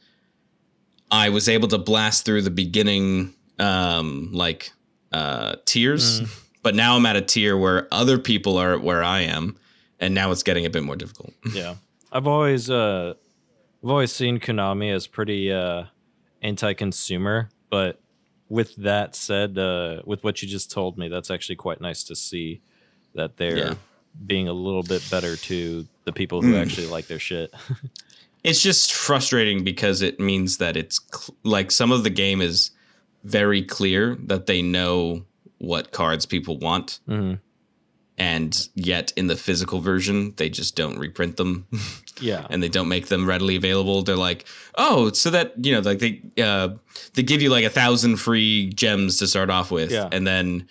I 1.10 1.28
was 1.28 1.48
able 1.48 1.68
to 1.68 1.78
blast 1.78 2.24
through 2.24 2.42
the 2.42 2.50
beginning 2.50 3.34
um, 3.58 4.30
like 4.32 4.72
uh, 5.12 5.56
tiers. 5.64 6.22
But 6.62 6.74
now 6.74 6.96
I'm 6.96 7.06
at 7.06 7.16
a 7.16 7.22
tier 7.22 7.56
where 7.56 7.88
other 7.92 8.18
people 8.18 8.58
are 8.58 8.78
where 8.78 9.02
I 9.02 9.20
am. 9.20 9.56
And 9.98 10.14
now 10.14 10.30
it's 10.30 10.42
getting 10.42 10.66
a 10.66 10.70
bit 10.70 10.82
more 10.82 10.96
difficult. 10.96 11.32
yeah. 11.52 11.76
I've 12.12 12.26
always 12.26 12.70
uh, 12.70 13.14
I've 13.82 13.90
always 13.90 14.12
seen 14.12 14.38
Konami 14.38 14.92
as 14.92 15.06
pretty 15.06 15.52
uh, 15.52 15.84
anti-consumer, 16.42 17.50
but 17.70 18.00
with 18.48 18.76
that 18.76 19.16
said, 19.16 19.58
uh, 19.58 20.02
with 20.04 20.22
what 20.22 20.40
you 20.42 20.48
just 20.48 20.70
told 20.70 20.98
me, 20.98 21.08
that's 21.08 21.30
actually 21.30 21.56
quite 21.56 21.80
nice 21.80 22.04
to 22.04 22.14
see 22.14 22.60
that 23.16 23.36
they're 23.36 23.58
Yeah. 23.58 23.74
being 24.26 24.48
a 24.48 24.52
little 24.52 24.82
bit 24.82 25.02
better 25.10 25.36
to 25.36 25.86
the 26.04 26.12
people 26.12 26.40
who 26.42 26.52
Mm. 26.54 26.62
actually 26.62 26.86
like 26.86 27.06
their 27.08 27.18
shit. 27.18 27.52
It's 28.44 28.62
just 28.62 28.92
frustrating 28.94 29.64
because 29.64 30.02
it 30.02 30.20
means 30.20 30.58
that 30.58 30.76
it's 30.76 31.00
cl- 31.12 31.36
like 31.42 31.72
some 31.72 31.90
of 31.90 32.04
the 32.04 32.10
game 32.10 32.40
is 32.40 32.70
very 33.24 33.60
clear 33.60 34.16
that 34.26 34.46
they 34.46 34.62
know 34.62 35.24
what 35.58 35.90
cards 35.90 36.26
people 36.26 36.56
want, 36.58 37.00
hmm 37.06 37.34
and 38.18 38.68
yet 38.74 39.12
in 39.16 39.26
the 39.26 39.36
physical 39.36 39.80
version 39.80 40.32
they 40.36 40.48
just 40.48 40.74
don't 40.74 40.98
reprint 40.98 41.36
them 41.36 41.66
Yeah. 42.20 42.46
and 42.48 42.62
they 42.62 42.68
don't 42.70 42.88
make 42.88 43.08
them 43.08 43.26
readily 43.26 43.56
available. 43.56 44.02
They're 44.02 44.16
like, 44.16 44.46
oh, 44.78 45.10
so 45.12 45.28
that 45.30 45.52
you 45.62 45.72
know, 45.72 45.80
like 45.80 45.98
they 45.98 46.22
uh, 46.42 46.68
they 47.14 47.22
give 47.22 47.42
you 47.42 47.50
like 47.50 47.64
a 47.64 47.70
thousand 47.70 48.16
free 48.16 48.70
gems 48.70 49.18
to 49.18 49.26
start 49.26 49.50
off 49.50 49.70
with, 49.70 49.90
Yeah. 49.90 50.08
and 50.12 50.24
then 50.26 50.66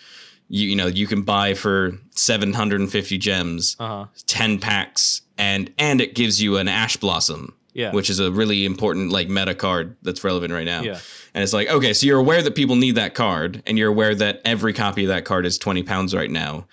you 0.50 0.70
you 0.70 0.76
know 0.76 0.88
you 0.88 1.08
can 1.08 1.22
buy 1.24 1.54
for 1.54 1.94
seven 2.12 2.54
hundred 2.54 2.82
and 2.82 2.92
fifty 2.92 3.18
gems, 3.18 3.76
Uh 3.80 3.88
huh. 3.88 4.06
ten 4.28 4.60
packs, 4.60 5.22
and 5.38 5.72
and 5.78 6.02
it 6.02 6.16
gives 6.16 6.42
you 6.42 6.58
an 6.58 6.68
ash 6.68 6.98
blossom. 6.98 7.54
Yeah. 7.78 7.92
which 7.92 8.10
is 8.10 8.20
a 8.22 8.32
really 8.32 8.64
important 8.64 9.12
like 9.12 9.28
meta 9.28 9.54
card 9.54 9.98
that's 10.02 10.24
relevant 10.24 10.54
right 10.54 10.64
now. 10.64 10.82
Yeah. 10.82 10.98
And 11.34 11.44
it's 11.44 11.52
like, 11.52 11.68
okay, 11.70 11.92
so 11.92 12.06
you're 12.08 12.20
aware 12.20 12.42
that 12.42 12.56
people 12.56 12.78
need 12.78 12.96
that 12.96 13.16
card, 13.16 13.62
and 13.68 13.78
you're 13.78 13.90
aware 13.90 14.16
that 14.16 14.40
every 14.46 14.72
copy 14.72 15.04
of 15.04 15.10
that 15.10 15.26
card 15.26 15.46
is 15.46 15.58
20 15.58 15.84
pounds 15.84 16.16
right 16.16 16.32
now, 16.32 16.68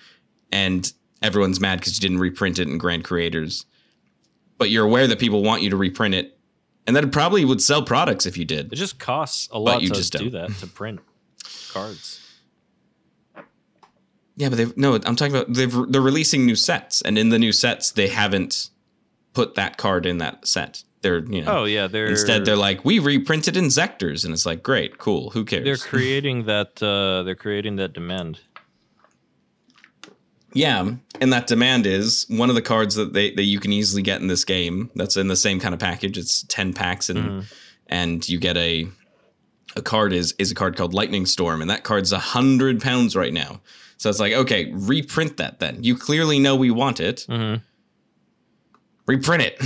and 0.52 0.92
everyone's 1.20 1.58
mad 1.58 1.80
because 1.80 1.96
you 1.96 2.00
didn't 2.00 2.20
reprint 2.20 2.60
it 2.60 2.68
in 2.68 2.78
Grand 2.78 3.02
Creators. 3.02 3.66
But 4.58 4.70
you're 4.70 4.84
aware 4.84 5.08
that 5.08 5.18
people 5.18 5.42
want 5.42 5.62
you 5.62 5.70
to 5.70 5.76
reprint 5.76 6.14
it, 6.14 6.38
and 6.86 6.94
that 6.94 7.02
it 7.02 7.10
probably 7.10 7.44
would 7.44 7.60
sell 7.60 7.82
products 7.82 8.24
if 8.24 8.38
you 8.38 8.44
did. 8.44 8.72
It 8.72 8.76
just 8.76 9.00
costs 9.00 9.48
a 9.50 9.58
lot 9.58 9.82
you 9.82 9.88
to 9.88 9.94
just 9.94 10.12
do 10.12 10.30
don't. 10.30 10.50
that 10.52 10.58
to 10.60 10.68
print 10.68 11.00
cards. 11.72 12.20
Yeah, 14.36 14.48
but 14.48 14.56
they've 14.56 14.76
no, 14.76 14.94
I'm 14.94 15.16
talking 15.16 15.34
about 15.34 15.52
they've 15.52 15.72
they're 15.88 16.00
releasing 16.00 16.46
new 16.46 16.56
sets, 16.56 17.02
and 17.02 17.18
in 17.18 17.28
the 17.28 17.38
new 17.38 17.52
sets, 17.52 17.90
they 17.90 18.08
haven't 18.08 18.70
put 19.34 19.54
that 19.56 19.76
card 19.76 20.06
in 20.06 20.18
that 20.18 20.46
set. 20.46 20.82
They're 21.02 21.18
you 21.24 21.42
know 21.42 21.60
Oh 21.60 21.64
yeah, 21.64 21.86
they're 21.86 22.06
instead 22.06 22.44
they're 22.44 22.56
like 22.56 22.84
we 22.84 22.98
reprinted 22.98 23.56
in 23.56 23.66
Zectors, 23.66 24.24
and 24.24 24.32
it's 24.32 24.46
like 24.46 24.62
great, 24.62 24.98
cool, 24.98 25.30
who 25.30 25.44
cares? 25.44 25.64
they're 25.64 25.76
creating 25.90 26.44
that 26.46 26.82
uh, 26.82 27.22
they're 27.24 27.34
creating 27.34 27.76
that 27.76 27.92
demand. 27.92 28.40
Yeah, 30.54 30.90
and 31.20 31.32
that 31.32 31.46
demand 31.46 31.86
is 31.86 32.26
one 32.28 32.50
of 32.50 32.54
the 32.54 32.62
cards 32.62 32.94
that 32.96 33.14
they 33.14 33.32
that 33.34 33.44
you 33.44 33.58
can 33.58 33.72
easily 33.72 34.02
get 34.02 34.20
in 34.20 34.26
this 34.26 34.44
game. 34.44 34.90
That's 34.94 35.16
in 35.16 35.28
the 35.28 35.36
same 35.36 35.60
kind 35.60 35.72
of 35.72 35.80
package. 35.80 36.18
It's 36.18 36.42
ten 36.44 36.72
packs, 36.74 37.08
and 37.08 37.18
Mhm. 37.18 37.44
and 37.86 38.28
you 38.28 38.38
get 38.38 38.56
a 38.58 38.86
a 39.76 39.82
card 39.82 40.12
is 40.12 40.34
is 40.38 40.50
a 40.50 40.54
card 40.54 40.76
called 40.76 40.92
Lightning 40.92 41.24
Storm, 41.24 41.62
and 41.62 41.70
that 41.70 41.84
card's 41.84 42.12
a 42.12 42.18
hundred 42.18 42.82
pounds 42.82 43.16
right 43.16 43.32
now. 43.32 43.62
So 44.02 44.10
it's 44.10 44.18
like, 44.18 44.32
okay, 44.32 44.72
reprint 44.74 45.36
that 45.36 45.60
then. 45.60 45.78
You 45.84 45.96
clearly 45.96 46.40
know 46.40 46.56
we 46.56 46.72
want 46.72 46.98
it. 46.98 47.20
hmm 47.28 47.54
Reprint 49.06 49.42
it. 49.44 49.58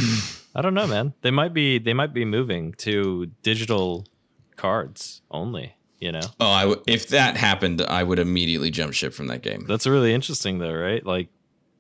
I 0.54 0.60
don't 0.62 0.74
know, 0.74 0.86
man. 0.86 1.14
They 1.22 1.30
might 1.30 1.52
be 1.54 1.78
they 1.78 1.94
might 1.94 2.12
be 2.12 2.24
moving 2.26 2.72
to 2.78 3.26
digital 3.42 4.06
cards 4.56 5.22
only. 5.30 5.74
You 5.98 6.12
know, 6.12 6.20
oh, 6.38 6.50
I 6.50 6.62
w- 6.62 6.82
if 6.86 7.08
that 7.08 7.38
happened, 7.38 7.80
I 7.80 8.02
would 8.02 8.18
immediately 8.18 8.70
jump 8.70 8.92
ship 8.92 9.14
from 9.14 9.28
that 9.28 9.40
game. 9.40 9.64
that's 9.66 9.86
really 9.86 10.12
interesting 10.12 10.58
though, 10.58 10.74
right? 10.74 11.04
Like, 11.04 11.28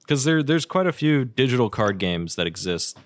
because 0.00 0.24
there 0.24 0.42
there's 0.42 0.64
quite 0.64 0.86
a 0.86 0.92
few 0.92 1.26
digital 1.26 1.68
card 1.68 1.98
games 1.98 2.36
that 2.36 2.46
exist. 2.46 2.98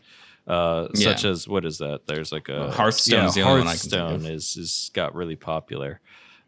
Uh, 0.47 0.87
such 0.95 1.25
Yeah. 1.25 1.31
as 1.31 1.49
what 1.49 1.65
is 1.65 1.79
that? 1.79 2.07
There's 2.07 2.31
like 2.31 2.49
a 2.49 2.71
Hearthstone 2.71 3.19
Yeah, 3.23 3.27
is 3.27 3.35
the 3.35 3.43
only 3.43 3.59
one 3.61 3.69
I 3.69 3.77
can 3.77 3.91
think 3.91 4.03
Hearthstone 4.03 4.31
is 4.33 4.57
is 4.57 4.91
got 4.95 5.15
really 5.17 5.37
popular. 5.37 6.01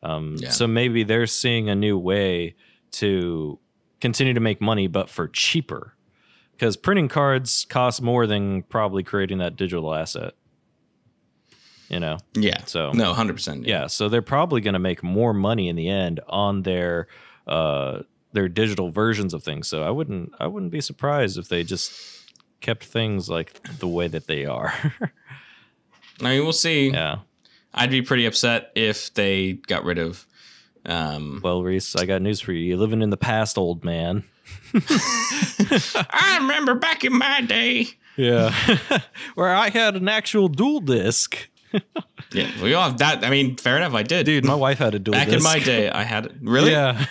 Um, 0.05 0.37
Yeah. 0.39 0.51
So 0.51 0.67
maybe 0.69 1.03
they're 1.03 1.27
seeing 1.27 1.69
a 1.69 1.75
new 1.75 1.99
way 1.99 2.55
to 2.93 3.59
continue 4.01 4.35
to 4.35 4.41
make 4.41 4.61
money, 4.61 4.87
but 4.87 5.09
for 5.11 5.29
cheaper. 5.29 5.95
Because 6.53 6.77
printing 6.77 7.09
cards 7.09 7.67
cost 7.69 8.01
more 8.03 8.27
than 8.27 8.63
probably 8.63 9.03
creating 9.03 9.39
that 9.39 9.57
digital 9.57 9.95
asset. 9.95 10.35
You 11.89 12.01
know, 12.01 12.19
Yeah. 12.35 12.65
so 12.65 12.93
No, 12.93 13.13
hundred 13.13 13.35
percent. 13.35 13.67
yeah, 13.67 13.87
so 13.87 14.09
they're 14.09 14.23
probably 14.23 14.61
going 14.63 14.73
to 14.75 14.79
make 14.79 15.03
more 15.03 15.35
money 15.35 15.69
in 15.69 15.77
the 15.77 15.89
end 15.89 16.21
on 16.29 16.63
their 16.63 17.07
uh, 17.47 18.03
their 18.33 18.49
digital 18.49 18.91
versions 18.91 19.35
of 19.35 19.43
things. 19.43 19.69
So 19.69 19.83
I 19.83 19.91
wouldn't 19.91 20.33
I 20.41 20.47
wouldn't 20.47 20.73
be 20.73 20.81
surprised 20.81 21.37
if 21.37 21.49
they 21.49 21.65
just 21.65 21.93
kept 22.61 22.85
things 22.85 23.29
like 23.29 23.61
the 23.79 23.89
way 23.89 24.09
that 24.09 24.27
they 24.27 24.47
are. 24.47 24.73
I 26.21 26.25
mean, 26.31 26.43
we'll 26.45 26.53
see. 26.53 26.91
yeah. 26.91 27.19
I'd 27.75 27.91
be 27.91 28.01
pretty 28.03 28.27
upset 28.27 28.71
if 28.75 29.13
they 29.15 29.55
got 29.55 29.85
rid 29.85 29.99
of. 29.99 30.27
Um, 30.87 31.41
Well, 31.43 31.63
Reese, 31.63 31.95
I 31.97 32.07
got 32.07 32.23
news 32.23 32.41
for 32.41 32.53
you. 32.53 32.61
You're 32.65 32.79
living 32.79 33.03
in 33.03 33.11
the 33.11 33.17
past, 33.17 33.57
old 33.59 33.85
man. 33.85 34.25
I 34.75 36.39
remember 36.41 36.75
back 36.75 37.05
in 37.05 37.17
my 37.17 37.41
day. 37.43 37.87
Yeah. 38.17 38.55
Where 39.35 39.55
I 39.55 39.71
had 39.71 39.97
an 39.97 40.09
actual 40.09 40.49
Duel 40.49 40.81
Disk. 40.81 41.49
Yeah, 42.35 42.49
we 42.63 42.73
all 42.73 42.85
have 42.89 42.97
that. 42.99 43.25
I 43.27 43.29
mean, 43.31 43.57
fair 43.59 43.77
enough. 43.77 43.93
I 43.93 44.03
did, 44.05 44.25
Dude, 44.25 44.47
my 44.47 44.55
wife 44.55 44.79
had 44.79 44.95
a 44.95 44.99
dual 44.99 45.13
Back 45.13 45.27
disc. 45.29 45.37
in 45.37 45.43
my 45.43 45.59
day, 45.59 45.91
I 45.91 46.03
had 46.03 46.33
really. 46.41 46.71
Yeah. 46.71 47.05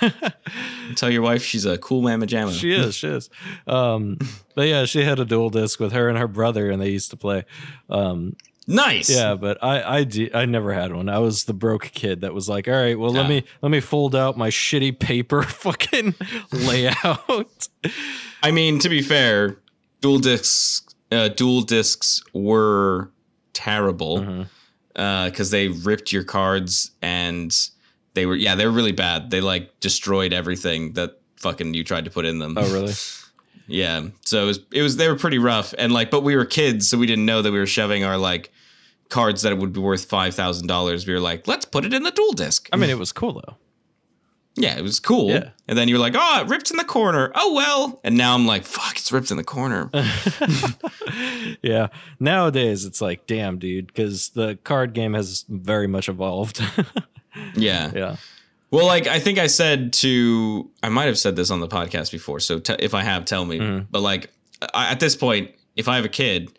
Tell 0.96 1.12
your 1.12 1.22
wife 1.22 1.44
she's 1.44 1.64
a 1.66 1.78
cool 1.78 2.02
mamma 2.02 2.26
jamma. 2.26 2.60
she 2.60 2.74
is, 2.74 2.96
she 2.96 3.08
is. 3.08 3.30
Um, 3.68 4.18
but 4.56 4.68
yeah, 4.68 4.86
she 4.86 5.04
had 5.04 5.20
a 5.20 5.26
Duel 5.26 5.52
Disk 5.52 5.80
with 5.80 5.92
her 5.92 6.10
and 6.10 6.18
her 6.18 6.28
brother, 6.28 6.72
and 6.72 6.82
they 6.82 6.90
used 6.90 7.12
to 7.12 7.18
play. 7.18 7.46
Um, 7.88 8.36
nice. 8.72 9.10
Yeah, 9.10 9.36
but 9.36 9.58
I 9.64 9.98
I, 9.98 10.04
de- 10.04 10.34
I 10.34 10.46
never 10.46 10.74
had 10.74 10.94
one. 10.94 11.10
I 11.10 11.20
was 11.20 11.44
the 11.46 11.54
broke 11.54 11.92
kid 11.92 12.22
that 12.22 12.34
was 12.34 12.48
like, 12.50 12.68
all 12.68 12.74
right, 12.74 12.98
well 12.98 13.12
let 13.12 13.26
Ah. 13.26 13.30
me 13.30 13.44
let 13.62 13.70
me 13.70 13.80
fold 13.80 14.16
out 14.16 14.38
my 14.38 14.50
shitty 14.50 14.98
paper 15.00 15.44
fucking 15.64 16.16
layout. 16.52 17.68
I 18.44 18.52
mean, 18.52 18.80
to 18.80 18.90
be 18.90 19.02
fair, 19.02 19.58
Duel 20.02 20.20
Disks, 20.20 20.82
uh, 21.12 21.28
Duel 21.30 21.62
Disks 21.62 22.24
were 22.34 23.12
terrible 23.54 24.48
because 24.94 25.52
they 25.52 25.68
ripped 25.70 26.12
your 26.12 26.24
cards 26.24 26.92
and 27.02 27.56
they 28.14 28.26
were 28.26 28.36
yeah 28.36 28.56
they 28.56 28.66
were 28.66 28.72
really 28.72 28.92
bad. 28.92 29.30
They 29.30 29.42
like 29.42 29.80
destroyed 29.80 30.34
everything 30.34 30.94
that 30.94 31.20
fucking 31.38 31.74
you 31.74 31.84
tried 31.84 32.06
to 32.06 32.12
put 32.12 32.26
in 32.26 32.40
them. 32.40 32.56
Oh 32.58 32.72
really? 32.74 32.94
Yeah. 33.68 34.08
So 34.26 34.44
it 34.44 34.46
was 34.48 34.60
it 34.74 34.82
was 34.82 34.98
they 34.98 35.08
were 35.08 35.16
pretty 35.16 35.38
rough 35.38 35.74
and 35.78 35.94
like 35.94 36.12
but 36.12 36.24
we 36.24 36.36
were 36.36 36.44
kids 36.46 36.90
so 36.90 36.98
we 36.98 37.06
didn't 37.06 37.26
know 37.26 37.42
that 37.42 37.54
we 37.54 37.60
were 37.60 37.66
shoving 37.68 38.04
our 38.04 38.18
like 38.18 38.52
cards 39.12 39.44
that 39.44 39.56
would 39.58 39.74
be 39.74 39.80
worth 39.80 40.06
five 40.06 40.34
thousand 40.34 40.66
dollars. 40.68 41.06
We 41.06 41.14
were 41.14 41.20
like, 41.20 41.48
let's 41.48 41.66
put 41.66 41.86
it 41.86 41.94
in 41.94 42.02
the 42.04 42.12
Duel 42.12 42.32
Disk. 42.34 42.68
I 42.74 42.78
mean, 42.78 42.90
it 42.90 42.98
was 42.98 43.12
cool 43.12 43.34
though. 43.46 43.58
yeah, 44.56 44.78
it 44.78 44.82
was 44.82 45.00
cool. 45.00 45.30
Yeah. 45.30 45.50
And 45.68 45.78
then 45.78 45.88
you 45.88 45.96
were 45.96 46.00
like, 46.02 46.16
oh, 46.18 46.42
it 46.42 46.48
ripped 46.50 46.72
in 46.72 46.78
the 46.78 46.84
corner. 46.84 47.32
Oh 47.36 47.54
well. 47.54 48.00
And 48.04 48.18
now 48.18 48.34
I'm 48.34 48.46
like, 48.48 48.66
fuck, 48.66 48.98
it's 48.98 49.12
ripped 49.12 49.30
in 49.32 49.38
the 49.38 49.44
corner. 49.44 49.90
yeah. 51.62 51.88
Nowadays, 52.20 52.86
it's 52.86 53.02
like, 53.02 53.28
damn, 53.28 53.58
dude, 53.60 53.88
because 53.88 54.30
the 54.30 54.58
card 54.64 54.94
game 54.94 55.14
has 55.14 55.46
very 55.50 55.88
much 55.88 56.10
evolved. 56.10 56.62
yeah. 57.56 57.92
yeah. 57.94 58.16
Well, 58.72 58.86
like 58.86 59.08
I 59.08 59.20
think 59.20 59.38
I 59.38 59.48
said 59.48 59.94
to, 59.94 60.70
I 60.82 60.90
might 60.90 61.06
have 61.06 61.18
said 61.18 61.36
this 61.36 61.52
on 61.52 61.60
the 61.60 61.68
podcast 61.68 62.12
before. 62.12 62.40
So 62.40 62.60
t- 62.60 62.76
if 62.80 62.94
I 62.94 63.04
have, 63.04 63.26
tell 63.26 63.46
me. 63.46 63.60
Mhm. 63.60 63.88
But 63.92 64.02
like 64.02 64.30
I, 64.74 64.92
at 64.92 65.00
this 65.00 65.16
point, 65.16 65.52
if 65.76 65.88
I 65.88 65.96
have 65.98 66.06
a 66.06 66.10
kid, 66.10 66.52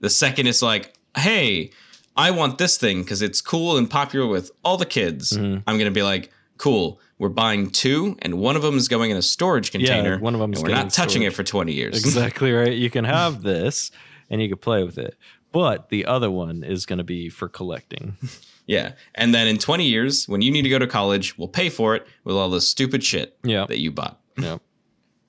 the 0.00 0.10
second 0.10 0.46
it's 0.46 0.62
like, 0.62 0.94
hey, 1.18 1.70
I 2.16 2.30
want 2.30 2.58
this 2.58 2.76
thing 2.76 3.02
because 3.02 3.22
it's 3.22 3.40
cool 3.40 3.76
and 3.76 3.88
popular 3.88 4.26
with 4.26 4.50
all 4.64 4.76
the 4.76 4.86
kids, 4.86 5.32
Mhm. 5.32 5.62
I'm 5.66 5.78
gonna 5.78 5.90
be 5.90 6.02
like, 6.02 6.30
cool. 6.56 7.00
We're 7.18 7.28
buying 7.28 7.70
two, 7.70 8.16
and 8.22 8.38
one 8.38 8.54
of 8.56 8.62
them 8.62 8.76
is 8.76 8.86
going 8.88 9.10
in 9.10 9.16
a 9.16 9.22
storage 9.22 9.70
container. 9.72 10.14
Yeah, 10.14 10.20
one 10.20 10.34
of 10.34 10.40
them's 10.40 10.58
and 10.60 10.68
we're 10.68 10.74
not 10.74 10.90
touching 10.92 11.22
storage. 11.22 11.32
it 11.32 11.36
for 11.36 11.42
20 11.44 11.72
years. 11.72 11.96
Exactly 11.98 12.52
right. 12.52 12.72
You 12.72 12.90
can 12.90 13.04
have 13.18 13.42
this 13.42 13.90
and 14.30 14.40
you 14.40 14.48
can 14.48 14.58
play 14.58 14.84
with 14.84 14.98
it. 14.98 15.16
But 15.50 15.88
the 15.88 16.04
other 16.06 16.30
one 16.30 16.62
is 16.62 16.84
going 16.86 16.98
to 16.98 17.04
be 17.04 17.28
for 17.30 17.48
collecting. 17.48 18.16
yeah. 18.66 18.92
And 19.14 19.34
then 19.34 19.48
in 19.48 19.56
20 19.58 19.86
years, 19.86 20.28
when 20.28 20.42
you 20.42 20.50
need 20.52 20.62
to 20.62 20.68
go 20.68 20.78
to 20.78 20.86
college, 20.86 21.36
we'll 21.38 21.48
pay 21.48 21.70
for 21.70 21.96
it 21.96 22.06
with 22.22 22.36
all 22.36 22.50
the 22.50 22.60
stupid 22.60 23.02
shit 23.02 23.36
Yeah. 23.42 23.64
that 23.66 23.78
you 23.78 23.90
bought. 23.90 24.20
Yeah. 24.38 24.58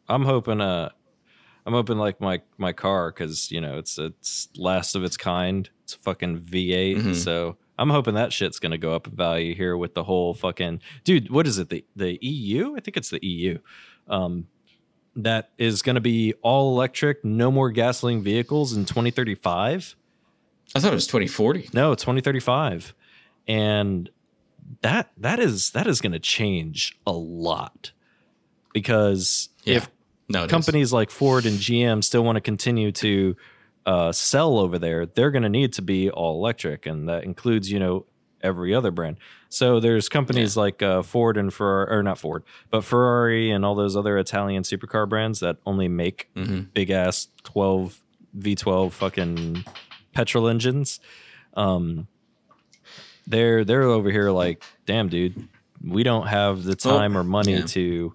I'm 0.08 0.26
hoping 0.26 0.62
uh 0.62 0.90
I'm 1.66 1.74
hoping 1.74 1.98
like 1.98 2.20
my 2.22 2.42
my 2.58 2.74
car 2.74 3.12
cuz 3.12 3.50
you 3.52 3.62
know 3.62 3.78
it's 3.80 3.98
it's 3.98 4.50
last 4.56 4.96
of 4.96 5.04
its 5.04 5.18
kind. 5.18 5.70
It's 5.94 6.04
fucking 6.04 6.42
V8 6.42 6.98
Mhm. 6.98 7.16
so 7.16 7.58
I'm 7.80 7.90
hoping 7.90 8.14
that 8.14 8.32
shit's 8.32 8.60
going 8.60 8.72
to 8.74 8.78
go 8.78 8.94
up 8.94 9.08
in 9.08 9.14
value 9.16 9.56
here 9.56 9.76
with 9.76 9.96
the 9.96 10.04
whole 10.04 10.34
fucking 10.36 10.82
Dude, 11.04 11.30
what 11.32 11.48
is 11.48 11.58
it? 11.58 11.70
The 11.70 11.84
the 11.96 12.20
EU? 12.24 12.76
I 12.76 12.80
think 12.80 12.96
it's 12.98 13.10
the 13.10 13.26
EU. 13.26 13.58
Um 14.08 14.48
that 15.16 15.50
is 15.58 15.82
going 15.82 15.96
to 15.96 16.02
be 16.02 16.34
all 16.44 16.72
electric, 16.76 17.26
no 17.26 17.50
more 17.52 17.72
gasoline 17.72 18.22
vehicles 18.22 18.74
in 18.74 18.86
2035. 18.86 19.96
I 20.76 20.80
thought 20.80 20.92
it 20.92 20.96
was 20.96 21.08
2040. 21.08 21.70
No, 21.74 21.96
2035. 21.96 22.94
And 23.48 24.10
that 24.82 25.12
that 25.18 25.40
is 25.40 25.72
that 25.72 25.88
is 25.88 26.00
going 26.02 26.12
to 26.12 26.20
change 26.20 26.98
a 27.08 27.12
lot. 27.12 27.92
Because 28.74 29.50
Yeah. 29.64 29.78
if 29.78 29.90
No, 30.30 30.44
it 30.44 30.46
is. 30.46 30.52
companies 30.52 30.94
like 30.94 31.10
Ford 31.10 31.46
and 31.48 31.58
GM 31.58 32.04
still 32.04 32.24
want 32.24 32.36
to 32.36 32.42
continue 32.42 32.92
to 32.92 33.36
uh, 33.86 34.12
sell 34.12 34.60
over 34.60 34.78
there, 34.78 35.06
they're 35.06 35.32
going 35.32 35.44
to 35.44 35.50
need 35.50 35.74
to 35.74 35.82
be 35.82 36.10
all 36.10 36.36
electric, 36.36 36.86
and 36.86 37.10
that 37.10 37.24
includes, 37.24 37.72
you 37.72 37.80
know, 37.80 38.06
every 38.42 38.74
other 38.74 38.92
brand. 38.92 39.18
So 39.50 39.80
there's 39.80 40.10
companies 40.10 40.56
like 40.56 40.82
uh, 40.82 41.02
Ford 41.02 41.38
and 41.38 41.54
Ferrari, 41.54 41.98
or 41.98 42.04
not 42.04 42.18
Ford, 42.18 42.44
but 42.70 42.84
Ferrari 42.84 43.52
and 43.52 43.66
all 43.66 43.76
those 43.76 43.96
other 43.96 44.18
Italian 44.18 44.64
supercar 44.64 45.10
brands 45.10 45.40
that 45.40 45.58
only 45.66 45.88
make 45.88 46.30
hmm 46.36 46.62
big 46.74 46.90
ass 46.90 47.28
12 47.44 48.02
V12 48.38 48.92
fucking 48.92 49.66
petrol 50.14 50.48
engines. 50.48 51.00
Um, 51.56 52.08
they're 53.28 53.64
they're 53.64 53.84
over 53.84 54.12
here 54.12 54.32
like, 54.32 54.64
damn, 54.86 55.10
dude, 55.10 55.48
we 55.84 56.04
don't 56.04 56.28
have 56.28 56.64
the 56.64 56.76
time 56.76 57.18
or 57.18 57.24
money 57.24 57.54
yeah. 57.54 57.66
to 57.68 58.14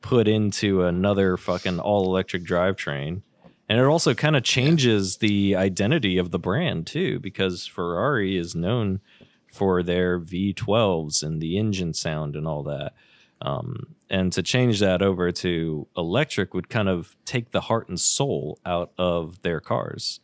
put 0.00 0.28
into 0.28 0.82
another 0.84 1.36
fucking 1.36 1.80
all 1.80 2.04
electric 2.04 2.44
drivetrain. 2.44 3.22
And 3.68 3.78
it 3.78 3.84
also 3.84 4.14
kind 4.14 4.36
of 4.36 4.42
changes 4.42 5.18
the 5.18 5.56
identity 5.56 6.18
of 6.18 6.30
the 6.30 6.38
brand 6.38 6.86
too, 6.86 7.18
because 7.20 7.66
Ferrari 7.66 8.36
is 8.36 8.54
known 8.54 9.00
for 9.46 9.82
their 9.82 10.20
V12s 10.20 11.22
and 11.22 11.40
the 11.40 11.56
engine 11.56 11.94
sound 11.94 12.36
and 12.36 12.46
all 12.46 12.62
that. 12.64 12.92
Um, 13.40 13.94
and 14.10 14.32
to 14.32 14.42
change 14.42 14.80
that 14.80 15.02
over 15.02 15.30
to 15.32 15.86
electric 15.96 16.54
would 16.54 16.68
kind 16.68 16.88
of 16.88 17.16
take 17.24 17.50
the 17.50 17.60
heart 17.60 17.88
and 17.88 17.98
soul 17.98 18.58
out 18.64 18.92
of 18.98 19.40
their 19.42 19.60
cars. 19.60 20.20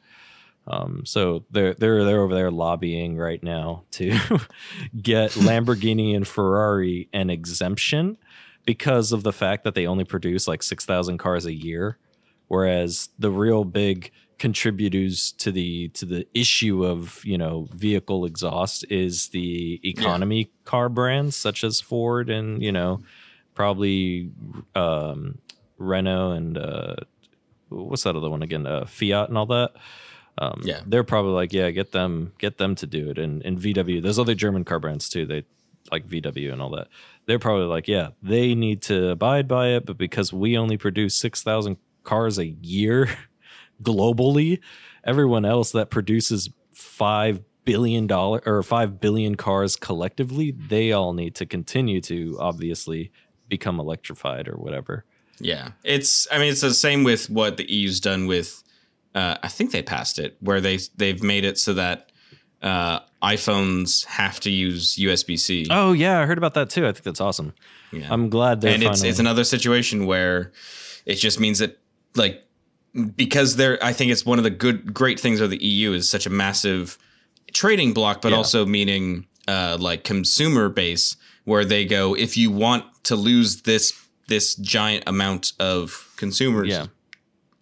Um, 0.67 1.03
so 1.05 1.45
they're 1.51 1.75
they're 1.75 2.05
they're 2.05 2.21
over 2.21 2.35
there 2.35 2.51
lobbying 2.51 3.17
right 3.17 3.43
now 3.43 3.85
to 3.93 4.11
get 5.03 5.31
Lamborghini 5.33 6.15
and 6.15 6.27
Ferrari 6.27 7.09
an 7.13 7.31
exemption 7.31 8.17
because 8.65 9.13
of 9.13 9.23
the 9.23 9.33
fact 9.33 9.65
that 9.65 9.75
they 9.75 9.87
only 9.87 10.05
produce 10.05 10.47
like 10.47 10.63
six 10.63 10.85
thousand 10.85 11.19
cars 11.19 11.47
a 11.47 11.53
year, 11.53 11.99
whereas 12.51 13.09
the 13.19 13.31
real 13.31 13.65
big 13.65 14.11
contributors 14.39 15.33
to 15.39 15.53
the 15.53 15.89
to 15.91 16.05
the 16.05 16.27
issue 16.35 16.85
of 16.85 17.25
you 17.25 17.39
know 17.39 17.69
vehicle 17.75 18.25
exhaust 18.25 18.85
is 18.91 19.29
the 19.29 19.79
economy 19.85 20.51
car 20.65 20.89
brands 20.89 21.37
such 21.37 21.63
as 21.63 21.81
Ford 21.81 22.29
and 22.29 22.61
you 22.63 22.73
know 22.73 23.01
probably 23.55 24.31
um, 24.75 25.39
Renault 25.79 26.33
and 26.33 26.59
uh, 26.59 26.97
what's 27.69 28.03
that 28.03 28.17
other 28.17 28.31
one 28.31 28.43
again 28.43 28.67
uh, 28.67 28.85
Fiat 28.87 29.29
and 29.29 29.39
all 29.39 29.47
that. 29.47 29.71
Um, 30.39 30.61
Yeah. 30.65 30.81
they're 30.87 31.05
probably 31.05 31.33
like, 31.33 31.53
yeah, 31.53 31.71
get 31.71 31.93
them, 31.93 32.33
get 32.39 32.57
them 32.57 32.75
to 32.77 32.87
do 32.87 33.11
it. 33.11 33.19
And 33.19 33.43
and 33.45 33.59
VW, 33.59 34.03
there's 34.03 34.19
other 34.19 34.35
German 34.35 34.65
car 34.65 34.81
brands 34.81 35.09
too. 35.09 35.27
They 35.27 35.45
like 35.93 36.07
VW 36.09 36.53
and 36.53 36.63
all 36.63 36.71
that. 36.71 36.89
They're 37.27 37.39
probably 37.39 37.67
like, 37.67 37.87
yeah, 37.89 38.09
they 38.23 38.55
need 38.55 38.81
to 38.83 39.11
abide 39.11 39.47
by 39.47 39.69
it, 39.77 39.85
but 39.87 39.99
because 39.99 40.33
we 40.33 40.57
only 40.57 40.77
produce 40.79 41.15
six 41.17 41.43
thousand 41.43 41.77
cars 42.11 42.39
a 42.39 42.47
year 42.47 43.09
globally, 43.83 44.59
everyone 45.05 45.45
else 45.45 45.71
that 45.71 45.91
produces 45.91 46.51
five 46.73 47.41
billion 47.65 48.09
dollar 48.09 48.43
or 48.45 48.65
five 48.65 49.01
billion 49.01 49.37
cars 49.37 49.77
collectively, 49.77 50.51
they 50.51 50.91
all 50.91 51.13
need 51.13 51.37
to 51.37 51.47
continue 51.47 52.01
to 52.01 52.37
obviously 52.41 53.13
become 53.49 53.79
electrified 53.79 54.49
or 54.49 54.55
whatever. 54.55 55.05
Yeah, 55.39 55.71
it's. 55.85 56.27
I 56.33 56.39
mean, 56.39 56.51
it's 56.51 56.63
the 56.63 56.75
same 56.75 57.05
with 57.05 57.31
what 57.31 57.57
the 57.57 57.73
EU's 57.73 58.01
done 58.01 58.27
with. 58.27 58.63
Uh, 59.15 59.37
I 59.43 59.49
think 59.49 59.71
they 59.71 59.83
passed 59.83 60.19
it 60.19 60.37
where 60.41 60.61
they 60.61 60.81
they've 60.97 61.23
made 61.23 61.45
it 61.45 61.59
so 61.59 61.75
that 61.75 62.11
uh, 62.61 63.01
iPhones 63.23 64.05
have 64.07 64.41
to 64.41 64.51
use 64.51 64.97
USB 64.97 65.39
C. 65.39 65.67
Oh 65.71 65.93
yeah, 65.93 66.21
I 66.21 66.27
heard 66.27 66.39
about 66.39 66.55
that 66.55 66.71
too. 66.71 66.89
I 66.89 66.93
think 66.93 67.05
that's 67.05 67.21
awesome. 67.21 67.55
yeah. 67.93 68.09
I'm 68.11 68.29
glad 68.31 68.61
they're 68.61 68.75
and 68.75 68.83
it's 68.83 69.05
it's 69.05 69.21
another 69.21 69.45
situation 69.45 70.07
where 70.07 70.51
it 71.07 71.15
just 71.15 71.41
means 71.41 71.61
that 71.61 71.80
like 72.15 72.45
because 73.17 73.57
they're 73.57 73.83
I 73.85 73.93
think 73.93 74.11
it's 74.13 74.27
one 74.27 74.39
of 74.39 74.45
the 74.45 74.51
good 74.51 74.93
great 74.93 75.21
things 75.21 75.41
of 75.41 75.51
the 75.51 75.63
EU 75.65 75.93
is 75.93 76.11
such 76.11 76.27
a 76.27 76.31
massive 76.31 76.99
trading 77.53 77.93
bloc, 77.93 78.21
but 78.23 78.31
Yeah. 78.31 78.37
also 78.39 78.67
meaning 78.67 79.27
uh, 79.49 79.77
like 79.81 80.05
consumer 80.05 80.69
base 80.69 81.17
where 81.45 81.65
they 81.65 81.85
go 81.85 82.15
if 82.17 82.37
you 82.37 82.51
want 82.51 82.85
to 83.05 83.17
lose 83.17 83.63
this 83.63 83.93
this 84.29 84.55
giant 84.57 85.05
amount 85.09 85.53
of 85.59 86.13
consumers, 86.17 86.69
Yeah. 86.69 86.87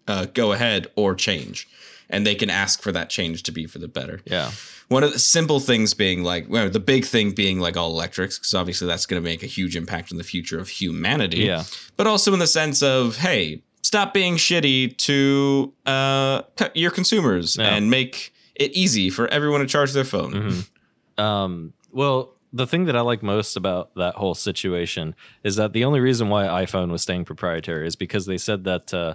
uh, 0.06 0.26
go 0.26 0.52
ahead 0.52 0.86
or 0.96 1.14
change, 1.14 1.66
and 2.10 2.26
they 2.26 2.34
can 2.34 2.50
ask 2.50 2.82
for 2.82 2.92
that 2.92 3.08
change 3.08 3.42
to 3.44 3.52
be 3.52 3.66
for 3.66 3.78
the 3.78 3.88
better 3.88 4.20
yeah. 4.26 4.50
one 4.88 5.02
of 5.04 5.12
the 5.12 5.18
simple 5.18 5.60
things 5.60 5.94
being 5.94 6.22
like 6.24 6.46
well, 6.48 6.68
the 6.68 6.80
big 6.80 7.04
thing 7.06 7.32
being 7.32 7.58
like 7.60 7.76
all 7.76 7.90
electrics 7.90 8.38
because 8.38 8.54
obviously 8.54 8.86
that's 8.86 9.06
going 9.06 9.22
to 9.22 9.24
make 9.24 9.42
a 9.42 9.46
huge 9.46 9.76
impact 9.76 10.10
on 10.12 10.18
the 10.18 10.24
future 10.24 10.58
of 10.58 10.68
humanity 10.68 11.38
Yeah. 11.44 11.64
but 11.96 12.06
also 12.06 12.32
in 12.34 12.38
the 12.38 12.46
sense 12.46 12.82
of 12.82 13.16
hey 13.18 13.62
stop 13.82 14.12
being 14.14 14.36
shitty 14.36 14.96
to 14.98 15.72
uh, 15.86 16.42
cut 16.56 16.76
your 16.76 16.90
consumers 16.90 17.56
Yeah. 17.56 17.74
and 17.74 17.90
make 17.90 18.32
it 18.54 18.72
easy 18.72 19.08
for 19.10 19.28
everyone 19.28 19.60
to 19.60 19.66
charge 19.66 19.92
their 19.92 20.04
phone 20.04 20.32
Mhm. 20.32 21.22
Um, 21.22 21.72
well, 21.90 22.34
the 22.52 22.66
thing 22.66 22.84
that 22.86 22.96
I 22.96 23.00
like 23.02 23.22
most 23.22 23.56
about 23.56 23.94
that 23.96 24.14
whole 24.14 24.34
situation 24.34 25.14
is 25.44 25.56
that 25.56 25.72
the 25.72 25.84
only 25.84 26.00
reason 26.00 26.28
why 26.28 26.44
iPhone 26.64 26.90
was 26.90 27.02
staying 27.02 27.24
proprietary 27.24 27.86
is 27.86 27.96
because 27.96 28.26
they 28.26 28.38
said 28.38 28.64
that 28.64 28.94
uh, 28.94 29.14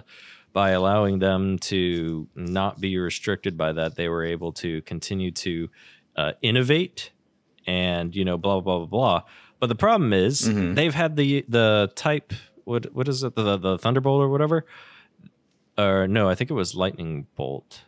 by 0.52 0.70
allowing 0.70 1.18
them 1.18 1.58
to 1.58 2.28
not 2.36 2.80
be 2.80 2.96
restricted 2.98 3.56
by 3.56 3.72
that, 3.72 3.96
they 3.96 4.08
were 4.08 4.24
able 4.24 4.52
to 4.52 4.82
continue 4.82 5.30
to 5.32 5.68
uh, 6.16 6.32
innovate 6.42 7.10
and 7.66 8.14
you 8.14 8.24
know 8.24 8.36
blah 8.38 8.60
blah 8.60 8.78
blah 8.78 8.86
blah. 8.86 9.22
But 9.58 9.68
the 9.68 9.74
problem 9.74 10.12
is 10.12 10.42
Mhm. 10.48 10.74
they've 10.76 10.94
had 10.94 11.16
the 11.16 11.44
the 11.48 11.90
type 11.96 12.32
what 12.64 12.92
what 12.94 13.08
is 13.08 13.22
it 13.22 13.34
the 13.34 13.56
the 13.56 13.78
Thunderbolt 13.78 14.22
or 14.22 14.28
whatever. 14.28 14.66
Or 15.76 16.06
no, 16.06 16.28
I 16.28 16.34
think 16.34 16.50
it 16.50 16.54
was 16.54 16.74
Lightning 16.74 17.26
Bolt. 17.34 17.82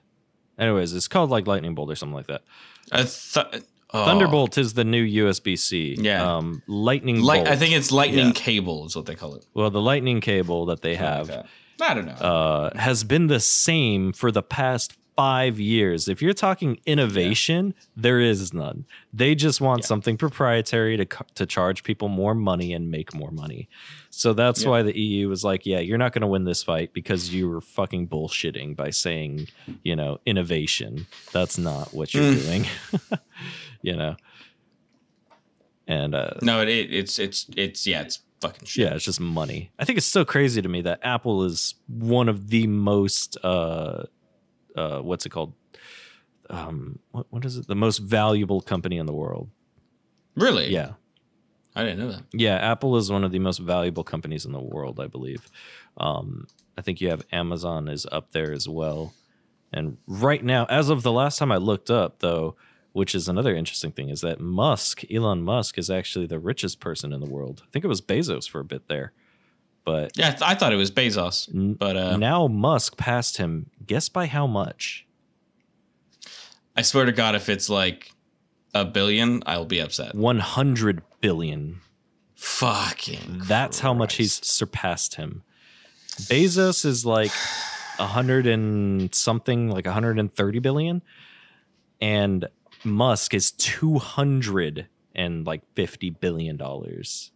Anyways, 0.59 0.93
it's 0.93 1.07
called 1.09 1.31
like 1.31 1.47
Lightning 1.47 1.75
Bolt 1.75 1.91
or 1.91 1.95
something 1.95 2.15
like 2.17 2.27
that. 2.27 2.43
Th- 2.91 3.63
oh. 3.93 4.05
Thunderbolt 4.05 4.59
is 4.59 4.75
the 4.75 4.85
new 4.85 5.05
USB 5.25 5.57
C. 5.59 5.97
Yeah. 5.99 6.37
Um, 6.37 6.63
lightning 6.67 7.21
Light, 7.23 7.45
bolt. 7.45 7.49
I 7.49 7.57
think 7.57 7.75
it's 7.75 7.93
lightning 7.93 8.27
Yeah. 8.29 8.33
cable 8.33 8.87
is 8.87 8.97
what 8.97 9.07
they 9.07 9.15
call 9.15 9.35
it 9.37 9.45
Well, 9.55 9.71
the 9.71 9.81
lightning 9.81 10.21
cable 10.21 10.67
that 10.67 10.81
they 10.83 10.95
Something 10.95 11.07
have 11.13 11.29
like 11.29 11.39
that. 11.79 11.91
I 11.91 11.95
don't 11.95 12.07
know 12.07 12.13
uh, 12.13 12.77
has 12.79 13.05
been 13.05 13.27
the 13.27 13.39
same 13.41 14.13
for 14.13 14.33
the 14.33 14.43
past 14.43 14.95
five 15.17 15.59
years. 15.59 16.09
If 16.09 16.21
you're 16.21 16.35
talking 16.35 16.79
innovation, 16.87 17.75
there 17.97 18.21
is 18.21 18.53
none. 18.53 18.85
They 19.15 19.35
just 19.35 19.61
want 19.61 19.81
Yeah. 19.83 19.87
something 19.87 20.17
proprietary 20.19 20.97
to 20.99 21.07
to 21.35 21.47
charge 21.47 21.83
people 21.83 22.09
more 22.09 22.35
money 22.35 22.73
and 22.75 22.91
make 22.91 23.15
more 23.15 23.31
money. 23.31 23.69
So 24.11 24.33
that's 24.35 24.63
Yeah. 24.63 24.69
why 24.71 24.83
the 24.83 24.99
EU 24.99 25.29
was 25.29 25.43
like, 25.43 25.65
"Yeah, 25.67 25.81
you're 25.81 25.99
not 25.99 26.13
going 26.13 26.21
to 26.23 26.27
win 26.29 26.45
this 26.45 26.63
fight 26.63 26.93
because 26.93 27.33
you 27.35 27.49
were 27.49 27.61
fucking 27.61 28.09
bullshitting 28.09 28.77
by 28.77 28.91
saying, 28.91 29.49
you 29.83 29.97
know, 29.97 30.19
innovation. 30.27 31.07
That's 31.33 31.57
not 31.59 31.95
what 31.95 32.13
you're 32.15 32.23
Mm. 32.35 32.43
doing." 32.45 32.67
you 33.83 33.97
know. 33.97 34.17
And 35.89 36.15
uh, 36.15 36.31
no 36.43 36.63
it, 36.63 36.69
it's 36.69 37.19
it's 37.19 37.47
it's 37.57 37.87
yeah 37.87 38.03
it's 38.03 38.19
fucking 38.41 38.67
shit 38.67 38.85
yeah, 38.87 38.95
it's 38.95 39.05
just 39.05 39.21
money. 39.21 39.71
I 39.79 39.85
think 39.85 39.97
it's 39.99 40.07
so 40.07 40.25
crazy 40.25 40.61
to 40.61 40.69
me 40.69 40.83
that 40.83 40.99
Apple 41.03 41.45
is 41.45 41.75
one 41.87 42.29
of 42.29 42.49
the 42.51 42.67
most 42.67 43.37
uh 43.45 44.03
uh 44.77 45.01
what's 45.01 45.27
it 45.27 45.31
called? 45.31 45.53
Um 46.51 46.99
what 47.11 47.27
what 47.31 47.45
is 47.45 47.57
it? 47.57 47.67
The 47.67 47.75
most 47.75 47.99
valuable 47.99 48.61
company 48.61 48.99
in 48.99 49.07
the 49.07 49.13
world. 49.15 49.51
really 50.35 50.73
Yeah. 50.73 50.93
I 51.75 51.83
didn't 51.83 51.99
know 51.99 52.13
that 52.13 52.23
Yeah, 52.33 52.57
Apple 52.57 52.97
is 52.97 53.11
one 53.11 53.25
of 53.25 53.33
the 53.33 53.39
most 53.39 53.59
valuable 53.59 54.05
companies 54.05 54.47
in 54.47 54.53
the 54.53 54.61
world, 54.61 55.01
I 55.01 55.07
believe. 55.07 55.51
Um 55.97 56.47
I 56.79 56.83
think 56.83 57.01
you 57.01 57.09
have 57.11 57.27
Amazon 57.33 57.89
is 57.89 58.07
up 58.13 58.33
there 58.33 58.53
as 58.53 58.69
well. 58.69 59.13
And 59.73 59.97
right 60.07 60.45
now, 60.45 60.65
as 60.67 60.89
of 60.91 61.03
the 61.03 61.13
last 61.13 61.39
time 61.39 61.51
I 61.51 61.57
looked 61.57 61.91
up 61.91 62.21
though, 62.21 62.55
which 62.93 63.15
is 63.15 63.29
another 63.29 63.55
interesting 63.55 63.93
thing, 63.93 64.09
is 64.09 64.21
that 64.23 64.41
Musk, 64.41 65.03
Elon 65.13 65.43
Musk, 65.43 65.77
is 65.77 65.91
actually 65.91 66.27
the 66.27 66.39
richest 66.39 66.81
person 66.81 67.13
in 67.13 67.21
the 67.21 67.29
world. 67.29 67.63
I 67.65 67.69
think 67.71 67.85
it 67.85 67.89
was 67.89 68.01
Bezos 68.01 68.49
for 68.49 68.61
a 68.61 68.65
bit 68.65 68.89
there. 68.89 69.13
But 69.87 70.11
yeah 70.19 70.27
I, 70.27 70.31
th- 70.33 70.43
I 70.43 70.55
thought 70.57 70.73
it 70.75 70.77
was 70.77 70.91
Bezos 70.91 71.49
but 71.79 71.97
uh 71.97 72.17
now 72.19 72.49
Musk 72.49 72.99
passed 72.99 73.39
him. 73.39 73.71
Guess 73.87 74.11
by 74.11 74.27
how 74.27 74.47
much? 74.47 75.07
I 76.77 76.83
swear 76.83 77.07
to 77.07 77.13
God, 77.13 77.35
if 77.35 77.49
it's 77.49 77.71
like 77.71 78.13
a 78.75 78.85
billion, 78.85 79.43
I'll 79.47 79.65
be 79.65 79.79
upset. 79.81 80.15
100 80.15 81.03
billion. 81.23 81.81
Fucking. 82.35 83.43
That's 83.45 83.81
how 83.81 83.95
much 83.95 84.17
he's 84.17 84.45
surpassed 84.47 85.15
him. 85.15 85.43
Bezos 86.23 86.85
is 86.85 87.07
like 87.07 87.33
a 87.99 88.07
hundred 88.07 88.47
and 88.47 89.15
something, 89.15 89.71
like 89.71 89.87
130 89.87 90.59
billion. 90.59 91.01
And 92.01 92.47
Musk 92.85 93.33
is 93.33 93.53
200 93.53 94.87
and 95.15 95.47
like 95.47 95.63
50 95.75 96.11
billion 96.11 96.59
dollars. 96.59 97.33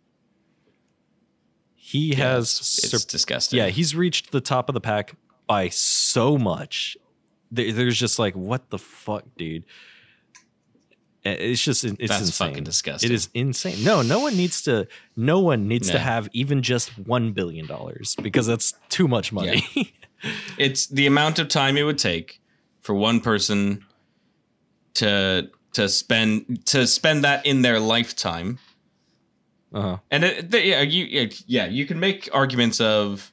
He 1.83 2.11
Yeah, 2.11 2.17
has 2.35 2.53
It's, 2.59 2.91
sur- 2.91 2.99
disgusting. 3.09 3.59
Yeah, 3.59 3.69
he's 3.69 3.97
reached 3.97 4.33
the 4.33 4.41
top 4.41 4.69
of 4.69 4.75
the 4.75 4.81
pack 4.81 5.15
by 5.47 5.71
so 5.71 6.37
much. 6.39 6.97
There- 7.51 7.73
There's 7.73 7.99
just 7.99 8.19
like, 8.19 8.35
what 8.35 8.69
the 8.71 8.79
fuck, 8.79 9.25
dude? 9.37 9.65
It's 11.25 11.61
just 11.63 11.85
it's 11.85 11.97
That's 12.09 12.21
insane. 12.27 12.49
fucking 12.49 12.65
disgusting. 12.65 13.11
It 13.11 13.15
is 13.15 13.29
insane. 13.35 13.83
No, 13.85 14.01
no 14.03 14.21
one 14.21 14.37
needs 14.37 14.63
to. 14.63 14.87
No 15.17 15.41
one 15.41 15.69
needs 15.69 15.91
to 15.91 15.99
have 15.99 16.29
even 16.33 16.63
just 16.63 16.97
one 16.99 17.33
billion 17.33 17.67
dollars 17.67 18.17
because 18.23 18.47
that's 18.47 18.73
too 18.89 19.07
much 19.09 19.33
money. 19.33 19.65
It's 20.59 20.87
the 20.87 21.07
amount 21.07 21.39
of 21.39 21.49
time 21.49 21.79
it 21.79 21.83
would 21.83 21.97
take 21.97 22.43
for 22.83 22.95
one 22.95 23.21
person 23.21 23.83
to 24.95 25.49
to 25.73 25.89
spend 25.89 26.67
to 26.67 26.87
spend 26.87 27.25
that 27.25 27.47
in 27.47 27.63
their 27.63 27.81
lifetime. 27.81 28.59
Uh-huh. 29.73 29.99
And 30.11 30.25
it, 30.25 30.51
they, 30.51 30.69
yeah, 30.69 30.83
you 30.83 31.05
yeah, 31.05 31.27
yeah, 31.47 31.67
you 31.67 31.87
can 31.87 32.01
make 32.01 32.29
arguments 32.33 32.81
of 32.81 33.31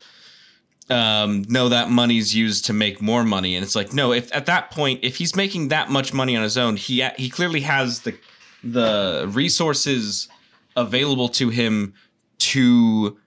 um 0.89 1.43
no 1.49 1.67
that 1.69 1.89
money's 1.89 2.33
used 2.33 2.65
to 2.65 2.73
make 2.73 3.01
more 3.01 3.23
money. 3.23 3.55
And 3.55 3.63
it's 3.65 3.75
like 3.75 3.93
no 3.93 4.13
if 4.13 4.33
at 4.33 4.45
that 4.45 4.71
point 4.71 5.01
if 5.03 5.17
he's 5.17 5.35
making 5.35 5.69
that 5.69 5.89
much 5.89 6.13
money 6.13 6.35
on 6.35 6.43
his 6.43 6.57
own 6.57 6.77
he 6.77 7.05
he 7.17 7.29
clearly 7.29 7.61
has 7.61 8.01
the 8.01 8.17
the 8.63 9.29
resources 9.33 10.29
available 10.75 11.27
to 11.29 11.49
him 11.49 11.93
to 12.39 13.17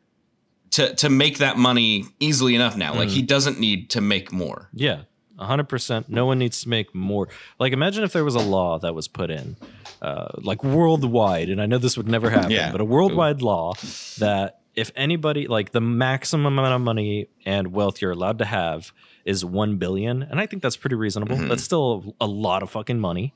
to 0.70 0.94
to 0.94 1.10
make 1.10 1.38
that 1.38 1.58
money 1.58 2.04
easily 2.20 2.54
enough 2.54 2.76
now. 2.76 2.94
Like 2.94 3.08
he 3.08 3.22
doesn't 3.22 3.58
need 3.58 3.90
to 3.90 4.00
make 4.00 4.32
more. 4.32 4.68
Yeah, 4.72 5.02
hundred 5.40 5.68
percent. 5.68 6.08
No 6.08 6.26
one 6.26 6.38
needs 6.38 6.62
to 6.62 6.68
make 6.68 6.94
more. 6.94 7.28
Like, 7.58 7.72
imagine 7.72 8.04
if 8.04 8.12
there 8.12 8.24
was 8.24 8.34
a 8.34 8.40
law 8.40 8.78
that 8.78 8.94
was 8.94 9.08
put 9.08 9.30
in, 9.30 9.56
uh, 10.02 10.28
like 10.38 10.62
worldwide, 10.62 11.48
and 11.48 11.60
I 11.60 11.66
know 11.66 11.78
this 11.78 11.96
would 11.96 12.08
never 12.08 12.30
happen, 12.36 12.50
Yeah. 12.50 12.72
but 12.72 12.80
a 12.80 12.84
worldwide 12.84 13.42
law 13.42 13.74
that 14.18 14.60
if 14.76 14.90
anybody, 14.96 15.46
like, 15.48 15.72
the 15.72 15.80
maximum 15.80 16.46
amount 16.58 16.74
of 16.74 16.80
money 16.80 17.28
and 17.44 17.72
wealth 17.72 18.00
you're 18.00 18.12
allowed 18.12 18.38
to 18.38 18.44
have 18.44 18.92
is 19.24 19.44
one 19.44 19.76
billion, 19.76 20.22
and 20.22 20.40
I 20.40 20.46
think 20.46 20.62
that's 20.62 20.76
pretty 20.76 20.96
reasonable. 20.96 21.36
Mhm. 21.36 21.48
That's 21.48 21.64
still 21.64 22.14
a 22.20 22.26
lot 22.26 22.62
of 22.62 22.70
fucking 22.70 22.98
money. 23.00 23.34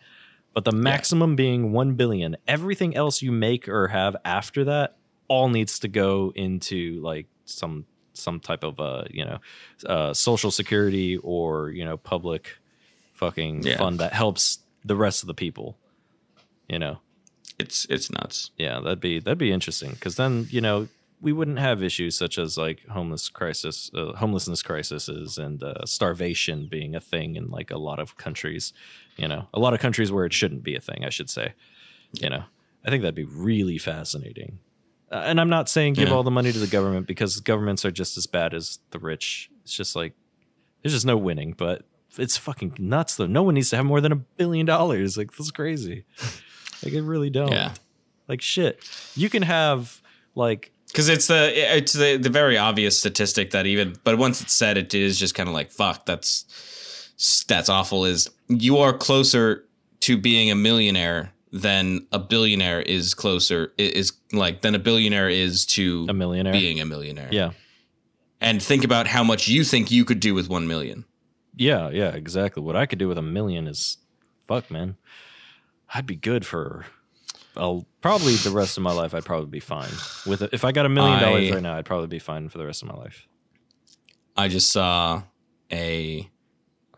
But 0.54 0.64
the 0.64 0.72
maximum 0.72 1.34
being 1.34 1.72
1 1.72 1.94
billion, 1.94 2.36
everything 2.46 2.94
else 2.96 3.20
you 3.22 3.32
make 3.32 3.68
or 3.68 3.88
have 3.88 4.16
after 4.24 4.64
that 4.66 4.96
all 5.26 5.48
needs 5.48 5.80
to 5.80 5.88
go 5.88 6.32
into 6.36 7.00
like 7.02 7.26
some 7.44 7.86
some 8.14 8.40
type 8.40 8.64
of 8.64 8.80
uh, 8.80 9.04
you 9.10 9.24
know, 9.24 9.38
uh, 9.86 10.14
social 10.14 10.50
security 10.50 11.18
or 11.18 11.70
you 11.70 11.84
know 11.84 11.96
public 11.96 12.56
fucking 13.12 13.62
Yeah. 13.64 13.76
fund 13.76 14.00
that 14.00 14.12
helps 14.12 14.58
the 14.84 14.96
rest 14.96 15.22
of 15.22 15.26
the 15.26 15.34
people 15.34 15.76
you 16.68 16.78
know? 16.78 16.98
It's 17.58 17.84
it's 17.90 18.10
nuts. 18.10 18.50
Yeah 18.56 18.80
that'd 18.80 19.00
be 19.00 19.20
that'd 19.20 19.38
be 19.38 19.52
interesting 19.52 19.90
because 19.92 20.16
then 20.16 20.46
you 20.50 20.60
know 20.60 20.88
we 21.20 21.32
wouldn't 21.32 21.58
have 21.58 21.82
issues 21.82 22.18
such 22.18 22.36
as 22.38 22.58
like 22.58 22.84
homeless 22.88 23.28
crisis 23.28 23.90
uh, 23.94 24.12
homelessness 24.14 24.62
crises 24.62 25.38
and 25.38 25.62
uh, 25.62 25.84
starvation 25.86 26.66
being 26.70 26.94
a 26.96 27.00
thing 27.00 27.36
in 27.36 27.48
like 27.50 27.70
a 27.70 27.78
lot 27.78 27.98
of 28.00 28.16
countries 28.16 28.72
you 29.16 29.28
know? 29.28 29.46
A 29.54 29.60
lot 29.60 29.74
of 29.74 29.80
countries 29.80 30.10
where 30.10 30.24
it 30.26 30.32
shouldn't 30.32 30.64
be 30.64 30.74
a 30.74 30.80
thing 30.80 31.04
i 31.04 31.10
should 31.10 31.30
say 31.30 31.52
you 32.12 32.28
know? 32.30 32.44
I 32.84 32.90
think 32.90 33.02
that'd 33.02 33.14
be 33.14 33.24
really 33.24 33.78
fascinating 33.78 34.58
Uh, 35.14 35.22
and 35.26 35.40
i'm 35.40 35.48
not 35.48 35.68
saying 35.68 35.94
give 35.94 36.08
Yeah. 36.08 36.14
all 36.14 36.22
the 36.24 36.30
money 36.30 36.50
to 36.52 36.58
the 36.58 36.66
government 36.66 37.06
because 37.06 37.38
governments 37.40 37.84
are 37.84 37.90
just 37.92 38.16
as 38.18 38.26
bad 38.26 38.52
as 38.52 38.80
the 38.90 38.98
rich. 38.98 39.48
It's 39.62 39.72
just 39.72 39.94
like 39.94 40.12
there's 40.82 40.92
just 40.92 41.06
no 41.06 41.16
winning 41.16 41.54
but 41.56 41.82
it's 42.18 42.36
fucking 42.36 42.74
nuts 42.78 43.16
though. 43.16 43.26
No 43.26 43.42
one 43.42 43.54
needs 43.54 43.70
to 43.70 43.76
have 43.76 43.86
more 43.86 44.00
than 44.00 44.12
a 44.12 44.16
billion 44.16 44.66
dollars. 44.66 45.16
Like 45.16 45.30
that's 45.32 45.50
crazy. 45.50 46.04
Like 46.84 46.92
it 46.94 47.02
really 47.02 47.30
don't. 47.30 47.50
Yeah. 47.52 47.72
Like 48.28 48.40
shit. 48.42 48.80
You 49.14 49.28
can 49.30 49.42
have 49.42 50.00
like 50.34 50.72
because 50.88 51.08
it's 51.08 51.26
the 51.28 51.76
it's 51.76 51.92
the, 51.92 52.16
the 52.18 52.30
very 52.30 52.56
obvious 52.58 52.98
statistic 52.98 53.50
that 53.52 53.66
even 53.66 53.96
but 54.04 54.18
once 54.18 54.40
it's 54.40 54.52
said 54.52 54.76
it 54.78 54.94
is 54.94 55.18
just 55.18 55.34
kind 55.34 55.48
of 55.48 55.54
like 55.54 55.70
fuck 55.72 56.06
that's 56.06 56.44
that's 57.48 57.68
awful 57.68 58.04
is 58.04 58.28
you 58.48 58.78
are 58.78 58.92
closer 58.96 59.64
to 60.00 60.16
being 60.16 60.50
a 60.50 60.54
millionaire 60.54 61.32
than 61.54 62.04
a 62.10 62.18
billionaire 62.18 62.82
is 62.82 63.14
closer 63.14 63.72
is 63.78 64.12
like 64.32 64.62
than 64.62 64.74
a 64.74 64.78
billionaire 64.78 65.28
is 65.28 65.64
to 65.64 66.04
a 66.08 66.12
millionaire. 66.12 66.52
being 66.52 66.80
a 66.80 66.84
millionaire 66.84 67.28
Yeah. 67.30 67.52
and 68.40 68.60
think 68.60 68.82
about 68.82 69.06
how 69.06 69.22
much 69.22 69.46
you 69.46 69.62
think 69.62 69.92
you 69.92 70.04
could 70.04 70.18
do 70.18 70.34
with 70.34 70.48
1 70.48 70.66
million 70.66 71.04
Yeah, 71.56 71.90
yeah, 71.90 72.08
exactly. 72.08 72.60
What 72.60 72.74
I 72.74 72.86
could 72.86 72.98
do 72.98 73.06
with 73.06 73.18
a 73.18 73.22
million 73.22 73.68
is 73.68 73.98
fuck, 74.48 74.68
man. 74.68 74.96
I'd 75.94 76.06
be 76.06 76.16
good 76.16 76.44
for 76.44 76.86
I'll 77.56 77.86
probably 78.00 78.34
the 78.34 78.50
rest 78.50 78.76
of 78.76 78.82
my 78.82 78.92
life 78.92 79.14
I'd 79.14 79.24
probably 79.24 79.46
be 79.48 79.60
fine. 79.60 79.92
With 80.26 80.42
it. 80.42 80.50
if 80.52 80.64
I 80.64 80.72
got 80.72 80.86
a 80.86 80.88
million 80.88 81.20
dollars 81.20 81.52
right 81.52 81.62
now, 81.62 81.76
I'd 81.76 81.84
probably 81.86 82.08
be 82.08 82.18
fine 82.18 82.48
for 82.48 82.58
the 82.58 82.66
rest 82.66 82.82
of 82.82 82.88
my 82.88 82.96
life. 82.96 83.28
I 84.36 84.48
just 84.48 84.72
saw 84.72 85.22
a 85.70 86.28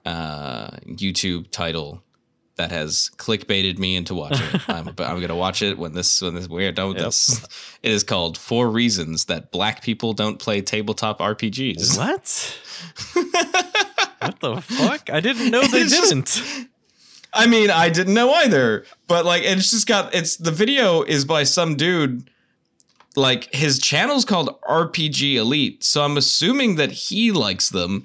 uh, 0.06 0.70
YouTube 0.86 1.50
title 1.50 2.02
that 2.56 2.70
has 2.70 3.10
clickbaited 3.16 3.78
me 3.78 3.96
into 3.96 4.14
watching 4.14 4.46
it. 4.52 4.68
I'm, 4.68 4.86
but 4.86 5.06
I'm 5.08 5.20
gonna 5.20 5.36
watch 5.36 5.62
it 5.62 5.78
when 5.78 5.92
this 5.92 6.20
when 6.22 6.34
this 6.34 6.48
we're 6.48 6.72
done 6.72 6.88
with 6.88 6.96
Yep. 6.98 7.06
this. 7.06 7.44
It 7.82 7.92
is 7.92 8.02
called 8.02 8.38
Four 8.38 8.70
Reasons 8.70 9.26
That 9.26 9.50
Black 9.52 9.82
People 9.82 10.12
Don't 10.14 10.38
Play 10.38 10.60
Tabletop 10.62 11.18
RPGs. 11.20 11.96
What? 11.96 12.58
what 14.20 14.40
the 14.40 14.60
fuck? 14.62 15.10
I 15.10 15.20
didn't 15.20 15.50
know 15.50 15.62
they 15.66 15.82
It's 15.82 15.92
didn't. 16.08 16.66
I 17.32 17.46
mean, 17.46 17.70
I 17.70 17.90
didn't 17.90 18.14
know 18.14 18.32
either, 18.32 18.86
but 19.08 19.26
like, 19.26 19.42
it's 19.44 19.70
just 19.70 19.86
got 19.86 20.14
it's 20.14 20.36
the 20.36 20.50
video 20.50 21.02
is 21.02 21.24
by 21.24 21.42
some 21.44 21.76
dude. 21.76 22.30
Like 23.14 23.52
his 23.54 23.78
channel's 23.78 24.26
called 24.26 24.60
RPG 24.62 25.36
Elite, 25.36 25.82
so 25.82 26.02
I'm 26.02 26.18
assuming 26.18 26.76
that 26.76 26.92
he 26.92 27.32
likes 27.32 27.70
them, 27.70 28.04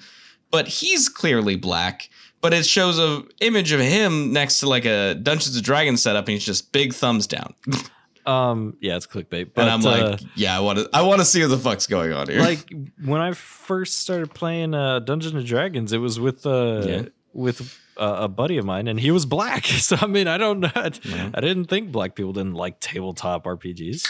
but 0.52 0.68
he's 0.70 1.10
clearly 1.10 1.58
black. 1.58 2.10
But 2.42 2.54
it 2.54 2.66
shows 2.66 2.98
a 3.00 3.24
image 3.40 3.72
of 3.72 3.80
him 3.80 4.34
next 4.34 4.60
to 4.62 4.68
like 4.70 4.86
a 4.86 5.14
Dungeons 5.16 5.56
and 5.56 5.64
Dragons 5.64 6.02
setup, 6.02 6.26
and 6.28 6.34
he's 6.34 6.46
just 6.46 6.72
big 6.72 6.94
thumbs 6.94 7.28
down. 7.28 7.54
Um, 8.24 8.78
yeah, 8.82 8.98
it's 8.98 9.08
clickbait. 9.08 9.50
But 9.56 9.64
and 9.68 9.72
I'm 9.72 9.80
uh, 9.84 10.10
like, 10.12 10.20
yeah, 10.36 10.56
I 10.56 10.60
want 10.60 10.78
to, 10.78 10.88
I 10.94 11.02
want 11.02 11.22
to 11.22 11.26
see 11.26 11.42
what 11.42 11.48
the 11.50 11.58
fuck's 11.58 11.88
going 11.88 12.14
on 12.14 12.30
here. 12.30 12.40
like 12.40 12.72
when 13.04 13.20
I 13.20 13.32
first 13.32 14.02
started 14.02 14.32
playing 14.32 14.76
uh, 14.76 15.00
Dungeons 15.00 15.34
and 15.34 15.44
Dragons, 15.44 15.92
it 15.92 15.98
was 15.98 16.20
with 16.20 16.46
uh, 16.46 16.84
Yeah. 16.86 17.02
with 17.34 17.62
uh, 17.98 18.18
a 18.20 18.28
buddy 18.28 18.58
of 18.58 18.66
mine, 18.66 18.88
and 18.88 19.00
he 19.00 19.10
was 19.10 19.26
black. 19.26 19.66
So 19.66 19.98
I 20.00 20.06
mean, 20.06 20.28
I 20.28 20.38
don't 20.38 20.60
know. 20.60 20.70
I, 20.76 20.92
Yeah. 21.04 21.32
I 21.34 21.42
didn't 21.42 21.66
think 21.66 21.92
black 21.92 22.14
people 22.14 22.32
didn't 22.32 22.54
like 22.54 22.80
tabletop 22.80 23.46
RPGs. 23.46 24.08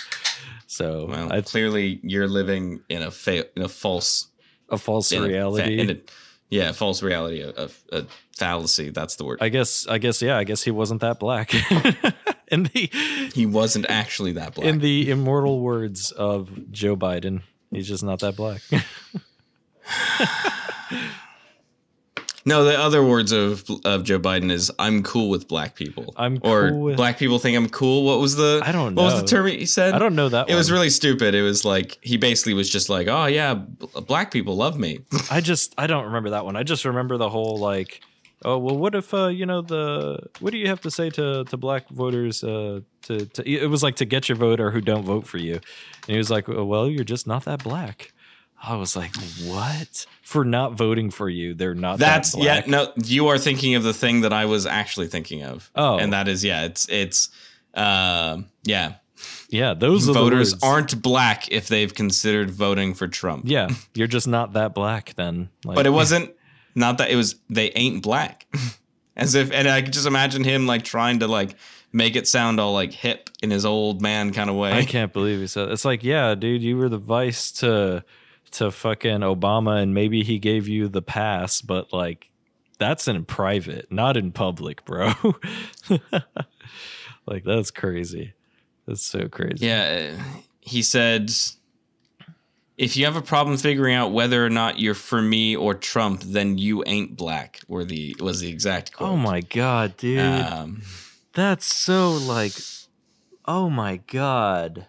So 0.67 1.05
well, 1.09 1.31
I, 1.31 1.39
clearly 1.39 2.01
you're 2.03 2.27
living 2.27 2.81
in 2.89 3.03
a 3.03 3.11
fa- 3.11 3.47
in 3.55 3.61
a 3.63 3.69
false 3.69 4.27
a 4.67 4.77
false 4.77 5.13
in 5.13 5.19
a 5.19 5.21
fa- 5.21 5.29
reality. 5.29 5.89
a- 5.89 6.01
yeah, 6.51 6.73
false 6.73 7.01
reality, 7.01 7.41
a, 7.41 7.49
a, 7.49 7.69
a 7.91 8.05
fallacy. 8.37 8.89
That's 8.89 9.15
the 9.15 9.23
word. 9.23 9.39
I 9.41 9.49
guess. 9.49 9.87
I 9.87 9.97
guess. 9.97 10.21
Yeah. 10.21 10.37
I 10.37 10.43
guess 10.43 10.61
he 10.61 10.69
wasn't 10.69 11.01
that 11.01 11.19
black. 11.19 11.53
in 12.49 12.63
the 12.63 12.89
he 13.33 13.45
wasn't 13.45 13.85
actually 13.89 14.33
that 14.33 14.55
black. 14.55 14.67
in 14.67 14.79
the 14.79 15.09
immortal 15.09 15.61
words 15.61 16.11
of 16.11 16.71
Joe 16.71 16.97
Biden, 16.97 17.41
he's 17.71 17.87
just 17.87 18.03
not 18.03 18.19
that 18.19 18.35
black. 18.35 18.61
no, 22.45 22.63
the 22.63 22.77
other 22.79 23.03
words 23.03 23.31
of 23.31 23.63
of 23.85 24.03
Joe 24.03 24.19
Biden 24.19 24.51
is 24.51 24.71
"I'm 24.79 25.03
cool 25.03 25.29
with 25.29 25.47
black 25.47 25.75
people." 25.75 26.13
I'm 26.17 26.39
or 26.41 26.69
cool 26.69 26.81
with- 26.81 26.97
black 26.97 27.17
people 27.17 27.39
think 27.39 27.57
I'm 27.57 27.69
cool. 27.69 28.03
What 28.03 28.19
was 28.19 28.35
the? 28.35 28.61
I 28.63 28.71
don't 28.71 28.95
know. 28.95 29.03
What 29.03 29.13
was 29.13 29.21
the 29.21 29.27
term 29.27 29.47
he 29.47 29.65
said? 29.65 29.93
I 29.93 29.99
don't 29.99 30.15
know 30.15 30.29
that. 30.29 30.47
One 30.47 30.51
It 30.51 30.55
was 30.55 30.71
really 30.71 30.89
stupid. 30.89 31.35
It 31.35 31.43
was 31.43 31.63
like 31.65 31.97
he 32.01 32.17
basically 32.17 32.53
was 32.53 32.69
just 32.69 32.89
like, 32.89 33.07
"Oh 33.07 33.25
yeah, 33.25 33.53
black 34.07 34.31
people 34.31 34.55
love 34.55 34.77
me." 34.79 34.99
I 35.31 35.41
just 35.41 35.73
I 35.77 35.87
don't 35.87 36.05
remember 36.05 36.31
that 36.31 36.45
one. 36.45 36.55
I 36.55 36.63
just 36.63 36.85
remember 36.85 37.17
the 37.17 37.29
whole 37.29 37.57
like, 37.57 38.01
oh 38.43 38.57
well, 38.57 38.77
what 38.77 38.95
if 38.95 39.13
uh 39.13 39.27
you 39.27 39.45
know 39.45 39.61
the 39.61 40.19
what 40.39 40.51
do 40.51 40.57
you 40.57 40.67
have 40.67 40.81
to 40.81 40.91
say 40.91 41.09
to 41.11 41.43
to 41.45 41.57
black 41.57 41.89
voters 41.89 42.43
uh 42.43 42.81
to 43.03 43.25
to 43.25 43.47
it 43.47 43.67
was 43.69 43.83
like 43.83 43.97
to 43.97 44.05
get 44.05 44.29
your 44.29 44.37
vote 44.37 44.59
or 44.59 44.71
who 44.71 44.81
don't 44.81 45.03
vote 45.03 45.27
for 45.27 45.37
you, 45.37 45.55
and 45.55 46.07
he 46.07 46.17
was 46.17 46.31
like, 46.31 46.47
well, 46.47 46.87
you're 46.89 47.03
just 47.03 47.27
not 47.27 47.45
that 47.45 47.63
black. 47.63 48.13
I 48.63 48.75
was 48.75 48.95
like, 48.95 49.15
what 49.45 50.05
for 50.31 50.45
not 50.45 50.73
voting 50.73 51.11
for 51.11 51.29
you? 51.29 51.53
They're 51.53 51.75
not. 51.75 51.99
That's 51.99 52.33
that 52.33 52.43
yeah. 52.43 52.63
No, 52.65 52.91
you 53.03 53.27
are 53.27 53.37
thinking 53.37 53.75
of 53.75 53.83
the 53.83 53.93
thing 53.93 54.21
that 54.21 54.33
I 54.33 54.45
was 54.45 54.65
actually 54.65 55.07
thinking 55.07 55.43
of. 55.43 55.69
Oh. 55.75 55.97
and 55.97 56.13
that 56.13 56.27
is 56.27 56.43
yeah. 56.43 56.65
It's 56.65 56.87
it's 56.89 57.29
um 57.73 58.47
yeah. 58.63 58.95
yeah. 59.49 59.73
Those 59.73 60.05
Voters 60.07 60.55
aren't 60.63 61.01
black 61.01 61.51
if 61.51 61.67
they've 61.67 61.93
considered 61.93 62.49
voting 62.49 62.93
for 62.93 63.07
Trump. 63.07 63.43
Yeah, 63.45 63.69
you're 63.93 64.07
just 64.07 64.27
not 64.27 64.53
that 64.53 64.73
black 64.73 65.13
then. 65.15 65.49
Like, 65.65 65.75
but 65.75 65.85
it 65.85 65.91
wasn't 65.91 66.33
not 66.75 66.97
that 66.99 67.11
it 67.11 67.15
was 67.15 67.35
they 67.49 67.71
ain't 67.71 68.01
black 68.01 68.47
as 69.17 69.35
if 69.35 69.51
and 69.51 69.67
i 69.67 69.81
could 69.81 69.91
just 69.91 70.07
imagine 70.07 70.41
him 70.41 70.65
like 70.67 70.83
trying 70.83 71.19
to 71.19 71.27
like 71.27 71.55
make 71.91 72.15
it 72.15 72.27
sound 72.27 72.61
all 72.61 72.73
like 72.73 72.93
hip 72.93 73.29
in 73.43 73.51
his 73.51 73.65
old 73.65 74.01
man 74.01 74.31
kind 74.31 74.49
of 74.49 74.55
way 74.55 74.71
I 74.71 74.85
can't 74.85 75.11
believe 75.11 75.39
he 75.41 75.47
said 75.47 75.69
it's 75.69 75.83
like, 75.83 76.03
yeah, 76.03 76.35
dude, 76.35 76.61
you 76.61 76.77
were 76.77 76.87
the 76.87 76.97
vice 76.97 77.51
to 77.53 78.05
to 78.51 78.71
fucking 78.71 79.19
Obama 79.21 79.81
and 79.81 79.93
maybe 79.93 80.23
he 80.23 80.39
gave 80.39 80.67
you 80.67 80.87
the 80.87 81.01
pass, 81.01 81.61
but 81.61 81.91
like 81.93 82.29
that's 82.79 83.07
in 83.07 83.25
private, 83.25 83.91
not 83.91 84.17
in 84.17 84.31
public, 84.31 84.83
bro. 84.85 85.11
like 87.25 87.43
that's 87.43 87.71
crazy. 87.71 88.33
That's 88.87 89.03
so 89.03 89.27
crazy. 89.27 89.65
yeah 89.67 90.15
he 90.59 90.81
said 90.81 91.31
if 92.77 92.97
you 92.97 93.05
have 93.05 93.15
a 93.15 93.21
problem 93.21 93.55
figuring 93.57 93.93
out 93.95 94.11
whether 94.11 94.43
or 94.45 94.49
not 94.49 94.79
you're 94.79 94.95
for 94.95 95.21
me 95.21 95.55
or 95.55 95.73
trump 95.75 96.21
then 96.23 96.57
you 96.57 96.83
ain't 96.87 97.15
black 97.15 97.59
were 97.67 97.85
the 97.85 98.15
was 98.19 98.41
the 98.41 98.49
exact 98.49 98.91
quote 98.93 99.09
Oh 99.11 99.17
my 99.17 99.41
god, 99.41 99.95
dude. 99.97 100.19
um, 100.19 100.81
that's 101.33 101.65
so 101.73 102.11
like 102.11 102.53
Oh 103.45 103.69
my 103.69 103.97
god. 103.97 104.87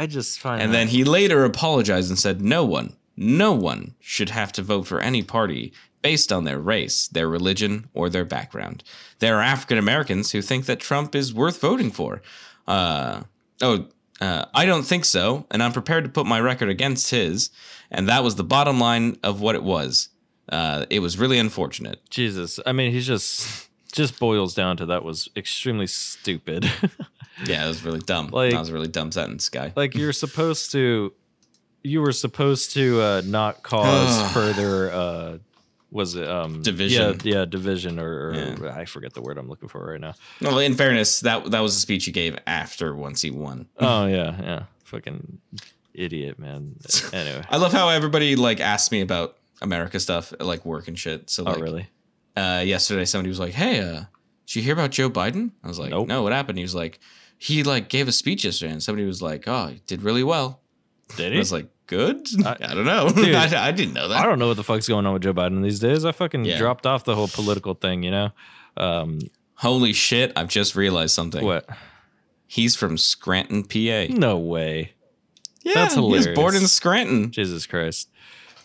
I 0.00 0.06
just 0.06 0.40
find 0.40 0.62
and 0.62 0.72
then 0.72 0.88
he 0.88 1.04
later 1.04 1.44
apologized 1.44 2.08
and 2.08 2.18
said 2.18 2.40
no 2.40 2.64
one 2.64 2.96
no 3.20 3.52
one 3.52 3.94
should 4.00 4.30
have 4.30 4.50
to 4.52 4.62
vote 4.62 4.86
for 4.86 4.98
any 4.98 5.22
party 5.22 5.74
based 6.00 6.32
on 6.32 6.44
their 6.44 6.58
race, 6.58 7.08
their 7.08 7.28
religion, 7.28 7.88
or 7.92 8.08
their 8.08 8.24
background. 8.24 8.82
There 9.18 9.36
are 9.36 9.42
African 9.42 9.76
Americans 9.76 10.32
who 10.32 10.40
think 10.40 10.64
that 10.64 10.80
Trump 10.80 11.14
is 11.14 11.34
worth 11.34 11.60
voting 11.60 11.90
for. 11.90 12.22
Uh, 12.66 13.24
oh, 13.60 13.86
uh, 14.22 14.46
I 14.54 14.64
don't 14.64 14.84
think 14.84 15.04
so, 15.04 15.46
and 15.50 15.62
I'm 15.62 15.72
prepared 15.72 16.04
to 16.04 16.10
put 16.10 16.26
my 16.26 16.40
record 16.40 16.70
against 16.70 17.10
his. 17.10 17.50
And 17.90 18.08
that 18.08 18.24
was 18.24 18.36
the 18.36 18.44
bottom 18.44 18.80
line 18.80 19.18
of 19.22 19.42
what 19.42 19.54
it 19.54 19.62
was. 19.62 20.08
Uh, 20.48 20.86
it 20.88 21.00
was 21.00 21.18
really 21.18 21.38
unfortunate. 21.38 22.00
Jesus. 22.08 22.58
I 22.64 22.72
mean, 22.72 22.92
he's 22.92 23.06
just 23.06 23.68
just 23.92 24.18
boils 24.18 24.54
down 24.54 24.76
to 24.78 24.86
that 24.86 25.04
was 25.04 25.28
extremely 25.36 25.86
stupid. 25.86 26.70
Yeah, 27.46 27.64
it 27.64 27.68
was 27.68 27.84
really 27.84 28.00
dumb. 28.00 28.28
Like- 28.28 28.52
that 28.52 28.58
was 28.58 28.68
a 28.68 28.72
really 28.74 28.88
dumb 28.88 29.12
sentence, 29.12 29.48
guy. 29.48 29.72
like 29.76 29.94
you're 29.94 30.12
supposed 30.12 30.72
to 30.72 31.12
you 31.82 32.02
were 32.02 32.12
supposed 32.12 32.72
to 32.74 33.00
uh 33.00 33.22
not 33.24 33.62
cause 33.62 34.32
further 34.34 34.92
uh 34.92 35.38
was 35.90 36.14
it 36.14 36.28
um 36.28 36.62
Division. 36.62 37.18
yeah 37.24 37.38
yeah 37.38 37.44
division 37.46 37.98
or, 37.98 38.28
or 38.30 38.34
Yeah. 38.34 38.74
i 38.76 38.84
forget 38.84 39.14
the 39.14 39.22
word 39.22 39.38
i'm 39.38 39.48
looking 39.48 39.68
for 39.70 39.84
right 39.90 40.00
now 40.00 40.12
Well, 40.42 40.58
in 40.58 40.74
fairness, 40.74 41.20
that 41.20 41.50
that 41.50 41.60
was 41.60 41.74
the 41.74 41.80
speech 41.80 42.04
he 42.04 42.12
gave 42.12 42.38
after 42.46 42.94
once 42.94 43.22
he 43.22 43.30
won. 43.30 43.66
oh 43.78 44.04
yeah 44.06 44.36
yeah 44.42 44.62
fucking 44.84 45.38
idiot 45.94 46.38
man 46.38 46.76
anyway 47.12 47.42
I 47.48 47.56
love 47.56 47.72
how 47.72 47.88
everybody 47.88 48.36
like 48.36 48.60
asked 48.60 48.92
me 48.92 49.00
about 49.00 49.36
America 49.62 49.98
stuff 50.00 50.32
like 50.38 50.64
work 50.66 50.86
and 50.88 50.98
shit. 50.98 51.28
So 51.30 51.44
oh 51.46 51.54
really 51.54 51.88
uh 52.36 52.62
yesterday 52.64 53.04
somebody 53.06 53.28
was 53.30 53.40
like, 53.40 53.52
Hey, 53.54 53.80
uh, 53.80 54.04
did 54.46 54.56
you 54.56 54.62
hear 54.62 54.72
about 54.74 54.90
Joe 54.90 55.10
Biden? 55.10 55.50
I 55.64 55.68
was 55.68 55.78
like, 55.78 55.90
Nope. 55.90 56.08
No, 56.08 56.22
what 56.22 56.32
happened? 56.32 56.58
He 56.58 56.64
was 56.64 56.74
like, 56.74 57.00
he 57.42 57.62
like 57.62 57.88
gave 57.88 58.06
a 58.06 58.12
speech 58.12 58.44
yesterday 58.44 58.70
and 58.72 58.82
somebody 58.82 59.06
was 59.06 59.22
like, 59.22 59.44
Oh, 59.48 59.68
he 59.68 59.80
did 59.86 60.02
really 60.02 60.22
well. 60.22 60.60
did 61.16 61.34
I 61.34 61.38
was 61.38 61.50
like, 61.50 61.68
Good? 61.86 62.28
I, 62.44 62.50
I- 62.60 62.74
don't 62.74 62.84
know. 62.84 63.08
Dude. 63.08 63.34
I, 63.34 63.68
I 63.68 63.72
didn't 63.72 63.94
know 63.94 64.08
that. 64.08 64.18
I 64.22 64.26
don't 64.26 64.38
know 64.38 64.48
what 64.48 64.56
the 64.58 64.62
fuck's 64.62 64.86
going 64.86 65.06
on 65.06 65.14
with 65.14 65.22
Joe 65.22 65.32
Biden 65.32 65.62
these 65.62 65.80
days. 65.80 66.04
I 66.04 66.12
fucking 66.12 66.44
Yeah. 66.44 66.58
dropped 66.58 66.86
off 66.86 67.04
the 67.04 67.14
whole 67.16 67.28
political 67.28 67.72
thing, 67.74 68.02
you 68.02 68.10
know. 68.10 68.30
Um, 68.76 69.20
Holy 69.54 69.92
shit, 69.94 70.32
I've 70.36 70.48
just 70.48 70.76
realized 70.76 71.14
something. 71.14 71.44
what? 71.44 71.66
He's 72.46 72.76
from 72.76 72.96
Scranton, 72.98 73.64
PA. 73.64 74.06
No 74.14 74.36
way. 74.38 74.92
Yeah, 75.62 75.74
That's 75.74 75.94
he 75.94 76.00
was 76.00 76.26
born 76.28 76.54
in. 76.54 76.66
Scranton. 76.66 77.30
Jesus 77.30 77.66
Christ. 77.66 78.08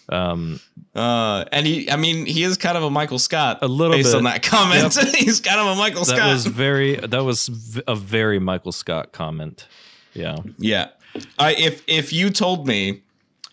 Um, 0.09 0.59
Uh, 0.95 1.43
and 1.51 1.65
he, 1.67 1.89
I 1.91 1.95
mean, 1.97 2.25
he 2.25 2.43
is 2.43 2.57
kind 2.57 2.77
of 2.77 2.83
a 2.83 2.89
Michael 2.89 3.19
Scott. 3.19 3.59
A 3.61 3.67
little 3.67 3.97
based 3.97 4.09
bit. 4.11 4.15
on 4.17 4.23
that 4.25 4.43
comment. 4.43 4.93
He's 5.15 5.39
kind 5.41 5.59
of 5.59 5.67
a 5.67 5.75
Michael 5.75 6.05
that 6.05 6.15
Scott. 6.17 6.31
was 6.31 6.45
very. 6.45 6.95
That 6.95 7.23
was 7.25 7.49
a 7.87 7.95
very 7.95 8.39
Michael 8.39 8.71
Scott 8.71 9.11
comment. 9.11 9.67
Yeah. 10.13 10.37
yeah. 10.57 10.89
I 11.37 11.53
if 11.55 11.83
if 11.87 12.13
you 12.13 12.29
told 12.29 12.65
me, 12.67 13.01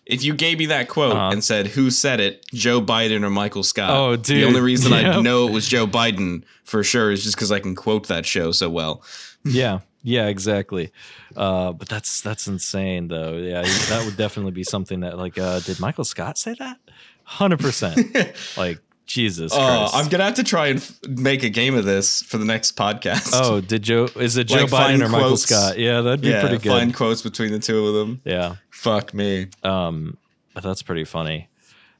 if 0.05 0.23
you 0.23 0.33
gave 0.33 0.59
me 0.59 0.67
that 0.67 0.87
quote 0.89 1.13
Uh-huh. 1.13 1.29
and 1.33 1.43
said 1.43 1.67
who 1.67 1.89
said 1.91 2.19
it, 2.21 2.45
Joe 2.53 2.81
Biden 2.81 3.23
or 3.23 3.29
Michael 3.29 3.63
Scott. 3.63 3.89
Oh, 3.89 4.15
dude. 4.15 4.37
The 4.37 4.45
only 4.45 4.61
reason 4.61 4.91
Yep. 4.93 5.15
I 5.15 5.21
know 5.21 5.47
it 5.47 5.51
was 5.51 5.67
Joe 5.67 5.87
Biden 5.87 6.43
for 6.63 6.83
sure 6.83 7.11
is 7.11 7.23
just 7.23 7.35
because 7.35 7.51
I 7.51 7.59
can 7.59 7.75
quote 7.75 8.07
that 8.07 8.25
show 8.25 8.51
so 8.51 8.69
well. 8.69 9.03
Yeah. 9.43 9.79
Yeah. 10.03 10.27
Exactly. 10.27 10.91
Uh, 11.35 11.71
but 11.73 11.87
that's 11.89 12.21
that's 12.21 12.47
insane, 12.47 13.07
though. 13.07 13.37
Yeah, 13.37 13.61
that 13.61 14.03
would 14.05 14.17
definitely 14.17 14.51
be 14.51 14.63
something 14.63 14.99
that, 15.01 15.17
like, 15.17 15.37
uh, 15.37 15.59
did 15.61 15.79
Michael 15.79 16.03
Scott 16.03 16.37
say 16.37 16.55
that? 16.59 16.77
Hundred 17.23 17.59
percent. 17.59 17.97
Like, 18.57 18.79
Jesus 19.05 19.51
Oh, 19.53 19.57
Christ. 19.57 19.95
I'm 19.95 20.09
gonna 20.09 20.23
have 20.23 20.35
to 20.35 20.43
try 20.43 20.67
and 20.67 20.79
f- 20.79 20.97
make 21.09 21.43
a 21.43 21.49
game 21.49 21.75
of 21.75 21.83
this 21.85 22.21
for 22.23 22.37
the 22.37 22.45
next 22.45 22.75
podcast. 22.77 23.31
Oh, 23.33 23.59
did 23.61 23.83
Joe? 23.83 24.07
Is 24.15 24.37
it 24.37 24.45
Joe 24.47 24.61
Like, 24.65 24.69
Biden 24.69 25.03
or 25.05 25.09
Michael. 25.09 25.35
Scott? 25.37 25.77
Yeah, 25.77 26.01
that'd 26.01 26.21
be 26.21 26.29
yeah, 26.29 26.39
pretty 26.41 26.57
good. 26.57 26.69
find 26.69 26.93
quotes 26.95 27.21
between 27.21 27.51
the 27.51 27.59
two 27.59 27.85
of 27.87 27.93
them. 27.95 28.21
Yeah. 28.23 28.55
Fuck 28.71 29.13
me. 29.13 29.47
Um, 29.63 30.17
that's 30.61 30.81
pretty 30.83 31.03
funny. 31.03 31.49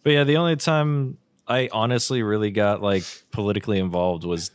But 0.03 0.11
yeah, 0.13 0.23
the 0.23 0.37
only 0.37 0.55
time 0.55 1.17
I 1.47 1.67
honestly 1.73 2.23
really 2.23 2.51
got 2.51 2.81
like 2.81 3.03
politically 3.31 3.79
involved 3.79 4.23
was 4.23 4.51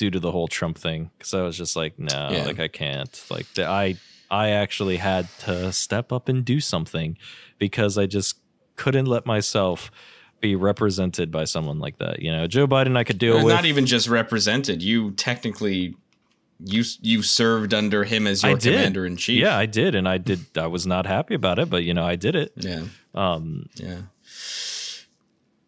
due 0.00 0.10
to 0.10 0.18
the 0.18 0.32
whole 0.32 0.48
Trump 0.48 0.78
thing 0.78 1.10
because 1.18 1.34
I 1.34 1.42
was 1.42 1.56
just 1.56 1.76
like, 1.76 1.98
no, 1.98 2.30
Yeah. 2.32 2.44
like 2.46 2.58
I 2.58 2.68
can't. 2.68 3.22
Like 3.30 3.46
I, 3.58 3.96
I 4.30 4.48
actually 4.50 4.96
had 4.96 5.28
to 5.40 5.70
step 5.72 6.10
up 6.10 6.28
and 6.28 6.42
do 6.44 6.58
something 6.58 7.18
because 7.58 7.98
I 7.98 8.06
just 8.06 8.38
couldn't 8.76 9.04
let 9.06 9.26
myself 9.26 9.90
be 10.40 10.56
represented 10.56 11.30
by 11.30 11.44
someone 11.44 11.78
like 11.80 11.98
that. 11.98 12.20
You 12.22 12.32
know, 12.32 12.46
Joe 12.46 12.66
Biden, 12.66 12.96
I 12.96 13.04
could 13.04 13.18
deal 13.18 13.44
with. 13.44 13.54
not 13.54 13.66
even 13.66 13.84
just 13.84 14.08
represented. 14.08 14.82
You 14.82 15.10
technically, 15.12 15.94
you 16.64 16.82
you 17.02 17.22
served 17.22 17.74
under 17.74 18.04
him 18.04 18.26
as 18.26 18.42
your 18.42 18.56
commander 18.56 19.04
in 19.04 19.16
chief. 19.16 19.38
yeah, 19.42 19.56
I 19.58 19.66
did, 19.66 19.94
and 19.94 20.08
I 20.08 20.16
did. 20.16 20.40
I 20.56 20.66
was 20.66 20.86
not 20.86 21.04
happy 21.06 21.34
about 21.34 21.58
it, 21.58 21.68
but 21.68 21.84
you 21.84 21.92
know, 21.92 22.06
I 22.06 22.16
did 22.16 22.34
it. 22.36 22.52
yeah, 22.56 22.84
Um, 23.14 23.68
yeah. 23.74 24.00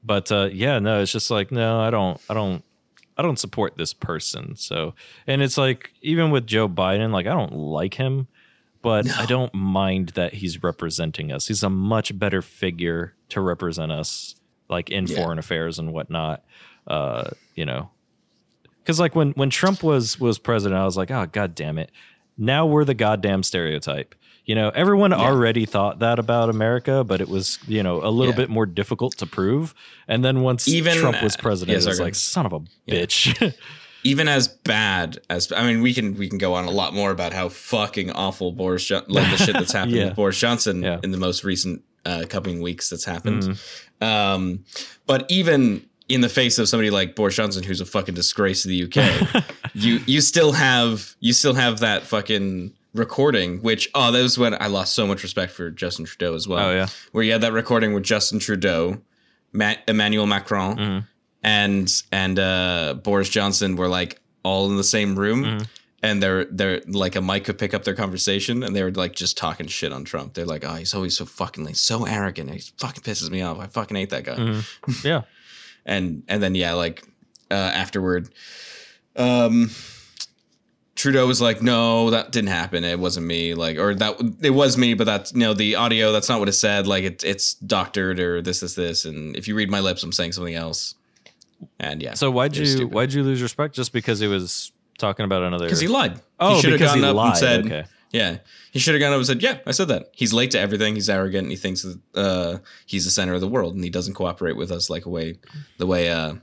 but 0.04 0.32
uh 0.32 0.48
yeah 0.52 0.78
no 0.80 1.00
it's 1.02 1.12
just 1.12 1.30
like 1.30 1.52
no 1.52 1.80
i 1.80 1.90
don't 1.90 2.20
i 2.28 2.34
don't 2.34 2.64
i 3.16 3.22
don't 3.22 3.38
support 3.38 3.76
this 3.76 3.92
person 3.92 4.54
so 4.56 4.94
and 5.26 5.42
it's 5.42 5.56
like 5.58 5.92
even 6.02 6.30
with 6.30 6.46
joe 6.46 6.68
biden 6.68 7.10
like 7.12 7.26
i 7.26 7.32
don't 7.32 7.52
like 7.54 7.94
him 7.94 8.26
but 8.82 9.08
i 9.18 9.26
don't 9.26 9.54
mind 9.54 10.08
that 10.10 10.34
he's 10.34 10.62
representing 10.62 11.30
us. 11.30 11.46
He's 11.46 11.62
a 11.62 11.70
much 11.70 12.18
better 12.18 12.42
figure 12.42 13.14
to 13.28 13.40
represent 13.40 13.92
us 13.92 14.34
like 14.68 14.90
in 14.90 15.06
Yeah. 15.06 15.16
foreign 15.16 15.38
affairs 15.38 15.78
and 15.78 15.92
whatnot 15.92 16.42
uh 16.88 17.30
you 17.54 17.64
know. 17.64 17.90
Because 18.80 18.98
like 18.98 19.14
when 19.14 19.30
when 19.32 19.50
trump 19.50 19.82
was 19.84 20.18
was 20.18 20.38
president 20.40 20.80
i 20.80 20.84
was 20.84 20.96
like 20.96 21.10
oh 21.12 21.26
god 21.26 21.54
damn 21.54 21.78
it. 21.78 21.90
Now 22.36 22.66
we're 22.66 22.84
the 22.84 22.94
goddamn 22.94 23.42
stereotype 23.44 24.14
you 24.44 24.54
know 24.54 24.70
everyone 24.70 25.12
already 25.12 25.64
thought 25.66 26.00
that 26.00 26.18
about 26.18 26.48
america 26.50 27.04
but 27.04 27.20
it 27.20 27.28
was 27.28 27.58
you 27.68 27.82
know 27.82 28.02
a 28.04 28.10
little 28.10 28.32
Yeah. 28.34 28.38
bit 28.38 28.50
more 28.50 28.66
difficult 28.66 29.16
to 29.18 29.26
prove 29.26 29.74
and 30.08 30.24
then 30.24 30.40
once 30.42 30.66
Even- 30.68 30.96
trump 30.96 31.22
was 31.22 31.36
president 31.36 31.78
yeah, 31.78 31.84
it 31.84 31.88
was 31.88 32.00
like 32.00 32.14
son 32.14 32.46
of 32.46 32.52
a 32.52 32.60
Yeah. 32.86 32.94
bitch 33.04 33.54
Even 34.04 34.26
as 34.26 34.48
bad 34.48 35.18
as 35.30 35.52
I 35.52 35.64
mean, 35.64 35.80
we 35.80 35.94
can 35.94 36.16
we 36.16 36.28
can 36.28 36.36
go 36.38 36.54
on 36.54 36.64
a 36.64 36.72
lot 36.72 36.92
more 36.92 37.12
about 37.12 37.32
how 37.32 37.48
fucking 37.48 38.10
awful 38.10 38.50
Boris 38.50 38.84
Jo- 38.84 39.02
like 39.06 39.30
the 39.30 39.36
shit 39.44 39.52
that's 39.54 39.70
happened 39.78 39.94
Yeah. 39.94 40.06
with 40.06 40.16
Boris 40.16 40.36
Johnson 40.40 40.82
Yeah. 40.82 40.98
in 41.04 41.12
the 41.12 41.18
most 41.18 41.44
recent 41.44 41.84
uh, 42.04 42.24
coming 42.28 42.60
weeks 42.60 42.90
that's 42.90 43.04
happened. 43.04 43.44
Mhm. 43.44 44.04
Um, 44.04 44.64
but 45.06 45.24
even 45.30 45.86
in 46.08 46.20
the 46.20 46.28
face 46.28 46.58
of 46.58 46.68
somebody 46.68 46.90
like 46.90 47.14
Boris 47.14 47.36
Johnson, 47.36 47.62
who's 47.62 47.80
a 47.80 47.86
fucking 47.86 48.16
disgrace 48.16 48.62
to 48.62 48.68
the 48.68 48.82
UK, 48.90 49.44
you 49.74 50.00
you 50.06 50.20
still 50.20 50.50
have 50.50 51.14
you 51.20 51.32
still 51.32 51.54
have 51.54 51.78
that 51.78 52.02
fucking 52.02 52.72
recording. 52.94 53.60
Which 53.62 53.88
oh, 53.94 54.10
that 54.12 54.22
was 54.22 54.38
when 54.38 54.54
I 54.60 54.66
lost 54.66 54.94
so 54.94 55.06
much 55.06 55.22
respect 55.22 55.52
for 55.52 55.70
Justin 55.70 56.04
Trudeau 56.04 56.34
as 56.34 56.46
well. 56.48 56.68
oh 56.68 56.72
yeah 56.74 56.86
where 57.12 57.24
you 57.24 57.32
had 57.32 57.40
that 57.42 57.52
recording 57.52 57.94
with 57.94 58.02
Justin 58.04 58.38
Trudeau, 58.38 59.00
Ma- 59.52 59.74
Emmanuel 59.88 60.26
Macron, 60.26 60.76
Mhm. 60.76 61.06
and 61.42 62.02
and 62.12 62.38
uh, 62.38 62.94
Boris 63.02 63.28
Johnson 63.28 63.76
were 63.76 63.88
like 63.88 64.20
all 64.42 64.70
in 64.70 64.76
the 64.76 64.84
same 64.84 65.16
room. 65.18 65.44
Mhm. 65.44 65.66
And 66.04 66.20
they're 66.20 66.46
they're 66.46 66.80
like 66.88 67.14
a 67.14 67.22
mic 67.22 67.44
could 67.44 67.58
pick 67.58 67.74
up 67.74 67.84
their 67.84 67.94
conversation, 67.94 68.64
and 68.64 68.74
they 68.74 68.82
were 68.82 68.90
like 68.90 69.14
just 69.14 69.36
talking 69.38 69.68
shit 69.68 69.92
on 69.92 70.02
Trump. 70.02 70.34
They're 70.34 70.44
like, 70.44 70.64
"Oh, 70.64 70.74
he's 70.74 70.94
always 70.94 71.16
so 71.16 71.24
fucking 71.24 71.64
like 71.64 71.76
so 71.76 72.04
arrogant. 72.06 72.50
He 72.50 72.60
fucking 72.78 73.04
pisses 73.04 73.30
me 73.30 73.40
off. 73.42 73.60
I 73.60 73.68
fucking 73.68 73.96
hate 73.96 74.10
that 74.10 74.24
guy." 74.24 74.34
Mhm. 74.34 75.04
yeah 75.04 75.20
and 75.86 76.24
and 76.26 76.42
then 76.42 76.56
yeah 76.56 76.72
like 76.72 77.04
uh 77.52 77.54
afterward 77.54 78.30
um 79.14 79.70
trudeau 81.02 81.26
was 81.26 81.40
like 81.40 81.60
no 81.60 82.10
that 82.10 82.30
didn't 82.30 82.50
happen. 82.50 82.84
It 82.84 82.98
wasn't 82.98 83.26
me. 83.26 83.54
Like 83.54 83.76
or 83.76 83.94
that 83.96 84.14
it 84.40 84.50
was 84.50 84.78
me 84.78 84.94
but 84.94 85.04
that's 85.04 85.32
you 85.32 85.40
know 85.40 85.52
the 85.52 85.74
audio 85.74 86.12
that's 86.12 86.28
not 86.28 86.38
what 86.38 86.48
it 86.48 86.52
said. 86.52 86.86
Like 86.86 87.02
it, 87.02 87.24
it's 87.24 87.54
doctored 87.54 88.20
or 88.20 88.40
this 88.40 88.60
this 88.60 88.74
this. 88.74 89.04
And 89.04 89.36
if 89.36 89.48
you 89.48 89.56
read 89.56 89.70
my 89.70 89.80
lips 89.80 90.02
i'm 90.02 90.12
saying 90.12 90.32
something 90.32 90.54
else. 90.54 90.94
And 91.80 92.00
yeah 92.00 92.14
so 92.14 92.30
why'd 92.30 92.56
you 92.56 92.66
stupid. 92.66 92.94
why'd 92.94 93.12
you 93.12 93.24
lose 93.24 93.42
respect? 93.42 93.74
Just 93.74 93.92
because 93.92 94.20
he 94.20 94.28
was 94.28 94.72
talking 94.98 95.24
about 95.24 95.42
another 95.42 95.66
because 95.66 95.80
he 95.80 95.88
lied. 95.88 96.20
Oh 96.38 96.54
he 96.54 96.60
should 96.60 96.70
have 96.70 96.78
because 96.78 96.94
he 96.94 97.04
up 97.04 97.16
lied. 97.16 97.28
and 97.30 97.36
said 97.36 97.66
okay. 97.66 97.84
yeah 98.12 98.38
he 98.70 98.78
should 98.78 98.94
have 98.94 99.00
gone 99.00 99.12
up 99.12 99.16
and 99.16 99.26
said 99.26 99.42
yeah 99.42 99.58
i 99.66 99.72
said 99.72 99.88
that. 99.88 100.10
He's 100.12 100.32
late 100.32 100.52
to 100.52 100.60
everything. 100.60 100.94
He's 100.94 101.10
arrogant. 101.10 101.44
And 101.44 101.50
he 101.50 101.56
thinks 101.56 101.82
that 101.82 101.98
uh 102.14 102.58
he's 102.86 103.04
the 103.04 103.10
center 103.10 103.34
of 103.34 103.40
the 103.40 103.48
world 103.48 103.74
and 103.74 103.82
he 103.82 103.90
doesn't 103.90 104.14
cooperate 104.14 104.56
with 104.56 104.70
us 104.70 104.88
like 104.88 105.04
a 105.04 105.10
way 105.10 105.38
the 105.78 105.86
way 105.86 106.12
uh 106.12 106.34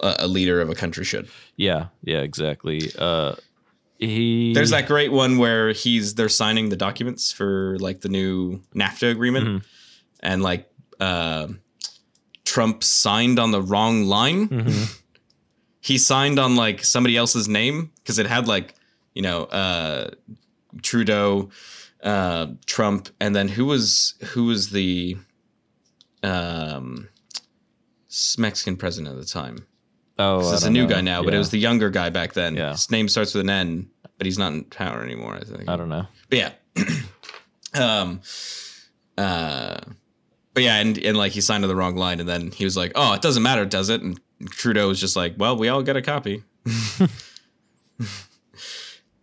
a 0.00 0.16
a 0.20 0.26
leader 0.26 0.62
of 0.62 0.70
a 0.70 0.74
country 0.74 1.04
should. 1.04 1.28
Yeah 1.56 1.88
yeah 2.02 2.20
exactly. 2.20 2.90
Uh 2.98 3.34
he 3.98 4.52
There's 4.54 4.70
that 4.70 4.86
great 4.86 5.12
one 5.12 5.38
where 5.38 5.72
he's 5.72 6.14
they're 6.14 6.28
signing 6.28 6.68
the 6.68 6.76
documents 6.76 7.32
for 7.32 7.76
like 7.78 8.00
the 8.00 8.08
new 8.08 8.60
NAFTA 8.74 9.10
agreement, 9.10 9.46
Mhm. 9.46 9.64
and 10.20 10.42
like 10.42 10.68
uh, 11.00 11.48
Trump 12.44 12.82
signed 12.84 13.38
on 13.38 13.50
the 13.50 13.62
wrong 13.62 14.04
line. 14.04 14.48
Mhm. 14.48 15.00
He 15.80 15.98
signed 15.98 16.38
on 16.38 16.56
like 16.56 16.84
somebody 16.84 17.16
else's 17.16 17.48
name 17.48 17.90
because 17.96 18.18
it 18.18 18.26
had 18.26 18.46
like 18.48 18.74
you 19.14 19.22
know 19.22 19.44
uh, 19.44 20.10
Trudeau, 20.82 21.50
uh, 22.02 22.46
Trump, 22.66 23.08
and 23.20 23.34
then 23.36 23.48
who 23.48 23.64
was 23.66 24.14
who 24.32 24.44
was 24.46 24.70
the 24.70 25.16
um, 26.22 27.08
Mexican 28.38 28.76
president 28.76 29.14
at 29.14 29.20
the 29.20 29.26
time? 29.28 29.66
Oh 30.18 30.38
This 30.38 30.52
is 30.52 30.64
a 30.64 30.70
new 30.70 30.86
know. 30.86 30.94
guy 30.94 31.00
now, 31.00 31.22
but 31.22 31.34
it 31.34 31.38
was 31.38 31.50
the 31.50 31.58
younger 31.58 31.90
guy 31.90 32.10
back 32.10 32.32
then. 32.34 32.56
Yeah. 32.56 32.72
His 32.72 32.90
name 32.90 33.08
starts 33.08 33.34
with 33.34 33.42
an 33.42 33.50
N, 33.50 33.90
but 34.18 34.26
he's 34.26 34.38
not 34.38 34.52
in 34.52 34.64
power 34.64 35.02
anymore. 35.02 35.34
I 35.34 35.40
think. 35.44 35.68
i 35.68 35.76
don't 35.76 35.88
know 35.88 36.06
But 36.30 36.38
yeah. 36.38 36.52
um. 37.74 38.20
Uh. 39.16 39.78
but 40.54 40.62
yeah, 40.62 40.76
and, 40.80 40.98
and 40.98 41.16
like 41.16 41.32
he 41.32 41.40
signed 41.40 41.64
on 41.64 41.68
the 41.68 41.76
wrong 41.76 41.96
line, 41.96 42.20
and 42.20 42.28
then 42.28 42.50
he 42.50 42.64
was 42.64 42.76
like, 42.76 42.92
"Oh, 42.94 43.12
it 43.12 43.22
doesn't 43.22 43.42
matter, 43.42 43.64
does 43.64 43.88
it?" 43.88 44.00
And 44.02 44.20
Trudeau 44.50 44.88
was 44.88 45.00
just 45.00 45.14
like, 45.16 45.34
"Well, 45.38 45.56
we 45.56 45.68
all 45.68 45.82
get 45.82 45.96
a 45.96 46.02
copy." 46.02 46.42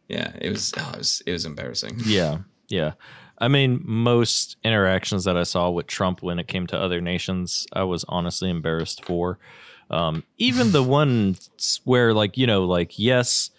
yeah, 0.08 0.32
it 0.40 0.50
was, 0.50 0.74
oh, 0.78 0.92
it 0.94 0.98
was 0.98 1.22
it 1.26 1.32
was 1.32 1.46
embarrassing. 1.46 1.98
Yeah, 2.06 2.40
yeah. 2.70 2.94
I 3.38 3.48
mean, 3.48 3.82
most 3.84 4.58
interactions 4.64 5.24
that 5.24 5.36
I 5.36 5.44
saw 5.44 5.70
with 5.70 5.88
Trump 5.88 6.22
when 6.22 6.38
it 6.38 6.48
came 6.48 6.68
to 6.68 6.78
other 6.80 7.02
nations, 7.02 7.66
I 7.74 7.84
was 7.84 8.06
honestly 8.08 8.50
embarrassed 8.50 9.04
for. 9.04 9.40
Um, 9.92 10.24
even 10.38 10.72
the 10.72 10.82
ones 10.82 11.80
where, 11.84 12.14
like, 12.14 12.38
you 12.38 12.48
know, 12.48 12.64
like, 12.64 12.98
yes, 12.98 13.52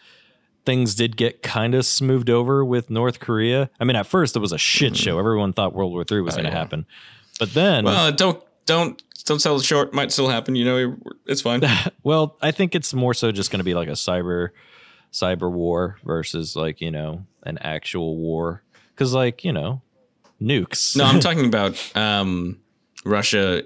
things 0.65 0.95
did 0.95 1.17
get 1.17 1.43
kind 1.43 1.75
of 1.75 1.85
smoothed 1.85 2.31
over 2.31 2.65
with 2.65 2.89
North 2.91 3.21
Korea. 3.21 3.69
I 3.79 3.85
mean, 3.85 3.97
at 3.97 4.07
first 4.07 4.35
it 4.35 4.39
was 4.41 4.53
a 4.53 4.59
shit 4.59 4.97
show. 4.97 5.19
Everyone 5.19 5.53
thought 5.53 5.75
World 5.75 5.93
War 5.93 6.05
III 6.11 6.23
was 6.23 6.35
Oh, 6.35 6.37
going 6.39 6.47
to 6.47 6.51
yeah. 6.53 6.59
happen. 6.59 6.87
But 7.39 7.53
then, 7.55 7.85
well, 7.85 8.11
don't 8.13 8.43
don't 8.67 9.03
don't 9.27 9.41
sell 9.41 9.57
it 9.57 9.65
short. 9.65 9.93
Might 9.93 10.11
still 10.11 10.29
happen. 10.29 10.55
You 10.57 10.65
know, 10.65 10.97
it's 11.27 11.41
fine. 11.43 11.63
Well, 12.05 12.37
I 12.43 12.51
think 12.51 12.75
it's 12.75 12.93
more 12.95 13.15
so 13.15 13.31
just 13.31 13.51
going 13.53 13.61
to 13.61 13.65
be 13.65 13.75
like 13.75 13.89
a 13.89 13.93
cyber 13.93 14.49
cyber 15.13 15.51
war 15.51 15.99
versus 16.05 16.57
like, 16.57 16.81
you 16.81 16.91
know, 16.91 17.27
an 17.45 17.59
actual 17.59 18.17
war. 18.17 18.63
Cause 18.97 19.13
like, 19.15 19.45
you 19.45 19.53
know, 19.53 19.83
nukes. 20.41 20.97
No, 20.97 21.05
I'm 21.05 21.21
talking 21.29 21.45
about 21.47 21.79
um, 21.97 22.59
Russia 23.05 23.63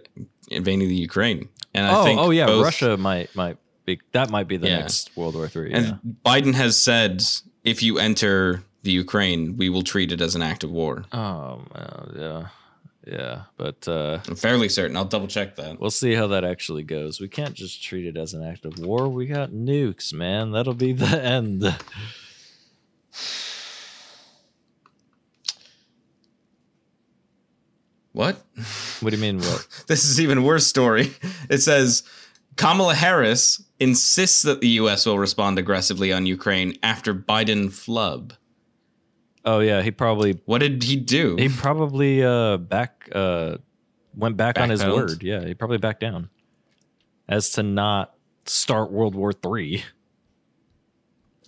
invading 0.51 0.88
the 0.88 0.94
Ukraine, 0.94 1.48
and 1.76 1.86
I 1.86 2.00
oh, 2.00 2.04
think 2.04 2.20
oh 2.20 2.30
yeah, 2.30 2.46
both- 2.46 2.64
Russia 2.64 2.96
might 2.96 3.34
might 3.36 3.56
be 3.84 4.00
that 4.12 4.30
might 4.30 4.48
be 4.48 4.56
the 4.56 4.68
Yeah. 4.68 4.78
next 4.80 5.16
World 5.16 5.34
War 5.34 5.48
Three. 5.48 5.72
And 5.72 5.86
Yeah. 5.86 5.94
Biden 6.24 6.54
has 6.54 6.76
said 6.80 7.22
if 7.64 7.82
you 7.82 7.98
enter 7.98 8.62
the 8.82 8.92
Ukraine, 8.92 9.56
we 9.56 9.68
will 9.68 9.82
treat 9.82 10.12
it 10.12 10.20
as 10.20 10.34
an 10.34 10.42
act 10.42 10.64
of 10.64 10.70
war. 10.70 11.04
Oh 11.12 11.60
well, 11.74 12.12
yeah, 12.16 12.46
yeah. 13.06 13.40
But 13.56 13.86
uh, 13.88 14.20
I'm 14.28 14.36
fairly 14.36 14.68
certain. 14.68 14.96
I'll 14.96 15.04
double 15.04 15.26
check 15.28 15.56
that. 15.56 15.80
we'll 15.80 15.90
see 15.90 16.14
how 16.14 16.26
that 16.28 16.44
actually 16.44 16.82
goes. 16.84 17.20
We 17.20 17.28
can't 17.28 17.54
just 17.54 17.82
treat 17.82 18.06
it 18.06 18.16
as 18.16 18.34
an 18.34 18.42
act 18.44 18.64
of 18.64 18.78
war. 18.78 19.08
We 19.08 19.26
got 19.26 19.50
nukes, 19.50 20.12
man. 20.12 20.52
That'll 20.52 20.74
be 20.74 20.92
the 20.92 21.20
end. 21.36 21.64
What? 28.16 28.36
What 29.01 29.10
do 29.10 29.16
you 29.16 29.20
mean? 29.20 29.40
What? 29.40 29.66
This 29.88 30.06
is 30.06 30.18
even 30.22 30.43
worse 30.43 30.66
story. 30.66 31.12
It 31.51 31.59
says 31.59 32.02
Kamala 32.56 32.94
Harris 32.94 33.62
insists 33.78 34.40
that 34.43 34.62
the 34.62 34.68
U.S. 34.80 35.05
will 35.05 35.18
respond 35.18 35.59
aggressively 35.59 36.14
on 36.14 36.24
Ukraine 36.24 36.78
after 36.82 37.12
Biden 37.12 37.70
flub. 37.70 38.32
Oh 39.44 39.60
yeah, 39.60 39.82
he 39.82 39.90
probably 39.90 40.40
What 40.47 40.60
did 40.62 40.82
he 40.82 40.97
do? 40.97 41.36
he 41.36 41.51
probably 41.51 42.24
uh 42.24 42.56
back 42.56 43.06
uh 43.12 43.59
went 44.16 44.38
back 44.38 44.59
on 44.59 44.70
his 44.70 44.80
Backpedaled? 44.82 44.97
word. 44.97 45.22
Yeah, 45.22 45.44
he 45.44 45.52
probably 45.52 45.76
backed 45.76 46.01
down 46.01 46.30
as 47.28 47.51
to 47.51 47.62
not 47.62 48.14
start 48.47 48.90
World 48.90 49.14
War 49.14 49.34
Three. 49.34 49.84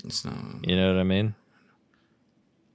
It's 0.04 0.22
not- 0.22 0.68
You 0.68 0.76
know 0.76 0.92
what 0.92 1.00
I 1.00 1.04
mean? 1.04 1.34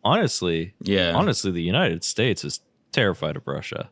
Honestly, 0.04 0.74
yeah. 0.82 1.14
honestly, 1.14 1.52
the 1.52 1.62
United 1.62 2.04
States 2.04 2.44
is 2.44 2.60
terrified 2.94 3.36
of 3.36 3.46
Russia. 3.48 3.90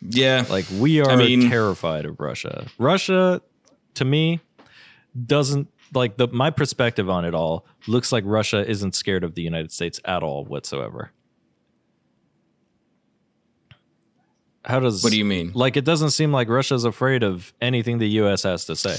Yeah. 0.00 0.44
Like 0.48 0.64
we 0.78 1.00
are 1.00 1.10
I 1.10 1.16
mean- 1.16 1.50
terrified 1.50 2.06
of 2.06 2.18
Russia. 2.20 2.66
Russia, 2.78 3.42
to 3.94 4.04
me, 4.04 4.40
doesn't 5.26 5.68
like 5.92 6.16
the 6.16 6.28
my 6.28 6.50
perspective 6.50 7.10
on 7.10 7.24
it 7.24 7.34
all 7.34 7.66
looks 7.88 8.12
like 8.12 8.22
Russia 8.26 8.66
isn't 8.68 8.94
scared 8.94 9.24
of 9.24 9.34
the 9.34 9.42
United 9.42 9.72
States 9.72 10.00
at 10.04 10.22
all 10.22 10.44
whatsoever. 10.44 11.10
How 14.64 14.78
does 14.78 15.02
What 15.02 15.10
do 15.12 15.18
you 15.18 15.24
mean? 15.24 15.52
like 15.54 15.76
it 15.76 15.84
doesn't 15.84 16.10
seem 16.10 16.32
like 16.32 16.48
Russia's 16.48 16.84
afraid 16.84 17.22
of 17.22 17.52
anything 17.60 17.98
the 17.98 18.08
US 18.20 18.42
has 18.42 18.66
to 18.66 18.76
say. 18.76 18.98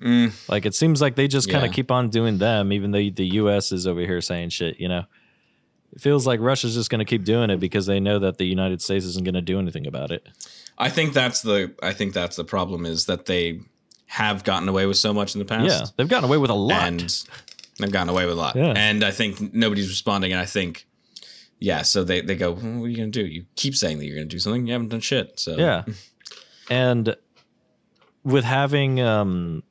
Mm, 0.00 0.32
Like 0.48 0.66
it 0.66 0.74
seems 0.74 1.00
like 1.00 1.14
they 1.16 1.28
just 1.28 1.50
kind 1.50 1.64
of 1.64 1.72
keep 1.72 1.90
on 1.90 2.08
doing 2.10 2.38
them 2.38 2.72
even 2.72 2.90
though 2.92 2.98
the 3.10 3.26
US 3.42 3.70
is 3.72 3.86
over 3.86 4.00
here 4.00 4.20
saying 4.20 4.48
shit, 4.50 4.80
you 4.80 4.88
know. 4.88 5.04
It 5.94 6.00
feels 6.00 6.26
like 6.26 6.40
Russia's 6.40 6.74
just 6.74 6.90
going 6.90 6.98
to 6.98 7.04
keep 7.04 7.24
doing 7.24 7.50
it 7.50 7.58
because 7.60 7.86
they 7.86 8.00
know 8.00 8.18
that 8.18 8.38
the 8.38 8.44
United 8.46 8.82
States 8.82 9.04
isn't 9.04 9.24
going 9.24 9.34
to 9.34 9.40
do 9.42 9.58
anything 9.58 9.86
about 9.86 10.10
it. 10.10 10.26
I 10.76 10.90
think 10.90 11.12
that's 11.14 11.42
the 11.42 11.72
I 11.82 11.92
think 11.92 12.14
that's 12.14 12.34
the 12.36 12.44
problem 12.44 12.84
is 12.84 13.06
that 13.06 13.26
they 13.26 13.60
have 14.06 14.42
gotten 14.44 14.68
away 14.68 14.86
with 14.86 14.96
so 14.96 15.12
much 15.14 15.34
in 15.34 15.38
the 15.38 15.44
past. 15.44 15.66
Yeah, 15.66 15.84
they've 15.96 16.08
gotten 16.08 16.24
away 16.28 16.36
with 16.38 16.50
a 16.50 16.54
lot. 16.54 16.82
and 16.88 17.24
they've 17.78 17.92
gotten 17.92 18.08
away 18.08 18.24
with 18.26 18.34
a 18.34 18.40
lot. 18.40 18.56
Yeah. 18.56 18.72
And 18.76 19.04
I 19.04 19.10
think 19.12 19.54
nobody's 19.54 19.88
responding. 19.88 20.32
And 20.32 20.40
I 20.40 20.46
think, 20.46 20.86
yeah, 21.60 21.82
so 21.82 22.02
they, 22.04 22.20
they 22.20 22.34
go, 22.36 22.52
well, 22.52 22.62
what 22.80 22.84
are 22.86 22.88
you 22.88 22.96
going 22.96 23.10
to 23.12 23.22
do? 23.22 23.26
You 23.26 23.46
keep 23.56 23.74
saying 23.76 23.98
that 23.98 24.06
you're 24.06 24.16
going 24.16 24.28
to 24.28 24.34
do 24.34 24.38
something. 24.40 24.66
You 24.66 24.72
haven't 24.72 24.88
done 24.88 25.00
shit. 25.00 25.38
So 25.38 25.56
Yeah. 25.56 25.84
and 26.70 27.16
with 28.24 28.44
having 28.44 29.00
um, 29.00 29.62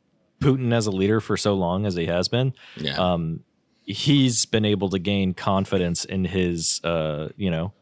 Putin 0.42 0.74
as 0.74 0.88
a 0.88 0.92
leader 0.92 1.20
for 1.22 1.38
so 1.38 1.54
long 1.54 1.86
as 1.86 1.96
he 1.96 2.06
has 2.06 2.28
been, 2.28 2.54
yeah, 2.78 2.96
um, 2.96 3.42
he's 3.86 4.46
been 4.46 4.66
able 4.66 4.90
to 4.90 5.00
gain 5.00 5.34
confidence 5.34 6.06
in 6.06 6.26
his, 6.26 6.80
uh, 6.84 7.30
you 7.38 7.52
know, 7.52 7.74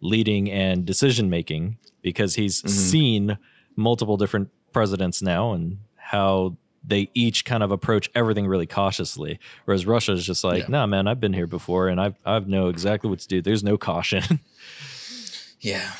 leading 0.00 0.50
and 0.50 0.84
decision 0.84 1.30
making 1.30 1.78
because 2.02 2.34
he's 2.34 2.62
Mhm. 2.62 2.68
seen 2.70 3.38
multiple 3.76 4.16
different 4.16 4.48
presidents 4.72 5.22
now 5.22 5.52
and 5.52 5.78
how 5.96 6.56
they 6.86 7.08
each 7.14 7.44
kind 7.46 7.62
of 7.62 7.70
approach 7.70 8.10
everything 8.14 8.46
really 8.46 8.66
cautiously. 8.66 9.38
Whereas 9.64 9.86
Russia 9.86 10.12
is 10.12 10.26
just 10.26 10.44
like, 10.44 10.64
Yeah. 10.64 10.68
nah, 10.68 10.86
man, 10.86 11.06
I've 11.08 11.20
been 11.20 11.32
here 11.32 11.46
before 11.46 11.88
and 11.88 11.98
I've 12.00 12.14
i've 12.26 12.46
know 12.46 12.68
exactly 12.68 13.08
what 13.08 13.20
to 13.20 13.28
do. 13.28 13.40
There's 13.40 13.64
no 13.64 13.78
caution. 13.78 14.40
yeah. 15.60 15.90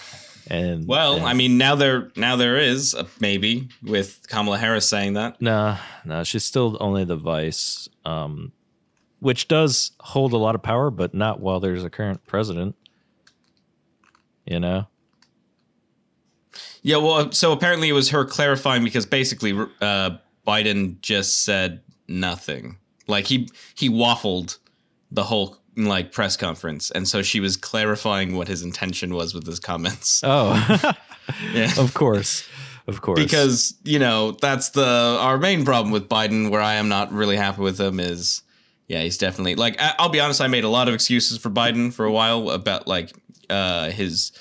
and 0.48 0.86
Well, 0.86 1.16
and- 1.16 1.24
I 1.24 1.32
mean, 1.32 1.56
now 1.56 1.74
there 1.74 2.10
now 2.16 2.36
there 2.36 2.58
is 2.58 2.92
a 2.92 3.06
maybe 3.20 3.68
with 3.82 4.26
Kamala 4.28 4.58
Harris 4.58 4.86
saying 4.88 5.14
that. 5.14 5.40
Nah, 5.40 5.78
nah, 6.04 6.22
she's 6.22 6.44
still 6.44 6.76
only 6.80 7.04
the 7.04 7.16
vice, 7.16 7.88
um, 8.04 8.52
which 9.24 9.48
does 9.48 9.92
hold 10.00 10.32
a 10.34 10.36
lot 10.36 10.54
of 10.54 10.62
power, 10.62 10.90
but 10.90 11.14
not 11.14 11.40
while 11.40 11.58
there's 11.60 11.82
a 11.82 11.88
current 11.90 12.24
president. 12.26 12.76
You 14.46 14.60
know? 14.60 14.86
Yeah, 16.82 16.98
well, 16.98 17.32
so 17.32 17.52
apparently 17.52 17.88
it 17.88 17.92
was 17.94 18.10
her 18.10 18.24
clarifying 18.26 18.84
because 18.84 19.06
basically 19.06 19.52
uh, 19.80 20.10
Biden 20.46 21.00
just 21.00 21.42
said 21.44 21.80
nothing. 22.06 22.76
Like 23.06 23.26
he 23.26 23.48
he 23.74 23.88
waffled 23.88 24.58
the 25.10 25.24
whole 25.24 25.56
like 25.76 26.12
press 26.12 26.36
conference, 26.36 26.90
and 26.90 27.08
so 27.08 27.22
she 27.22 27.40
was 27.40 27.56
clarifying 27.56 28.36
what 28.36 28.48
his 28.48 28.62
intention 28.62 29.14
was 29.14 29.34
with 29.34 29.46
his 29.46 29.58
comments. 29.58 30.20
Oh, 30.22 30.92
Yeah. 31.54 31.72
of 31.78 31.94
course, 31.94 32.46
of 32.86 33.00
course. 33.00 33.18
because 33.18 33.74
you 33.82 33.98
know 33.98 34.32
that's 34.32 34.68
the 34.70 35.16
our 35.20 35.38
main 35.38 35.64
problem 35.64 35.90
with 35.90 36.08
Biden. 36.10 36.50
Where 36.50 36.60
I 36.60 36.74
am 36.74 36.88
not 36.90 37.10
really 37.12 37.36
happy 37.36 37.62
with 37.62 37.80
him 37.80 37.98
is, 37.98 38.42
yeah, 38.88 39.02
he's 39.02 39.18
definitely 39.18 39.54
like 39.54 39.76
I'll 39.80 40.08
be 40.10 40.20
honest. 40.20 40.40
I 40.40 40.46
made 40.48 40.64
a 40.64 40.68
lot 40.68 40.88
of 40.88 40.94
excuses 40.94 41.38
for 41.38 41.50
Biden 41.50 41.92
for 41.92 42.04
a 42.04 42.12
while 42.12 42.50
about 42.50 42.86
like 42.86 43.12
uh, 43.50 43.90
his 43.90 44.32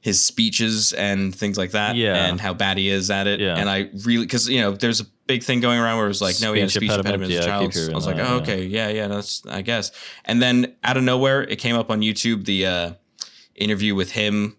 his 0.00 0.22
speeches 0.22 0.92
and 0.92 1.32
things 1.34 1.56
like 1.56 1.70
that, 1.72 1.94
Yeah. 1.94 2.26
and 2.26 2.40
how 2.40 2.54
bad 2.54 2.76
he 2.76 2.88
is 2.88 3.08
at 3.10 3.28
it. 3.28 3.38
Yeah. 3.38 3.56
And 3.56 3.70
I 3.70 3.88
really 4.04 4.24
because 4.24 4.48
you 4.48 4.60
know 4.60 4.72
there's 4.72 5.00
a 5.00 5.04
big 5.28 5.44
thing 5.44 5.60
going 5.60 5.78
around 5.78 5.96
where 5.98 6.06
it 6.06 6.08
was 6.08 6.20
like, 6.20 6.40
no, 6.40 6.52
he 6.52 6.60
had 6.60 6.66
a 6.68 6.70
Speech 6.70 6.90
speech 6.90 6.98
impediment, 6.98 7.32
impediment 7.32 7.38
as 7.38 7.74
a 7.76 7.82
child. 7.84 7.92
I 7.92 7.94
was 7.94 8.06
like, 8.06 8.16
that, 8.16 8.26
oh, 8.28 8.34
yeah. 8.36 8.42
okay, 8.42 8.64
yeah, 8.66 8.88
yeah, 8.88 9.06
that's 9.06 9.42
I 9.46 9.62
guess. 9.62 9.92
And 10.24 10.42
then 10.42 10.74
out 10.82 10.96
of 10.96 11.04
nowhere, 11.04 11.42
it 11.42 11.56
came 11.60 11.76
up 11.76 11.88
on 11.90 12.00
YouTube 12.00 12.44
the 12.44 12.66
uh, 12.66 12.92
interview 13.54 13.94
with 13.94 14.10
him 14.10 14.56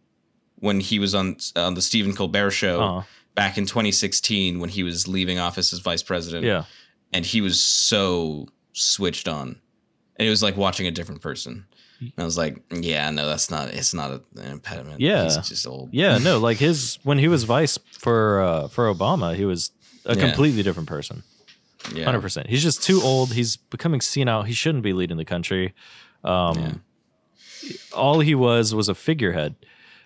when 0.60 0.80
he 0.80 0.98
was 1.00 1.14
on 1.14 1.36
on 1.58 1.74
the 1.74 1.82
Stephen 1.82 2.14
Colbert 2.16 2.52
show 2.52 2.82
Uh, 2.82 3.04
back 3.36 3.58
in 3.58 3.66
2016 3.66 4.60
when 4.60 4.70
he 4.70 4.84
was 4.84 5.08
leaving 5.10 5.40
office 5.40 5.74
as 5.74 5.80
vice 5.80 6.04
president. 6.04 6.46
yeah, 6.46 6.64
And 7.12 7.26
he 7.26 7.42
was 7.42 7.62
so 7.62 8.48
switched 8.74 9.28
on. 9.28 9.60
And 10.18 10.28
it 10.28 10.30
was 10.30 10.44
like 10.44 10.58
watching 10.58 10.86
a 10.88 10.92
different 10.92 11.22
person. 11.22 11.66
And 12.00 12.12
I 12.18 12.24
was 12.26 12.38
like, 12.38 12.62
yeah, 12.70 13.10
no, 13.12 13.26
that's 13.28 13.50
not, 13.50 13.70
it's 13.70 13.94
not 13.94 14.12
a, 14.12 14.22
an 14.42 14.52
impediment. 14.52 15.00
Yeah. 15.00 15.24
He's 15.24 15.38
just 15.38 15.66
old. 15.66 15.90
yeah. 15.94 16.18
No, 16.18 16.38
like 16.48 16.58
his 16.58 17.00
when 17.04 17.18
he 17.18 17.28
was 17.30 17.46
vice 17.46 17.78
for 17.94 18.42
uh, 18.42 18.68
for 18.68 18.94
Obama, 18.94 19.36
he 19.36 19.46
was 19.46 19.72
a 20.06 20.16
Yeah. 20.16 20.22
completely 20.28 20.64
different 20.64 20.90
person. 20.90 21.24
Yeah. 21.94 22.04
Hundred 22.06 22.22
percent. 22.22 22.48
He's 22.48 22.62
just 22.64 22.84
too 22.84 23.02
old. 23.02 23.34
He's 23.34 23.56
becoming 23.58 24.02
senile. 24.02 24.44
He 24.44 24.54
shouldn't 24.54 24.84
be 24.84 24.94
leading 24.94 25.18
the 25.18 25.26
country. 25.26 25.74
Um, 26.24 26.58
Yeah. 26.60 26.74
All 27.96 28.20
he 28.20 28.36
was 28.36 28.76
was 28.76 28.90
a 28.90 28.96
figurehead 28.96 29.56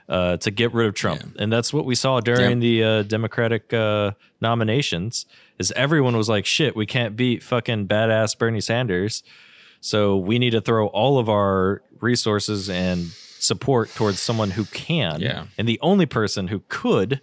uh, 0.09 0.37
to 0.37 0.51
get 0.51 0.73
rid 0.73 0.87
of 0.87 0.93
Trump, 0.93 1.21
Yeah. 1.21 1.43
and 1.43 1.51
that's 1.51 1.73
what 1.73 1.85
we 1.85 1.95
saw 1.95 2.19
during 2.21 2.59
the 2.59 2.83
uh, 2.83 3.03
Democratic 3.03 3.73
uh, 3.73 4.11
nominations. 4.41 5.25
Is 5.59 5.71
everyone 5.73 6.15
was 6.15 6.29
like, 6.29 6.45
"Shit, 6.45 6.75
we 6.75 6.85
can't 6.85 7.15
beat 7.15 7.43
fucking 7.43 7.87
badass 7.87 8.37
Bernie 8.37 8.61
Sanders, 8.61 9.23
so 9.81 10.17
we 10.17 10.39
need 10.39 10.51
to 10.51 10.61
throw 10.61 10.87
all 10.87 11.19
of 11.19 11.27
our 11.29 11.81
resources 11.99 12.69
and 12.69 13.05
support 13.39 13.89
towards 13.95 14.19
someone 14.19 14.51
who 14.51 14.65
can." 14.65 15.19
Yeah. 15.21 15.45
and 15.57 15.67
the 15.67 15.79
only 15.81 16.05
person 16.05 16.47
who 16.47 16.61
could 16.69 17.21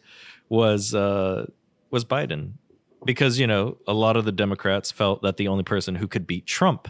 was 0.49 0.95
uh, 0.95 1.47
was 1.91 2.05
Biden 2.05 2.53
because 3.05 3.39
you 3.39 3.47
know 3.47 3.79
a 3.87 3.95
lot 3.95 4.17
of 4.17 4.25
the 4.25 4.33
Democrats 4.33 4.91
felt 4.93 5.23
that 5.23 5.37
the 5.37 5.49
only 5.49 5.65
person 5.65 5.95
who 5.97 6.07
could 6.07 6.27
beat 6.27 6.47
Trump 6.47 6.89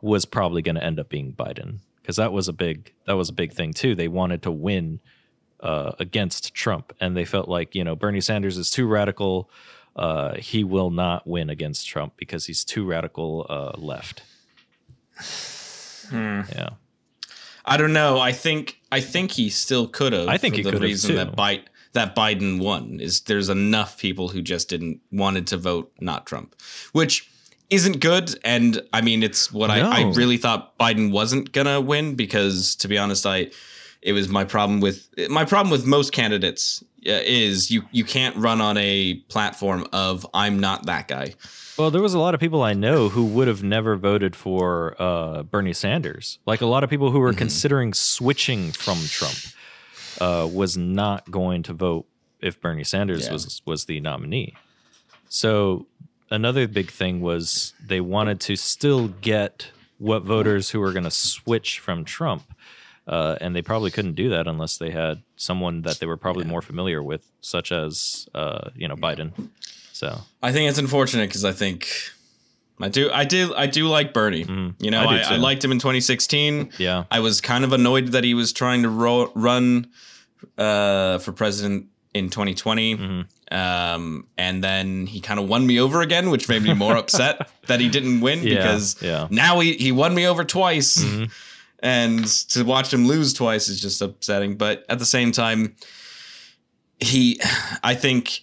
was 0.00 0.24
probably 0.26 0.62
going 0.62 0.74
to 0.76 0.84
end 0.84 1.00
up 1.00 1.08
being 1.08 1.32
Biden 1.32 1.78
because 2.02 2.16
that 2.16 2.32
was 2.32 2.46
a 2.46 2.52
big 2.52 2.92
that 3.06 3.14
was 3.14 3.30
a 3.30 3.32
big 3.32 3.52
thing 3.52 3.72
too. 3.72 3.94
They 3.94 4.08
wanted 4.08 4.42
to 4.42 4.50
win 4.50 5.00
uh, 5.60 5.92
against 5.98 6.54
Trump, 6.54 6.92
and 7.00 7.16
they 7.16 7.24
felt 7.24 7.48
like 7.48 7.74
you 7.74 7.84
know 7.84 7.96
Bernie 7.96 8.20
Sanders 8.20 8.56
is 8.56 8.70
too 8.70 8.86
radical. 8.86 9.50
Uh, 9.96 10.34
he 10.34 10.64
will 10.64 10.90
not 10.90 11.26
win 11.26 11.48
against 11.50 11.86
Trump 11.86 12.14
because 12.16 12.46
he's 12.46 12.64
too 12.64 12.84
radical 12.84 13.46
uh, 13.48 13.72
left. 13.78 14.22
Hmm. 16.10 16.40
Yeah, 16.54 16.70
I 17.64 17.76
don't 17.76 17.92
know. 17.92 18.18
I 18.18 18.32
think 18.32 18.80
I 18.92 19.00
think 19.00 19.32
he 19.32 19.50
still 19.50 19.86
could 19.86 20.12
have. 20.12 20.28
I 20.28 20.36
think 20.36 20.54
for 20.56 20.62
he 20.62 20.70
the 20.70 20.78
reason 20.78 21.16
that 21.16 21.36
Biden 21.36 21.64
that 21.92 22.14
Biden 22.14 22.60
won 22.60 23.00
is 23.00 23.22
there's 23.22 23.48
enough 23.48 23.98
people 23.98 24.28
who 24.28 24.42
just 24.42 24.68
didn't 24.68 25.00
wanted 25.10 25.46
to 25.48 25.56
vote 25.56 25.92
not 26.00 26.26
Trump, 26.26 26.54
which 26.92 27.30
isn't 27.70 28.00
good. 28.00 28.38
And 28.44 28.82
I 28.92 29.00
mean, 29.00 29.22
it's 29.22 29.52
what 29.52 29.70
I, 29.70 29.80
I 29.80 30.02
really 30.12 30.36
thought 30.36 30.78
Biden 30.78 31.10
wasn't 31.10 31.52
gonna 31.52 31.80
win 31.80 32.14
because 32.14 32.74
to 32.76 32.88
be 32.88 32.98
honest, 32.98 33.24
I 33.24 33.50
it 34.04 34.12
was 34.12 34.28
my 34.28 34.44
problem 34.44 34.80
with 34.80 35.08
my 35.28 35.44
problem 35.44 35.70
with 35.72 35.84
most 35.86 36.12
candidates 36.12 36.84
uh, 37.06 37.10
is 37.24 37.70
you 37.70 37.82
you 37.90 38.04
can't 38.04 38.36
run 38.36 38.60
on 38.60 38.76
a 38.76 39.14
platform 39.28 39.86
of 39.92 40.24
I'm 40.34 40.60
not 40.60 40.86
that 40.86 41.08
guy. 41.08 41.34
Well, 41.76 41.90
there 41.90 42.02
was 42.02 42.14
a 42.14 42.20
lot 42.20 42.34
of 42.34 42.40
people 42.40 42.62
I 42.62 42.72
know 42.72 43.08
who 43.08 43.24
would 43.24 43.48
have 43.48 43.64
never 43.64 43.96
voted 43.96 44.36
for 44.36 44.94
uh, 45.02 45.42
Bernie 45.42 45.72
Sanders. 45.72 46.38
Like 46.46 46.60
a 46.60 46.66
lot 46.66 46.84
of 46.84 46.90
people 46.90 47.10
who 47.10 47.18
were 47.18 47.32
considering 47.32 47.92
switching 47.94 48.70
from 48.70 48.98
Trump 49.08 49.34
uh, 50.20 50.46
was 50.52 50.76
not 50.76 51.28
going 51.32 51.64
to 51.64 51.72
vote 51.72 52.06
if 52.40 52.60
Bernie 52.60 52.84
Sanders 52.84 53.26
Yeah. 53.26 53.32
was 53.32 53.62
was 53.66 53.86
the 53.86 53.98
nominee. 54.00 54.54
So 55.28 55.86
another 56.30 56.68
big 56.68 56.90
thing 56.90 57.20
was 57.20 57.72
they 57.84 58.00
wanted 58.00 58.38
to 58.40 58.56
still 58.56 59.08
get 59.08 59.70
what 59.98 60.22
voters 60.22 60.70
who 60.70 60.80
were 60.80 60.92
going 60.92 61.04
to 61.04 61.10
switch 61.10 61.78
from 61.80 62.04
Trump. 62.04 62.42
Uh, 63.06 63.36
and 63.40 63.54
they 63.54 63.60
probably 63.62 63.90
couldn't 63.90 64.14
do 64.14 64.30
that 64.30 64.46
unless 64.46 64.78
they 64.78 64.90
had 64.90 65.22
someone 65.36 65.82
that 65.82 65.98
they 65.98 66.06
were 66.06 66.16
probably 66.16 66.44
more 66.44 66.62
familiar 66.62 67.02
with, 67.02 67.22
such 67.42 67.70
as 67.70 68.26
uh, 68.34 68.70
you 68.74 68.88
know 68.88 68.96
Biden. 68.96 69.30
So 69.92 70.20
I 70.42 70.52
think 70.52 70.70
it's 70.70 70.78
unfortunate 70.78 71.28
because 71.28 71.44
I 71.44 71.52
think 71.52 71.86
I 72.80 72.88
do 72.88 73.10
I 73.12 73.24
do 73.24 73.52
I 73.54 73.66
do 73.66 73.88
like 73.88 74.14
Bernie. 74.14 74.44
Mhm. 74.46 74.74
You 74.78 74.90
know, 74.90 75.02
I 75.02 75.18
I, 75.18 75.34
I 75.34 75.36
liked 75.36 75.62
him 75.62 75.70
in 75.70 75.78
2016. 75.78 76.70
yeah, 76.78 77.04
I 77.10 77.20
was 77.20 77.40
kind 77.42 77.62
of 77.64 77.72
annoyed 77.74 78.08
that 78.12 78.24
he 78.24 78.32
was 78.34 78.52
trying 78.54 78.82
to 78.84 78.88
ro- 78.88 79.30
run 79.34 79.86
uh, 80.58 81.18
for 81.18 81.32
president 81.32 81.86
in 82.14 82.30
2020. 82.30 82.96
Mhm. 82.96 83.26
Um, 83.52 84.26
and 84.38 84.64
then 84.64 85.06
he 85.06 85.20
kind 85.20 85.38
of 85.38 85.46
won 85.48 85.66
me 85.66 85.78
over 85.78 86.00
again, 86.00 86.30
which 86.30 86.48
made 86.48 86.62
me 86.62 86.72
more 86.74 86.96
upset 87.02 87.48
that 87.66 87.80
he 87.80 87.88
didn't 87.88 88.20
win 88.20 88.42
Yeah, 88.42 88.54
because 88.56 88.96
yeah. 89.02 89.28
now 89.30 89.60
he, 89.60 89.74
he 89.74 89.92
won 89.92 90.14
me 90.14 90.26
over 90.26 90.44
twice. 90.44 90.96
Mhm. 90.96 91.30
And 91.84 92.26
to 92.48 92.64
watch 92.64 92.92
him 92.92 93.06
lose 93.06 93.34
twice 93.34 93.68
is 93.68 93.78
just 93.78 94.00
upsetting. 94.00 94.56
But 94.56 94.84
at 94.88 94.98
the 94.98 95.04
same 95.04 95.30
time, 95.32 95.76
he, 96.98 97.38
I 97.82 97.94
think 97.94 98.40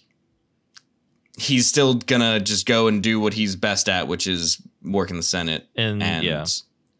he's 1.36 1.66
still 1.66 1.94
gonna 1.94 2.38
just 2.38 2.66
go 2.66 2.86
and 2.86 3.02
do 3.02 3.18
what 3.18 3.34
he's 3.34 3.56
best 3.56 3.88
at, 3.88 4.06
which 4.06 4.26
is 4.26 4.62
work 4.84 5.10
in 5.10 5.16
the 5.16 5.22
Senate 5.22 5.66
and, 5.74 6.02
and 6.02 6.24
yeah, 6.24 6.44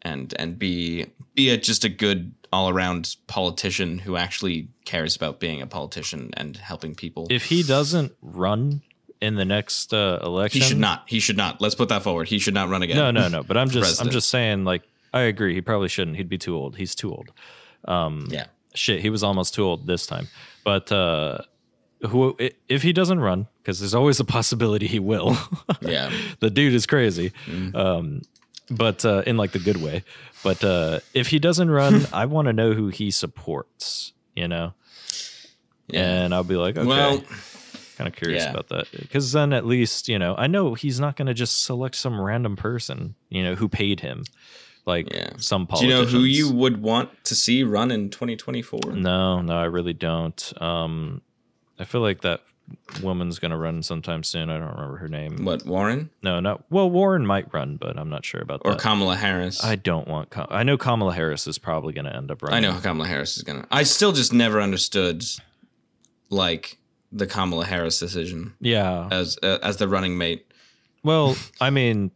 and 0.01 0.33
and 0.37 0.59
be 0.59 1.05
be 1.33 1.49
a, 1.49 1.57
just 1.57 1.85
a 1.85 1.89
good 1.89 2.33
all 2.51 2.69
around 2.69 3.15
politician 3.27 3.97
who 3.99 4.15
actually 4.17 4.67
cares 4.85 5.15
about 5.15 5.39
being 5.39 5.61
a 5.61 5.67
politician 5.67 6.29
and 6.35 6.57
helping 6.57 6.93
people. 6.93 7.25
if 7.31 7.45
he 7.45 7.63
doesn't 7.63 8.13
run 8.21 8.81
in 9.21 9.35
the 9.35 9.45
next 9.45 9.93
uh, 9.93 10.19
election, 10.21 10.61
he 10.61 10.67
should 10.67 10.77
not. 10.77 11.03
He 11.07 11.19
should 11.19 11.37
not. 11.37 11.61
Let's 11.61 11.75
put 11.75 11.89
that 11.89 12.03
forward. 12.03 12.27
He 12.27 12.37
should 12.37 12.53
not 12.53 12.69
run 12.69 12.83
again. 12.83 12.97
No, 12.97 13.11
no, 13.11 13.27
no. 13.29 13.43
But 13.43 13.57
I'm 13.57 13.69
just, 13.69 14.01
I'm 14.01 14.09
just 14.09 14.29
saying. 14.29 14.65
Like, 14.65 14.83
I 15.13 15.21
agree. 15.21 15.53
He 15.53 15.61
probably 15.61 15.87
shouldn't. 15.89 16.17
He'd 16.17 16.29
be 16.29 16.37
too 16.37 16.55
old. 16.55 16.75
He's 16.77 16.95
too 16.95 17.11
old. 17.11 17.31
Um, 17.85 18.27
Yeah. 18.29 18.45
Shit, 18.75 19.01
he 19.01 19.09
was 19.11 19.21
almost 19.23 19.53
too 19.53 19.63
old 19.63 19.85
this 19.85 20.07
time. 20.07 20.27
But 20.63 20.91
uh, 20.91 21.39
who, 22.07 22.35
if 22.67 22.81
he 22.81 22.91
doesn't 22.91 23.19
run, 23.19 23.47
because 23.61 23.79
there's 23.79 23.93
always 23.93 24.19
a 24.19 24.25
possibility 24.25 24.87
he 24.87 24.99
will. 24.99 25.37
Yeah. 25.81 26.11
the 26.39 26.49
dude 26.49 26.73
is 26.73 26.85
crazy. 26.87 27.33
Mm. 27.45 27.75
Um, 27.75 28.21
but 28.71 29.05
uh, 29.05 29.21
in 29.27 29.37
like 29.37 29.51
the 29.51 29.59
good 29.59 29.77
way. 29.81 30.03
But 30.43 30.63
uh, 30.63 30.99
if 31.13 31.27
he 31.27 31.37
doesn't 31.39 31.69
run, 31.69 32.07
I 32.13 32.25
want 32.25 32.47
to 32.47 32.53
know 32.53 32.73
who 32.73 32.87
he 32.87 33.11
supports. 33.11 34.13
You 34.35 34.47
know, 34.47 34.73
Yeah. 35.87 36.23
and 36.23 36.33
I'll 36.33 36.43
be 36.43 36.55
like, 36.55 36.75
okay. 36.77 36.87
Well, 36.87 37.21
kind 37.97 38.07
of 38.07 38.15
curious 38.15 38.43
yeah. 38.45 38.49
about 38.49 38.69
that 38.69 38.87
because 38.91 39.31
then 39.33 39.53
at 39.53 39.67
least 39.67 40.09
you 40.09 40.17
know 40.17 40.33
I 40.35 40.47
know 40.47 40.73
he's 40.73 40.99
not 40.99 41.15
going 41.15 41.27
to 41.27 41.33
just 41.35 41.63
select 41.63 41.93
some 41.95 42.19
random 42.19 42.55
person 42.55 43.13
you 43.29 43.43
know 43.43 43.53
who 43.53 43.69
paid 43.69 43.99
him 43.99 44.23
like 44.85 45.13
Yeah. 45.13 45.31
some 45.37 45.65
do 45.79 45.85
you 45.85 45.89
know 45.89 46.05
who 46.05 46.19
you 46.19 46.51
would 46.51 46.81
want 46.81 47.09
to 47.25 47.35
see 47.35 47.63
run 47.63 47.91
in 47.91 48.09
2024? 48.09 48.93
No, 48.93 49.41
no, 49.41 49.55
I 49.57 49.65
really 49.65 49.93
don't. 49.93 50.53
Um, 50.61 51.21
I 51.79 51.85
feel 51.85 52.01
like 52.01 52.21
that 52.21 52.41
woman's 53.01 53.39
going 53.39 53.51
to 53.51 53.57
run 53.57 53.83
sometime 53.83 54.23
soon. 54.23 54.49
I 54.49 54.57
don't 54.57 54.69
remember 54.75 54.97
her 54.97 55.09
name. 55.09 55.43
What 55.43 55.65
Warren 55.65 56.09
No, 56.21 56.39
not 56.39 56.63
well. 56.69 56.89
Warren 56.89 57.25
might 57.25 57.53
run, 57.53 57.75
but 57.77 57.97
I'm 57.97 58.09
not 58.09 58.23
sure 58.25 58.41
about 58.41 58.61
or 58.63 58.71
that. 58.71 58.77
Or 58.77 58.81
Kamala 58.81 59.15
Harris? 59.17 59.63
I 59.63 59.75
don't 59.75 60.07
want. 60.07 60.29
Kam- 60.29 60.47
I 60.49 60.63
know 60.63 60.77
Kamala 60.77 61.13
Harris 61.13 61.45
is 61.45 61.57
probably 61.57 61.93
going 61.93 62.05
to 62.05 62.15
end 62.15 62.31
up 62.31 62.41
running. 62.41 62.57
I 62.57 62.59
know 62.73 62.79
Kamala 62.79 63.07
Harris 63.07 63.35
is 63.37 63.43
gonna. 63.43 63.67
I 63.71 63.83
still 63.83 64.11
just 64.13 64.31
never 64.33 64.61
understood, 64.61 65.23
like 66.29 66.77
the 67.11 67.27
Kamala 67.27 67.65
Harris 67.65 67.99
decision 67.99 68.53
Yeah. 68.59 69.07
as 69.11 69.37
uh, 69.43 69.59
as 69.61 69.77
the 69.77 69.87
running 69.87 70.17
mate. 70.17 70.45
Well, 71.03 71.35
I 71.59 71.69
mean, 71.69 72.11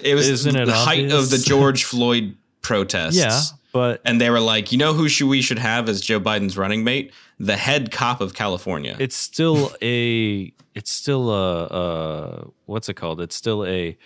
It 0.00 0.14
was 0.14 0.28
Isn't 0.28 0.56
it 0.56 0.66
the 0.66 0.72
height 0.72 1.10
of 1.12 1.30
the? 1.30 1.38
George 1.38 1.84
Floyd 1.84 2.36
protests. 2.62 3.16
yeah, 3.16 3.40
but 3.72 4.00
and 4.04 4.20
they 4.20 4.30
were 4.30 4.40
like, 4.40 4.72
you 4.72 4.78
know 4.78 4.92
who 4.94 5.08
should 5.08 5.28
we 5.28 5.42
should 5.42 5.58
have 5.58 5.88
as 5.88 6.00
Joe 6.00 6.18
Biden's 6.20 6.56
running 6.56 6.84
mate? 6.84 7.12
The 7.38 7.56
head 7.56 7.90
cop 7.90 8.20
of 8.20 8.34
California. 8.34 8.96
it's 8.98 9.16
still 9.16 9.74
a 9.82 10.52
it's 10.74 10.90
still 10.90 11.30
a, 11.30 11.64
a 11.66 12.46
what's 12.66 12.88
it 12.88 12.94
called 12.94 13.20
it's 13.20 13.34
still 13.36 13.64
a 13.64 13.96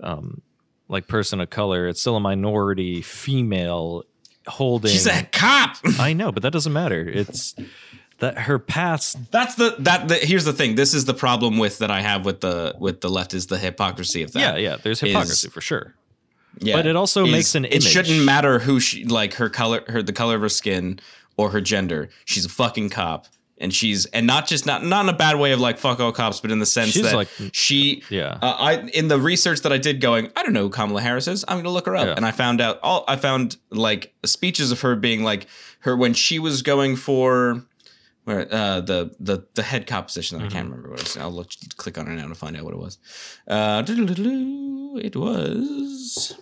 um 0.00 0.40
like 0.88 1.06
person 1.08 1.40
of 1.40 1.50
color 1.50 1.88
it's 1.88 2.00
still 2.00 2.16
a 2.16 2.20
minority 2.20 3.00
female 3.00 4.04
holding 4.46 4.90
She's 4.92 5.06
a 5.06 5.22
cop. 5.32 5.76
i 5.98 6.12
know 6.12 6.30
but 6.32 6.42
that 6.42 6.52
doesn't 6.52 6.72
matter 6.72 7.00
it's 7.08 7.54
that 8.18 8.38
her 8.38 8.58
past 8.58 9.16
That's 9.32 9.54
the 9.56 9.74
that. 9.80 10.08
The, 10.08 10.14
here's 10.16 10.44
the 10.44 10.52
thing. 10.52 10.74
This 10.76 10.94
is 10.94 11.04
the 11.04 11.14
problem 11.14 11.58
with 11.58 11.78
that 11.78 11.90
I 11.90 12.00
have 12.00 12.24
with 12.24 12.40
the 12.40 12.74
with 12.78 13.00
the 13.00 13.10
left 13.10 13.34
is 13.34 13.46
the 13.48 13.58
hypocrisy 13.58 14.22
of 14.22 14.32
that. 14.32 14.40
yeah 14.40 14.56
yeah 14.70 14.76
there's 14.82 15.02
is- 15.02 15.08
hypocrisy 15.08 15.48
for 15.48 15.60
sure 15.60 15.94
Yeah. 16.60 16.76
But 16.76 16.86
it 16.86 16.94
also 16.96 17.24
Is- 17.26 17.32
makes 17.32 17.54
an 17.56 17.64
image. 17.64 17.84
It 17.86 17.88
shouldn't 17.88 18.24
matter 18.24 18.60
who 18.60 18.78
she 18.80 19.04
like 19.04 19.34
her 19.34 19.48
color, 19.50 19.82
her 19.88 20.02
the 20.02 20.12
color 20.12 20.36
of 20.36 20.40
her 20.42 20.48
skin 20.48 21.00
or 21.36 21.50
her 21.50 21.60
gender. 21.60 22.08
She's 22.26 22.44
a 22.44 22.48
fucking 22.48 22.90
cop, 22.90 23.26
and 23.58 23.74
she's 23.74 24.06
and 24.06 24.24
not 24.24 24.46
just 24.46 24.64
not 24.64 24.84
not 24.84 25.02
in 25.04 25.08
a 25.08 25.16
bad 25.18 25.36
way 25.40 25.50
of 25.50 25.58
like 25.58 25.78
fuck 25.78 25.98
all 25.98 26.12
cops, 26.12 26.38
but 26.38 26.52
in 26.52 26.60
the 26.60 26.66
sense 26.66 26.92
She's 26.92 27.02
that 27.02 27.14
like- 27.16 27.28
she. 27.52 28.04
yeah 28.08 28.38
Uh, 28.40 28.54
I 28.70 28.72
in 29.00 29.08
the 29.08 29.18
research 29.18 29.62
that 29.62 29.72
I 29.72 29.78
did, 29.78 30.00
going, 30.00 30.30
I 30.36 30.44
don't 30.44 30.52
know 30.52 30.62
who 30.62 30.70
Kamala 30.70 31.00
Harris 31.00 31.26
is. 31.26 31.44
I'm 31.48 31.56
gonna 31.58 31.70
look 31.70 31.86
her 31.86 31.96
up, 31.96 32.06
Yeah. 32.06 32.14
and 32.16 32.24
I 32.24 32.30
found 32.30 32.60
out 32.60 32.78
all. 32.84 33.02
I 33.08 33.16
found 33.16 33.56
like 33.70 34.14
speeches 34.24 34.70
of 34.70 34.80
her 34.82 34.94
being 34.94 35.24
like 35.24 35.48
her 35.80 35.96
when 35.96 36.14
she 36.14 36.38
was 36.38 36.62
going 36.62 36.94
for 36.94 37.64
where 38.24 38.46
uh, 38.52 38.80
the 38.80 39.14
the 39.20 39.46
the 39.54 39.62
head 39.62 39.86
cop 39.86 40.06
position. 40.06 40.38
I 40.38 40.40
Mm-hmm. 40.44 40.48
can't 40.52 40.68
remember 40.70 40.90
what 40.90 41.00
it 41.00 41.04
was. 41.04 41.16
I'll 41.16 41.30
look, 41.32 41.50
click 41.76 41.98
on 41.98 42.08
it 42.08 42.14
now 42.16 42.28
to 42.28 42.34
find 42.34 42.56
out 42.56 42.64
what 42.64 42.74
it 42.74 42.78
was. 42.80 42.98
Uh, 43.46 43.82
it 43.86 45.16
was. 45.16 46.34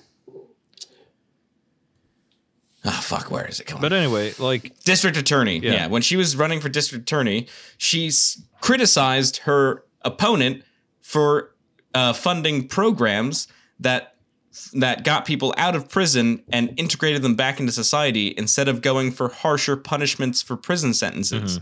Ah, 2.85 3.01
fuck. 3.03 3.31
Where 3.31 3.47
is 3.47 3.61
it 3.61 3.65
coming? 3.65 3.81
but 3.83 3.93
anyway 3.93 4.33
like 4.39 4.79
district 4.81 5.17
attorney. 5.17 5.59
Yeah. 5.59 5.73
Yeah. 5.73 5.87
When 5.87 6.03
she 6.03 6.17
was 6.17 6.35
running 6.35 6.61
for 6.61 6.69
district 6.69 7.03
attorney, 7.03 7.47
she 7.79 8.09
s- 8.09 8.43
criticized 8.61 9.39
her 9.39 9.85
opponent 10.03 10.65
for 11.01 11.55
uh, 11.95 12.13
funding 12.13 12.67
programs 12.67 13.47
that 13.79 14.12
that 14.75 15.05
got 15.05 15.25
people 15.25 15.55
out 15.57 15.75
of 15.75 15.89
prison 15.89 16.43
and 16.53 16.73
integrated 16.79 17.23
them 17.23 17.35
back 17.35 17.59
into 17.61 17.73
society 17.73 18.35
instead 18.37 18.69
of 18.69 18.83
going 18.83 19.11
for 19.11 19.29
harsher 19.29 19.77
punishments 19.77 20.43
for 20.43 20.57
prison 20.57 20.93
sentences. 20.95 21.61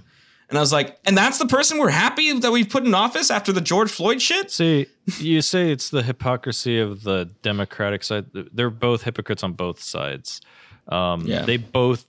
And 0.49 0.59
I 0.59 0.61
was 0.61 0.73
like, 0.73 0.99
and 1.05 1.17
that's 1.17 1.39
the 1.39 1.47
person 1.47 1.79
we're 1.79 1.91
happy 1.91 2.33
that 2.41 2.51
we've 2.51 2.69
put 2.69 2.85
in 2.85 2.93
office 2.93 3.31
after 3.31 3.53
the 3.53 3.61
George 3.61 3.91
Floyd 3.91 4.21
shit? 4.21 4.51
see 4.51 4.87
you 5.19 5.41
say 5.43 5.71
it's 5.71 5.91
the 5.91 6.03
hypocrisy 6.03 6.79
of 6.81 7.03
the 7.05 7.31
democratic 7.43 8.03
side 8.05 8.27
they're 8.53 8.71
both 8.71 9.03
hypocrites 9.03 9.43
on 9.45 9.53
both 9.53 9.81
sides 9.81 10.41
um 10.89 11.21
Yeah. 11.27 11.43
they 11.45 11.57
both 11.57 12.05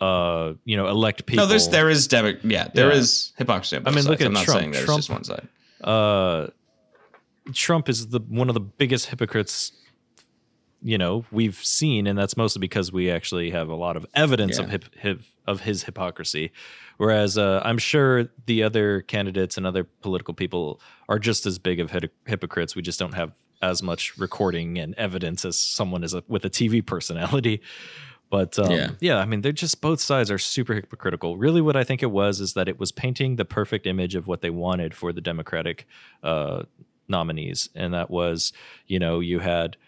uh 0.00 0.52
you 0.64 0.76
know 0.76 0.88
elect 0.88 1.26
people 1.26 1.44
No, 1.44 1.48
there's 1.48 1.68
there 1.68 1.90
is 1.90 2.06
demo- 2.06 2.38
yeah, 2.44 2.68
there 2.74 2.90
Yeah. 2.92 2.98
is 2.98 3.32
hypocrisy 3.36 3.76
I 3.76 3.90
mean, 3.90 4.04
look 4.04 4.18
sides. 4.18 4.22
at 4.22 4.26
I'm 4.28 4.32
not 4.32 4.44
Trump. 4.44 4.60
saying 4.60 4.70
that 4.72 4.84
Trump- 4.84 4.98
just 4.98 5.10
one 5.10 5.24
side. 5.24 5.48
uh 5.82 6.46
Trump 7.52 7.88
is 7.88 8.08
the 8.08 8.20
one 8.28 8.48
of 8.48 8.54
the 8.54 8.60
biggest 8.60 9.06
hypocrites 9.06 9.72
you 10.82 10.96
know 10.96 11.24
we've 11.30 11.56
seen 11.56 12.06
and 12.06 12.18
that's 12.18 12.36
mostly 12.36 12.60
because 12.60 12.92
we 12.92 13.10
actually 13.10 13.50
have 13.50 13.68
a 13.68 13.74
lot 13.74 13.96
of 13.96 14.06
evidence 14.14 14.58
of 14.58 14.70
hip, 14.70 14.84
hip 14.94 15.20
of 15.46 15.60
his 15.60 15.84
hypocrisy 15.84 16.52
whereas 16.98 17.36
uh, 17.36 17.60
i'm 17.64 17.78
sure 17.78 18.28
the 18.46 18.62
other 18.62 19.02
candidates 19.02 19.56
and 19.56 19.66
other 19.66 19.84
political 19.84 20.34
people 20.34 20.80
are 21.08 21.18
just 21.18 21.46
as 21.46 21.58
big 21.58 21.80
of 21.80 21.90
hy- 21.90 22.08
hypocrites 22.26 22.76
we 22.76 22.82
just 22.82 22.98
don't 22.98 23.14
have 23.14 23.32
as 23.60 23.82
much 23.82 24.16
recording 24.18 24.78
and 24.78 24.94
evidence 24.94 25.44
as 25.44 25.58
someone 25.58 26.04
is 26.04 26.14
a, 26.14 26.22
with 26.28 26.44
a 26.44 26.50
tv 26.50 26.84
personality 26.84 27.60
But 28.30 28.58
um, 28.58 28.70
yeah. 28.70 28.90
Yeah. 29.00 29.16
I 29.16 29.24
mean, 29.24 29.40
they're 29.40 29.52
just 29.52 29.80
both 29.80 30.00
sides 30.00 30.30
are 30.30 30.38
super 30.38 30.74
hypocritical. 30.74 31.38
Really, 31.38 31.62
what 31.62 31.76
I 31.76 31.84
think 31.84 32.02
it 32.02 32.10
was 32.10 32.40
is 32.40 32.52
that 32.54 32.68
it 32.68 32.78
was 32.78 32.92
painting 32.92 33.36
the 33.36 33.44
perfect 33.46 33.86
image 33.86 34.14
of 34.14 34.26
what 34.26 34.42
they 34.42 34.50
wanted 34.50 34.94
for 34.94 35.12
the 35.14 35.22
Democratic 35.22 35.86
uh, 36.22 36.64
nominees, 37.08 37.70
and 37.74 37.94
that 37.94 38.10
was, 38.10 38.52
you 38.86 38.98
know, 38.98 39.20
you 39.20 39.38
had 39.38 39.78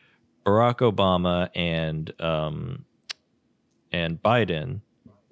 Barack 0.45 0.79
Obama 0.79 1.51
and 1.55 2.13
um, 2.21 2.85
and 3.93 4.23
Biden, 4.23 4.81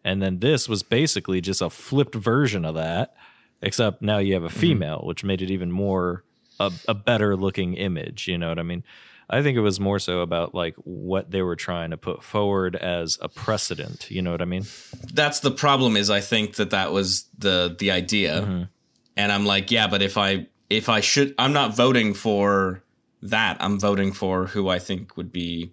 and 0.05 0.23
then 0.23 0.41
this 0.41 0.69
was 0.69 0.83
basically 0.83 1.41
just 1.41 1.63
a 1.63 1.71
flipped 1.71 2.15
version 2.15 2.65
of 2.65 2.75
that, 2.75 3.15
except 3.63 4.03
now 4.03 4.19
you 4.19 4.35
have 4.35 4.43
a 4.45 4.51
female, 4.51 5.03
which 5.05 5.25
made 5.25 5.43
it 5.43 5.51
even 5.51 5.71
more 5.71 6.25
a, 6.61 6.73
a 6.87 6.95
better 6.95 7.37
looking 7.37 7.75
image. 7.75 8.27
You 8.29 8.39
know 8.39 8.49
what 8.49 8.59
I 8.59 8.63
mean? 8.65 8.85
I 9.31 9.43
think 9.43 9.57
it 9.59 9.61
was 9.61 9.79
more 9.79 9.99
so 9.99 10.21
about 10.21 10.55
like 10.55 10.75
what 10.85 11.31
they 11.31 11.43
were 11.43 11.57
trying 11.57 11.91
to 11.91 11.97
put 11.99 12.23
forward 12.25 12.75
as 12.77 13.19
a 13.21 13.29
precedent. 13.29 14.11
You 14.11 14.23
know 14.23 14.33
what 14.33 14.41
I 14.41 14.47
mean? 14.47 14.65
That's 15.13 15.41
the 15.41 15.51
problem. 15.51 15.97
Is 15.97 16.09
I 16.11 16.21
think 16.21 16.57
that 16.57 16.71
that 16.71 16.93
was 16.93 17.27
the 17.37 17.77
the 17.79 17.91
idea, 17.91 18.43
Mhm. 18.43 18.69
and 19.17 19.33
I'm 19.33 19.45
like, 19.45 19.71
yeah, 19.71 19.87
but 19.87 20.03
if 20.03 20.17
I 20.19 20.47
if 20.71 20.89
I 20.89 21.01
should, 21.01 21.35
I'm 21.39 21.53
not 21.53 21.77
voting 21.77 22.15
for 22.15 22.83
that. 23.23 23.57
I'm 23.61 23.79
voting 23.81 24.13
for 24.13 24.47
who 24.47 24.69
I 24.69 24.79
think 24.79 25.17
would 25.17 25.33
be 25.33 25.73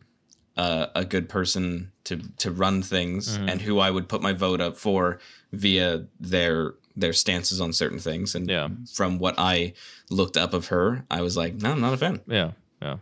uh, 0.58 0.88
a 0.96 1.04
good 1.04 1.28
person 1.28 1.92
to 2.06 2.18
to 2.38 2.50
run 2.50 2.82
things, 2.82 3.38
Mhm. 3.38 3.52
and 3.52 3.62
who 3.62 3.80
I 3.80 3.92
would 3.92 4.08
put 4.08 4.22
my 4.22 4.32
vote 4.32 4.62
up 4.62 4.78
for 4.78 5.20
via 5.52 6.06
their 6.20 6.76
their 6.96 7.12
stances 7.12 7.60
on 7.60 7.74
certain 7.74 8.00
things. 8.00 8.36
And 8.36 8.50
Yeah. 8.50 8.70
from 8.94 9.20
what 9.20 9.36
I 9.38 9.74
looked 10.10 10.38
up 10.38 10.54
of 10.54 10.68
her, 10.68 11.04
I 11.12 11.20
was 11.22 11.36
like, 11.36 11.56
no, 11.56 11.72
I'm 11.74 11.82
not 11.82 11.94
a 11.94 11.98
fan. 11.98 12.22
Yeah, 12.26 12.52
yeah, 12.82 12.98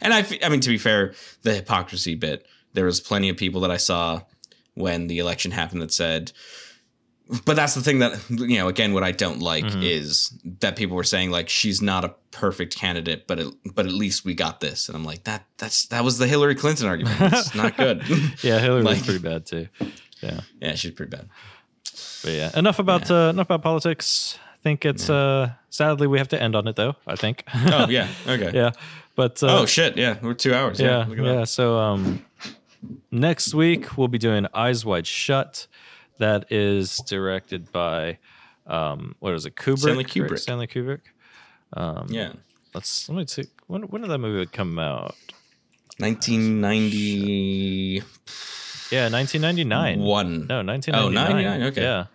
And 0.00 0.12
I, 0.12 0.20
f- 0.20 0.42
I 0.42 0.48
mean, 0.48 0.58
to 0.60 0.68
be 0.70 0.78
fair, 0.78 1.14
the 1.42 1.54
hypocrisy 1.54 2.16
bit, 2.16 2.46
there 2.72 2.84
was 2.86 3.00
plenty 3.00 3.28
of 3.28 3.36
people 3.36 3.60
that 3.60 3.70
I 3.70 3.76
saw 3.76 4.22
when 4.74 5.06
the 5.06 5.18
election 5.20 5.52
happened 5.52 5.82
that 5.82 5.92
said, 5.92 6.32
but 7.44 7.54
that's 7.56 7.74
the 7.74 7.80
thing 7.80 8.00
that, 8.00 8.18
you 8.30 8.58
know, 8.58 8.68
again, 8.68 8.92
what 8.92 9.04
I 9.04 9.12
don't 9.12 9.40
like 9.40 9.64
Mhm. 9.64 9.82
is 9.84 10.32
that 10.60 10.76
people 10.76 10.96
were 10.96 11.04
saying 11.04 11.30
like, 11.30 11.48
she's 11.48 11.80
not 11.80 12.04
a 12.04 12.14
perfect 12.32 12.74
candidate, 12.76 13.26
but, 13.26 13.38
it, 13.38 13.48
but 13.74 13.86
at 13.86 13.92
least 13.92 14.24
we 14.24 14.34
got 14.34 14.60
this. 14.60 14.88
And 14.88 14.96
I'm 14.96 15.04
like, 15.04 15.24
that, 15.24 15.44
that's, 15.58 15.86
that 15.86 16.02
was 16.04 16.18
the 16.18 16.26
Hillary 16.26 16.54
Clinton 16.54 16.86
argument. 16.88 17.16
It's 17.20 17.54
not 17.62 17.76
good. 17.76 18.02
yeah. 18.42 18.58
Hillary 18.58 18.82
was 18.82 19.02
pretty 19.02 19.20
bad 19.20 19.46
too. 19.46 19.68
yeah, 20.20 20.40
yeah 20.60 20.74
she's 20.74 20.92
pretty 20.92 21.10
bad. 21.16 21.28
But 22.22 22.32
yeah, 22.32 22.50
enough 22.58 22.78
about 22.78 23.10
uh, 23.10 23.30
enough 23.30 23.46
about 23.46 23.62
politics. 23.62 24.38
I 24.42 24.62
think 24.62 24.84
it's 24.84 25.08
uh, 25.08 25.52
sadly 25.70 26.06
we 26.06 26.18
have 26.18 26.28
to 26.28 26.42
end 26.42 26.54
on 26.54 26.68
it 26.68 26.76
though. 26.76 26.94
I 27.06 27.16
think. 27.16 27.44
Oh 27.54 27.86
yeah. 27.88 28.08
Okay. 28.28 28.50
yeah, 28.52 28.72
but 29.16 29.42
uh, 29.42 29.60
oh 29.60 29.66
shit. 29.66 29.96
Yeah. 29.96 30.18
We're 30.20 30.34
two 30.34 30.52
hours. 30.52 30.78
Yeah. 30.78 30.98
yeah, 30.98 31.04
look 31.08 31.18
at 31.18 31.24
yeah. 31.24 31.44
So 31.44 31.78
um, 31.78 32.22
next 33.10 33.54
week 33.54 33.96
we'll 33.96 34.08
be 34.08 34.18
doing 34.18 34.46
Eyes 34.52 34.84
Wide 34.84 35.06
Shut. 35.06 35.66
That 36.20 36.52
is 36.52 36.98
directed 37.06 37.72
by 37.72 38.18
um, 38.66 39.16
what 39.18 39.34
is 39.34 39.46
it? 39.46 39.56
Kubrick. 39.56 39.78
Stanley 39.78 40.04
right? 40.04 40.12
Kubrick. 40.12 40.38
Stanley 40.38 40.66
Kubrick. 40.66 41.00
Um, 41.72 42.06
Yeah. 42.08 42.32
Let's 42.74 43.08
let 43.08 43.16
me 43.16 43.26
see. 43.26 43.44
When 43.66 43.82
when 43.82 44.02
did 44.02 44.10
that 44.10 44.18
movie 44.18 44.46
come 44.46 44.78
out? 44.78 45.16
1990. 45.98 48.02
Yeah, 48.90 49.08
1999. 49.08 50.00
One. 50.00 50.46
No, 50.46 50.62
1999. 50.62 50.94
Oh, 50.94 51.08
99, 51.08 51.62
okay. 51.68 51.82
Yeah. 51.82 52.06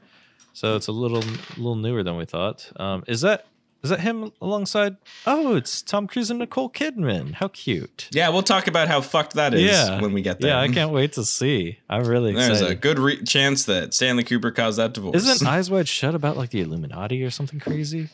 So 0.53 0.75
it's 0.75 0.87
a 0.87 0.91
little 0.91 1.23
little 1.57 1.75
newer 1.75 2.03
than 2.03 2.15
we 2.15 2.25
thought. 2.25 2.71
Um, 2.77 3.03
is 3.07 3.21
that 3.21 3.47
is 3.85 3.89
that 3.91 4.01
him 4.01 4.31
alongside? 4.41 4.97
Oh, 5.25 5.55
it's 5.55 5.81
Tom 5.81 6.07
Cruise 6.07 6.29
and 6.29 6.39
Nicole 6.39 6.69
Kidman. 6.69 7.33
How 7.35 7.47
cute. 7.47 8.09
Yeah, 8.11 8.29
we'll 8.29 8.43
talk 8.43 8.67
about 8.67 8.87
how 8.87 9.01
fucked 9.01 9.33
that 9.35 9.53
is 9.53 9.61
Yeah. 9.61 10.01
when 10.01 10.11
we 10.13 10.21
get 10.21 10.39
there. 10.41 10.51
Yeah, 10.51 10.59
I 10.59 10.67
can't 10.67 10.91
wait 10.91 11.13
to 11.13 11.23
see. 11.23 11.79
I'm 11.89 12.03
really 12.03 12.33
There's 12.33 12.61
a 12.61 12.75
good 12.75 12.99
re- 12.99 13.23
chance 13.23 13.65
that 13.65 13.93
Stanley 13.93 14.23
Kubrick 14.23 14.55
caused 14.55 14.77
that 14.79 14.93
divorce. 14.93 15.15
Isn't 15.15 15.47
Eyes 15.47 15.69
Wide 15.71 15.87
Shut 15.87 16.15
about 16.15 16.35
like 16.37 16.49
the 16.49 16.61
Illuminati 16.61 17.23
or 17.23 17.29
something 17.29 17.59
crazy? 17.59 18.09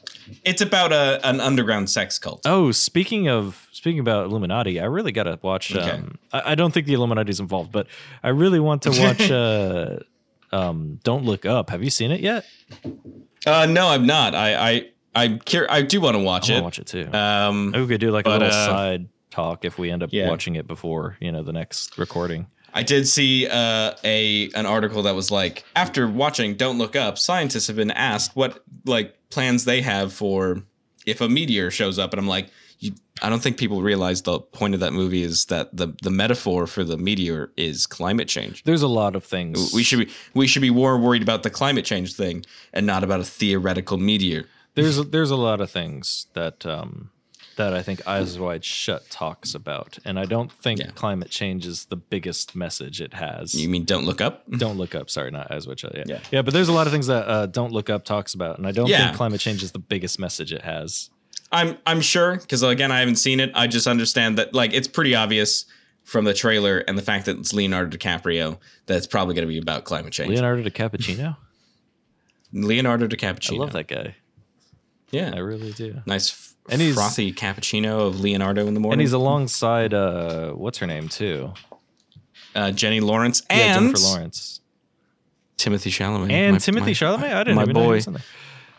it's 0.45 0.61
about 0.61 0.91
a 0.93 1.19
an 1.27 1.39
underground 1.39 1.89
sex 1.89 2.19
cult. 2.19 2.41
Oh, 2.45 2.71
speaking 2.71 3.27
of 3.29 3.67
speaking 3.71 3.99
about 3.99 4.25
Illuminati, 4.25 4.79
I 4.79 4.85
really 4.85 5.11
got 5.11 5.23
to 5.23 5.39
watch. 5.41 5.75
Okay. 5.75 5.89
Um, 5.89 6.17
I, 6.31 6.51
I 6.51 6.55
don't 6.55 6.73
think 6.73 6.85
the 6.85 6.93
Illuminati 6.93 7.29
is 7.31 7.39
involved, 7.39 7.71
but 7.71 7.87
I 8.23 8.29
really 8.29 8.59
want 8.59 8.81
to 8.83 8.89
watch. 8.91 9.31
uh, 9.31 9.99
um, 10.53 10.99
Don't 11.03 11.23
Look 11.23 11.45
Up. 11.45 11.69
Have 11.69 11.81
you 11.81 11.89
seen 11.89 12.11
it 12.11 12.19
yet? 12.19 12.45
Uh, 13.45 13.65
no, 13.65 13.87
I'm 13.87 14.05
not. 14.05 14.35
I 14.35 14.55
I 14.71 14.89
I'm 15.13 15.39
cur- 15.39 15.67
I 15.69 15.81
do 15.81 16.01
want 16.01 16.15
to 16.15 16.19
watch 16.23 16.43
want 16.43 16.45
to 16.49 16.55
it. 16.55 16.63
watch 16.63 16.79
it 16.79 16.87
too. 16.87 17.13
Um, 17.13 17.71
Maybe 17.71 17.81
we 17.81 17.87
could 17.87 18.01
do 18.01 18.11
like 18.11 18.25
a 18.25 18.29
little 18.29 18.47
uh, 18.47 18.51
side 18.51 19.09
talk 19.29 19.65
if 19.65 19.77
we 19.77 19.91
end 19.91 20.03
up 20.03 20.09
yeah. 20.11 20.29
watching 20.29 20.55
it 20.55 20.67
before 20.67 21.17
you 21.19 21.31
know 21.31 21.43
the 21.43 21.53
next 21.53 21.97
recording. 21.97 22.47
I 22.73 22.83
did 22.83 23.07
see 23.07 23.47
uh, 23.47 23.93
a 24.03 24.49
an 24.55 24.65
article 24.65 25.03
that 25.03 25.15
was 25.15 25.31
like 25.31 25.65
after 25.75 26.07
watching 26.07 26.55
Don't 26.55 26.77
Look 26.77 26.95
Up, 26.95 27.17
scientists 27.17 27.67
have 27.67 27.75
been 27.75 27.91
asked 27.91 28.35
what 28.35 28.63
like 28.85 29.15
plans 29.29 29.65
they 29.65 29.81
have 29.81 30.13
for 30.13 30.63
if 31.05 31.21
a 31.21 31.27
meteor 31.27 31.71
shows 31.71 31.99
up, 31.99 32.13
and 32.13 32.19
I'm 32.19 32.27
like, 32.27 32.49
you, 32.79 32.93
I 33.21 33.29
don't 33.29 33.41
think 33.41 33.57
people 33.57 33.81
realize 33.81 34.21
the 34.21 34.39
point 34.39 34.73
of 34.73 34.79
that 34.79 34.93
movie 34.93 35.23
is 35.23 35.45
that 35.45 35.75
the 35.75 35.93
the 36.01 36.11
metaphor 36.11 36.67
for 36.67 36.83
the 36.83 36.97
meteor 36.97 37.51
is 37.57 37.85
climate 37.85 38.27
change. 38.27 38.63
There's 38.63 38.83
a 38.83 38.87
lot 38.87 39.15
of 39.15 39.23
things. 39.25 39.73
We 39.73 39.83
should 39.83 39.99
be 39.99 40.13
we 40.33 40.47
should 40.47 40.61
be 40.61 40.71
more 40.71 40.97
worried 40.97 41.21
about 41.21 41.43
the 41.43 41.49
climate 41.49 41.85
change 41.85 42.13
thing 42.13 42.45
and 42.73 42.85
not 42.85 43.03
about 43.03 43.19
a 43.19 43.25
theoretical 43.25 43.97
meteor. 43.97 44.45
There's 44.75 44.97
there's 45.07 45.31
a 45.31 45.35
lot 45.35 45.61
of 45.61 45.69
things 45.69 46.27
that 46.33 46.65
um 46.65 47.09
that 47.57 47.73
I 47.73 47.81
think 47.83 48.07
Eyes 48.07 48.39
Wide 48.39 48.63
Shut 48.63 49.09
talks 49.09 49.53
about, 49.53 49.99
and 50.05 50.17
I 50.17 50.25
don't 50.25 50.51
think 50.51 50.79
Yeah. 50.79 50.87
climate 50.95 51.29
change 51.29 51.67
is 51.67 51.85
the 51.85 51.97
biggest 51.97 52.55
message 52.55 53.01
it 53.01 53.13
has. 53.15 53.53
You 53.53 53.67
mean 53.67 53.83
Don't 53.83 54.05
Look 54.05 54.21
Up? 54.21 54.49
don't 54.49 54.77
look 54.77 54.95
up. 54.95 55.09
Sorry, 55.09 55.29
not 55.31 55.51
Eyes 55.51 55.67
Wide 55.67 55.79
Shut. 55.79 55.93
Yeah. 55.95 56.03
Yeah. 56.07 56.19
yeah, 56.31 56.41
But 56.41 56.53
there's 56.53 56.69
a 56.69 56.73
lot 56.73 56.87
of 56.87 56.93
things 56.93 57.07
that 57.07 57.27
uh, 57.27 57.45
Don't 57.47 57.71
Look 57.73 57.89
Up 57.89 58.05
talks 58.05 58.33
about, 58.33 58.57
and 58.57 58.65
I 58.65 58.71
don't 58.71 58.87
Yeah. 58.87 59.05
think 59.05 59.17
climate 59.17 59.41
change 59.41 59.63
is 59.63 59.73
the 59.73 59.79
biggest 59.79 60.17
message 60.17 60.53
it 60.53 60.61
has. 60.61 61.09
I'm 61.51 61.77
I'm 61.85 61.99
sure 61.99 62.37
because 62.37 62.63
again 62.63 62.91
I 62.93 62.99
haven't 62.99 63.17
seen 63.17 63.41
it. 63.41 63.51
I 63.53 63.67
just 63.67 63.85
understand 63.85 64.37
that 64.37 64.53
like 64.53 64.73
it's 64.73 64.87
pretty 64.87 65.13
obvious 65.13 65.65
from 66.05 66.23
the 66.23 66.33
trailer 66.33 66.79
and 66.79 66.97
the 66.97 67.01
fact 67.01 67.25
that 67.25 67.37
it's 67.37 67.53
Leonardo 67.53 67.95
DiCaprio 67.95 68.57
that 68.85 68.95
it's 68.97 69.05
probably 69.07 69.35
going 69.35 69.45
to 69.47 69.51
be 69.53 69.59
about 69.59 69.83
climate 69.83 70.13
change. 70.13 70.29
Leonardo 70.29 70.63
DiCappuccino. 70.63 71.35
Leonardo 72.53 73.07
DiCaprio. 73.07 73.53
I 73.53 73.57
love 73.57 73.73
that 73.73 73.87
guy. 73.87 74.15
I 75.13 75.37
really 75.39 75.71
do. 75.73 76.01
nice 76.05 76.55
And 76.69 76.81
he's- 76.81 76.95
frothy 76.95 77.33
cappuccino 77.33 78.07
of 78.07 78.19
Leonardo 78.21 78.65
in 78.67 78.73
the 78.73 78.79
morning. 78.79 78.93
And 78.93 79.01
he's 79.01 79.13
alongside 79.13 79.93
uh, 79.93 80.51
what's 80.51 80.77
her 80.79 80.87
name 80.87 81.07
too? 81.09 81.53
uh, 82.55 82.71
Jenny 82.71 82.99
Lawrence 82.99 83.41
Yeah, 83.49 83.77
and 83.77 83.95
Jennifer 83.95 84.03
Lawrence. 84.15 84.61
Timothée 85.57 85.91
Chalamet 85.91 86.31
and 86.31 86.53
My- 86.53 86.57
Timothée 86.57 86.85
my- 86.85 86.91
Chalamet. 86.91 87.33
I 87.33 87.43
didn't 87.43 87.55
my 87.55 87.61
even 87.63 87.73
know 87.75 87.81
he 87.81 87.87
boy. 87.87 87.95
was 87.95 88.07
in 88.07 88.13
there. 88.13 88.23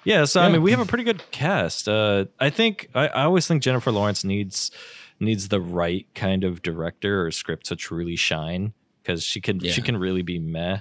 Yeah, 0.04 0.24
so 0.24 0.40
I 0.40 0.48
mean, 0.50 0.62
we 0.62 0.72
have 0.72 0.80
a 0.80 0.84
pretty 0.84 1.04
good 1.04 1.22
cast. 1.30 1.88
Uh, 1.88 2.24
I 2.40 2.50
think 2.50 2.88
I, 2.92 3.06
I 3.06 3.22
always 3.22 3.46
think 3.46 3.62
Jennifer 3.62 3.92
Lawrence 3.92 4.24
needs 4.24 4.72
needs 5.20 5.46
the 5.48 5.60
right 5.60 6.06
kind 6.16 6.42
of 6.42 6.60
director 6.62 7.24
or 7.24 7.30
script 7.30 7.66
to 7.66 7.76
truly 7.76 8.16
shine 8.16 8.72
because 9.02 9.22
she 9.22 9.40
can 9.40 9.60
she 9.60 9.80
can 9.80 9.96
really 9.96 10.22
be 10.22 10.40
meh. 10.40 10.80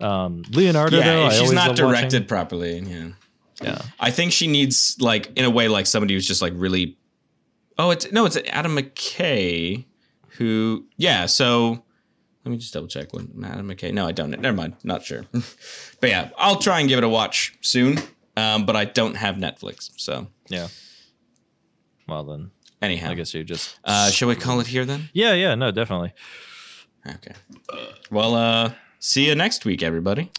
Um, 0.00 0.42
Leonardo, 0.52 0.98
Yeah, 0.98 1.04
though, 1.04 1.30
she's 1.30 1.52
not 1.52 1.74
directed 1.76 2.04
watching. 2.14 2.26
properly. 2.26 2.78
Yeah, 2.78 3.08
Yeah, 3.62 3.82
I 4.00 4.10
think 4.10 4.32
she 4.32 4.46
needs 4.46 4.96
like 5.00 5.30
in 5.36 5.44
a 5.44 5.50
way 5.50 5.68
like 5.68 5.86
somebody 5.86 6.14
who's 6.14 6.26
just 6.26 6.42
like 6.42 6.52
really. 6.56 6.96
Oh, 7.78 7.90
it's 7.90 8.10
no, 8.12 8.26
it's 8.26 8.36
Adam 8.48 8.76
McKay, 8.76 9.84
who 10.36 10.84
yeah. 10.96 11.26
So 11.26 11.82
let 12.44 12.50
me 12.52 12.56
just 12.58 12.74
double 12.74 12.88
check 12.88 13.12
what 13.12 13.24
Adam 13.44 13.68
McKay. 13.68 13.92
No, 13.92 14.06
I 14.06 14.12
don't. 14.12 14.30
Never 14.30 14.56
mind. 14.56 14.74
Not 14.84 15.02
sure. 15.04 15.24
but 16.00 16.10
yeah, 16.10 16.30
I'll 16.36 16.56
try 16.58 16.80
and 16.80 16.88
give 16.88 16.98
it 16.98 17.04
a 17.04 17.08
watch 17.08 17.56
soon. 17.60 17.98
Um, 18.36 18.64
but 18.66 18.76
I 18.76 18.84
don't 18.86 19.14
have 19.14 19.36
Netflix, 19.36 19.90
so 19.96 20.26
yeah. 20.48 20.68
Well 22.08 22.24
then, 22.24 22.50
anyhow, 22.80 23.10
I 23.10 23.14
guess 23.14 23.32
you 23.34 23.44
just 23.44 23.78
Uh, 23.84 24.10
shall 24.10 24.28
we 24.28 24.34
call 24.36 24.60
it 24.60 24.66
here 24.66 24.84
then? 24.84 25.08
yeah, 25.12 25.32
yeah, 25.34 25.54
no, 25.54 25.70
definitely. 25.70 26.12
Okay. 27.06 27.32
Well, 28.10 28.34
uh, 28.34 28.72
see 29.00 29.26
you 29.26 29.34
next 29.34 29.64
week, 29.64 29.82
everybody. 29.82 30.30